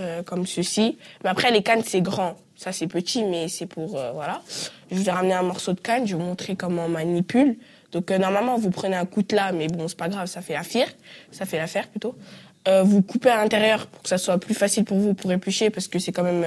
euh, 0.00 0.22
comme 0.22 0.46
ceci. 0.46 0.96
Mais 1.22 1.30
après, 1.30 1.50
les 1.50 1.62
cannes, 1.62 1.82
c'est 1.84 2.00
grand. 2.00 2.36
Ça, 2.56 2.72
c'est 2.72 2.86
petit, 2.86 3.22
mais 3.22 3.48
c'est 3.48 3.66
pour... 3.66 3.96
euh, 3.96 4.12
voilà. 4.12 4.42
Je 4.90 4.96
vous 4.96 5.08
ai 5.08 5.12
ramené 5.12 5.34
un 5.34 5.42
morceau 5.42 5.72
de 5.74 5.80
canne. 5.80 6.06
Je 6.06 6.16
vais 6.16 6.22
vous 6.22 6.26
montrer 6.26 6.56
comment 6.56 6.86
on 6.86 6.88
manipule. 6.88 7.58
Donc, 7.92 8.10
euh, 8.10 8.18
normalement, 8.18 8.56
vous 8.56 8.70
prenez 8.70 8.96
un 8.96 9.04
coutelas, 9.04 9.52
mais 9.52 9.68
bon, 9.68 9.88
c'est 9.88 9.96
pas 9.96 10.08
grave, 10.08 10.26
ça 10.26 10.40
fait 10.40 10.54
l'affaire. 10.54 10.88
Ça 11.30 11.44
fait 11.44 11.58
l'affaire, 11.58 11.88
plutôt. 11.88 12.16
Euh, 12.66 12.82
vous 12.82 13.02
coupez 13.02 13.30
à 13.30 13.36
l'intérieur 13.36 13.86
pour 13.86 14.02
que 14.02 14.08
ça 14.08 14.18
soit 14.18 14.38
plus 14.38 14.54
facile 14.54 14.84
pour 14.84 14.98
vous 14.98 15.14
pour 15.14 15.30
éplucher, 15.30 15.70
parce 15.70 15.86
que 15.86 15.98
c'est 15.98 16.12
quand 16.12 16.24
même 16.24 16.44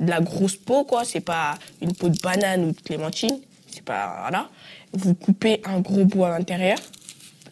de 0.00 0.10
la 0.10 0.20
grosse 0.20 0.56
peau, 0.56 0.84
quoi. 0.84 1.04
C'est 1.04 1.20
pas 1.20 1.58
une 1.80 1.94
peau 1.94 2.08
de 2.08 2.18
banane 2.18 2.64
ou 2.64 2.72
de 2.72 2.80
clémentine. 2.80 3.38
C'est 3.68 3.84
pas... 3.84 4.18
Voilà. 4.22 4.48
Vous 4.92 5.14
coupez 5.14 5.60
un 5.64 5.80
gros 5.80 6.04
bout 6.04 6.24
à 6.24 6.30
l'intérieur. 6.30 6.78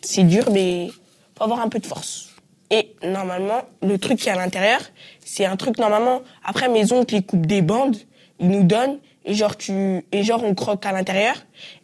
C'est 0.02 0.24
dur, 0.24 0.50
mais 0.50 0.90
faut 1.36 1.44
avoir 1.44 1.60
un 1.60 1.68
peu 1.68 1.78
de 1.78 1.86
force. 1.86 2.30
Et 2.70 2.94
normalement, 3.02 3.62
le 3.82 3.98
truc 3.98 4.18
qui 4.18 4.28
est 4.28 4.32
à 4.32 4.36
l'intérieur, 4.36 4.80
c'est 5.24 5.46
un 5.46 5.56
truc 5.56 5.78
normalement. 5.78 6.22
Après, 6.44 6.68
mes 6.68 6.92
oncles, 6.92 7.14
ils 7.14 7.24
coupent 7.24 7.46
des 7.46 7.62
bandes, 7.62 7.96
ils 8.40 8.48
nous 8.48 8.64
donnent, 8.64 8.98
et 9.24 9.34
genre 9.34 9.56
tu, 9.56 10.04
et 10.12 10.22
genre 10.22 10.42
on 10.44 10.54
croque 10.54 10.84
à 10.86 10.92
l'intérieur, 10.92 11.34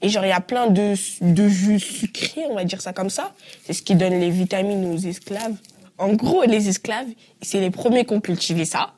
et 0.02 0.08
genre 0.08 0.24
il 0.24 0.28
y 0.28 0.32
a 0.32 0.40
plein 0.40 0.68
de 0.68 0.94
de 1.20 1.48
jus 1.48 1.80
sucrés, 1.80 2.42
on 2.48 2.54
va 2.54 2.64
dire 2.64 2.80
ça 2.80 2.92
comme 2.92 3.10
ça. 3.10 3.32
C'est 3.64 3.72
ce 3.72 3.82
qui 3.82 3.94
donne 3.94 4.18
les 4.18 4.30
vitamines 4.30 4.92
aux 4.92 4.98
esclaves. 4.98 5.56
En 5.98 6.14
gros, 6.14 6.42
les 6.44 6.68
esclaves, 6.68 7.06
c'est 7.40 7.60
les 7.60 7.70
premiers 7.70 8.04
qui 8.04 8.14
ont 8.14 8.20
cultivé 8.20 8.64
ça, 8.64 8.94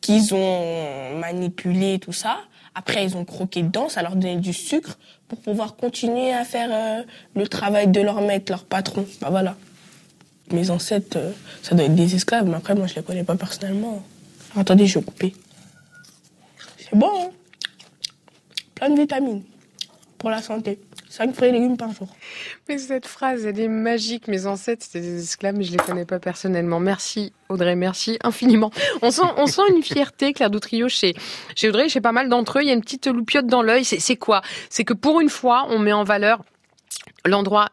qu'ils 0.00 0.34
ont 0.34 1.18
manipulé 1.18 1.98
tout 1.98 2.12
ça. 2.12 2.38
Après, 2.74 3.04
ils 3.04 3.16
ont 3.16 3.24
croqué 3.24 3.62
dedans, 3.62 3.88
ça 3.88 4.02
leur 4.02 4.14
donnait 4.14 4.36
du 4.36 4.52
sucre 4.52 4.98
pour 5.26 5.40
pouvoir 5.40 5.76
continuer 5.76 6.32
à 6.32 6.44
faire 6.44 6.68
euh, 6.72 7.02
le 7.34 7.48
travail 7.48 7.88
de 7.88 8.00
leur 8.00 8.20
maître, 8.20 8.52
leur 8.52 8.64
patron. 8.64 9.04
Bah 9.20 9.28
voilà. 9.30 9.56
Mes 10.52 10.70
ancêtres, 10.70 11.18
euh, 11.18 11.32
ça 11.62 11.74
doit 11.74 11.84
être 11.84 11.94
des 11.94 12.14
esclaves, 12.14 12.46
mais 12.46 12.56
après, 12.56 12.74
moi, 12.74 12.86
je 12.86 12.94
les 12.94 13.02
connais 13.02 13.24
pas 13.24 13.36
personnellement. 13.36 14.02
Alors, 14.52 14.62
attendez, 14.62 14.86
je 14.86 14.98
vais 14.98 15.04
couper. 15.04 15.34
C'est 16.78 16.96
bon, 16.96 17.10
hein 17.14 17.30
Plein 18.74 18.90
de 18.90 19.00
vitamines 19.00 19.42
pour 20.18 20.30
la 20.30 20.42
santé. 20.42 20.78
5 21.10 21.34
fruits 21.34 21.48
et 21.48 21.52
légumes 21.52 21.76
par 21.76 21.92
jour. 21.92 22.08
Mais 22.68 22.78
cette 22.78 23.06
phrase, 23.06 23.46
elle 23.46 23.58
est 23.58 23.68
magique. 23.68 24.28
Mes 24.28 24.46
ancêtres, 24.46 24.84
c'était 24.84 25.00
des 25.00 25.22
esclaves, 25.22 25.56
mais 25.56 25.64
je 25.64 25.72
les 25.72 25.78
connais 25.78 26.04
pas 26.04 26.18
personnellement. 26.18 26.80
Merci, 26.80 27.32
Audrey, 27.48 27.76
merci 27.76 28.18
infiniment. 28.22 28.70
On 29.00 29.10
sent, 29.10 29.22
on 29.36 29.46
sent 29.46 29.62
une 29.74 29.82
fierté, 29.82 30.32
Claire 30.32 30.50
Doutrio, 30.50 30.88
chez, 30.88 31.14
chez 31.56 31.68
Audrey, 31.70 31.88
chez 31.88 32.00
pas 32.00 32.12
mal 32.12 32.28
d'entre 32.28 32.58
eux. 32.58 32.62
Il 32.62 32.68
y 32.68 32.70
a 32.70 32.74
une 32.74 32.82
petite 32.82 33.06
loupiote 33.06 33.46
dans 33.46 33.62
l'œil. 33.62 33.84
C'est 33.84 34.00
c'est 34.00 34.16
quoi? 34.16 34.42
C'est 34.70 34.84
que 34.84 34.94
pour 34.94 35.20
une 35.20 35.30
fois, 35.30 35.66
on 35.70 35.78
met 35.78 35.92
en 35.92 36.04
valeur 36.04 36.42
l'endroit 37.24 37.68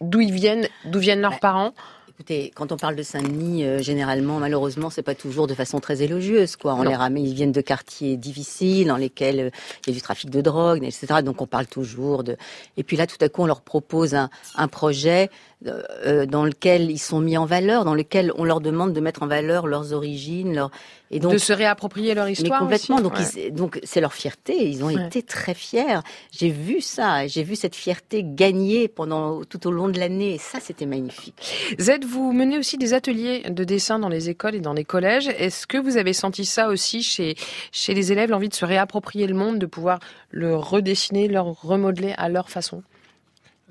d'où 0.00 0.20
ils 0.20 0.32
viennent, 0.32 0.68
d'où 0.84 0.98
viennent 0.98 1.20
leurs 1.20 1.38
parents. 1.38 1.74
Écoutez, 2.16 2.52
quand 2.54 2.70
on 2.70 2.76
parle 2.76 2.94
de 2.94 3.02
Saint-Denis, 3.02 3.64
euh, 3.64 3.82
généralement, 3.82 4.38
malheureusement, 4.38 4.88
c'est 4.88 5.02
pas 5.02 5.16
toujours 5.16 5.48
de 5.48 5.54
façon 5.54 5.80
très 5.80 6.00
élogieuse, 6.00 6.54
quoi. 6.54 6.74
On 6.74 6.84
Non. 6.84 6.90
les 6.90 6.94
ramène, 6.94 7.24
ils 7.24 7.34
viennent 7.34 7.50
de 7.50 7.60
quartiers 7.60 8.16
difficiles, 8.16 8.86
dans 8.86 8.96
lesquels 8.96 9.40
euh, 9.40 9.50
il 9.84 9.90
y 9.90 9.92
a 9.92 9.94
du 9.96 10.00
trafic 10.00 10.30
de 10.30 10.40
drogue, 10.40 10.84
etc. 10.84 11.22
Donc 11.24 11.42
on 11.42 11.48
parle 11.48 11.66
toujours 11.66 12.22
de. 12.22 12.36
Et 12.76 12.84
puis 12.84 12.96
là, 12.96 13.08
tout 13.08 13.16
à 13.20 13.28
coup, 13.28 13.42
on 13.42 13.46
leur 13.46 13.62
propose 13.62 14.14
un, 14.14 14.30
un 14.54 14.68
projet 14.68 15.28
euh, 15.66 15.82
euh, 16.06 16.26
dans 16.26 16.44
lequel 16.44 16.90
ils 16.90 16.98
sont 16.98 17.20
mis 17.20 17.36
en 17.36 17.46
valeur, 17.46 17.84
dans 17.84 17.94
lequel 17.94 18.32
on 18.36 18.44
leur 18.44 18.60
demande 18.60 18.92
de 18.92 19.00
mettre 19.00 19.22
en 19.22 19.26
valeur 19.26 19.66
leurs 19.66 19.92
origines, 19.92 20.54
leur. 20.54 20.70
Et 21.10 21.20
donc, 21.20 21.32
de 21.32 21.38
se 21.38 21.52
réapproprier 21.52 22.14
leur 22.14 22.28
histoire. 22.28 22.64
mais 22.64 22.76
complètement. 22.78 22.96
aussi. 22.96 23.02
Donc, 23.04 23.14
Ouais. 23.18 23.46
ils- 23.48 23.54
donc 23.54 23.80
c'est 23.84 24.00
leur 24.00 24.12
fierté. 24.14 24.68
Ils 24.68 24.82
ont 24.82 24.88
Ouais. 24.88 25.06
été 25.06 25.22
très 25.22 25.54
fiers. 25.54 26.00
J'ai 26.32 26.50
vu 26.50 26.80
ça. 26.80 27.26
J'ai 27.28 27.44
vu 27.44 27.54
cette 27.56 27.76
fierté 27.76 28.22
gagner 28.24 28.88
pendant 28.88 29.44
tout 29.44 29.66
au 29.66 29.70
long 29.70 29.88
de 29.88 29.98
l'année. 29.98 30.34
Et 30.34 30.38
ça, 30.38 30.58
c'était 30.60 30.86
magnifique. 30.86 31.36
Z, 31.80 32.04
vous 32.06 32.32
menez 32.32 32.58
aussi 32.58 32.78
des 32.78 32.94
ateliers 32.94 33.42
de 33.48 33.62
dessin 33.64 33.98
dans 34.00 34.08
les 34.08 34.28
écoles 34.28 34.56
et 34.56 34.60
dans 34.60 34.72
les 34.72 34.84
collèges. 34.84 35.28
Est-ce 35.38 35.66
que 35.68 35.78
vous 35.78 35.96
avez 35.98 36.12
senti 36.14 36.44
ça 36.44 36.68
aussi 36.68 37.02
chez, 37.02 37.36
chez 37.70 37.94
les 37.94 38.10
élèves, 38.10 38.30
l'envie 38.30 38.48
de 38.48 38.54
se 38.54 38.64
réapproprier 38.64 39.26
le 39.28 39.34
monde, 39.34 39.58
de 39.58 39.66
pouvoir 39.66 40.00
le 40.30 40.56
redessiner, 40.56 41.28
le 41.28 41.40
remodeler 41.40 42.12
à 42.16 42.28
leur 42.28 42.50
façon? 42.50 42.82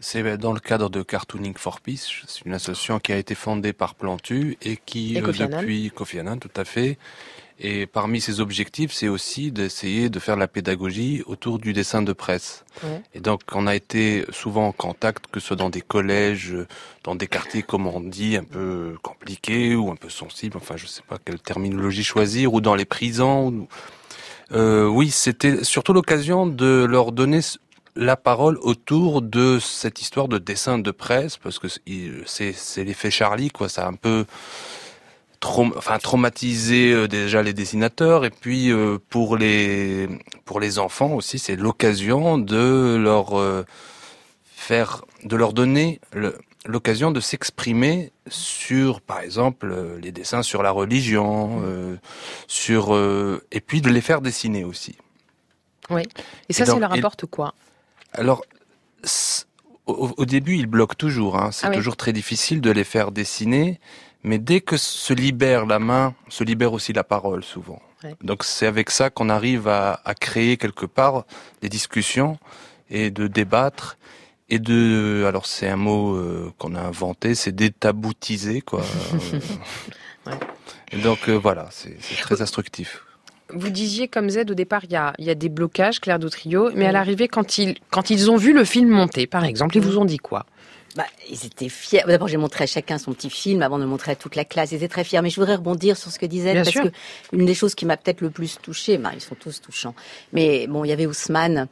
C'est 0.03 0.37
dans 0.37 0.51
le 0.51 0.59
cadre 0.59 0.89
de 0.89 1.01
Cartooning 1.01 1.55
for 1.57 1.79
Peace. 1.79 2.09
C'est 2.27 2.43
une 2.45 2.53
association 2.53 2.99
qui 2.99 3.13
a 3.13 3.17
été 3.17 3.35
fondée 3.35 3.71
par 3.71 3.95
Plantu 3.95 4.57
et 4.61 4.77
qui, 4.85 5.15
Et 5.15 5.19
euh, 5.21 5.25
Kofi 5.25 5.47
depuis 5.47 5.91
Kofi 5.91 6.19
Annan, 6.19 6.37
tout 6.39 6.51
à 6.57 6.65
fait. 6.65 6.97
Et 7.59 7.85
parmi 7.85 8.19
ses 8.19 8.41
objectifs, 8.41 8.91
c'est 8.91 9.07
aussi 9.07 9.51
d'essayer 9.53 10.09
de 10.09 10.19
faire 10.19 10.35
la 10.35 10.49
pédagogie 10.49 11.23
autour 11.25 11.57
du 11.57 11.71
dessin 11.71 12.01
de 12.01 12.11
presse. 12.11 12.65
Ouais. 12.83 13.01
Et 13.13 13.21
donc, 13.21 13.41
on 13.53 13.65
a 13.65 13.75
été 13.75 14.25
souvent 14.31 14.67
en 14.67 14.71
contact, 14.73 15.27
que 15.31 15.39
ce 15.39 15.47
soit 15.47 15.55
dans 15.55 15.69
des 15.69 15.79
collèges, 15.81 16.53
dans 17.05 17.15
des 17.15 17.27
quartiers, 17.27 17.61
comme 17.63 17.87
on 17.87 18.01
dit, 18.01 18.35
un 18.35 18.43
peu 18.43 18.95
compliqués 19.01 19.75
ou 19.75 19.89
un 19.89 19.95
peu 19.95 20.09
sensibles, 20.09 20.57
enfin, 20.57 20.75
je 20.75 20.85
sais 20.87 21.03
pas 21.07 21.17
quelle 21.23 21.39
terminologie 21.39 22.03
choisir, 22.03 22.53
ou 22.53 22.59
dans 22.59 22.75
les 22.75 22.85
prisons. 22.85 23.47
ou- 23.49 23.67
Euh, 24.51 24.85
oui, 24.85 25.09
c'était 25.09 25.63
surtout 25.63 25.93
l'occasion 25.93 26.45
de 26.45 26.85
leur 26.87 27.11
donner 27.11 27.39
la 27.95 28.15
parole 28.17 28.57
autour 28.61 29.21
de 29.21 29.59
cette 29.59 30.01
histoire 30.01 30.27
de 30.27 30.37
dessin 30.37 30.79
de 30.79 30.91
presse, 30.91 31.37
parce 31.37 31.59
que 31.59 31.67
c'est 31.67 32.83
l'effet 32.83 33.11
Charlie, 33.11 33.49
quoi. 33.49 33.69
Ça 33.69 33.85
a 33.85 33.89
un 33.89 33.93
peu 33.93 34.25
traum- 35.39 35.73
enfin 35.77 35.99
traumatisé 35.99 36.91
euh, 36.91 37.07
déjà 37.07 37.43
les 37.43 37.53
dessinateurs, 37.53 38.25
et 38.25 38.29
puis 38.31 38.71
euh, 38.71 38.97
pour 39.09 39.37
les 39.37 40.07
pour 40.45 40.59
les 40.59 40.79
enfants 40.79 41.13
aussi, 41.13 41.37
c'est 41.39 41.55
l'occasion 41.55 42.37
de 42.37 42.95
leur 42.95 43.37
euh, 43.39 43.63
faire, 44.55 45.03
de 45.23 45.35
leur 45.35 45.53
donner 45.53 45.99
le- 46.13 46.37
l'occasion 46.65 47.11
de 47.11 47.19
s'exprimer 47.19 48.13
sur, 48.29 49.01
par 49.01 49.19
exemple, 49.19 49.75
les 50.01 50.13
dessins 50.13 50.43
sur 50.43 50.63
la 50.63 50.71
religion, 50.71 51.61
euh, 51.65 51.97
sur 52.47 52.95
euh, 52.95 53.43
et 53.51 53.59
puis 53.59 53.81
de 53.81 53.89
les 53.89 53.99
faire 53.99 54.21
dessiner 54.21 54.63
aussi. 54.63 54.95
Oui. 55.89 56.03
Et 56.47 56.53
ça, 56.53 56.63
Et 56.63 56.67
donc, 56.67 56.75
ça 56.75 56.79
leur 56.79 56.93
apporte 56.93 57.25
quoi? 57.25 57.53
Alors, 58.13 58.43
au, 59.85 60.11
au 60.17 60.25
début, 60.25 60.55
ils 60.57 60.67
bloquent 60.67 60.95
toujours. 60.95 61.37
Hein. 61.37 61.51
C'est 61.51 61.67
Ah 61.67 61.69
oui. 61.69 61.75
toujours 61.75 61.97
très 61.97 62.13
difficile 62.13 62.61
de 62.61 62.71
les 62.71 62.83
faire 62.83 63.11
dessiner. 63.11 63.79
Mais 64.23 64.39
dès 64.39 64.61
que 64.61 64.77
se 64.77 65.13
libère 65.13 65.65
la 65.65 65.79
main, 65.79 66.15
se 66.29 66.43
libère 66.43 66.73
aussi 66.73 66.93
la 66.93 67.03
parole 67.03 67.43
souvent. 67.43 67.81
Ouais. 68.03 68.15
Donc 68.23 68.43
c'est 68.43 68.67
avec 68.67 68.89
ça 68.89 69.09
qu'on 69.09 69.29
arrive 69.29 69.67
à, 69.67 70.01
à 70.05 70.13
créer 70.15 70.57
quelque 70.57 70.85
part 70.85 71.25
des 71.61 71.69
discussions 71.69 72.39
et 72.89 73.11
de 73.11 73.27
débattre 73.27 73.97
et 74.49 74.59
de 74.59 75.25
alors 75.27 75.45
c'est 75.45 75.67
un 75.67 75.75
mot 75.77 76.15
euh, 76.15 76.53
qu'on 76.57 76.75
a 76.75 76.81
inventé, 76.81 77.35
c'est 77.35 77.51
détaboutiser 77.53 78.61
quoi. 78.61 78.81
Et 80.91 80.97
donc 80.97 81.27
euh, 81.27 81.33
voilà, 81.33 81.67
c'est 81.71 81.97
très 82.21 82.41
instructif. 82.41 83.03
Vous 83.55 83.69
disiez 83.69 84.07
comme 84.07 84.29
Z 84.29 84.49
au 84.49 84.53
départ, 84.53 84.81
il 84.85 84.91
y 84.91 84.95
a, 84.95 85.13
il 85.19 85.25
y 85.25 85.29
a 85.29 85.35
des 85.35 85.49
blocages, 85.49 85.99
Claire 85.99 86.19
Doutrio, 86.19 86.71
mais 86.75 86.87
à 86.87 86.91
l'arrivée, 86.91 87.27
quand 87.27 87.57
ils, 87.57 87.75
quand 87.91 88.09
ils 88.09 88.31
ont 88.31 88.37
vu 88.37 88.53
le 88.53 88.65
film 88.65 88.89
monter, 88.89 89.27
par 89.27 89.45
exemple, 89.45 89.77
ils 89.77 89.83
vous 89.83 89.97
ont 89.97 90.05
dit 90.05 90.17
quoi? 90.17 90.45
Bah, 90.95 91.05
ils 91.27 91.45
étaient 91.45 91.69
fiers. 91.69 92.03
D'abord, 92.05 92.27
j'ai 92.27 92.37
montré 92.37 92.65
à 92.65 92.67
chacun 92.67 92.99
son 92.99 93.13
petit 93.13 93.31
film 93.31 93.63
avant 93.63 93.77
de 93.77 93.83
le 93.83 93.89
montrer 93.89 94.11
à 94.11 94.15
toute 94.15 94.35
la 94.35 94.45
classe. 94.45 94.71
Ils 94.71 94.75
étaient 94.75 94.87
très 94.87 95.03
fiers. 95.03 95.21
Mais 95.23 95.31
je 95.31 95.39
voudrais 95.39 95.55
rebondir 95.55 95.97
sur 95.97 96.11
ce 96.11 96.19
que 96.19 96.27
disait 96.27 96.53
parce 96.53 96.69
sûr. 96.69 96.83
que 96.83 96.89
une 97.31 97.45
des 97.45 97.55
choses 97.55 97.73
qui 97.73 97.87
m'a 97.87 97.97
peut-être 97.97 98.21
le 98.21 98.29
plus 98.29 98.59
touchée, 98.61 98.99
bah, 98.99 99.09
ils 99.13 99.21
sont 99.21 99.35
tous 99.35 99.59
touchants. 99.59 99.95
Mais 100.33 100.67
bon, 100.67 100.83
il 100.83 100.89
y 100.89 100.91
avait 100.91 101.07
Ousmane. 101.07 101.67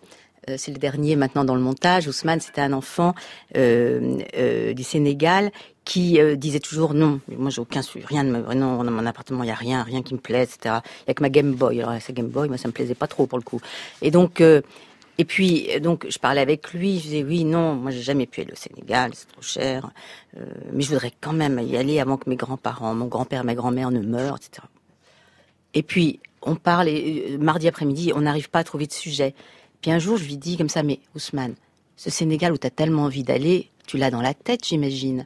Euh, 0.49 0.55
c'est 0.57 0.72
le 0.72 0.77
dernier 0.77 1.15
maintenant 1.15 1.43
dans 1.43 1.55
le 1.55 1.61
montage. 1.61 2.07
Ousmane, 2.07 2.39
c'était 2.39 2.61
un 2.61 2.73
enfant 2.73 3.13
euh, 3.55 4.18
euh, 4.35 4.73
du 4.73 4.84
Sénégal 4.84 5.51
qui 5.84 6.19
disait 6.38 6.59
toujours 6.59 6.93
non. 6.93 7.19
Moi, 7.27 7.49
j'ai 7.49 7.59
aucun 7.59 7.81
rien 8.05 8.23
de 8.23 8.30
me, 8.30 8.53
non 8.53 8.84
dans 8.84 8.91
mon 8.91 9.05
appartement, 9.05 9.43
il 9.43 9.47
y 9.47 9.51
a 9.51 9.55
rien, 9.55 9.81
rien 9.81 10.03
qui 10.03 10.13
me 10.13 10.19
plaît, 10.19 10.43
etc. 10.43 10.76
Il 11.01 11.07
y 11.07 11.11
a 11.11 11.13
que 11.15 11.23
ma 11.23 11.30
Game 11.30 11.53
Boy. 11.53 11.81
Alors 11.81 11.99
sa 11.99 12.13
Game 12.13 12.27
Boy, 12.27 12.49
moi, 12.49 12.57
ça 12.57 12.68
me 12.68 12.73
plaisait 12.73 12.95
pas 12.95 13.07
trop 13.07 13.26
pour 13.26 13.39
le 13.39 13.43
coup. 13.43 13.59
Et 14.01 14.11
donc. 14.11 14.41
et 14.41 15.26
puis, 15.26 15.68
donc, 15.81 16.05
je 16.07 16.19
parlais 16.19 16.39
avec 16.39 16.72
lui, 16.72 16.97
je 16.99 17.03
disais, 17.03 17.23
oui, 17.23 17.43
non, 17.45 17.73
moi, 17.73 17.89
j'ai 17.91 18.01
jamais 18.01 18.27
pu 18.27 18.41
aller 18.41 18.53
au 18.53 18.55
Sénégal, 18.55 19.11
c'est 19.13 19.27
trop 19.27 19.41
cher, 19.41 19.91
mais 20.72 20.84
je 20.84 20.89
voudrais 20.89 21.11
quand 21.19 21.34
même 21.34 21.59
y 21.59 21.77
aller 21.77 21.99
avant 21.99 22.18
que 22.18 22.30
mes 22.30 22.35
grands-parents, 22.35 22.93
mon 22.93 23.07
grand-père, 23.07 23.43
ma 23.43 23.55
grand-mère 23.55 23.91
ne 23.91 24.01
meurent, 24.01 24.38
etc. 24.38 24.68
Et 25.73 25.84
puis, 25.84 26.19
on 26.41 26.55
parle, 26.55 26.88
et, 26.89 27.38
mardi 27.39 27.68
après-midi, 27.68 28.11
on 28.15 28.22
n'arrive 28.22 28.49
pas 28.49 28.59
à 28.59 28.63
trouver 28.63 28.88
de 28.88 28.93
sujet. 28.93 29.34
Puis 29.82 29.91
un 29.91 29.99
jour, 29.99 30.18
je 30.18 30.26
lui 30.26 30.38
dis 30.38 30.58
comme 30.58 30.70
ça, 30.70 30.84
mais 30.84 30.99
Ousmane, 31.16 31.56
ce 31.98 32.10
Sénégal 32.10 32.53
où 32.53 32.58
tu 32.58 32.68
as 32.68 32.72
tellement 32.72 33.03
envie 33.03 33.24
d'aller, 33.24 33.70
tu 33.88 33.98
l'as 33.98 34.12
dans 34.12 34.22
la 34.22 34.34
tête, 34.34 34.66
j'imagine. 34.66 35.26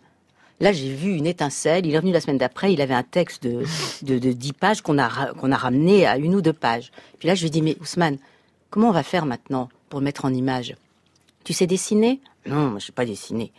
Là, 0.62 0.72
j'ai 0.72 0.94
vu 0.94 1.14
une 1.16 1.28
étincelle. 1.28 1.86
Il 1.86 1.94
est 1.94 1.98
revenu 1.98 2.14
la 2.14 2.22
semaine 2.22 2.38
d'après. 2.38 2.72
Il 2.72 2.82
avait 2.82 2.94
un 2.94 3.04
texte 3.04 3.44
de, 3.44 3.64
de, 4.04 4.18
de 4.18 4.32
10 4.32 4.54
pages 4.54 4.82
qu'on 4.82 4.98
a, 4.98 5.34
qu'on 5.34 5.52
a 5.52 5.58
ramené 5.58 6.08
à 6.08 6.18
une 6.18 6.34
ou 6.34 6.42
deux 6.42 6.54
pages. 6.54 6.92
Puis 7.20 7.28
là, 7.28 7.36
je 7.36 7.44
lui 7.44 7.50
dis, 7.50 7.62
mais 7.62 7.78
Ousmane, 7.82 8.18
comment 8.70 8.90
on 8.90 8.94
va 8.94 9.04
faire 9.04 9.26
maintenant 9.26 9.70
pour 9.90 10.00
le 10.00 10.06
mettre 10.06 10.24
en 10.24 10.34
image? 10.34 10.76
Tu 11.44 11.52
sais 11.52 11.68
dessiner? 11.68 12.22
Non, 12.46 12.70
moi, 12.70 12.80
je 12.80 12.86
sais 12.86 12.92
pas 12.94 13.06
dessiner. 13.06 13.52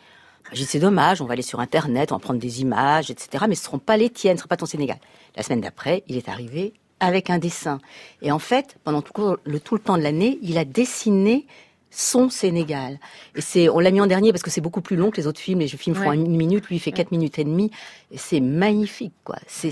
J'ai 0.52 0.64
dit, 0.64 0.70
c'est 0.70 0.78
dommage, 0.78 1.20
on 1.20 1.26
va 1.26 1.34
aller 1.34 1.42
sur 1.42 1.60
Internet, 1.60 2.12
on 2.12 2.16
va 2.16 2.20
prendre 2.20 2.40
des 2.40 2.62
images, 2.62 3.10
etc. 3.10 3.44
Mais 3.48 3.56
ce 3.56 3.64
seront 3.64 3.78
pas 3.78 3.96
les 3.96 4.10
tiennes, 4.10 4.36
ce 4.36 4.42
sera 4.42 4.48
pas 4.48 4.56
ton 4.56 4.66
Sénégal. 4.66 4.98
La 5.36 5.42
semaine 5.42 5.60
d'après, 5.60 6.04
il 6.06 6.16
est 6.16 6.28
arrivé 6.28 6.72
avec 7.00 7.30
un 7.30 7.38
dessin. 7.38 7.80
Et 8.22 8.32
en 8.32 8.38
fait, 8.38 8.76
pendant 8.84 9.02
tout 9.02 9.36
le, 9.44 9.60
tout 9.60 9.74
le 9.74 9.80
temps 9.80 9.98
de 9.98 10.02
l'année, 10.02 10.38
il 10.42 10.58
a 10.58 10.64
dessiné 10.64 11.46
son 11.90 12.28
Sénégal. 12.28 12.98
Et 13.36 13.40
c'est, 13.40 13.68
on 13.68 13.78
l'a 13.78 13.90
mis 13.90 14.00
en 14.00 14.06
dernier 14.06 14.30
parce 14.32 14.42
que 14.42 14.50
c'est 14.50 14.60
beaucoup 14.60 14.80
plus 14.82 14.96
long 14.96 15.10
que 15.10 15.16
les 15.16 15.26
autres 15.26 15.40
films. 15.40 15.60
Les 15.60 15.68
films 15.68 15.96
font 15.96 16.08
Ouais. 16.10 16.14
une 16.16 16.36
minute, 16.36 16.66
lui 16.68 16.76
il 16.76 16.80
fait 16.80 16.92
quatre 16.92 17.10
minutes 17.10 17.38
et 17.38 17.44
demie. 17.44 17.70
Et 18.10 18.18
c'est 18.18 18.40
magnifique, 18.40 19.14
quoi. 19.24 19.36
C'est, 19.46 19.70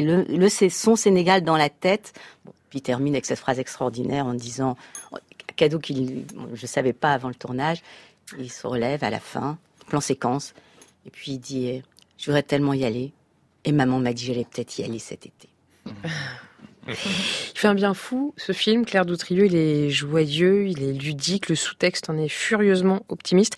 le, 0.00 0.22
le, 0.24 0.48
c'est 0.48 0.68
son 0.70 0.96
Sénégal 0.96 1.42
dans 1.42 1.56
la 1.56 1.68
tête. 1.68 2.14
Bon, 2.44 2.52
puis 2.70 2.78
il 2.80 2.82
termine 2.82 3.14
avec 3.14 3.26
cette 3.26 3.38
phrase 3.38 3.58
extraordinaire 3.60 4.26
en 4.26 4.34
disant, 4.34 4.76
cadeau 5.56 5.78
qu'il, 5.78 6.24
bon, 6.34 6.48
je 6.54 6.66
savais 6.66 6.92
pas 6.94 7.12
avant 7.12 7.28
le 7.28 7.34
tournage. 7.34 7.82
Il 8.38 8.50
se 8.50 8.66
relève 8.66 9.04
à 9.04 9.10
la 9.10 9.20
fin, 9.20 9.58
plan 9.88 10.00
séquence. 10.00 10.54
Et 11.06 11.10
puis 11.10 11.32
il 11.32 11.38
dit, 11.38 11.82
je 12.18 12.26
voudrais 12.26 12.42
tellement 12.42 12.72
y 12.72 12.84
aller. 12.84 13.12
Et 13.64 13.72
maman 13.72 13.98
m'a 14.00 14.12
dit, 14.14 14.24
j'allais 14.24 14.46
peut-être 14.50 14.78
y 14.78 14.84
aller 14.84 14.98
cet 14.98 15.26
été. 15.26 15.48
Il 16.88 16.94
fait 17.58 17.68
un 17.68 17.74
bien 17.74 17.94
fou, 17.94 18.34
ce 18.36 18.52
film. 18.52 18.84
Claire 18.84 19.06
Doutrieux, 19.06 19.46
il 19.46 19.54
est 19.54 19.88
joyeux, 19.90 20.66
il 20.66 20.82
est 20.82 20.92
ludique, 20.92 21.48
le 21.48 21.54
sous-texte 21.54 22.10
en 22.10 22.18
est 22.18 22.28
furieusement 22.28 23.04
optimiste. 23.08 23.56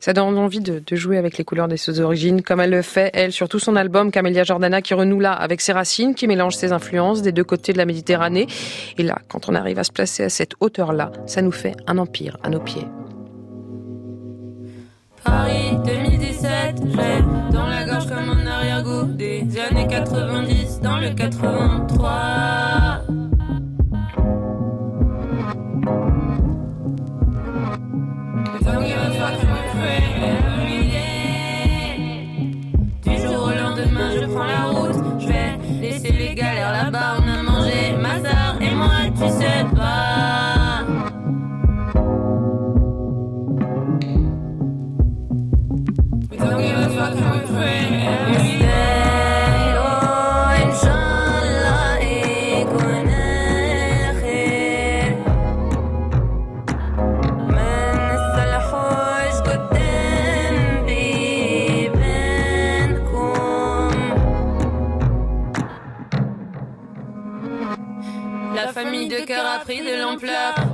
Ça 0.00 0.12
donne 0.12 0.36
envie 0.36 0.60
de, 0.60 0.82
jouer 0.92 1.18
avec 1.18 1.38
les 1.38 1.44
couleurs 1.44 1.68
de 1.68 1.76
ses 1.76 2.00
origines, 2.00 2.42
comme 2.42 2.60
elle 2.60 2.70
le 2.70 2.82
fait, 2.82 3.10
elle, 3.14 3.32
sur 3.32 3.48
tout 3.48 3.58
son 3.58 3.76
album, 3.76 4.10
Camélia 4.10 4.44
Jordana, 4.44 4.82
qui 4.82 4.94
renoue 4.94 5.20
là 5.20 5.32
avec 5.32 5.60
ses 5.60 5.72
racines, 5.72 6.14
qui 6.14 6.26
mélange 6.26 6.56
ses 6.56 6.72
influences 6.72 7.22
des 7.22 7.32
deux 7.32 7.44
côtés 7.44 7.72
de 7.72 7.78
la 7.78 7.84
Méditerranée. 7.84 8.46
Et 8.98 9.02
là, 9.02 9.18
quand 9.28 9.48
on 9.48 9.54
arrive 9.54 9.78
à 9.78 9.84
se 9.84 9.92
placer 9.92 10.24
à 10.24 10.28
cette 10.28 10.54
hauteur-là, 10.60 11.12
ça 11.26 11.42
nous 11.42 11.52
fait 11.52 11.74
un 11.86 11.98
empire 11.98 12.38
à 12.42 12.50
nos 12.50 12.60
pieds. 12.60 12.86
Paris 15.24 15.78
2017, 15.84 16.76
j'ai 16.90 17.52
dans 17.52 17.66
la 17.66 17.84
gorge 17.84 18.08
comme 18.08 18.28
un 18.28 18.46
arrière-goût 18.46 19.12
des 19.12 19.46
années 19.70 19.86
90 19.88 20.80
dans 20.82 20.98
le 20.98 21.14
83. 21.14 22.63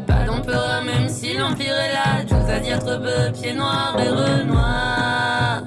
Pas 0.06 0.24
d'empereur, 0.26 0.82
même 0.84 1.08
si 1.08 1.36
l'empire 1.38 1.72
est 1.72 1.92
là. 1.92 2.24
Tous 2.28 2.50
à 2.50 2.58
dire 2.58 2.80
peu, 2.80 3.30
pieds 3.32 3.54
noirs 3.54 3.96
et 3.98 4.08
renois. 4.08 5.62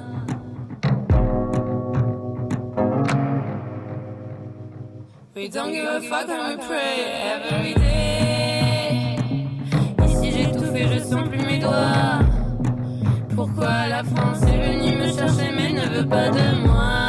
We 5.34 5.48
don't 5.48 5.72
give 5.72 5.86
a 5.86 6.00
fuck 6.02 6.28
we 6.28 6.56
pray 6.66 7.04
every 7.32 7.74
day. 7.74 9.16
Ici 10.06 10.30
j'ai 10.30 10.52
tout 10.52 10.66
fait, 10.72 10.86
je 10.92 10.98
sens 11.02 11.26
plus 11.28 11.44
mes 11.46 11.58
doigts. 11.58 12.20
Pourquoi 13.34 13.88
la 13.88 14.04
France 14.04 14.42
est 14.42 14.58
venue 14.58 14.96
me 14.96 15.06
chercher 15.06 15.50
mais 15.56 15.72
ne 15.72 15.86
veut 15.88 16.06
pas 16.06 16.28
de 16.28 16.66
moi? 16.66 17.03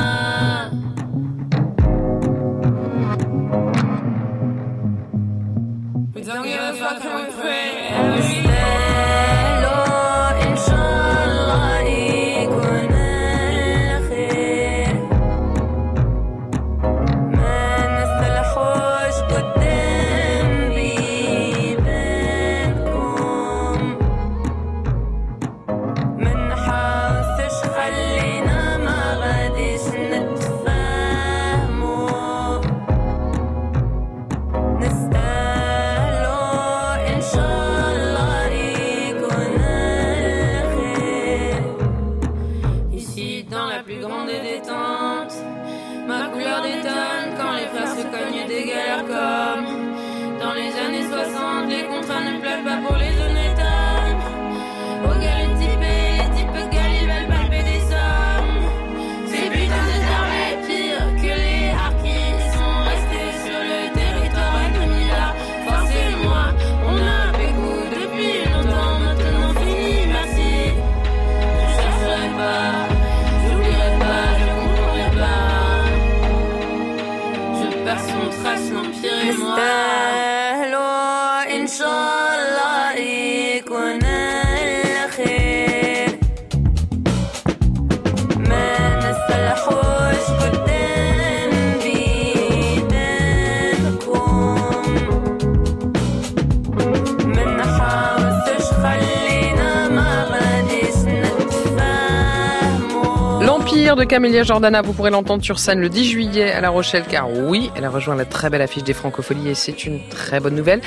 De 103.85 104.03
Camélia 104.03 104.41
Jordana, 104.41 104.81
vous 104.81 104.93
pourrez 104.93 105.11
l'entendre 105.11 105.43
sur 105.43 105.59
scène 105.59 105.79
le 105.79 105.89
10 105.89 106.05
juillet 106.05 106.51
à 106.51 106.59
La 106.59 106.69
Rochelle, 106.69 107.03
car 107.07 107.31
oui, 107.31 107.69
elle 107.77 107.85
a 107.85 107.89
rejoint 107.91 108.15
la 108.15 108.25
très 108.25 108.49
belle 108.49 108.63
affiche 108.63 108.83
des 108.83 108.93
Francopholies 108.93 109.49
et 109.49 109.53
c'est 109.53 109.85
une 109.85 109.99
très 110.09 110.39
bonne 110.39 110.55
nouvelle. 110.55 110.81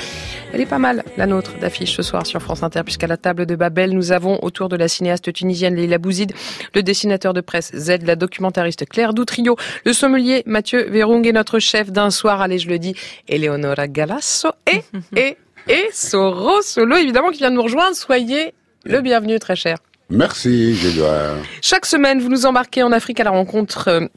Elle 0.53 0.59
est 0.59 0.65
pas 0.65 0.79
mal, 0.79 1.05
la 1.15 1.25
nôtre, 1.25 1.57
d'affiche 1.59 1.95
ce 1.95 2.03
soir 2.03 2.25
sur 2.27 2.41
France 2.41 2.61
Inter, 2.61 2.81
puisqu'à 2.83 3.07
la 3.07 3.15
table 3.15 3.45
de 3.45 3.55
Babel, 3.55 3.93
nous 3.93 4.11
avons 4.11 4.37
autour 4.43 4.67
de 4.67 4.75
la 4.75 4.89
cinéaste 4.89 5.31
tunisienne 5.31 5.75
Leila 5.75 5.97
Bouzid, 5.97 6.33
le 6.75 6.83
dessinateur 6.83 7.33
de 7.33 7.39
presse 7.39 7.71
Z, 7.73 8.03
la 8.03 8.17
documentariste 8.17 8.85
Claire 8.87 9.13
Doutrio, 9.13 9.55
le 9.85 9.93
sommelier 9.93 10.43
Mathieu 10.45 10.83
Verung 10.89 11.25
et 11.25 11.31
notre 11.31 11.59
chef 11.59 11.93
d'un 11.93 12.11
soir, 12.11 12.41
allez, 12.41 12.59
je 12.59 12.67
le 12.67 12.79
dis, 12.79 12.95
Eleonora 13.29 13.87
Galasso 13.87 14.49
et, 14.69 14.83
et, 15.15 15.37
et 15.69 15.89
Soro 15.93 16.61
Solo, 16.61 16.97
évidemment, 16.97 17.29
qui 17.29 17.39
vient 17.39 17.49
de 17.49 17.55
nous 17.55 17.63
rejoindre. 17.63 17.95
Soyez 17.95 18.53
le 18.83 18.99
bienvenu, 18.99 19.39
très 19.39 19.55
cher. 19.55 19.77
Merci, 20.09 20.73
Gilloire. 20.73 21.37
Chaque 21.61 21.85
semaine, 21.85 22.19
vous 22.19 22.29
nous 22.29 22.45
embarquez 22.45 22.81
en 22.81 22.91
Afrique 22.91 23.19
à 23.19 23.23
la 23.23 23.29
rencontre 23.29 23.87
euh, 23.89 24.07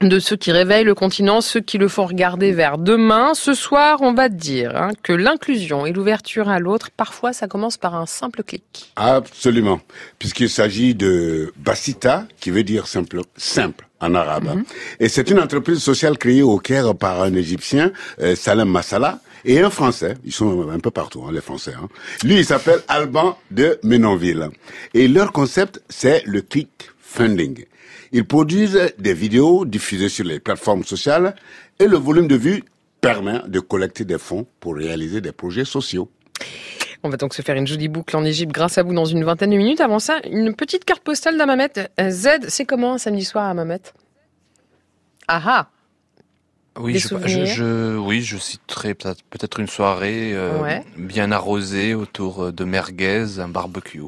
de 0.00 0.18
ceux 0.18 0.36
qui 0.36 0.50
réveillent 0.50 0.84
le 0.84 0.94
continent, 0.94 1.40
ceux 1.40 1.60
qui 1.60 1.76
le 1.76 1.88
font 1.88 2.06
regarder 2.06 2.52
vers 2.52 2.78
demain. 2.78 3.34
Ce 3.34 3.52
soir, 3.52 3.98
on 4.00 4.14
va 4.14 4.28
dire 4.30 4.74
hein, 4.74 4.90
que 5.02 5.12
l'inclusion 5.12 5.84
et 5.84 5.92
l'ouverture 5.92 6.48
à 6.48 6.58
l'autre, 6.58 6.90
parfois, 6.96 7.32
ça 7.32 7.48
commence 7.48 7.76
par 7.76 7.94
un 7.94 8.06
simple 8.06 8.42
clic. 8.42 8.92
Absolument. 8.96 9.80
Puisqu'il 10.18 10.48
s'agit 10.48 10.94
de 10.94 11.52
Basita, 11.58 12.26
qui 12.40 12.50
veut 12.50 12.64
dire 12.64 12.86
simple, 12.86 13.20
simple 13.36 13.86
en 14.00 14.14
arabe. 14.14 14.62
Et 15.00 15.08
c'est 15.08 15.30
une 15.30 15.38
entreprise 15.38 15.78
sociale 15.78 16.18
créée 16.18 16.42
au 16.42 16.58
Caire 16.58 16.94
par 16.94 17.22
un 17.22 17.34
Égyptien, 17.34 17.92
euh, 18.20 18.34
Salem 18.34 18.68
Massala, 18.68 19.20
et 19.44 19.60
un 19.60 19.70
Français. 19.70 20.14
Ils 20.24 20.32
sont 20.32 20.68
un 20.70 20.78
peu 20.78 20.90
partout, 20.90 21.24
hein, 21.26 21.32
les 21.32 21.40
Français. 21.40 21.74
hein. 21.76 21.88
Lui, 22.24 22.38
il 22.38 22.44
s'appelle 22.44 22.80
Alban 22.88 23.38
de 23.50 23.78
Menonville. 23.82 24.48
Et 24.94 25.08
leur 25.08 25.32
concept, 25.32 25.82
c'est 25.88 26.22
le 26.26 26.42
click 26.42 26.90
funding. 27.00 27.64
Ils 28.12 28.24
produisent 28.26 28.92
des 28.98 29.14
vidéos 29.14 29.64
diffusées 29.64 30.08
sur 30.08 30.24
les 30.24 30.38
plateformes 30.40 30.84
sociales 30.84 31.34
et 31.78 31.86
le 31.86 31.96
volume 31.96 32.28
de 32.28 32.36
vues 32.36 32.62
permet 33.00 33.40
de 33.48 33.58
collecter 33.60 34.04
des 34.04 34.18
fonds 34.18 34.46
pour 34.60 34.76
réaliser 34.76 35.20
des 35.20 35.32
projets 35.32 35.64
sociaux. 35.64 36.10
On 37.02 37.08
va 37.08 37.16
donc 37.16 37.34
se 37.34 37.42
faire 37.42 37.56
une 37.56 37.66
jolie 37.66 37.88
boucle 37.88 38.16
en 38.16 38.24
Égypte 38.24 38.52
grâce 38.52 38.78
à 38.78 38.84
vous 38.84 38.94
dans 38.94 39.04
une 39.04 39.24
vingtaine 39.24 39.50
de 39.50 39.56
minutes. 39.56 39.80
Avant 39.80 39.98
ça, 39.98 40.20
une 40.30 40.54
petite 40.54 40.84
carte 40.84 41.02
postale 41.02 41.36
d'Amamet. 41.36 41.72
Euh, 42.00 42.10
Z, 42.10 42.28
c'est 42.48 42.64
comment 42.64 42.94
un 42.94 42.98
samedi 42.98 43.24
soir 43.24 43.44
à 43.44 43.50
Amamet? 43.50 43.80
Ah 45.26 45.42
ah 45.44 45.70
Oui, 46.78 46.94
Des 46.94 46.98
je, 47.00 47.44
je, 47.44 47.96
oui, 47.98 48.22
je 48.22 48.38
citerai 48.38 48.94
peut-être 48.94 49.60
une 49.60 49.66
soirée 49.68 50.32
euh, 50.34 50.58
Ouais. 50.60 50.82
bien 50.96 51.30
arrosée 51.30 51.94
autour 51.94 52.50
de 52.52 52.64
merguez, 52.64 53.38
un 53.40 53.48
barbecue, 53.48 54.00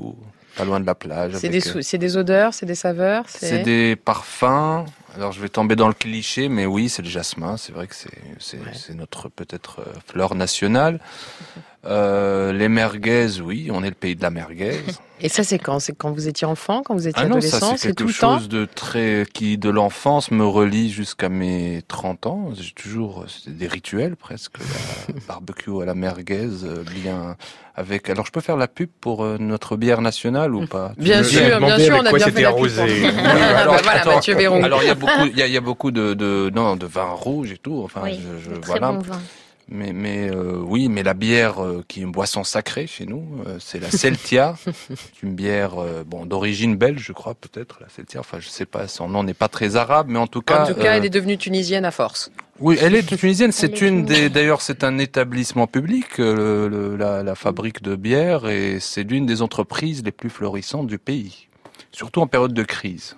pas 0.57 0.65
loin 0.65 0.81
de 0.81 0.87
la 0.87 0.95
plage. 0.95 1.33
C'est 1.37 1.49
des, 1.51 1.67
euh, 1.77 1.99
des 1.99 2.17
odeurs, 2.17 2.55
c'est 2.55 2.67
des 2.67 2.75
saveurs 2.75 3.25
C'est 3.29 3.63
des 3.63 3.97
parfums. 3.97 4.85
Alors 5.15 5.33
je 5.33 5.41
vais 5.41 5.49
tomber 5.49 5.77
dans 5.77 5.89
le 5.89 5.95
cliché, 5.95 6.49
mais 6.49 6.67
oui, 6.67 6.89
c'est 6.89 7.03
le 7.03 7.09
jasmin. 7.09 7.57
C'est 7.57 7.73
vrai 7.73 7.87
que 7.87 7.95
c'est 7.95 8.11
c'est 8.41 8.95
notre 8.95 9.29
peut-être 9.29 9.81
euh, 9.81 9.93
fleur 10.07 10.35
nationale. 10.35 11.01
Euh, 11.87 12.53
les 12.53 12.69
merguez, 12.69 13.41
oui, 13.43 13.69
on 13.73 13.83
est 13.85 13.89
le 13.91 13.95
pays 13.95 14.17
de 14.17 14.23
la 14.23 14.31
merguez. 14.31 14.81
Et 15.21 15.29
ça, 15.29 15.45
c'est 15.45 15.59
quand? 15.59 15.79
C'est 15.79 15.97
quand 15.97 16.11
vous 16.11 16.29
étiez 16.29 16.47
enfant, 16.47 16.83
quand 16.85 16.95
vous 16.95 17.07
étiez 17.07 17.23
Ah 17.23 17.29
non, 17.29 17.41
ça 17.41 17.57
adolescent 17.59 17.77
c'est 17.77 17.95
tout 17.95 18.05
quelque 18.05 18.09
le 18.09 18.15
temps? 18.21 18.39
chose 18.39 18.49
de 18.49 18.65
très 18.65 19.25
qui 19.33 19.57
de 19.59 19.71
l'enfance 19.71 20.31
me 20.31 20.45
relie 20.45 20.91
jusqu'à 20.91 21.29
mes 21.29 21.83
30 21.89 22.27
ans. 22.27 22.49
J'ai 22.59 22.73
toujours 22.73 23.25
c'était 23.29 23.57
des 23.57 23.69
rituels 23.69 24.17
presque 24.17 24.59
la 24.59 25.15
barbecue 25.29 25.81
à 25.81 25.85
la 25.85 25.95
merguez 25.95 26.49
euh, 26.65 26.83
bien 26.95 27.37
avec 27.77 28.11
alors 28.11 28.27
je 28.27 28.33
peux 28.33 28.41
faire 28.41 28.57
la 28.57 28.67
pub 28.69 28.89
pour 29.01 29.25
euh, 29.25 29.37
notre 29.39 29.77
bière 29.77 30.01
nationale 30.01 30.55
ou 30.55 30.67
pas? 30.67 30.93
Bien 30.99 31.23
Tu 31.23 31.29
sûr, 31.37 31.59
bien 31.61 31.79
sûr, 31.79 31.97
on 32.01 32.05
a 32.07 32.11
quoi 32.11 32.19
bien 32.19 32.27
c'était 32.27 32.39
fait 32.39 32.43
la 32.43 32.49
pub 32.53 32.57
arrosé. 32.59 33.03
pour- 33.03 33.13
Bah 33.23 33.59
alors, 33.59 33.75
voilà, 33.83 34.01
attends, 34.01 34.15
Mathieu 34.17 34.35
Véron. 34.35 34.63
Alors 34.65 34.83
il 34.83 34.87
y 34.87 34.91
a 34.91 34.95
beaucoup 34.95 35.27
il 35.27 35.39
y 35.39 35.43
a, 35.43 35.47
il 35.47 35.53
y 35.53 35.57
a 35.57 35.61
beaucoup 35.61 35.91
de, 35.93 36.15
de 36.15 36.51
non 36.55 36.77
de 36.77 36.87
vin 36.87 37.05
rouge 37.13 37.53
et 37.53 37.59
tout 37.59 37.81
enfin 37.85 38.01
Oui, 38.05 38.21
je, 38.21 38.45
je- 38.51 38.55
de 38.57 38.61
très 38.61 38.67
voilà. 38.81 38.93
bon 38.93 38.99
vin. 39.01 39.21
Mais, 39.69 39.93
mais 39.95 40.29
euh, 40.31 40.59
oui, 40.63 40.89
mais 40.89 41.03
la 41.03 41.15
bière 41.15 41.65
euh, 41.65 41.83
qui 41.89 42.01
est 42.01 42.03
une 42.03 42.13
boisson 42.13 42.45
sacrée 42.45 42.87
chez 42.87 43.07
nous, 43.07 43.25
euh, 43.47 43.57
c'est 43.61 43.81
la 43.81 43.91
Celtia. 43.91 44.57
c'est 44.89 45.23
une 45.23 45.35
bière 45.35 45.81
euh, 45.81 46.05
bon 46.07 46.27
d'origine 46.27 46.77
belge, 46.77 47.03
je 47.03 47.13
crois 47.13 47.35
peut-être 47.35 47.79
la 47.81 47.89
Celtia. 47.89 48.21
Enfin, 48.21 48.41
je 48.41 48.49
sais 48.49 48.67
pas, 48.67 48.89
son 48.89 49.09
nom 49.09 49.23
n'est 49.23 49.33
pas 49.33 49.49
très 49.49 49.77
arabe, 49.77 50.09
mais 50.11 50.19
en 50.19 50.27
tout 50.27 50.43
cas. 50.43 50.65
En 50.65 50.67
tout 50.67 50.75
cas, 50.75 50.93
euh, 50.93 50.97
elle 50.99 51.05
est 51.07 51.11
devenue 51.11 51.39
tunisienne 51.39 51.87
à 51.87 51.91
force. 51.91 52.31
Oui, 52.61 52.77
elle 52.81 52.95
est 52.95 53.03
tunisienne. 53.17 53.53
C'est 53.53 53.81
une 53.81 54.05
des. 54.05 54.29
D'ailleurs, 54.29 54.61
c'est 54.61 54.85
un 54.85 54.99
établissement 54.99 55.67
public, 55.67 56.21
euh, 56.21 56.69
le- 56.69 56.91
le- 56.91 56.97
la, 56.97 57.23
la 57.23 57.35
fabrique 57.35 57.83
de 57.83 57.97
bière, 57.97 58.47
et 58.49 58.79
c'est 58.81 59.03
l'une 59.03 59.25
des 59.27 59.41
entreprises 59.41 60.03
les 60.05 60.13
plus 60.13 60.31
florissantes 60.31 60.87
du 60.89 60.99
pays, 60.99 61.49
surtout 61.91 62.21
en 62.21 62.27
période 62.27 62.53
de 62.53 62.63
crise. 62.63 63.17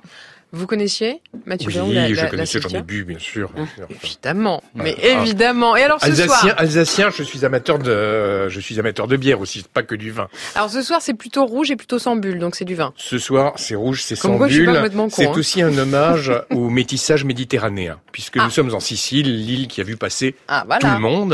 Vous 0.53 0.67
connaissiez 0.67 1.21
Mathieu 1.45 1.67
Oui, 1.69 1.75
Véron, 1.75 1.91
la- 1.93 2.09
je 2.09 2.15
la- 2.15 2.27
connaissais, 2.29 2.61
j'en 2.61 2.69
ai 2.71 2.83
bu, 2.83 3.05
bien 3.05 3.19
sûr. 3.19 3.51
bien 3.55 3.67
sûr. 3.77 3.87
Évidemment, 4.03 4.63
mais 4.75 4.97
Ah. 5.03 5.07
évidemment. 5.23 5.77
Et 5.77 5.83
alors 5.83 6.01
ce 6.01 6.07
Alsacien, 6.07 6.27
soir 6.39 6.55
Alsacien, 6.57 7.11
je 7.11 7.23
suis 7.23 7.45
amateur 7.45 7.79
de, 7.79 8.49
je 8.49 8.61
suis 8.61 8.79
amateur 8.81 9.07
de 9.09 9.17
bière 9.17 9.41
aussi, 9.41 9.65
pas 9.73 9.83
que 9.83 9.95
du 9.95 10.13
vin. 10.13 10.29
Alors 10.55 10.71
ce 10.71 10.83
soir, 10.83 11.03
c'est 11.03 11.15
plutôt 11.15 11.45
rouge 11.47 11.71
et 11.71 11.77
plutôt 11.77 11.99
sans 11.99 12.17
bulle, 12.17 12.39
donc 12.39 12.55
c'est 12.55 12.65
du 12.65 12.75
vin. 12.75 12.93
Ce 12.97 13.19
soir, 13.19 13.55
c'est 13.57 13.75
rouge, 13.75 14.03
c'est 14.03 14.17
sans 14.17 14.37
quoi, 14.39 14.47
bulle. 14.47 14.71
C'est 15.11 15.27
hein. 15.27 15.33
aussi 15.37 15.63
un 15.63 15.77
hommage 15.77 16.33
au 16.51 16.71
métissage 16.71 17.25
méditerranéen, 17.25 17.99
puisque 18.13 18.37
nous 18.37 18.51
sommes 18.51 18.73
en 18.75 18.81
Sicile, 18.81 19.27
l'île 19.47 19.67
qui 19.69 19.81
a 19.81 19.85
vu 19.85 19.97
passer 19.97 20.37
Ah, 20.49 20.63
voilà. 20.67 20.81
tout 20.81 20.87
le 20.95 21.01
monde. 21.01 21.33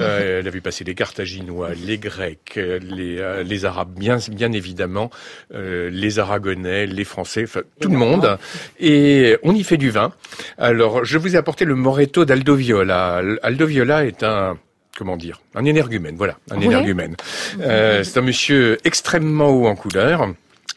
Euh, 0.00 0.40
elle 0.40 0.46
a 0.46 0.50
vu 0.50 0.60
passer 0.60 0.84
les 0.84 0.94
Carthaginois, 0.94 1.70
les 1.74 1.98
Grecs, 1.98 2.52
les, 2.56 3.18
euh, 3.18 3.42
les 3.42 3.64
Arabes, 3.64 3.92
bien, 3.98 4.18
bien 4.30 4.52
évidemment, 4.52 5.10
euh, 5.54 5.88
les 5.90 6.18
Aragonais, 6.18 6.86
les 6.86 7.04
Français, 7.04 7.46
tout 7.80 7.88
le 7.88 7.96
monde. 7.96 8.33
Et 8.80 9.36
on 9.42 9.54
y 9.54 9.62
fait 9.64 9.76
du 9.76 9.90
vin. 9.90 10.12
Alors, 10.58 11.04
je 11.04 11.18
vous 11.18 11.34
ai 11.34 11.38
apporté 11.38 11.64
le 11.64 11.74
Moretto 11.74 12.24
d'Aldo 12.24 12.54
Viola. 12.54 13.22
Aldo 13.42 13.66
Viola 13.66 14.04
est 14.04 14.22
un 14.22 14.58
comment 14.96 15.16
dire, 15.16 15.40
un 15.54 15.64
énergumène, 15.64 16.14
voilà, 16.16 16.38
un 16.50 16.60
énergumène. 16.60 17.16
Euh, 17.60 18.04
c'est 18.04 18.18
un 18.18 18.22
monsieur 18.22 18.78
extrêmement 18.84 19.48
haut 19.48 19.66
en 19.66 19.74
couleur 19.74 20.28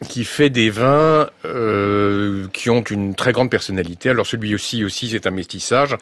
qui 0.08 0.24
fait 0.24 0.50
des 0.50 0.70
vins 0.70 1.28
euh, 1.44 2.46
qui 2.52 2.70
ont 2.70 2.82
une 2.82 3.14
très 3.14 3.32
grande 3.32 3.50
personnalité. 3.50 4.10
Alors 4.10 4.26
celui 4.26 4.54
aussi 4.54 4.84
aussi 4.84 5.08
c'est 5.08 5.26
un 5.26 5.30
mestissage 5.30 5.96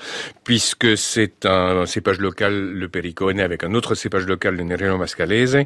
puisque 0.44 0.98
c'est 0.98 1.46
un 1.46 1.86
cépage 1.86 2.18
local 2.18 2.72
le 2.72 2.88
Pericone 2.88 3.40
avec 3.40 3.64
un 3.64 3.74
autre 3.74 3.94
cépage 3.94 4.26
local 4.26 4.56
le 4.56 4.64
Nerino 4.64 4.98
Mascalese 4.98 5.58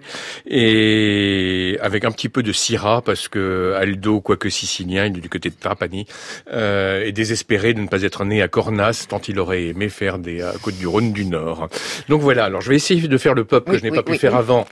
et 0.46 1.76
avec 1.80 2.04
un 2.04 2.12
petit 2.12 2.28
peu 2.28 2.42
de 2.42 2.52
Syrah 2.52 3.02
parce 3.02 3.28
que 3.28 3.74
Aldo 3.76 4.20
quoique 4.20 4.48
sicilien 4.48 5.06
il 5.06 5.18
est 5.18 5.20
du 5.20 5.28
côté 5.28 5.50
de 5.50 5.56
Trapani 5.58 6.06
euh, 6.52 7.04
est 7.04 7.12
désespéré 7.12 7.74
de 7.74 7.80
ne 7.80 7.88
pas 7.88 8.02
être 8.02 8.24
né 8.24 8.42
à 8.42 8.48
Cornas 8.48 9.06
tant 9.08 9.20
il 9.26 9.38
aurait 9.38 9.66
aimé 9.66 9.88
faire 9.88 10.18
des 10.18 10.40
euh, 10.40 10.52
côtes 10.62 10.78
du 10.78 10.86
Rhône 10.86 11.12
du 11.12 11.24
Nord. 11.24 11.68
Donc 12.08 12.20
voilà, 12.20 12.44
alors 12.44 12.60
je 12.60 12.70
vais 12.70 12.76
essayer 12.76 13.08
de 13.08 13.18
faire 13.18 13.34
le 13.34 13.44
pop 13.44 13.68
que 13.68 13.76
je 13.76 13.82
n'ai 13.82 13.90
oui, 13.90 13.96
pas 13.96 14.02
pu 14.02 14.12
oui, 14.12 14.18
faire 14.18 14.36
avant 14.36 14.66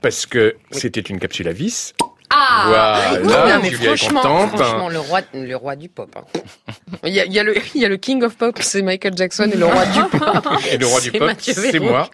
parce 0.00 0.26
que 0.26 0.56
c'était 0.70 1.00
une 1.00 1.18
capsule 1.18 1.48
à 1.48 1.52
vis. 1.52 1.94
Ah 2.42 3.18
Voilà, 3.22 3.56
Non, 3.56 3.62
mais 3.62 3.70
franchement, 3.70 4.22
franchement, 4.48 4.88
le 4.88 4.98
roi, 4.98 5.20
le 5.34 5.54
roi 5.54 5.76
du 5.76 5.88
pop. 5.88 6.08
hein. 6.16 6.24
Il, 7.04 7.12
y 7.12 7.20
a, 7.20 7.24
il, 7.26 7.32
y 7.32 7.38
a 7.38 7.42
le, 7.42 7.54
il 7.74 7.80
y 7.80 7.84
a 7.84 7.88
le 7.88 7.96
King 7.98 8.22
of 8.22 8.36
Pop, 8.36 8.58
c'est 8.62 8.80
Michael 8.82 9.16
Jackson, 9.16 9.50
et 9.52 9.56
le 9.56 9.66
roi 9.66 9.84
du 9.86 10.00
pop. 10.18 10.46
Et 10.72 10.78
le 10.78 10.86
roi 10.86 11.00
du 11.00 11.12
pop, 11.12 11.30
c'est 11.38 11.78
moi. 11.80 12.08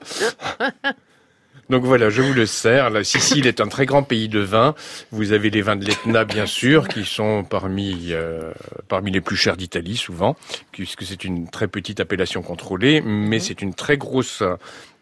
Donc 1.68 1.82
voilà, 1.84 2.10
je 2.10 2.22
vous 2.22 2.32
le 2.32 2.46
sers. 2.46 2.90
La 2.90 3.02
Sicile 3.02 3.46
est 3.48 3.60
un 3.60 3.66
très 3.66 3.86
grand 3.86 4.04
pays 4.04 4.28
de 4.28 4.38
vin. 4.38 4.74
Vous 5.10 5.32
avez 5.32 5.50
les 5.50 5.62
vins 5.62 5.74
de 5.74 5.84
l'Etna, 5.84 6.24
bien 6.24 6.46
sûr, 6.46 6.86
qui 6.86 7.04
sont 7.04 7.42
parmi 7.42 8.08
euh, 8.12 8.52
parmi 8.88 9.10
les 9.10 9.20
plus 9.20 9.36
chers 9.36 9.56
d'Italie, 9.56 9.96
souvent, 9.96 10.36
puisque 10.70 11.02
c'est 11.04 11.24
une 11.24 11.48
très 11.50 11.66
petite 11.66 11.98
appellation 11.98 12.42
contrôlée, 12.42 13.00
mais 13.00 13.40
c'est 13.40 13.62
une 13.62 13.74
très 13.74 13.96
grosse 13.96 14.44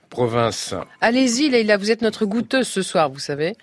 province. 0.09 0.75
Allez-y, 1.03 1.51
Leïla, 1.51 1.77
vous 1.77 1.91
êtes 1.91 2.01
notre 2.03 2.25
goûteuse 2.25 2.69
ce 2.69 2.81
soir, 2.83 3.11
vous 3.11 3.19
savez. 3.19 3.57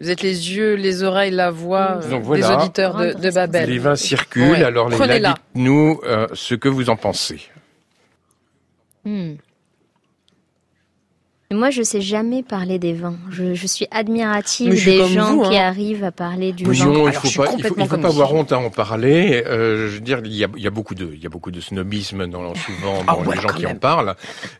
Vous 0.00 0.08
êtes 0.10 0.22
les 0.22 0.54
yeux, 0.56 0.74
les 0.74 1.02
oreilles, 1.02 1.30
la 1.30 1.50
voix 1.50 2.00
euh, 2.02 2.34
des 2.34 2.44
auditeurs 2.50 2.96
de, 2.96 3.12
de 3.12 3.30
Babel. 3.30 3.68
Les 3.68 3.78
vins 3.78 3.96
circulent. 3.96 4.52
Ouais. 4.52 4.64
Alors, 4.64 4.88
les 4.88 4.96
Prenez-la. 4.96 5.34
dites-nous 5.34 6.00
euh, 6.04 6.26
ce 6.32 6.54
que 6.54 6.68
vous 6.68 6.88
en 6.88 6.96
pensez. 6.96 7.40
Hmm. 9.04 9.34
Moi, 11.52 11.70
je 11.70 11.82
sais 11.82 12.00
jamais 12.00 12.44
parler 12.44 12.78
des 12.78 12.92
vins. 12.92 13.16
Je, 13.28 13.54
je 13.54 13.66
suis 13.66 13.88
admirative 13.90 14.70
Mais 14.70 14.76
je 14.76 14.80
suis 14.90 14.98
des 14.98 15.08
gens 15.08 15.34
vous, 15.34 15.42
hein. 15.44 15.50
qui 15.50 15.56
arrivent 15.56 16.04
à 16.04 16.12
parler 16.12 16.52
du 16.52 16.64
Oui, 16.64 16.78
vin. 16.78 16.84
non, 16.86 17.08
il 17.08 17.12
faut 17.12 17.42
pas, 17.42 17.50
il 17.58 17.64
faut, 17.64 17.74
il 17.76 17.88
faut 17.88 17.98
pas 17.98 18.06
avoir 18.08 18.32
honte 18.32 18.52
à 18.52 18.58
en 18.58 18.70
parler. 18.70 19.42
Euh, 19.46 19.88
je 19.88 19.94
veux 19.96 20.00
dire, 20.00 20.20
il 20.24 20.32
y 20.32 20.44
a, 20.44 20.48
il 20.56 20.62
y 20.62 20.66
a 20.68 20.70
beaucoup 20.70 20.94
de, 20.94 21.10
il 21.12 21.20
y 21.20 21.26
a 21.26 21.28
beaucoup 21.28 21.50
de 21.50 21.60
snobisme 21.60 22.28
dans 22.28 22.54
souvent 22.54 23.02
dans 23.06 23.24
ouais, 23.24 23.34
les 23.34 23.40
gens 23.42 23.48
qui 23.48 23.64
même. 23.64 23.76
en 23.76 23.78
parlent. 23.80 24.14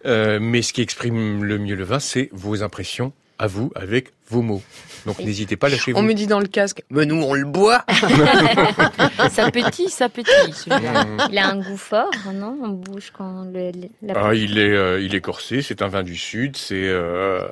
Euh, 0.04 0.38
mais 0.42 0.62
ce 0.62 0.72
qui 0.72 0.82
exprime 0.82 1.44
le 1.44 1.58
mieux 1.58 1.76
le 1.76 1.84
vin, 1.84 2.00
c'est 2.00 2.28
vos 2.32 2.64
impressions 2.64 3.12
à 3.38 3.46
vous 3.46 3.70
avec 3.76 4.08
vos 4.30 4.42
mots. 4.42 4.62
Donc 5.06 5.18
n'hésitez 5.20 5.56
pas, 5.56 5.68
lâchez-vous. 5.70 5.98
On 5.98 6.02
me 6.02 6.12
dit 6.12 6.26
dans 6.26 6.40
le 6.40 6.46
casque, 6.46 6.82
mais 6.90 7.06
nous 7.06 7.22
on 7.22 7.32
le 7.34 7.44
boit. 7.46 7.84
ça 9.30 9.50
pétille, 9.50 9.88
ça 9.88 10.08
pétille. 10.10 10.52
celui-là. 10.52 11.06
Il 11.30 11.38
a 11.38 11.48
un 11.48 11.56
goût 11.56 11.76
fort, 11.78 12.10
non? 12.34 12.58
En 12.62 12.68
bouche 12.68 13.10
quand 13.16 13.44
le, 13.52 13.70
le- 13.72 13.88
la... 14.02 14.14
Ah, 14.16 14.34
il 14.34 14.58
est, 14.58 14.68
euh, 14.76 15.00
il 15.00 15.14
est 15.14 15.20
corsé. 15.22 15.62
C'est 15.62 15.80
un 15.82 15.88
vin 15.88 16.02
du 16.02 16.16
sud. 16.16 16.56
C'est. 16.56 16.74
euh, 16.76 17.46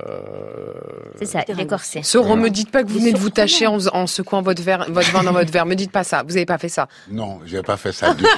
C'est 1.19 1.25
ça, 1.27 1.41
il 1.49 1.59
est 1.59 1.67
corsé. 1.67 2.03
Soro, 2.03 2.37
me 2.37 2.51
dites 2.51 2.71
pas 2.71 2.83
que 2.83 2.89
vous 2.89 2.99
venez 2.99 3.13
de 3.13 3.19
vous 3.19 3.31
tâcher 3.31 3.67
en, 3.67 3.79
en 3.95 4.07
secouant 4.07 4.43
votre, 4.43 4.63
verre, 4.63 4.85
votre 4.89 5.11
vin 5.11 5.23
dans 5.23 5.33
votre 5.33 5.51
verre. 5.51 5.65
Me 5.67 5.75
dites 5.75 5.91
pas 5.93 6.05
ça. 6.05 6.23
Vous 6.27 6.37
avez 6.37 6.47
pas 6.47 6.59
fait 6.59 6.69
ça. 6.69 6.87
Non, 7.11 7.41
j'ai 7.47 7.63
pas 7.63 7.77
fait 7.79 7.93
ça 7.93 8.13
du 8.15 8.25
tout. 8.25 8.29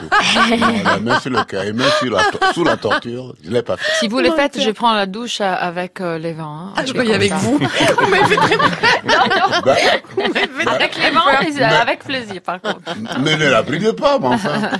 Non, 0.61 0.67
la 0.85 0.99
main 1.01 1.19
sur 1.21 1.31
le 1.31 1.43
cœur 1.45 1.65
et 1.65 1.73
sur 1.99 2.11
la, 2.13 2.53
sous 2.55 2.63
la 2.65 2.77
torture, 2.77 3.35
je 3.45 3.51
l'ai 3.51 3.63
pas 3.63 3.77
fait. 3.77 3.91
Si 3.99 4.09
vous 4.09 4.21
le 4.21 4.31
faites, 4.33 4.61
je 4.61 4.71
prends 4.71 4.95
la 4.95 5.07
douche 5.07 5.41
euh, 5.41 5.53
avec 5.59 6.01
euh, 6.01 6.19
les 6.19 6.33
vins. 6.33 6.69
hein. 6.69 6.75
Ah, 6.77 6.85
je 6.87 6.93
vais 6.93 7.05
croyais 7.05 7.13
comme 7.13 7.21
avec 7.21 7.31
ça. 7.31 7.37
vous. 7.37 7.59
Non, 8.37 9.27
non. 9.29 9.61
Bah, 9.65 9.77
Avec 10.73 10.97
les 10.97 11.11
vins, 11.11 11.23
mais 11.43 11.51
Mais- 11.53 11.63
avec 11.65 12.05
plaisir, 12.05 12.41
par 12.43 12.61
contre. 12.61 12.81
mais 13.21 13.37
ne 13.37 13.49
la 13.49 13.63
bride 13.63 13.93
pas, 13.93 14.19
mais 14.19 14.27
enfin. 14.29 14.71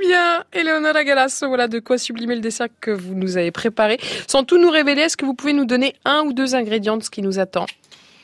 Bien, 0.00 0.44
Eleonora 0.52 1.04
Galasso, 1.04 1.48
voilà 1.48 1.68
de 1.68 1.80
quoi 1.80 1.98
sublimer 1.98 2.34
le 2.36 2.40
dessert 2.40 2.68
que 2.80 2.90
vous 2.90 3.14
nous 3.14 3.36
avez 3.36 3.50
préparé. 3.50 3.98
Sans 4.26 4.44
tout 4.44 4.58
nous 4.58 4.70
révéler, 4.70 5.02
est-ce 5.02 5.16
que 5.16 5.24
vous 5.24 5.34
pouvez 5.34 5.52
nous 5.52 5.64
donner 5.64 5.94
un 6.04 6.22
ou 6.26 6.32
deux 6.32 6.54
ingrédients 6.54 6.96
de 6.96 7.02
ce 7.02 7.10
qui 7.10 7.22
nous 7.22 7.38
attend? 7.38 7.66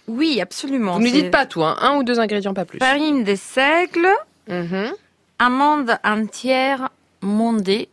Oui, 0.07 0.41
absolument. 0.41 0.95
Vous 0.95 1.01
ne 1.07 1.11
dites 1.11 1.31
pas 1.31 1.47
tout, 1.47 1.63
hein. 1.65 1.77
un 1.81 1.97
ou 1.97 2.03
deux 2.03 2.19
ingrédients, 2.21 2.55
pas 2.55 2.65
plus. 2.65 2.79
Farine 2.79 3.25
de 3.25 3.35
seigle, 3.35 4.09
Mhm. 4.49 4.93
amandes 5.39 5.97
entières 6.05 6.89
mondées 7.23 7.89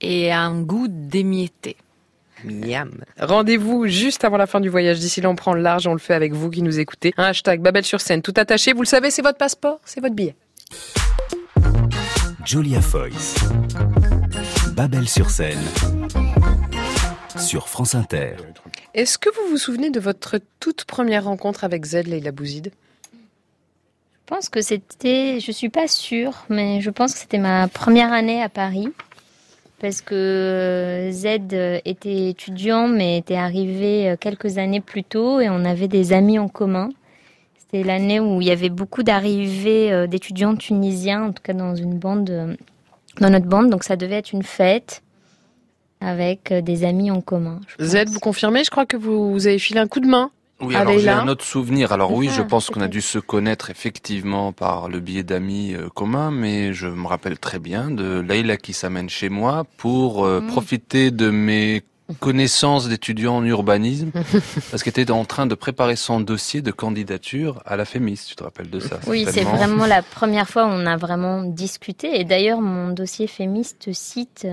et 0.00 0.32
un 0.32 0.60
goût 0.60 0.86
d'émietté. 0.88 1.76
Miam. 2.44 2.90
Rendez-vous 3.18 3.86
juste 3.86 4.24
avant 4.24 4.36
la 4.36 4.46
fin 4.46 4.60
du 4.60 4.68
voyage. 4.68 4.98
D'ici 4.98 5.20
là, 5.20 5.30
on 5.30 5.36
prend 5.36 5.54
le 5.54 5.62
large, 5.62 5.86
on 5.86 5.92
le 5.92 5.98
fait 5.98 6.14
avec 6.14 6.32
vous 6.32 6.50
qui 6.50 6.62
nous 6.62 6.78
écoutez. 6.78 7.12
Un 7.16 7.24
hashtag 7.24 7.60
Babel 7.60 7.84
sur 7.84 8.00
scène, 8.00 8.22
tout 8.22 8.34
attaché. 8.36 8.72
Vous 8.72 8.82
le 8.82 8.86
savez, 8.86 9.10
c'est 9.10 9.22
votre 9.22 9.38
passeport, 9.38 9.80
c'est 9.84 10.00
votre 10.00 10.14
billet. 10.14 10.36
Julia 12.44 12.80
Foyce. 12.80 13.34
Babel 14.74 15.08
sur 15.08 15.30
scène. 15.30 15.58
Sur 17.38 17.68
France 17.68 17.94
Inter. 17.94 18.36
Est-ce 18.94 19.18
que 19.18 19.28
vous 19.30 19.50
vous 19.50 19.58
souvenez 19.58 19.90
de 19.90 20.00
votre 20.00 20.38
toute 20.60 20.84
première 20.84 21.24
rencontre 21.24 21.64
avec 21.64 21.84
Z, 21.84 22.04
Leila 22.06 22.32
Bouzid? 22.32 22.72
Je 23.12 24.34
pense 24.34 24.48
que 24.48 24.60
c'était, 24.60 25.38
je 25.38 25.52
suis 25.52 25.68
pas 25.68 25.86
sûre, 25.86 26.46
mais 26.48 26.80
je 26.80 26.90
pense 26.90 27.12
que 27.12 27.18
c'était 27.20 27.38
ma 27.38 27.68
première 27.68 28.12
année 28.12 28.42
à 28.42 28.48
Paris. 28.48 28.88
Parce 29.78 30.00
que 30.00 31.10
Z 31.12 31.26
était 31.84 32.28
étudiant, 32.28 32.88
mais 32.88 33.18
était 33.18 33.36
arrivé 33.36 34.08
euh, 34.08 34.16
quelques 34.18 34.56
années 34.56 34.80
plus 34.80 35.04
tôt 35.04 35.40
et 35.40 35.50
on 35.50 35.64
avait 35.64 35.88
des 35.88 36.12
amis 36.12 36.38
en 36.38 36.48
commun. 36.48 36.88
C'était 37.58 37.82
l'année 37.82 38.20
où 38.20 38.40
il 38.40 38.46
y 38.46 38.50
avait 38.50 38.70
beaucoup 38.70 39.02
d'arrivées 39.02 39.92
euh, 39.92 40.06
d'étudiants 40.06 40.56
tunisiens, 40.56 41.24
en 41.24 41.32
tout 41.32 41.42
cas 41.42 41.52
dans 41.52 41.74
une 41.74 41.98
bande, 41.98 42.30
euh, 42.30 42.54
dans 43.20 43.28
notre 43.28 43.46
bande. 43.46 43.70
Donc 43.70 43.84
ça 43.84 43.96
devait 43.96 44.16
être 44.16 44.32
une 44.32 44.44
fête 44.44 45.02
avec 46.00 46.52
euh, 46.52 46.60
des 46.60 46.84
amis 46.84 47.10
en 47.10 47.20
commun. 47.20 47.60
Z, 47.80 48.06
vous 48.06 48.20
confirmez? 48.20 48.64
Je 48.64 48.70
crois 48.70 48.86
que 48.86 48.96
vous, 48.96 49.32
vous 49.32 49.46
avez 49.46 49.58
filé 49.58 49.80
un 49.80 49.88
coup 49.88 50.00
de 50.00 50.06
main 50.06 50.30
Oui, 50.60 50.74
alors 50.74 50.98
j'ai 50.98 51.10
un 51.10 51.28
autre 51.28 51.44
souvenir. 51.44 51.92
Alors 51.92 52.12
oui, 52.12 52.28
je 52.34 52.40
Ah, 52.40 52.44
pense 52.44 52.70
qu'on 52.70 52.80
a 52.80 52.88
dû 52.88 53.02
se 53.02 53.18
connaître 53.18 53.68
effectivement 53.70 54.52
par 54.52 54.88
le 54.88 55.00
biais 55.00 55.22
d'amis 55.22 55.74
euh, 55.74 55.88
communs, 55.88 56.30
mais 56.30 56.72
je 56.72 56.86
me 56.88 57.06
rappelle 57.06 57.38
très 57.38 57.58
bien 57.58 57.90
de 57.90 58.20
Leïla 58.20 58.56
qui 58.56 58.72
s'amène 58.72 59.10
chez 59.10 59.28
moi 59.28 59.64
pour 59.76 60.24
euh, 60.24 60.40
Mm. 60.40 60.46
profiter 60.46 61.10
de 61.10 61.28
mes 61.30 61.82
connaissances 62.20 62.88
d'étudiants 62.88 63.36
en 63.36 63.44
urbanisme, 63.44 64.12
parce 64.70 64.82
qu'elle 64.82 64.92
était 64.98 65.10
en 65.10 65.24
train 65.24 65.46
de 65.46 65.54
préparer 65.56 65.96
son 65.96 66.20
dossier 66.20 66.62
de 66.62 66.70
candidature 66.70 67.60
à 67.66 67.76
la 67.76 67.84
FEMIS. 67.84 68.20
Tu 68.28 68.36
te 68.36 68.44
rappelles 68.44 68.70
de 68.70 68.78
ça 68.80 69.00
Oui, 69.08 69.26
c'est 69.28 69.42
vraiment 69.42 69.86
la 69.86 70.02
première 70.02 70.48
fois 70.48 70.66
où 70.66 70.70
on 70.70 70.86
a 70.86 70.96
vraiment 70.96 71.42
discuté. 71.42 72.18
Et 72.20 72.24
d'ailleurs, 72.24 72.60
mon 72.62 72.92
dossier 72.92 73.26
fémiste 73.26 73.92
cite. 73.92 74.46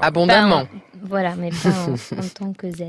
Abondamment. 0.00 0.66
voilà, 1.02 1.34
mais 1.36 1.50
pas 1.50 1.68
en, 1.70 1.92
en 2.18 2.28
tant 2.34 2.52
que 2.52 2.70
Z. 2.70 2.82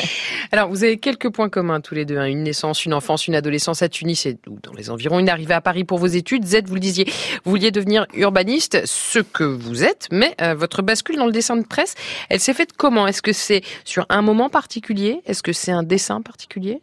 Alors, 0.52 0.68
vous 0.70 0.82
avez 0.84 0.96
quelques 0.98 1.28
points 1.30 1.48
communs 1.48 1.80
tous 1.80 1.94
les 1.94 2.04
deux. 2.04 2.16
hein. 2.18 2.24
Une 2.26 2.42
naissance, 2.42 2.84
une 2.86 2.94
enfance, 2.94 3.26
une 3.26 3.34
adolescence 3.34 3.82
à 3.82 3.88
Tunis 3.88 4.24
et 4.26 4.38
ou 4.48 4.58
dans 4.62 4.72
les 4.72 4.88
environs. 4.90 5.18
Une 5.18 5.28
arrivée 5.28 5.54
à 5.54 5.60
Paris 5.60 5.84
pour 5.84 5.98
vos 5.98 6.06
études. 6.06 6.46
Z, 6.46 6.62
vous 6.66 6.74
le 6.74 6.80
disiez, 6.80 7.04
vous 7.44 7.50
vouliez 7.50 7.70
devenir 7.70 8.06
urbaniste, 8.14 8.80
ce 8.86 9.18
que 9.18 9.44
vous 9.44 9.84
êtes, 9.84 10.08
mais 10.10 10.34
euh, 10.40 10.54
votre 10.54 10.80
bascule 10.82 11.16
dans 11.16 11.26
le 11.26 11.32
dessin 11.32 11.56
de 11.56 11.66
presse, 11.66 11.94
elle 12.30 12.40
s'est 12.40 12.54
faite 12.54 12.70
comment? 12.76 13.06
Est-ce 13.06 13.20
que 13.22 13.32
c'est 13.32 13.62
sur 13.84 14.06
un 14.08 14.22
moment 14.22 14.48
particulier? 14.48 15.20
Est-ce 15.26 15.42
que 15.42 15.52
c'est 15.52 15.72
un 15.72 15.82
dessin 15.82 16.22
particulier? 16.22 16.80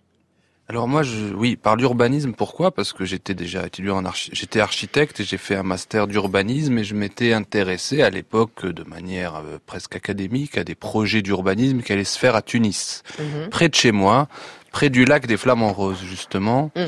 Alors 0.68 0.88
moi, 0.88 1.04
je, 1.04 1.32
oui, 1.36 1.56
par 1.58 1.76
l'urbanisme, 1.76 2.34
pourquoi? 2.34 2.72
Parce 2.72 2.92
que 2.92 3.06
j'étais 3.06 3.36
déjà 3.36 3.68
étudiant 3.68 3.98
en 3.98 4.04
archi- 4.06 4.32
j'étais 4.34 4.60
architecte 4.60 5.20
et 5.20 5.24
j'ai 5.24 5.38
fait 5.38 5.56
un 5.56 5.62
master 5.64 6.08
d'urbanisme 6.08 6.76
et 6.80 6.84
je 6.84 6.96
m'étais 6.96 7.34
intéressé 7.34 8.02
à 8.02 8.10
l'époque 8.10 8.66
de 8.66 8.84
manière 8.84 9.36
euh, 9.36 9.60
presque 9.68 9.96
académique 9.96 10.58
à 10.58 10.64
des 10.64 10.74
projets 10.74 11.22
d'urbanisme 11.22 11.82
qui 11.82 11.94
allaient 11.94 12.04
se 12.04 12.18
faire 12.18 12.36
à 12.36 12.42
Tunis, 12.42 13.04
Mhm. 13.20 13.50
près 13.52 13.70
de 13.70 13.76
chez 13.76 13.92
moi, 13.92 14.28
près 14.72 14.90
du 14.90 15.06
lac 15.06 15.28
des 15.28 15.38
Flamants 15.38 15.72
Roses 15.74 16.02
justement. 16.04 16.72
Mm. 16.76 16.86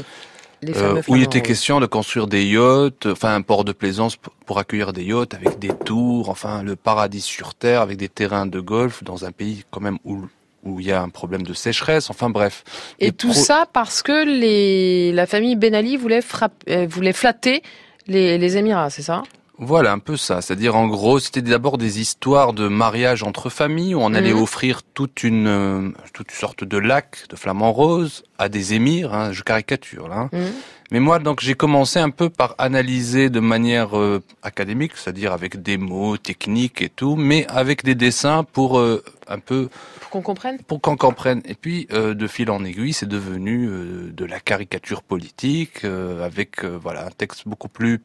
Euh, 0.76 1.04
où 1.08 1.16
il 1.16 1.22
était 1.22 1.44
question 1.44 1.80
de 1.80 1.86
construire 1.86 2.26
des 2.26 2.44
yachts, 2.44 3.06
enfin 3.06 3.36
un 3.36 3.44
port 3.44 3.64
de 3.64 3.74
plaisance 3.74 4.18
pour 4.48 4.58
accueillir 4.58 4.91
des 4.91 5.04
yachts 5.04 5.36
avec 5.36 5.60
des 5.60 5.68
tours, 5.86 6.30
enfin 6.30 6.64
le 6.64 6.76
paradis 6.76 7.22
sur 7.22 7.54
terre 7.54 7.82
avec 7.82 7.98
des 7.98 8.10
terrains 8.10 8.48
de 8.48 8.60
golf 8.60 9.04
dans 9.04 9.24
un 9.24 9.32
pays 9.32 9.66
quand 9.70 9.82
même 9.82 9.99
où 10.04 10.26
où 10.63 10.79
il 10.79 10.88
y 10.88 10.91
a 10.91 11.01
un 11.01 11.09
problème 11.09 11.43
de 11.43 11.53
sécheresse, 11.53 12.09
enfin 12.09 12.29
bref. 12.29 12.63
Et 12.99 13.11
tout 13.11 13.29
pro- 13.31 13.39
ça 13.39 13.65
parce 13.71 14.01
que 14.01 14.25
les, 14.25 15.11
la 15.13 15.25
famille 15.27 15.55
Ben 15.55 15.73
Ali 15.75 15.97
voulait, 15.97 16.21
euh, 16.69 16.88
voulait 16.89 17.13
flatter 17.13 17.61
les, 18.07 18.38
les 18.38 18.57
Émirats, 18.57 18.89
c'est 18.89 19.01
ça? 19.03 19.23
Voilà, 19.59 19.91
un 19.91 19.97
peu 19.97 20.17
ça. 20.17 20.41
C'est-à-dire, 20.41 20.75
en 20.75 20.85
gros, 20.88 21.17
c'était 21.17 21.41
d'abord 21.41 21.79
des 21.79 21.99
histoires 21.99 22.53
de 22.53 22.67
mariage 22.67 23.23
entre 23.23 23.49
familles 23.49 23.95
où 23.95 23.99
on 24.01 24.13
allait 24.13 24.31
Mhm. 24.34 24.41
offrir 24.43 24.81
toute 24.93 25.23
une, 25.23 25.47
euh, 25.47 25.89
toute 26.13 26.29
sorte 26.29 26.63
de 26.63 26.77
lac 26.77 27.23
de 27.29 27.35
flamants 27.35 27.71
roses 27.73 28.23
à 28.38 28.49
des 28.49 28.75
émirs. 28.75 29.15
Hein, 29.15 29.31
je 29.31 29.41
caricature 29.41 30.09
là. 30.09 30.15
hein. 30.17 30.29
Mhm. 30.31 30.51
Mais 30.91 30.99
moi, 31.01 31.17
donc, 31.19 31.41
j'ai 31.41 31.55
commencé 31.55 31.97
un 31.99 32.11
peu 32.11 32.29
par 32.29 32.53
analyser 32.59 33.29
de 33.31 33.39
manière 33.41 33.97
euh, 33.97 34.21
académique, 34.43 34.91
c'est-à-dire 34.95 35.34
avec 35.34 35.61
des 35.61 35.77
mots 35.77 36.17
techniques 36.17 36.81
et 36.84 36.88
tout, 36.89 37.15
mais 37.17 37.45
avec 37.49 37.84
des 37.84 37.95
dessins 37.95 38.43
pour 38.45 38.77
euh, 38.79 39.03
un 39.27 39.39
peu 39.39 39.67
Pour 40.07 40.11
qu'on 40.11 40.21
comprenne? 40.21 40.57
Pour 40.59 40.79
qu'on 40.79 40.95
comprenne. 40.95 41.41
Et 41.43 41.53
puis, 41.53 41.85
euh, 41.91 42.13
de 42.13 42.27
fil 42.27 42.49
en 42.49 42.63
aiguille, 42.63 42.93
c'est 42.93 43.09
devenu 43.09 43.67
euh, 43.67 44.09
de 44.13 44.23
la 44.23 44.39
caricature 44.39 45.03
politique, 45.03 45.84
euh, 45.84 46.25
avec 46.25 46.63
euh, 46.63 46.79
voilà 46.81 47.05
un 47.05 47.09
texte 47.09 47.45
beaucoup 47.45 47.67
plus, 47.67 47.99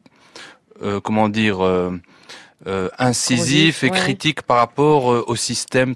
euh, 0.81 0.99
comment 0.99 1.29
dire, 1.29 1.61
euh, 1.61 1.97
euh, 2.67 2.89
incisif 2.99 3.85
et 3.85 3.89
ouais. 3.89 3.97
critique 3.97 4.41
par 4.41 4.57
rapport 4.57 5.05
au 5.05 5.35
système 5.37 5.95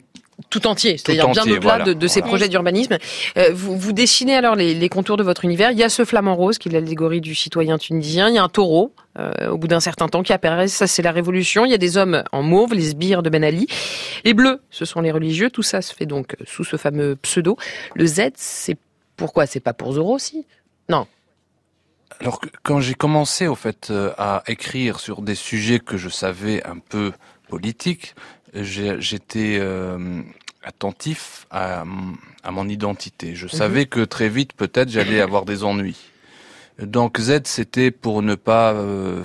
tout 0.49 0.68
entier, 0.68 0.97
c'est-à-dire 0.97 1.30
bien 1.30 1.43
au-delà 1.43 1.59
voilà, 1.59 1.85
de, 1.85 1.93
de 1.93 2.07
ces 2.07 2.22
projets 2.22 2.47
d'urbanisme. 2.47 2.97
Euh, 3.38 3.49
vous, 3.53 3.77
vous 3.77 3.91
dessinez 3.91 4.35
alors 4.35 4.55
les, 4.55 4.73
les 4.73 4.89
contours 4.89 5.18
de 5.18 5.23
votre 5.23 5.45
univers. 5.45 5.72
Il 5.72 5.77
y 5.77 5.84
a 5.84 5.89
ce 5.89 6.05
flamant 6.05 6.35
rose 6.35 6.57
qui 6.57 6.69
est 6.69 6.72
l'allégorie 6.72 7.22
du 7.22 7.34
citoyen 7.34 7.77
tunisien. 7.77 8.30
Il 8.30 8.35
y 8.35 8.38
a 8.38 8.43
un 8.43 8.49
taureau 8.49 8.93
euh, 9.18 9.49
au 9.49 9.57
bout 9.57 9.68
d'un 9.68 9.80
certain 9.80 10.07
temps 10.07 10.22
qui 10.22 10.34
apparaît. 10.34 10.68
Ça, 10.68 10.85
c'est 10.85 11.01
la 11.01 11.11
révolution. 11.11 11.65
Il 11.65 11.72
y 11.72 11.76
a 11.76 11.80
des 11.80 11.97
hommes 11.97 12.23
en 12.31 12.43
mauve, 12.43 12.73
les 12.76 12.89
sbires 12.89 13.23
de 13.23 13.30
Ben 13.30 13.43
Ali. 13.43 13.68
Les 14.26 14.34
bleus, 14.34 14.61
ce 14.69 14.85
sont 14.85 15.01
les 15.01 15.11
religieux. 15.11 15.49
Tout 15.49 15.64
ça 15.64 15.81
se 15.81 15.93
fait 15.93 16.05
donc 16.05 16.35
sous 16.45 16.64
ce 16.64 16.77
fameux 16.77 17.15
pseudo. 17.15 17.57
Le 17.95 18.05
Z, 18.05 18.31
c'est 18.35 18.77
pourquoi? 19.15 19.47
C'est 19.47 19.59
pas 19.59 19.73
pour 19.73 19.93
Zoro 19.93 20.14
aussi 20.14 20.45
Non. 20.88 21.07
Alors 22.19 22.39
quand 22.64 22.80
j'ai 22.80 22.93
commencé 22.93 23.47
au 23.47 23.55
fait 23.55 23.89
euh, 23.89 24.11
à 24.18 24.43
écrire 24.47 24.99
sur 24.99 25.22
des 25.22 25.35
sujets 25.35 25.80
que 25.80 25.97
je 25.97 26.09
savais 26.09 26.64
un 26.64 26.77
peu 26.77 27.11
politiques, 27.49 28.15
j'étais 28.63 29.57
euh, 29.59 30.21
attentif 30.63 31.47
à, 31.51 31.84
mon 31.85 32.67
identité. 32.69 33.35
Je 33.35 33.47
savais 33.47 33.85
que 33.85 34.01
très 34.01 34.29
vite 34.29 34.53
peut-être 34.53 34.89
j'allais 34.89 35.21
avoir 35.21 35.45
des 35.45 35.63
ennuis. 35.63 35.97
Donc 36.81 37.19
Z 37.19 37.41
c'était 37.45 37.91
pour 37.91 38.21
ne 38.21 38.35
pas 38.35 38.73
euh, 38.73 39.23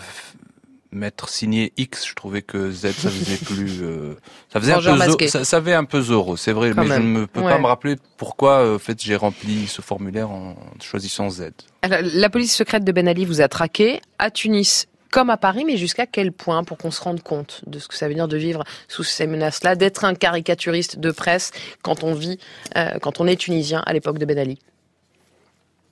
mettre 0.91 1.29
signé 1.29 1.73
X. 1.77 2.07
Je 2.09 2.15
trouvais 2.15 2.43
que 2.43 2.71
Z 2.71 2.93
ça 2.93 3.11
faisait 3.11 3.37
plus, 3.45 3.83
euh, 3.83 4.15
ça 4.53 4.61
faisait 4.61 4.73
un 4.73 4.81
peu, 4.81 5.27
ça, 5.29 5.45
ça 5.45 5.57
avait 5.59 5.75
un 5.75 5.85
peu 5.85 6.01
Zoro, 6.01 6.37
c'est 6.37 6.53
vrai, 6.53 6.73
Quand 6.75 6.83
mais 6.83 6.89
même. 6.89 7.03
je 7.15 7.21
ne 7.21 7.25
peux 7.27 7.41
Ouais. 7.41 7.51
pas 7.51 7.59
me 7.59 7.67
rappeler 7.67 7.97
pourquoi 8.17 8.59
euh, 8.61 8.77
en 8.77 8.79
fait 8.79 9.03
j'ai 9.03 9.17
rempli 9.17 9.67
ce 9.67 9.83
formulaire 9.83 10.31
en 10.31 10.57
choisissant 10.81 11.29
Z. 11.31 11.51
Alors, 11.83 12.01
la 12.03 12.31
police 12.31 12.55
secrète 12.55 12.85
de 12.85 12.93
Ben 12.93 13.07
Ali 13.09 13.25
vous 13.25 13.41
a 13.41 13.49
traqué 13.49 14.01
à 14.19 14.31
Tunis 14.31 14.87
comme 15.13 15.31
à 15.31 15.37
Paris, 15.37 15.65
mais 15.65 15.77
jusqu'à 15.77 16.07
quel 16.07 16.33
point 16.33 16.65
pour 16.65 16.79
qu'on 16.79 16.91
se 16.91 17.01
rende 17.01 17.23
compte 17.23 17.63
de 17.67 17.79
ce 17.79 17.87
que 17.87 17.95
ça 17.95 18.09
veut 18.09 18.15
dire 18.15 18.27
de 18.27 18.37
vivre 18.37 18.65
sous 18.89 19.05
ces 19.05 19.29
menaces-là, 19.29 19.77
d'être 19.77 20.05
un 20.05 20.15
caricaturiste 20.15 20.99
de 20.99 21.13
presse 21.13 21.53
quand 21.83 22.03
on 22.03 22.15
vit, 22.15 22.39
euh, 22.77 22.99
quand 23.01 23.21
on 23.21 23.27
est 23.27 23.37
tunisien 23.37 23.83
à 23.87 23.93
l'époque 23.93 24.19
de 24.19 24.25
Ben 24.25 24.39
Ali? 24.39 24.59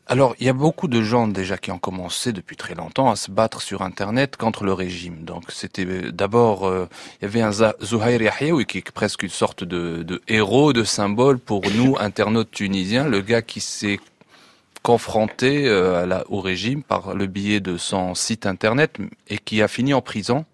Alors, 0.07 0.35
il 0.41 0.47
y 0.47 0.49
a 0.49 0.53
beaucoup 0.53 0.89
de 0.89 1.03
gens 1.03 1.29
déjà 1.29 1.57
qui 1.57 1.71
ont 1.71 1.79
commencé 1.79 2.33
depuis 2.33 2.57
très 2.57 2.75
longtemps 2.75 3.13
à 3.13 3.17
se 3.17 3.31
battre 3.31 3.63
sur 3.63 3.83
Internet 3.83 4.37
contre 4.37 4.65
le 4.65 4.73
régime. 4.73 5.23
Donc, 5.25 5.45
c'était 5.51 5.85
euh, 5.85 6.11
d'abord, 6.11 6.67
euh, 6.67 6.89
il 7.21 7.27
y 7.27 7.29
avait 7.29 7.43
un 7.43 7.53
Zouhair 7.53 8.21
Yahyaoui 8.21 8.65
qui 8.65 8.79
est 8.79 8.91
presque 8.91 9.23
une 9.23 9.29
sorte 9.29 9.63
de, 9.63 10.03
de 10.03 10.21
héros, 10.27 10.73
de 10.73 10.83
symbole 10.83 11.39
pour 11.39 11.63
nous, 11.77 11.95
internautes 12.01 12.51
tunisiens, 12.51 13.07
le 13.07 13.21
gars 13.21 13.43
qui 13.43 13.61
s'est 13.61 14.01
confronté 14.83 15.67
euh, 15.69 16.03
à 16.03 16.07
la- 16.07 16.25
au 16.31 16.41
régime 16.41 16.83
par 16.83 17.15
le 17.15 17.27
biais 17.27 17.61
de 17.61 17.77
son 17.77 18.15
site 18.15 18.47
Internet 18.47 18.97
et 19.29 19.39
qui 19.39 19.63
a 19.63 19.69
fini 19.69 19.93
en 19.95 20.01
prison 20.03 20.45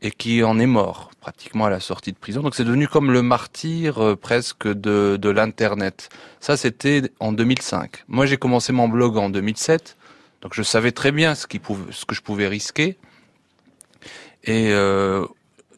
et 0.00 0.10
qui 0.12 0.44
en 0.44 0.58
est 0.60 0.66
mort 0.66 1.10
pratiquement 1.20 1.64
à 1.66 1.70
la 1.70 1.80
sortie 1.80 2.12
de 2.12 2.16
prison. 2.18 2.42
Donc 2.42 2.54
c'est 2.54 2.64
devenu 2.64 2.86
comme 2.86 3.10
le 3.10 3.22
martyr 3.22 3.98
euh, 4.02 4.16
presque 4.16 4.68
de, 4.68 5.18
de 5.20 5.28
l'Internet. 5.28 6.08
Ça, 6.40 6.56
c'était 6.56 7.02
en 7.20 7.32
2005. 7.32 8.04
Moi, 8.06 8.24
j'ai 8.26 8.36
commencé 8.36 8.72
mon 8.72 8.88
blog 8.88 9.16
en 9.16 9.28
2007, 9.28 9.96
donc 10.42 10.54
je 10.54 10.62
savais 10.62 10.92
très 10.92 11.10
bien 11.10 11.34
ce, 11.34 11.46
qui 11.46 11.58
pouvait, 11.58 11.90
ce 11.92 12.04
que 12.04 12.14
je 12.14 12.22
pouvais 12.22 12.46
risquer. 12.46 12.96
Et 14.44 14.68
euh, 14.70 15.26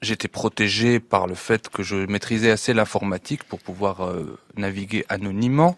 j'étais 0.03 0.29
protégé 0.29 1.01
par 1.01 1.27
le 1.27 1.35
fait 1.35 1.69
que 1.71 1.83
je 1.83 1.97
maîtrisais 1.97 2.51
assez 2.51 2.75
l'informatique 2.75 3.45
pour 3.45 3.61
pouvoir 3.61 4.05
euh, 4.05 4.39
naviguer 4.57 5.05
anonymement. 5.09 5.77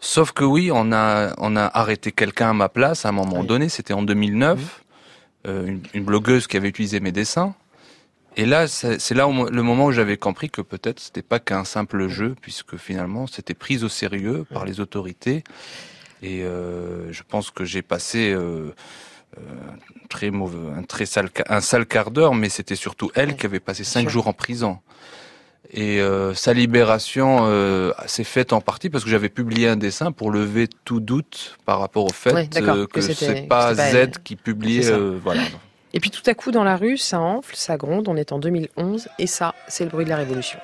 Sauf 0.00 0.32
que 0.32 0.44
oui, 0.44 0.70
on 0.72 0.92
a, 0.92 1.34
on 1.38 1.56
a 1.56 1.64
arrêté 1.66 2.10
quelqu'un 2.12 2.50
à 2.50 2.52
ma 2.54 2.68
place 2.68 3.04
à 3.04 3.10
un 3.10 3.12
moment 3.12 3.44
donné, 3.44 3.68
c'était 3.68 3.92
en 3.92 4.02
2009, 4.02 4.82
euh, 5.46 5.66
une, 5.66 5.82
une 5.94 6.04
blogueuse 6.04 6.46
qui 6.46 6.56
avait 6.56 6.68
utilisé 6.68 7.00
mes 7.00 7.12
dessins. 7.12 7.54
Et 8.36 8.46
là, 8.46 8.66
c'est 8.68 9.14
là 9.14 9.28
où- 9.28 9.46
le 9.46 9.62
moment 9.62 9.86
où 9.86 9.92
j'avais 9.92 10.16
compris 10.16 10.48
que 10.50 10.62
peut-être 10.62 11.00
c'était 11.00 11.22
pas 11.22 11.38
qu'un 11.40 11.64
simple 11.64 12.08
jeu, 12.08 12.34
puisque 12.40 12.76
finalement 12.76 13.26
c'était 13.26 13.54
pris 13.54 13.82
au 13.84 13.88
sérieux 13.88 14.44
par 14.54 14.64
les 14.64 14.80
autorités. 14.80 15.42
Et 16.22 16.42
euh, 16.44 17.12
je 17.12 17.22
pense 17.28 17.50
que 17.50 17.64
j'ai 17.64 17.82
passé 17.82 18.30
euh, 18.30 18.72
euh, 19.36 19.40
un 19.40 20.06
très 20.08 20.30
mauvais, 20.30 20.72
un 20.78 20.82
très 20.84 21.06
sale, 21.06 21.28
un 21.48 21.60
sale 21.60 21.86
quart 21.86 22.10
d'heure, 22.10 22.34
mais 22.34 22.48
c'était 22.48 22.76
surtout 22.76 23.10
elle 23.14 23.36
qui 23.36 23.46
avait 23.46 23.60
passé 23.60 23.84
cinq 23.84 24.08
jours 24.08 24.28
en 24.28 24.32
prison. 24.32 24.78
Et 25.72 26.00
euh, 26.00 26.34
sa 26.34 26.52
libération 26.52 27.40
euh, 27.42 27.92
s'est 28.06 28.24
faite 28.24 28.52
en 28.52 28.60
partie 28.60 28.90
parce 28.90 29.04
que 29.04 29.10
j'avais 29.10 29.28
publié 29.28 29.68
un 29.68 29.76
dessin 29.76 30.10
pour 30.10 30.32
lever 30.32 30.68
tout 30.84 30.98
doute 30.98 31.58
par 31.64 31.78
rapport 31.78 32.04
au 32.04 32.12
fait 32.12 32.32
Ouais, 32.32 32.48
euh, 32.56 32.86
que 32.86 32.92
que, 32.92 33.00
c'est 33.00 33.46
pas 33.48 33.74
Z 33.74 33.78
elle. 33.94 34.10
qui 34.24 34.34
publiait. 34.34 34.90
Voilà. 35.22 35.42
Et 35.92 36.00
puis 36.00 36.10
tout 36.10 36.22
à 36.26 36.34
coup, 36.34 36.50
dans 36.50 36.64
la 36.64 36.76
rue, 36.76 36.96
ça 36.96 37.20
enfle, 37.20 37.54
ça 37.54 37.76
gronde. 37.76 38.08
On 38.08 38.16
est 38.16 38.32
en 38.32 38.38
2011 38.38 39.08
et 39.18 39.26
ça, 39.26 39.54
c'est 39.68 39.84
le 39.84 39.90
bruit 39.90 40.04
de 40.04 40.10
la 40.10 40.16
révolution. 40.16 40.58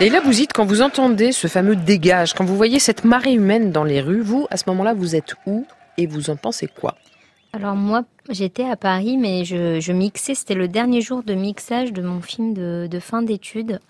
Et 0.00 0.10
là, 0.10 0.20
vous 0.20 0.30
dites, 0.30 0.52
quand 0.52 0.64
vous 0.64 0.80
entendez 0.80 1.32
ce 1.32 1.48
fameux 1.48 1.74
dégage, 1.74 2.32
quand 2.32 2.44
vous 2.44 2.56
voyez 2.56 2.78
cette 2.78 3.04
marée 3.04 3.32
humaine 3.32 3.72
dans 3.72 3.82
les 3.82 4.00
rues, 4.00 4.20
vous, 4.20 4.46
à 4.48 4.56
ce 4.56 4.62
moment-là, 4.68 4.94
vous 4.94 5.16
êtes 5.16 5.34
où 5.44 5.66
et 5.96 6.06
vous 6.06 6.30
en 6.30 6.36
pensez 6.36 6.68
quoi? 6.68 6.94
Alors 7.52 7.74
moi, 7.74 8.04
j'étais 8.30 8.64
à 8.64 8.76
Paris, 8.76 9.16
mais 9.16 9.44
je, 9.44 9.92
mixais, 9.92 10.36
c'était 10.36 10.54
le 10.54 10.68
dernier 10.68 11.00
jour 11.00 11.24
de 11.24 11.34
mixage 11.34 11.92
de 11.92 12.02
mon 12.02 12.20
film 12.20 12.54
de, 12.54 12.86
de 12.88 13.00
fin 13.00 13.22
d'études. 13.22 13.80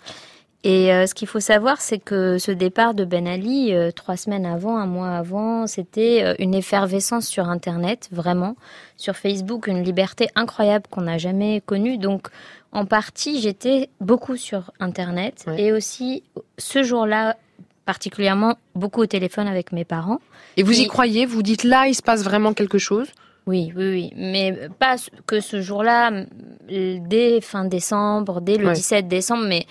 Et 0.65 0.91
euh, 0.91 1.05
ce 1.07 1.13
qu'il 1.13 1.27
faut 1.27 1.39
savoir, 1.39 1.79
c'est 1.79 1.99
que 1.99 2.37
ce 2.37 2.51
départ 2.51 2.93
de 2.93 3.05
Ben 3.05 3.27
Ali, 3.27 3.73
euh, 3.73 3.91
trois 3.91 4.17
semaines 4.17 4.45
avant, 4.45 4.77
un 4.77 4.87
mois 4.87 5.11
avant, 5.11 5.67
c'était 5.67 6.21
euh, 6.23 6.35
une 6.37 6.53
effervescence 6.53 7.27
sur 7.27 7.47
Internet, 7.47 8.09
vraiment. 8.11 8.57
Sur 8.97 9.15
Facebook, 9.15 9.67
une 9.67 9.83
liberté 9.83 10.27
incroyable 10.35 10.85
qu'on 10.89 11.03
n'a 11.03 11.17
jamais 11.17 11.61
connue. 11.65 11.97
Donc, 11.97 12.27
en 12.71 12.85
partie, 12.85 13.41
j'étais 13.41 13.89
beaucoup 13.99 14.37
sur 14.37 14.71
Internet. 14.79 15.45
Et 15.57 15.71
aussi, 15.71 16.23
ce 16.57 16.83
jour-là, 16.83 17.35
particulièrement, 17.85 18.57
beaucoup 18.75 19.01
au 19.01 19.05
téléphone 19.07 19.47
avec 19.47 19.71
mes 19.71 19.85
parents. 19.85 20.19
Et 20.57 20.63
vous 20.63 20.79
y 20.79 20.87
croyez? 20.87 21.25
Vous 21.25 21.41
dites 21.41 21.63
là, 21.63 21.87
il 21.87 21.95
se 21.95 22.03
passe 22.03 22.23
vraiment 22.23 22.53
quelque 22.53 22.77
chose? 22.77 23.07
Oui, 23.47 23.73
oui, 23.75 23.89
oui. 23.89 24.13
Mais 24.15 24.69
pas 24.77 24.97
que 25.25 25.39
ce 25.39 25.61
jour-là, 25.61 26.25
dès 26.69 27.41
fin 27.41 27.65
décembre, 27.65 28.41
dès 28.41 28.57
le 28.57 28.67
Ouais. 28.67 28.73
17 28.73 29.07
décembre, 29.07 29.45
mais 29.47 29.65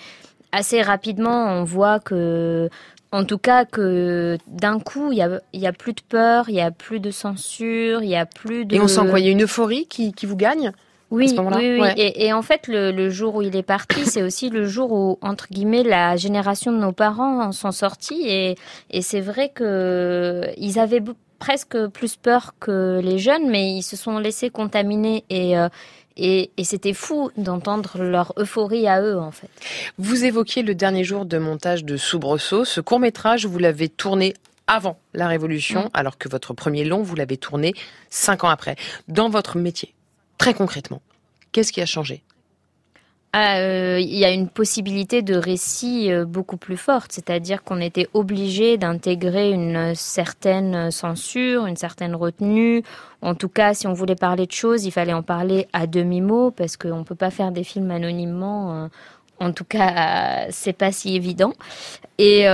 assez 0.51 0.81
rapidement, 0.81 1.45
on 1.45 1.63
voit 1.63 1.99
que, 1.99 2.69
en 3.13 3.23
tout 3.23 3.37
cas, 3.37 3.63
que 3.63 4.37
d'un 4.47 4.79
coup, 4.79 5.13
il 5.13 5.19
y 5.19 5.21
a, 5.21 5.39
y 5.53 5.67
a 5.67 5.71
plus 5.71 5.93
de 5.93 6.01
peur, 6.01 6.49
il 6.49 6.55
y 6.55 6.61
a 6.61 6.71
plus 6.71 6.99
de 6.99 7.11
censure, 7.11 8.03
il 8.03 8.09
y 8.09 8.17
a 8.17 8.25
plus 8.25 8.65
de... 8.65 8.75
Et 8.75 8.81
on 8.81 8.89
sent 8.89 9.07
quoi? 9.09 9.21
Il 9.21 9.25
y 9.25 9.29
a 9.29 9.31
une 9.31 9.43
euphorie 9.43 9.85
qui, 9.87 10.11
qui 10.11 10.25
vous 10.25 10.35
gagne? 10.35 10.73
À 11.11 11.15
Oui, 11.15 11.29
ce 11.29 11.35
moment-là 11.35 11.57
oui, 11.57 11.71
oui. 11.73 11.79
Ouais. 11.81 11.93
Et, 11.97 12.25
et 12.25 12.33
en 12.33 12.41
fait, 12.41 12.67
le, 12.67 12.91
le 12.91 13.09
jour 13.09 13.35
où 13.35 13.41
il 13.41 13.55
est 13.55 13.63
parti, 13.63 14.05
c'est 14.05 14.21
aussi 14.23 14.49
le 14.49 14.65
jour 14.67 14.91
où, 14.91 15.17
entre 15.21 15.47
guillemets, 15.49 15.83
la 15.83 16.15
génération 16.17 16.71
de 16.71 16.77
nos 16.77 16.91
parents 16.91 17.41
en 17.45 17.51
sont 17.51 17.71
sortis. 17.71 18.23
Et, 18.27 18.55
et 18.91 19.01
c'est 19.01 19.21
vrai 19.21 19.49
que 19.53 20.43
ils 20.57 20.77
avaient 20.79 21.03
presque 21.39 21.87
plus 21.87 22.15
peur 22.17 22.53
que 22.59 22.99
les 23.03 23.17
jeunes, 23.17 23.49
mais 23.49 23.71
ils 23.71 23.83
se 23.83 23.95
sont 23.95 24.19
laissés 24.19 24.49
contaminer. 24.49 25.23
Et, 25.29 25.57
euh, 25.57 25.69
et, 26.17 26.51
et 26.57 26.63
c'était 26.65 26.93
fou 26.93 27.31
d'entendre 27.37 27.97
leur 27.99 28.33
euphorie 28.37 28.87
à 28.87 29.01
eux, 29.01 29.17
en 29.17 29.31
fait. 29.31 29.47
Vous 29.97 30.25
évoquiez 30.25 30.63
le 30.63 30.75
dernier 30.75 31.05
jour 31.05 31.25
de 31.25 31.37
montage 31.37 31.85
de 31.85 31.95
Soubresaut. 31.95 32.65
Ce 32.65 32.81
court-métrage, 32.81 33.45
vous 33.45 33.57
l'avez 33.57 33.87
tourné 33.87 34.33
avant 34.67 34.99
la 35.13 35.27
Révolution, 35.27 35.85
Mm. 35.85 35.89
alors 35.93 36.17
que 36.17 36.27
votre 36.29 36.53
premier 36.53 36.83
long, 36.83 37.01
vous 37.01 37.15
l'avez 37.15 37.37
tourné 37.37 37.73
cinq 38.09 38.43
ans 38.43 38.49
après. 38.49 38.75
Dans 39.07 39.29
votre 39.29 39.57
métier, 39.57 39.93
très 40.39 40.55
concrètement, 40.55 41.03
qu'est-ce 41.51 41.71
qui 41.71 41.81
a 41.81 41.85
changé? 41.85 42.23
Ah, 43.31 43.59
euh, 43.59 43.99
Il 43.99 44.15
y 44.15 44.25
a 44.25 44.31
une 44.31 44.49
possibilité 44.49 45.21
de 45.21 45.35
récit 45.35 46.11
euh, 46.11 46.25
beaucoup 46.25 46.57
plus 46.57 46.77
forte, 46.77 47.11
c'est-à-dire 47.11 47.63
qu'on 47.63 47.79
était 47.79 48.07
obligé 48.15 48.77
d'intégrer 48.77 49.51
une 49.51 49.93
certaine 49.93 50.89
censure, 50.89 51.67
une 51.67 51.75
certaine 51.75 52.15
retenue. 52.15 52.81
En 53.21 53.35
tout 53.35 53.49
cas, 53.49 53.75
si 53.75 53.85
on 53.85 53.93
voulait 53.93 54.15
parler 54.15 54.47
de 54.47 54.51
choses, 54.51 54.85
il 54.85 54.91
fallait 54.91 55.13
en 55.13 55.21
parler 55.21 55.67
à 55.73 55.85
demi-mot 55.85 56.49
parce 56.49 56.75
qu'on 56.75 56.99
ne 56.99 57.03
peut 57.03 57.13
pas 57.13 57.29
faire 57.29 57.51
des 57.51 57.63
films 57.63 57.91
anonymement. 57.91 58.85
euh, 58.85 58.87
en 59.39 59.53
tout 59.53 59.63
cas, 59.63 60.47
c'est 60.49 60.73
pas 60.73 60.91
si 60.91 61.15
évident. 61.15 61.53
Et 62.17 62.45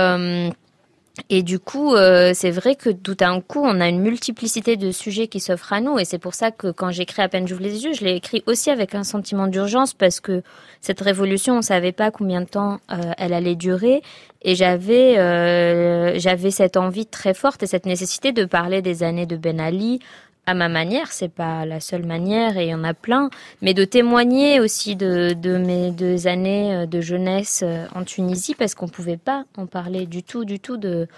et 1.30 1.42
du 1.42 1.58
coup, 1.58 1.94
euh, 1.94 2.32
c'est 2.34 2.50
vrai 2.50 2.74
que 2.76 2.90
tout 2.90 3.14
d'un 3.14 3.40
coup, 3.40 3.60
on 3.62 3.80
a 3.80 3.88
une 3.88 4.00
multiplicité 4.00 4.76
de 4.76 4.90
sujets 4.90 5.28
qui 5.28 5.40
s'offrent 5.40 5.72
à 5.72 5.80
nous. 5.80 5.98
Et 5.98 6.04
c'est 6.04 6.18
pour 6.18 6.34
ça 6.34 6.50
que 6.50 6.70
quand 6.70 6.90
j'écris 6.90 7.22
À 7.22 7.28
peine 7.28 7.48
j'ouvre 7.48 7.62
les 7.62 7.84
yeux, 7.84 7.94
je 7.94 8.04
l'ai 8.04 8.14
écrit 8.14 8.42
aussi 8.46 8.70
avec 8.70 8.94
un 8.94 9.02
sentiment 9.02 9.46
d'urgence 9.46 9.94
parce 9.94 10.20
que 10.20 10.42
cette 10.80 11.00
révolution, 11.00 11.58
on 11.58 11.62
savait 11.62 11.92
pas 11.92 12.10
combien 12.10 12.42
de 12.42 12.46
temps 12.46 12.78
euh, 12.92 13.12
elle 13.16 13.32
allait 13.32 13.56
durer. 13.56 14.02
Et 14.42 14.54
j'avais, 14.54 15.18
euh, 15.18 16.18
j'avais 16.18 16.50
cette 16.50 16.76
envie 16.76 17.06
très 17.06 17.34
forte 17.34 17.62
et 17.62 17.66
cette 17.66 17.86
nécessité 17.86 18.32
de 18.32 18.44
parler 18.44 18.82
des 18.82 19.02
années 19.02 19.26
de 19.26 19.36
Ben 19.36 19.58
Ali 19.58 20.00
à 20.46 20.54
ma 20.54 20.68
manière. 20.68 21.12
C'est 21.12 21.28
pas 21.28 21.66
la 21.66 21.80
seule 21.80 22.06
manière 22.06 22.56
et 22.56 22.66
il 22.66 22.70
y 22.70 22.74
en 22.74 22.84
a 22.84 22.94
plein. 22.94 23.30
Mais 23.62 23.74
de 23.74 23.84
témoigner 23.84 24.60
aussi 24.60 24.96
de, 24.96 25.34
mes 25.58 25.90
deux 25.90 26.26
années 26.26 26.74
euh, 26.74 26.86
de 26.86 27.00
jeunesse 27.00 27.62
euh, 27.64 27.86
en 27.94 28.04
Tunisie 28.04 28.54
parce 28.54 28.74
qu'on 28.74 28.88
pouvait 28.88 29.16
pas 29.16 29.44
en 29.56 29.66
parler 29.66 30.06
du 30.06 30.22
tout, 30.22 30.44
du 30.44 30.60
tout 30.60 30.76
de, 30.76 31.08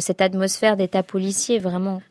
cette 0.00 0.20
atmosphère 0.20 0.76
d'état 0.76 1.02
policier, 1.02 1.58
vraiment. 1.58 2.02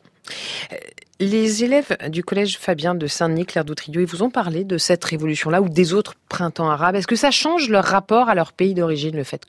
Les 1.18 1.64
élèves 1.64 1.96
du 2.08 2.22
collège 2.22 2.58
Fabien 2.58 2.94
de 2.94 3.06
Saint-Denis, 3.06 3.44
Claire 3.44 3.64
Doutrillo, 3.64 4.00
ils 4.00 4.06
vous 4.06 4.22
ont 4.22 4.30
parlé 4.30 4.64
de 4.64 4.78
cette 4.78 5.04
révolution-là 5.04 5.60
ou 5.60 5.68
des 5.68 5.92
autres 5.92 6.14
printemps 6.28 6.70
arabes? 6.70 6.94
Est-ce 6.96 7.06
que 7.06 7.16
ça 7.16 7.30
change 7.30 7.68
leur 7.68 7.84
rapport 7.84 8.28
à 8.28 8.34
leur 8.34 8.52
pays 8.52 8.72
d'origine, 8.72 9.16
le 9.16 9.24
fait 9.24 9.44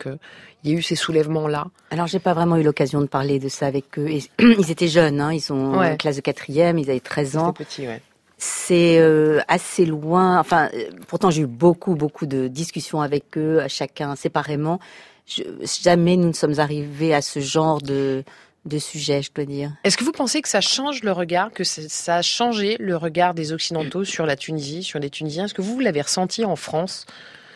qu'il 0.62 0.72
y 0.72 0.74
ait 0.74 0.78
eu 0.78 0.82
ces 0.82 0.96
soulèvements-là 0.96 1.66
Alors, 1.90 2.08
j'ai 2.08 2.20
pas 2.20 2.34
vraiment 2.34 2.58
eu 2.58 2.64
l'occasion 2.64 3.02
de 3.02 3.08
parler 3.08 3.40
de 3.40 3.50
ça 3.50 3.68
avec 3.68 3.98
eux. 4.00 4.08
Et- 4.10 4.24
ils 4.40 4.72
étaient 4.72 4.88
jeunes, 4.88 5.20
hein, 5.22 5.34
ils 5.34 5.42
sont 5.42 5.76
Ouais. 5.76 5.92
en 5.94 5.98
classe 5.98 6.16
de 6.18 6.22
quatrième, 6.22 6.78
ils 6.80 6.90
avaient 6.90 7.00
13 7.00 7.38
ans. 7.38 7.54
Petit, 7.54 7.88
ouais. 7.88 8.02
C'est 8.38 8.98
euh, 9.00 9.40
assez 9.48 9.86
loin. 9.86 10.40
Enfin, 10.40 10.70
euh, 10.74 10.90
pourtant, 11.08 11.30
j'ai 11.30 11.44
eu 11.44 11.48
beaucoup, 11.48 11.94
beaucoup 11.96 12.26
de 12.26 12.48
discussions 12.48 13.02
avec 13.02 13.38
eux, 13.38 13.60
à 13.62 13.68
chacun 13.68 14.16
séparément. 14.16 14.80
Je- 15.28 15.44
jamais 15.84 16.18
nous 16.18 16.28
ne 16.30 16.34
sommes 16.34 16.60
arrivés 16.60 17.14
à 17.14 17.22
ce 17.22 17.40
genre 17.40 17.80
de, 17.82 18.24
de 18.66 18.80
sujet, 18.80 19.22
je 19.22 19.30
dois 19.34 19.46
dire. 19.46 19.72
Est-ce 19.84 19.96
que 19.96 20.04
vous 20.04 20.12
pensez 20.12 20.42
que 20.42 20.50
ça 20.50 20.60
change 20.62 21.04
le 21.04 21.12
regard, 21.12 21.52
que 21.52 21.64
ça 21.64 22.16
a 22.16 22.22
changé 22.24 22.78
le 22.80 22.98
regard 22.98 23.36
des 23.36 23.54
Occidentaux 23.54 24.04
sur 24.06 24.26
la 24.26 24.36
Tunisie, 24.36 24.82
sur 24.82 24.98
les 25.00 25.12
Tunisiens? 25.12 25.46
Est-ce 25.46 25.54
que 25.54 25.62
vous, 25.62 25.76
vous 25.76 25.80
l'avez 25.80 26.02
ressenti 26.02 26.44
en 26.44 26.56
France? 26.56 27.06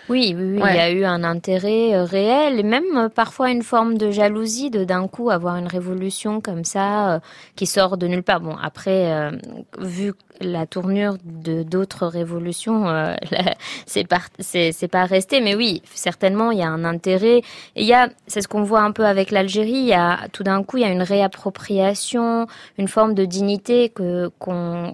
Oui, 0.10 0.36
oui, 0.38 0.44
oui, 0.56 0.62
Ouais. 0.62 0.72
il 0.74 0.76
y 0.76 0.80
a 0.80 0.92
eu 0.92 1.04
un 1.06 1.24
intérêt 1.24 1.94
euh, 1.96 2.04
réel 2.04 2.60
et 2.60 2.64
même 2.64 2.84
euh, 2.96 3.10
parfois 3.10 3.50
une 3.52 3.64
forme 3.64 3.98
de 3.98 4.12
jalousie 4.12 4.70
de 4.70 4.84
d'un 4.84 5.08
coup 5.08 5.30
avoir 5.30 5.56
une 5.58 5.68
révolution 5.68 6.42
comme 6.42 6.64
ça 6.64 7.16
euh, 7.16 7.20
qui 7.56 7.66
sort 7.66 7.98
de 7.98 8.08
nulle 8.08 8.24
part. 8.24 8.40
Bon, 8.42 8.56
après, 8.62 9.12
euh, 9.12 9.32
vu 9.80 10.14
la 10.42 10.66
tournure 10.66 11.16
de 11.24 11.64
d'autres 11.64 12.08
révolutions, 12.08 12.88
euh, 12.90 13.16
c'est 13.86 14.08
pas 14.08 14.20
c'est 14.40 14.72
c'est 14.74 14.88
pas 14.90 15.06
resté. 15.06 15.42
Mais 15.42 15.56
oui, 15.56 15.82
certainement, 15.94 16.52
il 16.52 16.60
y 16.60 16.64
a 16.64 16.68
un 16.70 16.84
intérêt. 16.84 17.38
Et 17.76 17.82
il 17.82 17.86
y 17.86 17.94
a, 17.94 18.10
c'est 18.28 18.42
ce 18.42 18.48
qu'on 18.48 18.64
voit 18.64 18.82
un 18.82 18.92
peu 18.92 19.06
avec 19.06 19.32
l'Algérie. 19.32 19.72
Il 19.72 19.86
y 19.88 19.94
a 19.94 20.20
tout 20.34 20.44
d'un 20.44 20.62
coup, 20.64 20.78
il 20.78 20.82
y 20.82 20.86
a 20.86 20.92
une 20.92 21.02
réappropriation, 21.04 22.48
une 22.78 22.88
forme 22.88 23.14
de 23.14 23.26
dignité 23.26 23.90
que 23.90 24.30
qu'on 24.40 24.94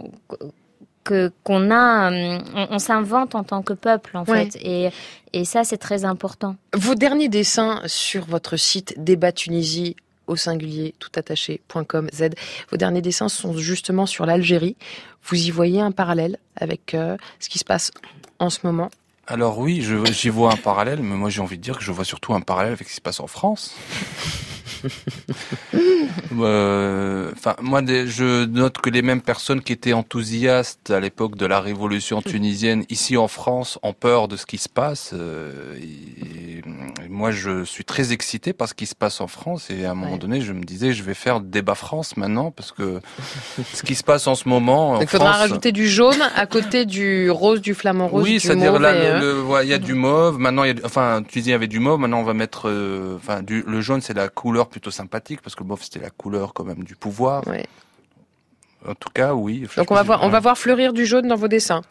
que 1.03 1.31
qu'on 1.43 1.71
a, 1.71 2.09
hum, 2.09 2.43
on, 2.55 2.67
on 2.71 2.79
s'invente 2.79 3.35
en 3.35 3.43
tant 3.43 3.61
que 3.61 3.73
peuple 3.73 4.17
en 4.17 4.23
Ouais. 4.25 4.49
fait, 4.51 4.59
et 4.61 4.89
et 5.33 5.45
ça 5.45 5.63
c'est 5.63 5.77
très 5.77 6.05
important. 6.05 6.55
Vos 6.73 6.95
derniers 6.95 7.29
dessins 7.29 7.81
sur 7.85 8.25
votre 8.25 8.57
site 8.57 8.95
débat 8.97 9.31
Tunisie 9.31 9.95
au 10.27 10.35
singulier 10.35 10.93
tout 10.99 11.09
attaché.com 11.15 12.09
z. 12.13 12.29
Vos 12.69 12.77
derniers 12.77 13.01
dessins 13.01 13.29
sont 13.29 13.57
justement 13.57 14.05
sur 14.05 14.25
l'Algérie. 14.25 14.75
Vous 15.25 15.35
y 15.35 15.51
voyez 15.51 15.81
un 15.81 15.91
parallèle 15.91 16.37
avec 16.55 16.93
euh, 16.93 17.17
ce 17.39 17.49
qui 17.49 17.59
se 17.59 17.65
passe 17.65 17.91
en 18.39 18.49
ce 18.49 18.59
moment? 18.63 18.89
Alors 19.27 19.59
oui, 19.59 19.81
j'y 20.11 20.29
vois 20.29 20.51
un 20.53 20.57
parallèle, 20.57 21.01
mais 21.01 21.15
moi 21.15 21.29
j'ai 21.29 21.41
envie 21.41 21.57
de 21.57 21.61
dire 21.63 21.77
que 21.77 21.83
je 21.83 21.91
vois 21.91 22.05
surtout 22.05 22.33
un 22.33 22.41
parallèle 22.41 22.73
avec 22.73 22.87
ce 22.87 22.93
qui 22.93 22.95
se 22.97 23.01
passe 23.01 23.19
en 23.19 23.27
France. 23.27 23.75
Euh, 26.41 27.31
Enfin, 27.33 27.55
moi, 27.61 27.81
je 27.85 28.45
note 28.45 28.77
que 28.77 28.89
les 28.89 29.01
mêmes 29.01 29.21
personnes 29.21 29.61
qui 29.61 29.73
étaient 29.73 29.93
enthousiastes 29.93 30.91
à 30.91 30.99
l'époque 30.99 31.35
de 31.35 31.45
la 31.45 31.59
révolution 31.59 32.21
tunisienne 32.21 32.85
ici 32.89 33.17
en 33.17 33.27
France 33.27 33.79
ont 33.83 33.93
peur 33.93 34.27
de 34.27 34.35
ce 34.35 34.45
qui 34.45 34.57
se 34.57 34.69
passe. 34.69 35.11
euh, 35.13 35.75
et, 35.75 36.61
moi, 37.09 37.31
je 37.31 37.63
suis 37.63 37.83
très 37.83 38.13
excité 38.13 38.53
par 38.53 38.67
ce 38.67 38.73
qui 38.73 38.85
se 38.85 38.95
passe 38.95 39.21
en 39.21 39.27
France. 39.27 39.69
Et 39.69 39.85
à 39.85 39.91
un 39.91 39.95
moment 39.95 40.17
donné, 40.17 40.41
je 40.41 40.53
me 40.53 40.63
disais, 40.63 40.93
je 40.93 41.03
vais 41.03 41.13
faire 41.13 41.41
débat 41.41 41.75
France 41.75 42.15
maintenant 42.15 42.51
parce 42.51 42.71
que 42.71 42.99
ce 43.73 43.83
qui 43.83 43.95
se 43.95 44.03
passe 44.03 44.27
en 44.27 44.35
ce 44.35 44.47
moment. 44.47 45.01
il 45.01 45.07
faudra 45.07 45.33
France, 45.33 45.41
rajouter 45.41 45.71
du 45.71 45.87
jaune 45.87 46.21
à 46.35 46.45
côté 46.45 46.85
du 46.85 47.29
rose, 47.29 47.61
du 47.61 47.73
flamant 47.73 48.07
rose, 48.07 48.23
oui, 48.23 48.39
c'est-à-dire 48.39 48.79
là, 48.79 48.89
euh, 48.89 49.41
voilà, 49.43 49.63
il 49.63 49.69
y 49.69 49.73
a 49.73 49.79
du 49.79 49.93
mauve. 49.93 50.39
Maintenant, 50.39 50.63
il 50.63 50.77
y 50.77 50.81
a, 50.81 50.85
enfin, 50.85 51.23
tu 51.27 51.39
disais 51.39 51.49
il 51.49 51.53
y 51.53 51.55
avait 51.55 51.67
du 51.67 51.79
mauve. 51.79 51.99
Maintenant, 51.99 52.19
on 52.19 52.23
va 52.23 52.33
mettre, 52.33 52.69
euh, 52.69 53.15
enfin, 53.17 53.41
du, 53.41 53.63
le 53.65 53.81
jaune, 53.81 54.01
c'est 54.01 54.13
la 54.15 54.29
couleur 54.29 54.60
plutôt 54.69 54.91
sympathique 54.91 55.41
parce 55.41 55.55
que 55.55 55.63
le 55.63 55.67
mauve, 55.69 55.83
c'était 55.83 55.99
la 55.99 56.09
couleur 56.09 56.53
quand 56.53 56.63
même 56.63 56.83
du 56.83 56.95
pouvoir. 56.95 57.43
En 58.87 58.95
tout 58.95 59.09
cas, 59.13 59.33
oui. 59.33 59.67
Donc 59.77 59.91
on 59.91 59.95
va 59.95 60.03
voir, 60.03 60.23
on 60.23 60.29
va 60.29 60.39
voir 60.39 60.57
fleurir 60.57 60.91
du 60.93 61.05
jaune 61.05 61.27
dans 61.27 61.35
vos 61.35 61.47
dessins, 61.47 61.81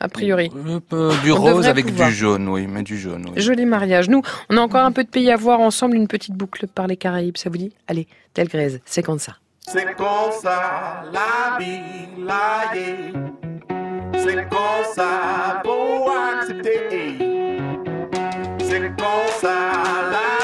a 0.00 0.08
priori. 0.08 0.50
Euh, 0.92 1.12
du 1.22 1.32
On 1.32 1.36
rose 1.36 1.66
avec 1.66 1.86
pouvoir. 1.86 2.08
du 2.08 2.14
jaune, 2.14 2.48
oui, 2.48 2.66
mais 2.66 2.82
du 2.82 2.98
jaune. 2.98 3.26
Oui. 3.34 3.40
Joli 3.42 3.66
mariage. 3.66 4.08
Nous, 4.08 4.22
on 4.48 4.56
a 4.56 4.60
encore 4.60 4.84
un 4.84 4.92
peu 4.92 5.04
de 5.04 5.10
pays 5.10 5.30
à 5.30 5.36
voir 5.36 5.60
ensemble, 5.60 5.96
une 5.96 6.08
petite 6.08 6.34
boucle 6.34 6.66
par 6.66 6.86
les 6.86 6.96
Caraïbes, 6.96 7.36
ça 7.36 7.50
vous 7.50 7.58
dit? 7.58 7.74
Allez, 7.88 8.06
tel 8.32 8.48
Grèze, 8.48 8.80
c'est 8.86 9.02
comme 9.02 9.18
ça. 9.18 9.36
C'est 9.66 9.94
comme 9.96 10.32
ça 10.40 11.04
la 11.12 11.58
vie, 11.58 12.08
la. 12.24 12.72
C'est 14.16 14.48
comme 14.48 14.84
ça 14.94 15.60
pour 15.62 16.10
accepter. 16.10 17.18
C'est 18.60 18.88
comme 18.96 19.30
ça 19.40 19.72
la 20.10 20.37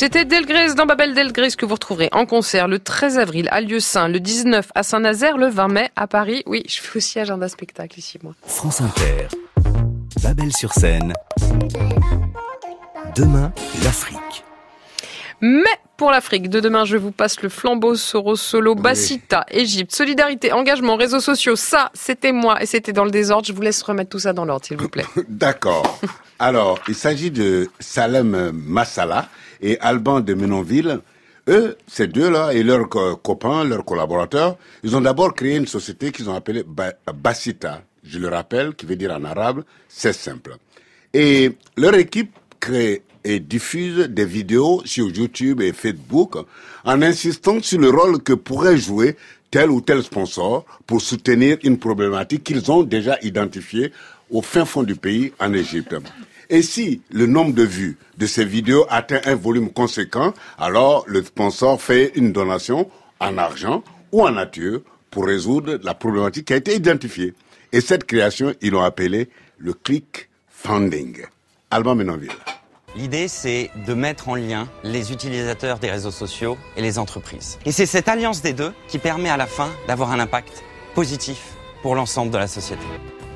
C'était 0.00 0.24
Delgrès 0.24 0.72
dans 0.76 0.86
Babel 0.86 1.12
Delgrès 1.12 1.50
que 1.50 1.66
vous 1.66 1.74
retrouverez 1.74 2.08
en 2.12 2.24
concert 2.24 2.68
le 2.68 2.78
13 2.78 3.18
avril 3.18 3.48
à 3.52 3.60
Lieu-Saint, 3.60 4.08
le 4.08 4.18
19 4.18 4.70
à 4.74 4.82
Saint-Nazaire, 4.82 5.36
le 5.36 5.48
20 5.48 5.68
mai 5.68 5.90
à 5.94 6.06
Paris. 6.06 6.42
Oui, 6.46 6.62
je 6.66 6.80
fais 6.80 6.96
aussi 6.96 7.20
agenda 7.20 7.50
spectacle 7.50 7.98
ici, 7.98 8.18
moi. 8.22 8.32
France 8.46 8.80
Inter. 8.80 9.28
Babel 10.22 10.56
sur 10.56 10.72
scène. 10.72 11.12
Demain, 13.14 13.52
l'Afrique. 13.84 14.42
Mais 15.42 15.68
pour 15.98 16.10
l'Afrique, 16.10 16.48
de 16.48 16.60
demain, 16.60 16.86
je 16.86 16.96
vous 16.96 17.12
passe 17.12 17.42
le 17.42 17.50
flambeau 17.50 17.94
Soro 17.94 18.36
Solo, 18.36 18.74
Bassita, 18.74 19.44
Égypte, 19.50 19.94
solidarité, 19.94 20.50
engagement, 20.50 20.96
réseaux 20.96 21.20
sociaux. 21.20 21.56
Ça, 21.56 21.90
c'était 21.92 22.32
moi 22.32 22.62
et 22.62 22.64
c'était 22.64 22.94
dans 22.94 23.04
le 23.04 23.10
désordre. 23.10 23.46
Je 23.46 23.52
vous 23.52 23.60
laisse 23.60 23.82
remettre 23.82 24.08
tout 24.08 24.20
ça 24.20 24.32
dans 24.32 24.46
l'ordre, 24.46 24.64
s'il 24.64 24.78
vous 24.78 24.88
plaît. 24.88 25.04
D'accord. 25.28 26.00
Alors, 26.38 26.78
il 26.88 26.94
s'agit 26.94 27.30
de 27.30 27.68
Salem 27.80 28.50
Massala 28.54 29.28
et 29.62 29.78
Alban 29.80 30.20
de 30.20 30.34
Menonville. 30.34 31.00
Eux, 31.48 31.76
ces 31.86 32.06
deux-là 32.06 32.52
et 32.52 32.62
leurs 32.62 32.88
co- 32.88 33.16
copains, 33.16 33.64
leurs 33.64 33.84
collaborateurs, 33.84 34.56
ils 34.84 34.94
ont 34.94 35.00
d'abord 35.00 35.34
créé 35.34 35.56
une 35.56 35.66
société 35.66 36.12
qu'ils 36.12 36.28
ont 36.30 36.34
appelée 36.34 36.62
Ba- 36.66 36.94
Basita. 37.12 37.82
Je 38.04 38.18
le 38.18 38.28
rappelle, 38.28 38.74
qui 38.74 38.86
veut 38.86 38.96
dire 38.96 39.10
en 39.12 39.24
arabe, 39.24 39.64
c'est 39.88 40.12
simple. 40.12 40.56
Et 41.12 41.52
leur 41.76 41.94
équipe 41.94 42.32
crée 42.60 43.02
et 43.24 43.40
diffuse 43.40 44.08
des 44.08 44.24
vidéos 44.24 44.82
sur 44.84 45.08
YouTube 45.10 45.60
et 45.60 45.72
Facebook 45.72 46.36
en 46.84 47.02
insistant 47.02 47.60
sur 47.60 47.78
le 47.78 47.90
rôle 47.90 48.22
que 48.22 48.32
pourrait 48.32 48.78
jouer 48.78 49.16
tel 49.50 49.70
ou 49.70 49.80
tel 49.80 50.02
sponsor 50.02 50.64
pour 50.86 51.02
soutenir 51.02 51.58
une 51.64 51.78
problématique 51.78 52.44
qu'ils 52.44 52.70
ont 52.70 52.82
déjà 52.84 53.18
identifiée 53.22 53.92
au 54.30 54.40
fin 54.42 54.64
fond 54.64 54.84
du 54.84 54.94
pays, 54.94 55.32
en 55.40 55.52
Égypte. 55.52 55.96
Et 56.52 56.62
si 56.62 57.00
le 57.12 57.26
nombre 57.26 57.54
de 57.54 57.62
vues 57.62 57.96
de 58.18 58.26
ces 58.26 58.44
vidéos 58.44 58.84
atteint 58.90 59.20
un 59.24 59.36
volume 59.36 59.70
conséquent, 59.70 60.34
alors 60.58 61.04
le 61.06 61.22
sponsor 61.22 61.80
fait 61.80 62.10
une 62.16 62.32
donation 62.32 62.90
en 63.20 63.38
argent 63.38 63.84
ou 64.10 64.22
en 64.26 64.32
nature 64.32 64.80
pour 65.12 65.26
résoudre 65.26 65.78
la 65.84 65.94
problématique 65.94 66.46
qui 66.46 66.52
a 66.52 66.56
été 66.56 66.74
identifiée. 66.74 67.34
Et 67.70 67.80
cette 67.80 68.04
création, 68.04 68.52
ils 68.60 68.72
l'ont 68.72 68.82
appelée 68.82 69.28
le 69.58 69.74
click 69.74 70.28
funding. 70.48 71.24
Alban 71.70 71.94
Menonville. 71.94 72.32
L'idée, 72.96 73.28
c'est 73.28 73.70
de 73.86 73.94
mettre 73.94 74.28
en 74.28 74.34
lien 74.34 74.68
les 74.82 75.12
utilisateurs 75.12 75.78
des 75.78 75.92
réseaux 75.92 76.10
sociaux 76.10 76.58
et 76.76 76.82
les 76.82 76.98
entreprises. 76.98 77.60
Et 77.64 77.70
c'est 77.70 77.86
cette 77.86 78.08
alliance 78.08 78.42
des 78.42 78.54
deux 78.54 78.72
qui 78.88 78.98
permet 78.98 79.30
à 79.30 79.36
la 79.36 79.46
fin 79.46 79.70
d'avoir 79.86 80.10
un 80.10 80.18
impact 80.18 80.64
positif 80.96 81.52
pour 81.82 81.94
l'ensemble 81.94 82.32
de 82.32 82.38
la 82.38 82.48
société. 82.48 82.82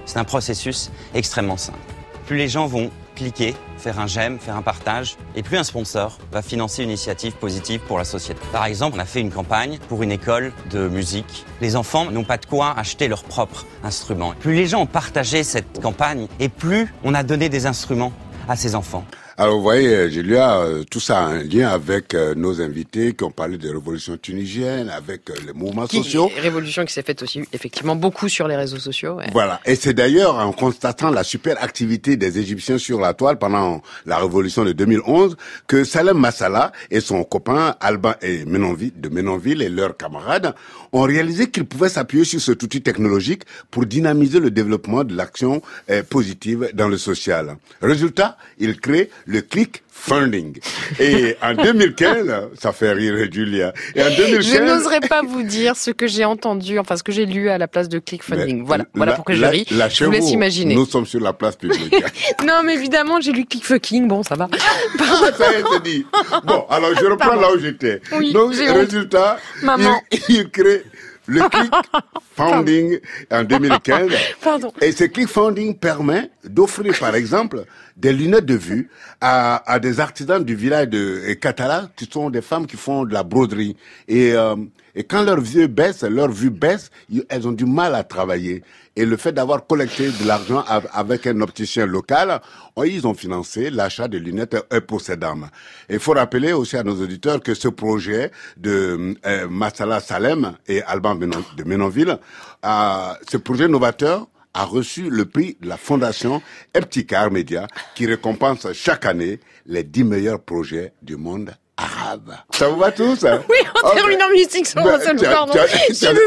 C'est 0.04 0.18
un 0.18 0.24
processus 0.24 0.90
extrêmement 1.14 1.56
simple. 1.56 1.78
Plus 2.26 2.36
les 2.36 2.48
gens 2.48 2.66
vont 2.66 2.90
cliquer, 3.14 3.54
faire 3.78 3.98
un 4.00 4.06
j'aime, 4.06 4.38
faire 4.38 4.56
un 4.56 4.62
partage, 4.62 5.16
et 5.36 5.42
plus 5.42 5.56
un 5.56 5.64
sponsor 5.64 6.18
va 6.32 6.42
financer 6.42 6.82
une 6.82 6.90
initiative 6.90 7.32
positive 7.34 7.80
pour 7.80 7.98
la 7.98 8.04
société. 8.04 8.40
Par 8.52 8.64
exemple, 8.66 8.96
on 8.96 9.00
a 9.00 9.04
fait 9.04 9.20
une 9.20 9.30
campagne 9.30 9.78
pour 9.88 10.02
une 10.02 10.12
école 10.12 10.52
de 10.70 10.88
musique. 10.88 11.44
Les 11.60 11.76
enfants 11.76 12.10
n'ont 12.10 12.24
pas 12.24 12.38
de 12.38 12.46
quoi 12.46 12.74
acheter 12.76 13.08
leur 13.08 13.24
propre 13.24 13.66
instrument. 13.82 14.34
Plus 14.40 14.54
les 14.54 14.66
gens 14.66 14.82
ont 14.82 14.86
partagé 14.86 15.44
cette 15.44 15.80
campagne, 15.80 16.26
et 16.40 16.48
plus 16.48 16.92
on 17.04 17.14
a 17.14 17.22
donné 17.22 17.48
des 17.48 17.66
instruments 17.66 18.12
à 18.48 18.56
ces 18.56 18.74
enfants. 18.74 19.04
Alors 19.36 19.56
vous 19.56 19.62
voyez, 19.62 19.88
euh, 19.88 20.08
Julia, 20.08 20.60
euh, 20.60 20.84
tout 20.88 21.00
ça 21.00 21.18
a 21.18 21.22
un 21.26 21.42
lien 21.42 21.68
avec 21.68 22.14
euh, 22.14 22.36
nos 22.36 22.60
invités 22.62 23.14
qui 23.14 23.24
ont 23.24 23.32
parlé 23.32 23.58
de 23.58 23.68
révolution 23.68 24.16
tunisienne, 24.16 24.88
avec 24.88 25.22
les 25.44 25.52
mouvements 25.52 25.88
Qui- 25.88 25.96
sociaux. 26.04 26.30
Révolution 26.40 26.84
qui 26.84 26.92
s'est 26.92 27.02
faite 27.02 27.20
aussi 27.20 27.40
effectivement 27.52 27.96
beaucoup 27.96 28.28
sur 28.28 28.46
les 28.46 28.54
réseaux 28.54 28.78
sociaux. 28.78 29.14
ouais. 29.16 29.26
Voilà. 29.32 29.60
Et 29.66 29.74
c'est 29.74 29.92
d'ailleurs 29.92 30.36
en 30.36 30.52
constatant 30.52 31.10
la 31.10 31.24
super 31.24 31.60
activité 31.64 32.16
des 32.16 32.38
Égyptiens 32.38 32.78
sur 32.78 33.00
la 33.00 33.12
toile 33.12 33.36
pendant 33.38 33.82
la 34.06 34.18
révolution 34.18 34.64
de 34.64 34.70
2011 34.70 35.36
que 35.66 35.82
Salem 35.82 36.16
Massala 36.16 36.70
et 36.92 37.00
son 37.00 37.24
copain 37.24 37.74
Alban 37.80 38.14
et 38.22 38.44
Menonville, 38.44 38.92
de 38.96 39.08
Menonville 39.08 39.62
et 39.62 39.68
leurs 39.68 39.96
camarades 39.96 40.54
ont 40.92 41.02
réalisé 41.02 41.50
qu'ils 41.50 41.64
pouvaient 41.66 41.88
s'appuyer 41.88 42.24
sur 42.24 42.40
cet 42.40 42.62
outil 42.62 42.82
technologique 42.82 43.42
pour 43.72 43.84
dynamiser 43.84 44.38
le 44.38 44.52
développement 44.52 45.02
de 45.02 45.16
l'action 45.16 45.60
positive 46.08 46.70
dans 46.72 46.86
le 46.86 46.98
social. 46.98 47.56
Résultat, 47.82 48.36
ils 48.58 48.78
créent 48.80 49.10
le 49.26 49.40
click 49.40 49.82
funding. 49.90 50.58
Et 51.00 51.36
en 51.42 51.54
2015, 51.54 52.48
ça 52.60 52.72
fait 52.72 52.92
rire 52.92 53.14
Julia. 53.32 53.72
Et 53.94 54.02
en 54.02 54.10
2015, 54.14 54.46
Je 54.46 54.58
n'oserais 54.62 55.00
pas 55.00 55.22
vous 55.22 55.42
dire 55.42 55.76
ce 55.76 55.90
que 55.90 56.06
j'ai 56.06 56.24
entendu, 56.24 56.78
enfin 56.78 56.96
ce 56.96 57.02
que 57.02 57.12
j'ai 57.12 57.24
lu 57.26 57.48
à 57.48 57.56
la 57.58 57.68
place 57.68 57.88
de 57.88 57.98
ClickFunding. 57.98 58.58
Mais 58.58 58.64
Voilà, 58.66 58.84
voilà 58.94 59.12
là- 59.12 59.16
pourquoi 59.16 59.34
je 59.34 59.44
ris. 59.44 59.66
là, 59.70 59.88
je 59.88 59.94
chez 59.96 60.04
vous 60.04 60.10
laisse 60.10 60.30
imaginer. 60.30 60.74
Nous 60.74 60.84
sommes 60.86 61.06
sur 61.06 61.20
la 61.20 61.32
place 61.32 61.56
publique. 61.56 61.94
Non, 62.44 62.60
mais 62.64 62.74
évidemment, 62.74 63.20
j'ai 63.20 63.32
lu 63.32 63.46
ClickFucking, 63.46 64.06
bon, 64.08 64.22
ça 64.22 64.34
va. 64.34 64.48
ça 65.38 65.52
est, 65.52 65.62
c'est 65.72 65.82
dit. 65.82 66.04
Bon, 66.44 66.66
alors 66.68 66.90
je 66.98 67.04
reprends 67.06 67.28
Pardon. 67.28 67.40
là 67.40 67.52
où 67.54 67.58
j'étais. 67.58 68.00
Oui, 68.18 68.32
Donc, 68.32 68.52
résultat, 68.54 69.38
Maman. 69.62 70.02
il, 70.12 70.20
il 70.28 70.50
crée 70.50 70.84
le 71.26 71.48
click 71.48 71.72
funding 72.36 72.98
en 73.30 73.44
2015. 73.44 74.10
Pardon. 74.42 74.72
Et 74.80 74.92
ce 74.92 75.04
click 75.04 75.28
funding 75.28 75.74
permet 75.76 76.30
d'offrir, 76.44 76.98
par 76.98 77.14
exemple, 77.14 77.64
des 77.96 78.12
lunettes 78.12 78.46
de 78.46 78.54
vue 78.54 78.90
à, 79.20 79.70
à 79.70 79.78
des 79.78 80.00
artisans 80.00 80.44
du 80.44 80.54
village 80.54 80.88
de 80.88 81.32
Catala, 81.34 81.88
qui 81.96 82.06
sont 82.10 82.30
des 82.30 82.42
femmes 82.42 82.66
qui 82.66 82.76
font 82.76 83.04
de 83.04 83.14
la 83.14 83.22
broderie. 83.22 83.76
Et, 84.08 84.32
euh, 84.32 84.56
et 84.94 85.04
quand 85.04 85.22
leurs 85.22 85.38
yeux 85.38 85.66
baissent, 85.66 86.02
leur 86.02 86.30
vue 86.30 86.50
baisse, 86.50 86.90
elles 87.28 87.48
ont 87.48 87.52
du 87.52 87.64
mal 87.64 87.94
à 87.94 88.04
travailler. 88.04 88.62
Et 88.96 89.04
le 89.04 89.16
fait 89.16 89.32
d'avoir 89.32 89.66
collecté 89.66 90.08
de 90.10 90.26
l'argent 90.26 90.64
av- 90.68 90.88
avec 90.92 91.26
un 91.26 91.40
opticien 91.40 91.84
local, 91.86 92.40
oh, 92.76 92.84
ils 92.84 93.06
ont 93.06 93.14
financé 93.14 93.70
l'achat 93.70 94.06
de 94.06 94.18
lunettes. 94.18 94.56
Et 94.70 95.94
il 95.94 95.98
faut 95.98 96.12
rappeler 96.12 96.52
aussi 96.52 96.76
à 96.76 96.82
nos 96.84 97.00
auditeurs 97.02 97.40
que 97.42 97.54
ce 97.54 97.68
projet 97.68 98.30
de 98.56 99.16
euh, 99.26 99.48
Massala 99.48 100.00
Salem 100.00 100.56
et 100.68 100.82
Alban 100.82 101.16
de 101.16 101.64
Menonville, 101.64 102.18
euh, 102.64 103.12
ce 103.28 103.36
projet 103.36 103.66
novateur 103.68 104.28
a 104.56 104.64
reçu 104.64 105.10
le 105.10 105.24
prix 105.24 105.56
de 105.60 105.68
la 105.68 105.76
fondation 105.76 106.40
Epticar 106.72 107.32
Media 107.32 107.66
qui 107.96 108.06
récompense 108.06 108.72
chaque 108.72 109.04
année 109.06 109.40
les 109.66 109.82
10 109.82 110.04
meilleurs 110.04 110.40
projets 110.40 110.92
du 111.02 111.16
monde 111.16 111.52
arabe. 111.76 112.36
Ça 112.52 112.68
vous 112.68 112.76
va 112.78 112.92
tous 112.92 113.24
hein 113.24 113.42
Oui, 113.48 113.56
on 113.82 113.88
Ok. 113.88 113.94
termine 113.94 114.22
en 114.22 114.28
musique 114.30 114.66
sur 114.66 114.82
Ben, 114.82 114.94
un 114.94 115.00
seul 115.00 115.16
pardon. 115.16 115.52
Je 115.88 115.94
suis 115.94 116.06
désolée. 116.06 116.20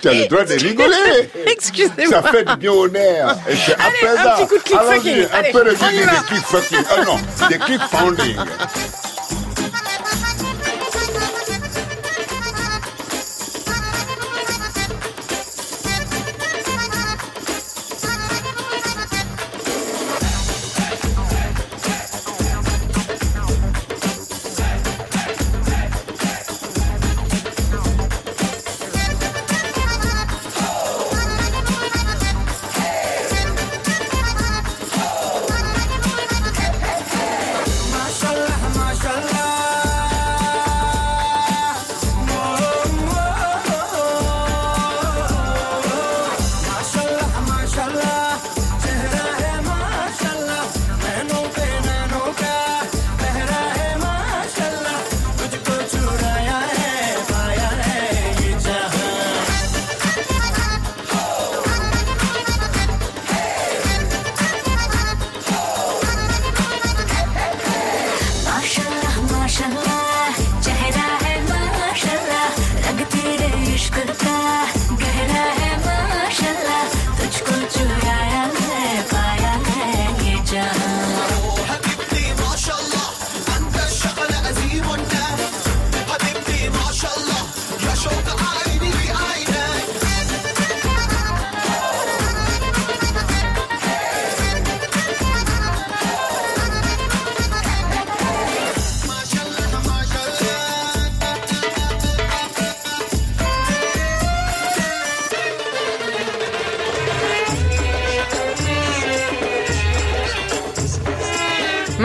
Tu 0.00 0.08
as 0.08 0.12
le 0.14 0.26
droit 0.28 0.44
de 0.44 0.52
rigoler. 0.54 1.30
Excusez-moi. 1.46 2.22
Ça 2.22 2.22
fait 2.30 2.44
du 2.44 2.56
bien 2.56 2.72
au 2.72 2.88
nerf. 2.88 3.36
Et 3.48 3.56
c'est 3.56 3.74
Allez, 3.74 4.18
un 4.18 4.36
petit 4.36 4.46
coup 4.48 4.58
de 4.58 4.62
click 4.62 4.78
Allons-y, 4.78 4.96
fucking. 4.96 5.26
Un 5.32 5.52
peu 5.52 5.64
de 5.64 5.76
on 5.80 5.88
y 5.88 5.92
musique 5.92 6.04
va. 6.06 6.18
de 6.20 6.26
click 6.26 6.42
fucking. 6.44 6.84
Ah 6.90 7.04
non, 7.04 7.48
des 7.48 7.58
click 7.58 7.80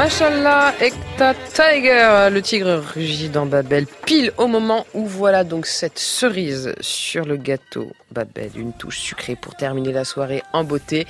Mashallah, 0.10 0.73
Ekta 0.81 1.36
Tiger, 1.53 2.30
le 2.31 2.41
tigre 2.41 2.81
rugit 2.95 3.30
dans 3.30 3.45
Babel, 3.45 3.86
pile 3.86 4.31
au 4.38 4.48
moment 4.48 4.88
où 4.95 5.06
voilà 5.06 5.44
donc 5.44 5.68
cette 5.68 5.99
cerise 5.99 6.73
sur 6.81 7.26
le 7.26 7.38
gâteau 7.38 7.91
Babel, 8.11 8.49
une 8.56 8.73
touche 8.73 8.98
sucrée 8.98 9.36
pour 9.36 9.53
terminer 9.53 9.91
la 9.91 10.06
soirée 10.06 10.41
en 10.52 10.64
beauté. 10.64 11.06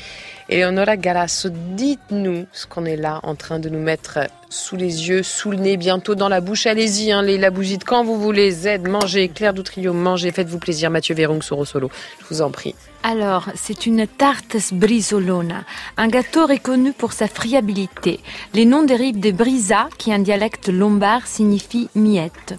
Eleonora 0.51 0.97
Galasso, 0.97 1.49
dites-nous 1.51 2.47
ce 2.51 2.65
qu'on 2.65 2.85
est 2.85 2.95
là 2.95 3.19
en 3.21 3.35
train 3.35 3.59
de 3.59 3.69
nous 3.69 3.79
mettre 3.79 4.17
sous 4.49 4.75
les 4.75 5.07
yeux, 5.07 5.21
sous 5.21 5.51
le 5.51 5.57
nez, 5.57 5.77
bientôt 5.77 6.15
dans 6.15 6.27
la 6.27 6.41
bouche. 6.41 6.65
Allez-y, 6.65 7.11
hein, 7.11 7.21
les 7.21 7.37
la 7.37 7.51
bougite 7.51 7.83
quand 7.83 8.03
vous 8.03 8.19
voulez. 8.19 8.49
Z, 8.51 8.79
mangez. 8.87 9.29
Claire 9.29 9.53
Doutrio, 9.53 9.93
mangez. 9.93 10.31
Faites-vous 10.31 10.57
plaisir. 10.57 10.89
Mathieu 10.89 11.13
Vérong, 11.13 11.43
Soro 11.43 11.65
Solo. 11.65 11.91
Je 12.19 12.25
vous 12.33 12.41
en 12.41 12.49
prie. 12.49 12.73
Alors, 13.03 13.49
c'est 13.53 13.85
une 13.85 14.07
tarte 14.07 14.57
brisolona, 14.73 15.65
un 15.97 16.07
gâteau 16.07 16.47
reconnu 16.47 16.93
pour 16.93 17.13
sa 17.13 17.27
friabilité. 17.27 18.19
Les 18.55 18.65
noms 18.65 18.83
dérivent 18.83 19.19
de 19.19 19.29
brisa, 19.29 19.87
qui 19.99 20.11
en 20.11 20.19
dialecte 20.19 20.67
lombard 20.69 21.27
signifie 21.27 21.89
miette. 21.93 22.55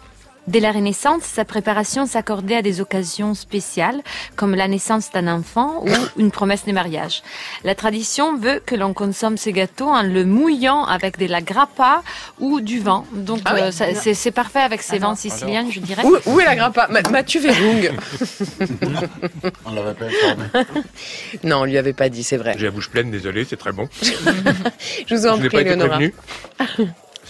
Dès 0.47 0.61
la 0.61 0.73
Renaissance, 0.73 1.23
sa 1.23 1.45
préparation 1.45 2.07
s'accordait 2.07 2.57
à 2.57 2.63
des 2.63 2.81
occasions 2.81 3.35
spéciales, 3.35 4.01
comme 4.37 4.55
la 4.55 4.69
naissance 4.69 5.13
d'un 5.13 5.29
enfant 5.29 5.85
ou 5.85 5.91
une 6.17 6.31
promesse 6.31 6.65
de 6.65 6.73
mariage. 6.73 7.23
La 7.63 7.75
tradition 7.75 8.37
veut 8.37 8.61
que 8.65 8.75
l'on 8.75 8.93
consomme 8.95 9.37
ce 9.37 9.51
gâteau 9.51 9.89
en 9.89 10.03
le 10.03 10.25
mouillant 10.25 10.85
avec 10.85 11.19
de 11.19 11.27
la 11.27 11.41
grappa 11.41 12.03
ou 12.41 12.61
du 12.61 12.81
vin. 12.81 13.05
Donc, 13.13 13.41
Ah 13.45 13.53
oui 13.55 13.61
euh, 13.63 13.71
c'est 13.71 14.15
c'est 14.15 14.31
parfait 14.31 14.61
avec 14.61 14.83
ces 14.83 14.99
vins 14.99 15.15
siciliens, 15.15 15.67
je 15.71 15.79
dirais. 15.81 16.05
Où, 16.05 16.17
où 16.27 16.41
est 16.41 16.45
la 16.47 16.57
grappa? 16.57 16.89
Ma- 16.91 17.03
Mathieu 17.11 17.41
Vérong. 17.41 17.91
On 19.67 19.73
l'avait 19.73 19.95
pas 19.95 20.07
informé. 20.07 20.45
non, 21.45 21.57
on 21.61 21.65
lui 21.65 21.79
avait 21.79 21.93
pas 21.93 22.09
dit, 22.09 22.23
c'est 22.25 22.37
vrai. 22.37 22.55
J'ai 22.59 22.65
la 22.67 22.71
bouche 22.73 22.89
pleine, 22.91 23.11
désolé, 23.11 23.45
c'est 23.45 23.57
très 23.57 23.73
bon. 23.73 23.89
Je 25.07 25.15
vous 25.15 25.27
en 25.27 25.37
je 25.37 25.43
n'ai 25.43 25.49
prie, 25.49 25.57
pas 25.59 25.61
été 25.63 25.71
Eleonora. 25.71 25.97
prévenu. 25.99 26.15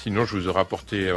Sinon, 0.02 0.24
je 0.24 0.36
vous 0.36 0.48
aurais 0.48 0.60
apporté. 0.62 1.12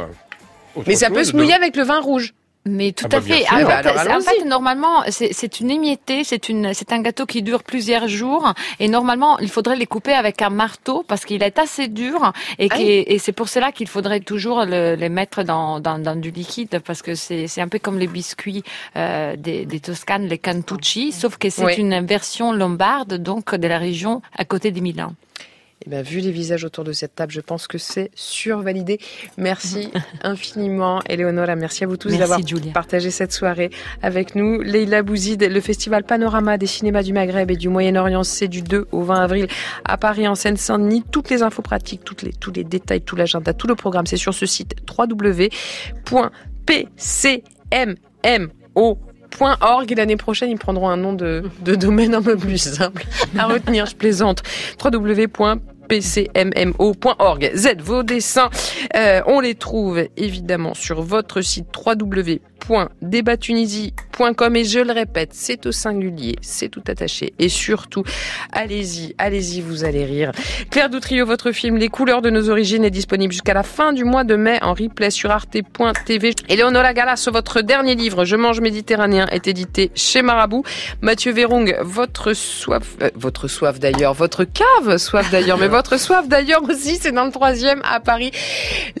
Mais 0.86 0.94
ça 0.96 1.10
peut 1.10 1.24
se 1.24 1.34
mouiller 1.36 1.50
non 1.50 1.56
avec 1.56 1.76
le 1.76 1.82
vin 1.84 2.00
rouge. 2.00 2.34
Mais 2.66 2.92
tout 2.92 3.04
Ah 3.12 3.16
à 3.16 3.20
bah, 3.20 3.26
fait. 3.26 3.42
sûr. 3.44 3.52
En 3.52 3.58
Eh 3.58 3.64
fait, 3.66 3.72
alors, 3.72 4.00
c'est- 4.02 4.14
en 4.14 4.20
fait, 4.22 4.44
normalement, 4.46 5.02
c'est 5.10 5.60
une 5.60 5.70
émiettée, 5.70 6.24
c'est 6.24 6.48
une, 6.48 6.72
c'est 6.72 6.92
un 6.92 7.02
gâteau 7.02 7.26
qui 7.26 7.42
dure 7.42 7.62
plusieurs 7.62 8.08
jours. 8.08 8.54
Et 8.80 8.88
normalement, 8.88 9.38
il 9.38 9.50
faudrait 9.50 9.76
les 9.76 9.84
couper 9.84 10.14
avec 10.14 10.40
un 10.40 10.48
marteau 10.48 11.04
parce 11.06 11.26
qu'il 11.26 11.42
est 11.42 11.58
assez 11.58 11.88
dur. 11.88 12.32
Et, 12.58 12.68
Ah 12.70 12.76
qui- 12.76 12.84
oui. 12.84 13.04
et 13.06 13.18
c'est 13.18 13.32
pour 13.32 13.50
cela 13.50 13.70
qu'il 13.70 13.86
faudrait 13.86 14.20
toujours 14.20 14.64
le- 14.64 14.94
les 14.94 15.10
mettre 15.10 15.42
dans, 15.42 15.78
dans, 15.78 15.98
dans 15.98 16.16
du 16.18 16.30
liquide 16.30 16.80
parce 16.86 17.02
que 17.02 17.14
c'est 17.14 17.60
un 17.60 17.68
peu 17.68 17.78
comme 17.78 17.98
les 17.98 18.06
biscuits 18.06 18.62
euh, 18.96 19.36
des, 19.36 19.66
des 19.66 19.80
Toscanes, 19.80 20.26
les 20.26 20.38
cantucci, 20.38 21.12
sauf 21.12 21.36
que 21.36 21.50
c'est 21.50 21.66
Oui. 21.66 21.74
une 21.76 22.00
version 22.06 22.50
lombarde, 22.52 23.18
donc 23.18 23.54
de 23.54 23.68
la 23.68 23.76
région 23.76 24.22
à 24.38 24.46
côté 24.46 24.70
de 24.70 24.80
Milan. 24.80 25.12
Eh 25.86 25.90
ben, 25.90 26.02
vu 26.02 26.20
les 26.20 26.30
visages 26.30 26.64
autour 26.64 26.82
de 26.82 26.92
cette 26.92 27.14
table, 27.14 27.30
je 27.30 27.42
pense 27.42 27.66
que 27.66 27.76
c'est 27.76 28.10
survalidé. 28.14 28.98
Merci 29.36 29.90
infiniment, 30.22 31.00
Eleonora. 31.06 31.56
Merci 31.56 31.84
à 31.84 31.86
vous 31.86 31.98
tous 31.98 32.08
d'avoir 32.16 32.40
partagé 32.72 33.10
cette 33.10 33.32
soirée 33.32 33.68
avec 34.00 34.34
nous. 34.34 34.62
Leila 34.62 35.02
Bouzid, 35.02 35.42
le 35.42 35.60
festival 35.60 36.04
Panorama 36.04 36.56
des 36.56 36.66
cinémas 36.66 37.02
du 37.02 37.12
Maghreb 37.12 37.50
et 37.50 37.56
du 37.56 37.68
Moyen-Orient, 37.68 38.24
c'est 38.24 38.48
du 38.48 38.62
2 38.62 38.86
au 38.92 39.02
20 39.02 39.20
avril 39.20 39.46
à 39.84 39.98
Paris, 39.98 40.26
en 40.26 40.34
Seine-Saint-Denis. 40.34 41.04
Toutes 41.10 41.28
les 41.28 41.42
infos 41.42 41.60
pratiques, 41.60 42.02
toutes 42.02 42.22
les, 42.22 42.32
tous 42.32 42.52
les 42.52 42.64
détails, 42.64 43.02
tout 43.02 43.16
l'agenda, 43.16 43.52
tout 43.52 43.66
le 43.66 43.74
programme, 43.74 44.06
c'est 44.06 44.16
sur 44.16 44.32
ce 44.32 44.46
site 44.46 44.74
www.pcmmo.org 44.88 45.52
et 49.92 49.94
l'année 49.94 50.16
prochaine 50.16 50.48
ils 50.50 50.58
prendront 50.58 50.88
un 50.88 50.96
nom 50.96 51.12
de, 51.12 51.42
de 51.60 51.74
domaine 51.74 52.14
un 52.14 52.22
peu 52.22 52.38
plus 52.38 52.56
simple 52.56 53.04
à 53.36 53.44
retenir, 53.46 53.84
je 53.84 53.96
plaisante. 53.96 54.42
www.pcmmo.org. 55.90 57.50
Z, 57.54 57.80
vos 57.80 58.02
dessins, 58.02 58.50
euh, 58.96 59.20
on 59.26 59.40
les 59.40 59.54
trouve 59.54 60.08
évidemment 60.16 60.72
sur 60.74 61.02
votre 61.02 61.42
site 61.42 61.66
www.débattunisie.com 61.74 64.56
et 64.56 64.64
je 64.64 64.80
le 64.80 64.92
répète, 64.92 65.30
c'est 65.32 65.66
au 65.66 65.72
singulier, 65.72 66.36
c'est 66.40 66.68
tout 66.68 66.84
attaché 66.86 67.34
et 67.38 67.48
surtout, 67.48 68.02
allez-y, 68.52 69.14
allez-y, 69.18 69.60
vous 69.60 69.84
allez 69.84 70.04
rire. 70.04 70.32
Claire 70.70 70.90
Doutrio, 70.90 71.26
votre 71.26 71.52
film 71.52 71.76
Les 71.76 71.88
couleurs 71.88 72.22
de 72.22 72.30
nos 72.30 72.50
origines 72.50 72.84
est 72.84 72.90
disponible 72.90 73.32
jusqu'à 73.32 73.54
la 73.54 73.62
fin 73.62 73.92
du 73.92 74.02
mois 74.04 74.24
de 74.24 74.34
mai 74.36 74.58
en 74.62 74.74
replay 74.74 75.10
sur 75.10 75.30
arte.tv. 75.30 76.34
Eleonora 76.48 76.94
Galas, 76.94 77.28
votre 77.32 77.60
dernier 77.60 77.94
livre, 77.94 78.24
Je 78.24 78.34
mange 78.36 78.60
méditerranéen, 78.60 79.26
est 79.28 79.46
édité 79.46 79.90
chez 79.94 80.22
Marabout. 80.22 80.64
Mathieu 81.00 81.32
Vérong, 81.32 81.76
votre 81.82 82.32
soif, 82.32 82.96
euh, 83.02 83.10
votre 83.14 83.48
soif 83.48 83.80
d'ailleurs, 83.80 84.14
votre 84.14 84.44
cave 84.44 84.96
soif 84.98 85.30
d'ailleurs, 85.30 85.58
mais 85.58 85.68
votre 85.68 85.83
d'ailleurs 86.26 86.62
aussi, 86.68 86.96
c'est 87.00 87.12
dans 87.12 87.24
le 87.24 87.30
troisième 87.30 87.80
à 87.84 88.00
Paris. 88.00 88.32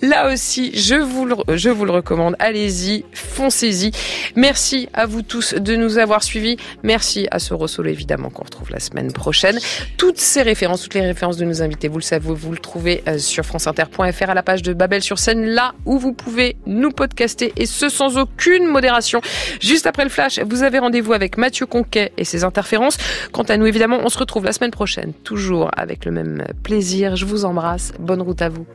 Là 0.02 0.32
aussi, 0.32 0.72
je 0.78 0.94
vous 0.94 1.24
le, 1.24 1.36
je 1.56 1.70
vous 1.70 1.84
le 1.84 1.92
recommande. 1.92 2.36
Allez-y, 2.38 3.04
foncez-y. 3.12 3.90
Merci 4.36 4.88
à 4.92 5.06
vous 5.06 5.22
tous 5.22 5.54
de 5.54 5.76
nous 5.76 5.98
avoir 5.98 6.22
suivis. 6.22 6.56
Merci 6.82 7.26
à 7.30 7.38
Soro 7.38 7.66
Solo, 7.66 7.88
évidemment, 7.88 8.30
qu'on 8.30 8.44
retrouve 8.44 8.70
la 8.70 8.80
semaine 8.80 9.12
prochaine. 9.12 9.58
Toutes 9.98 10.18
ces 10.18 10.42
références, 10.42 10.82
toutes 10.82 10.94
les 10.94 11.00
références 11.00 11.36
de 11.36 11.44
nos 11.44 11.62
invités, 11.62 11.88
vous 11.88 11.98
le 11.98 12.02
savez, 12.02 12.28
vous 12.28 12.52
le 12.52 12.58
trouvez 12.58 13.02
euh, 13.08 13.18
sur 13.18 13.44
franceinter.fr 13.44 14.30
à 14.30 14.34
la 14.34 14.42
page 14.42 14.62
de 14.62 14.72
Babel 14.72 15.02
sur 15.02 15.18
scène, 15.18 15.44
là 15.46 15.74
où 15.84 15.98
vous 15.98 16.12
pouvez 16.12 16.56
nous 16.66 16.90
podcaster 16.90 17.52
et 17.56 17.66
ce 17.66 17.88
sans 17.88 18.18
aucune 18.18 18.66
modération. 18.66 19.20
Juste 19.60 19.86
après 19.86 20.04
le 20.04 20.10
flash, 20.10 20.38
vous 20.40 20.62
avez 20.62 20.78
rendez-vous 20.78 21.12
avec 21.12 21.38
Mathieu 21.38 21.66
Conquet 21.66 22.12
et 22.16 22.24
ses 22.24 22.44
interférences. 22.44 22.96
Quant 23.32 23.42
à 23.42 23.56
nous, 23.56 23.66
évidemment, 23.66 24.00
on 24.02 24.08
se 24.08 24.18
retrouve 24.18 24.44
la 24.44 24.52
semaine 24.52 24.70
prochaine, 24.70 25.12
toujours 25.24 25.70
avec 25.76 26.04
le 26.04 26.12
même 26.12 26.44
plaisir. 26.64 27.14
Je 27.14 27.24
vous 27.26 27.44
embrasse. 27.44 27.92
Bonne 28.00 28.22
route 28.22 28.42
à 28.42 28.48
vous. 28.48 28.66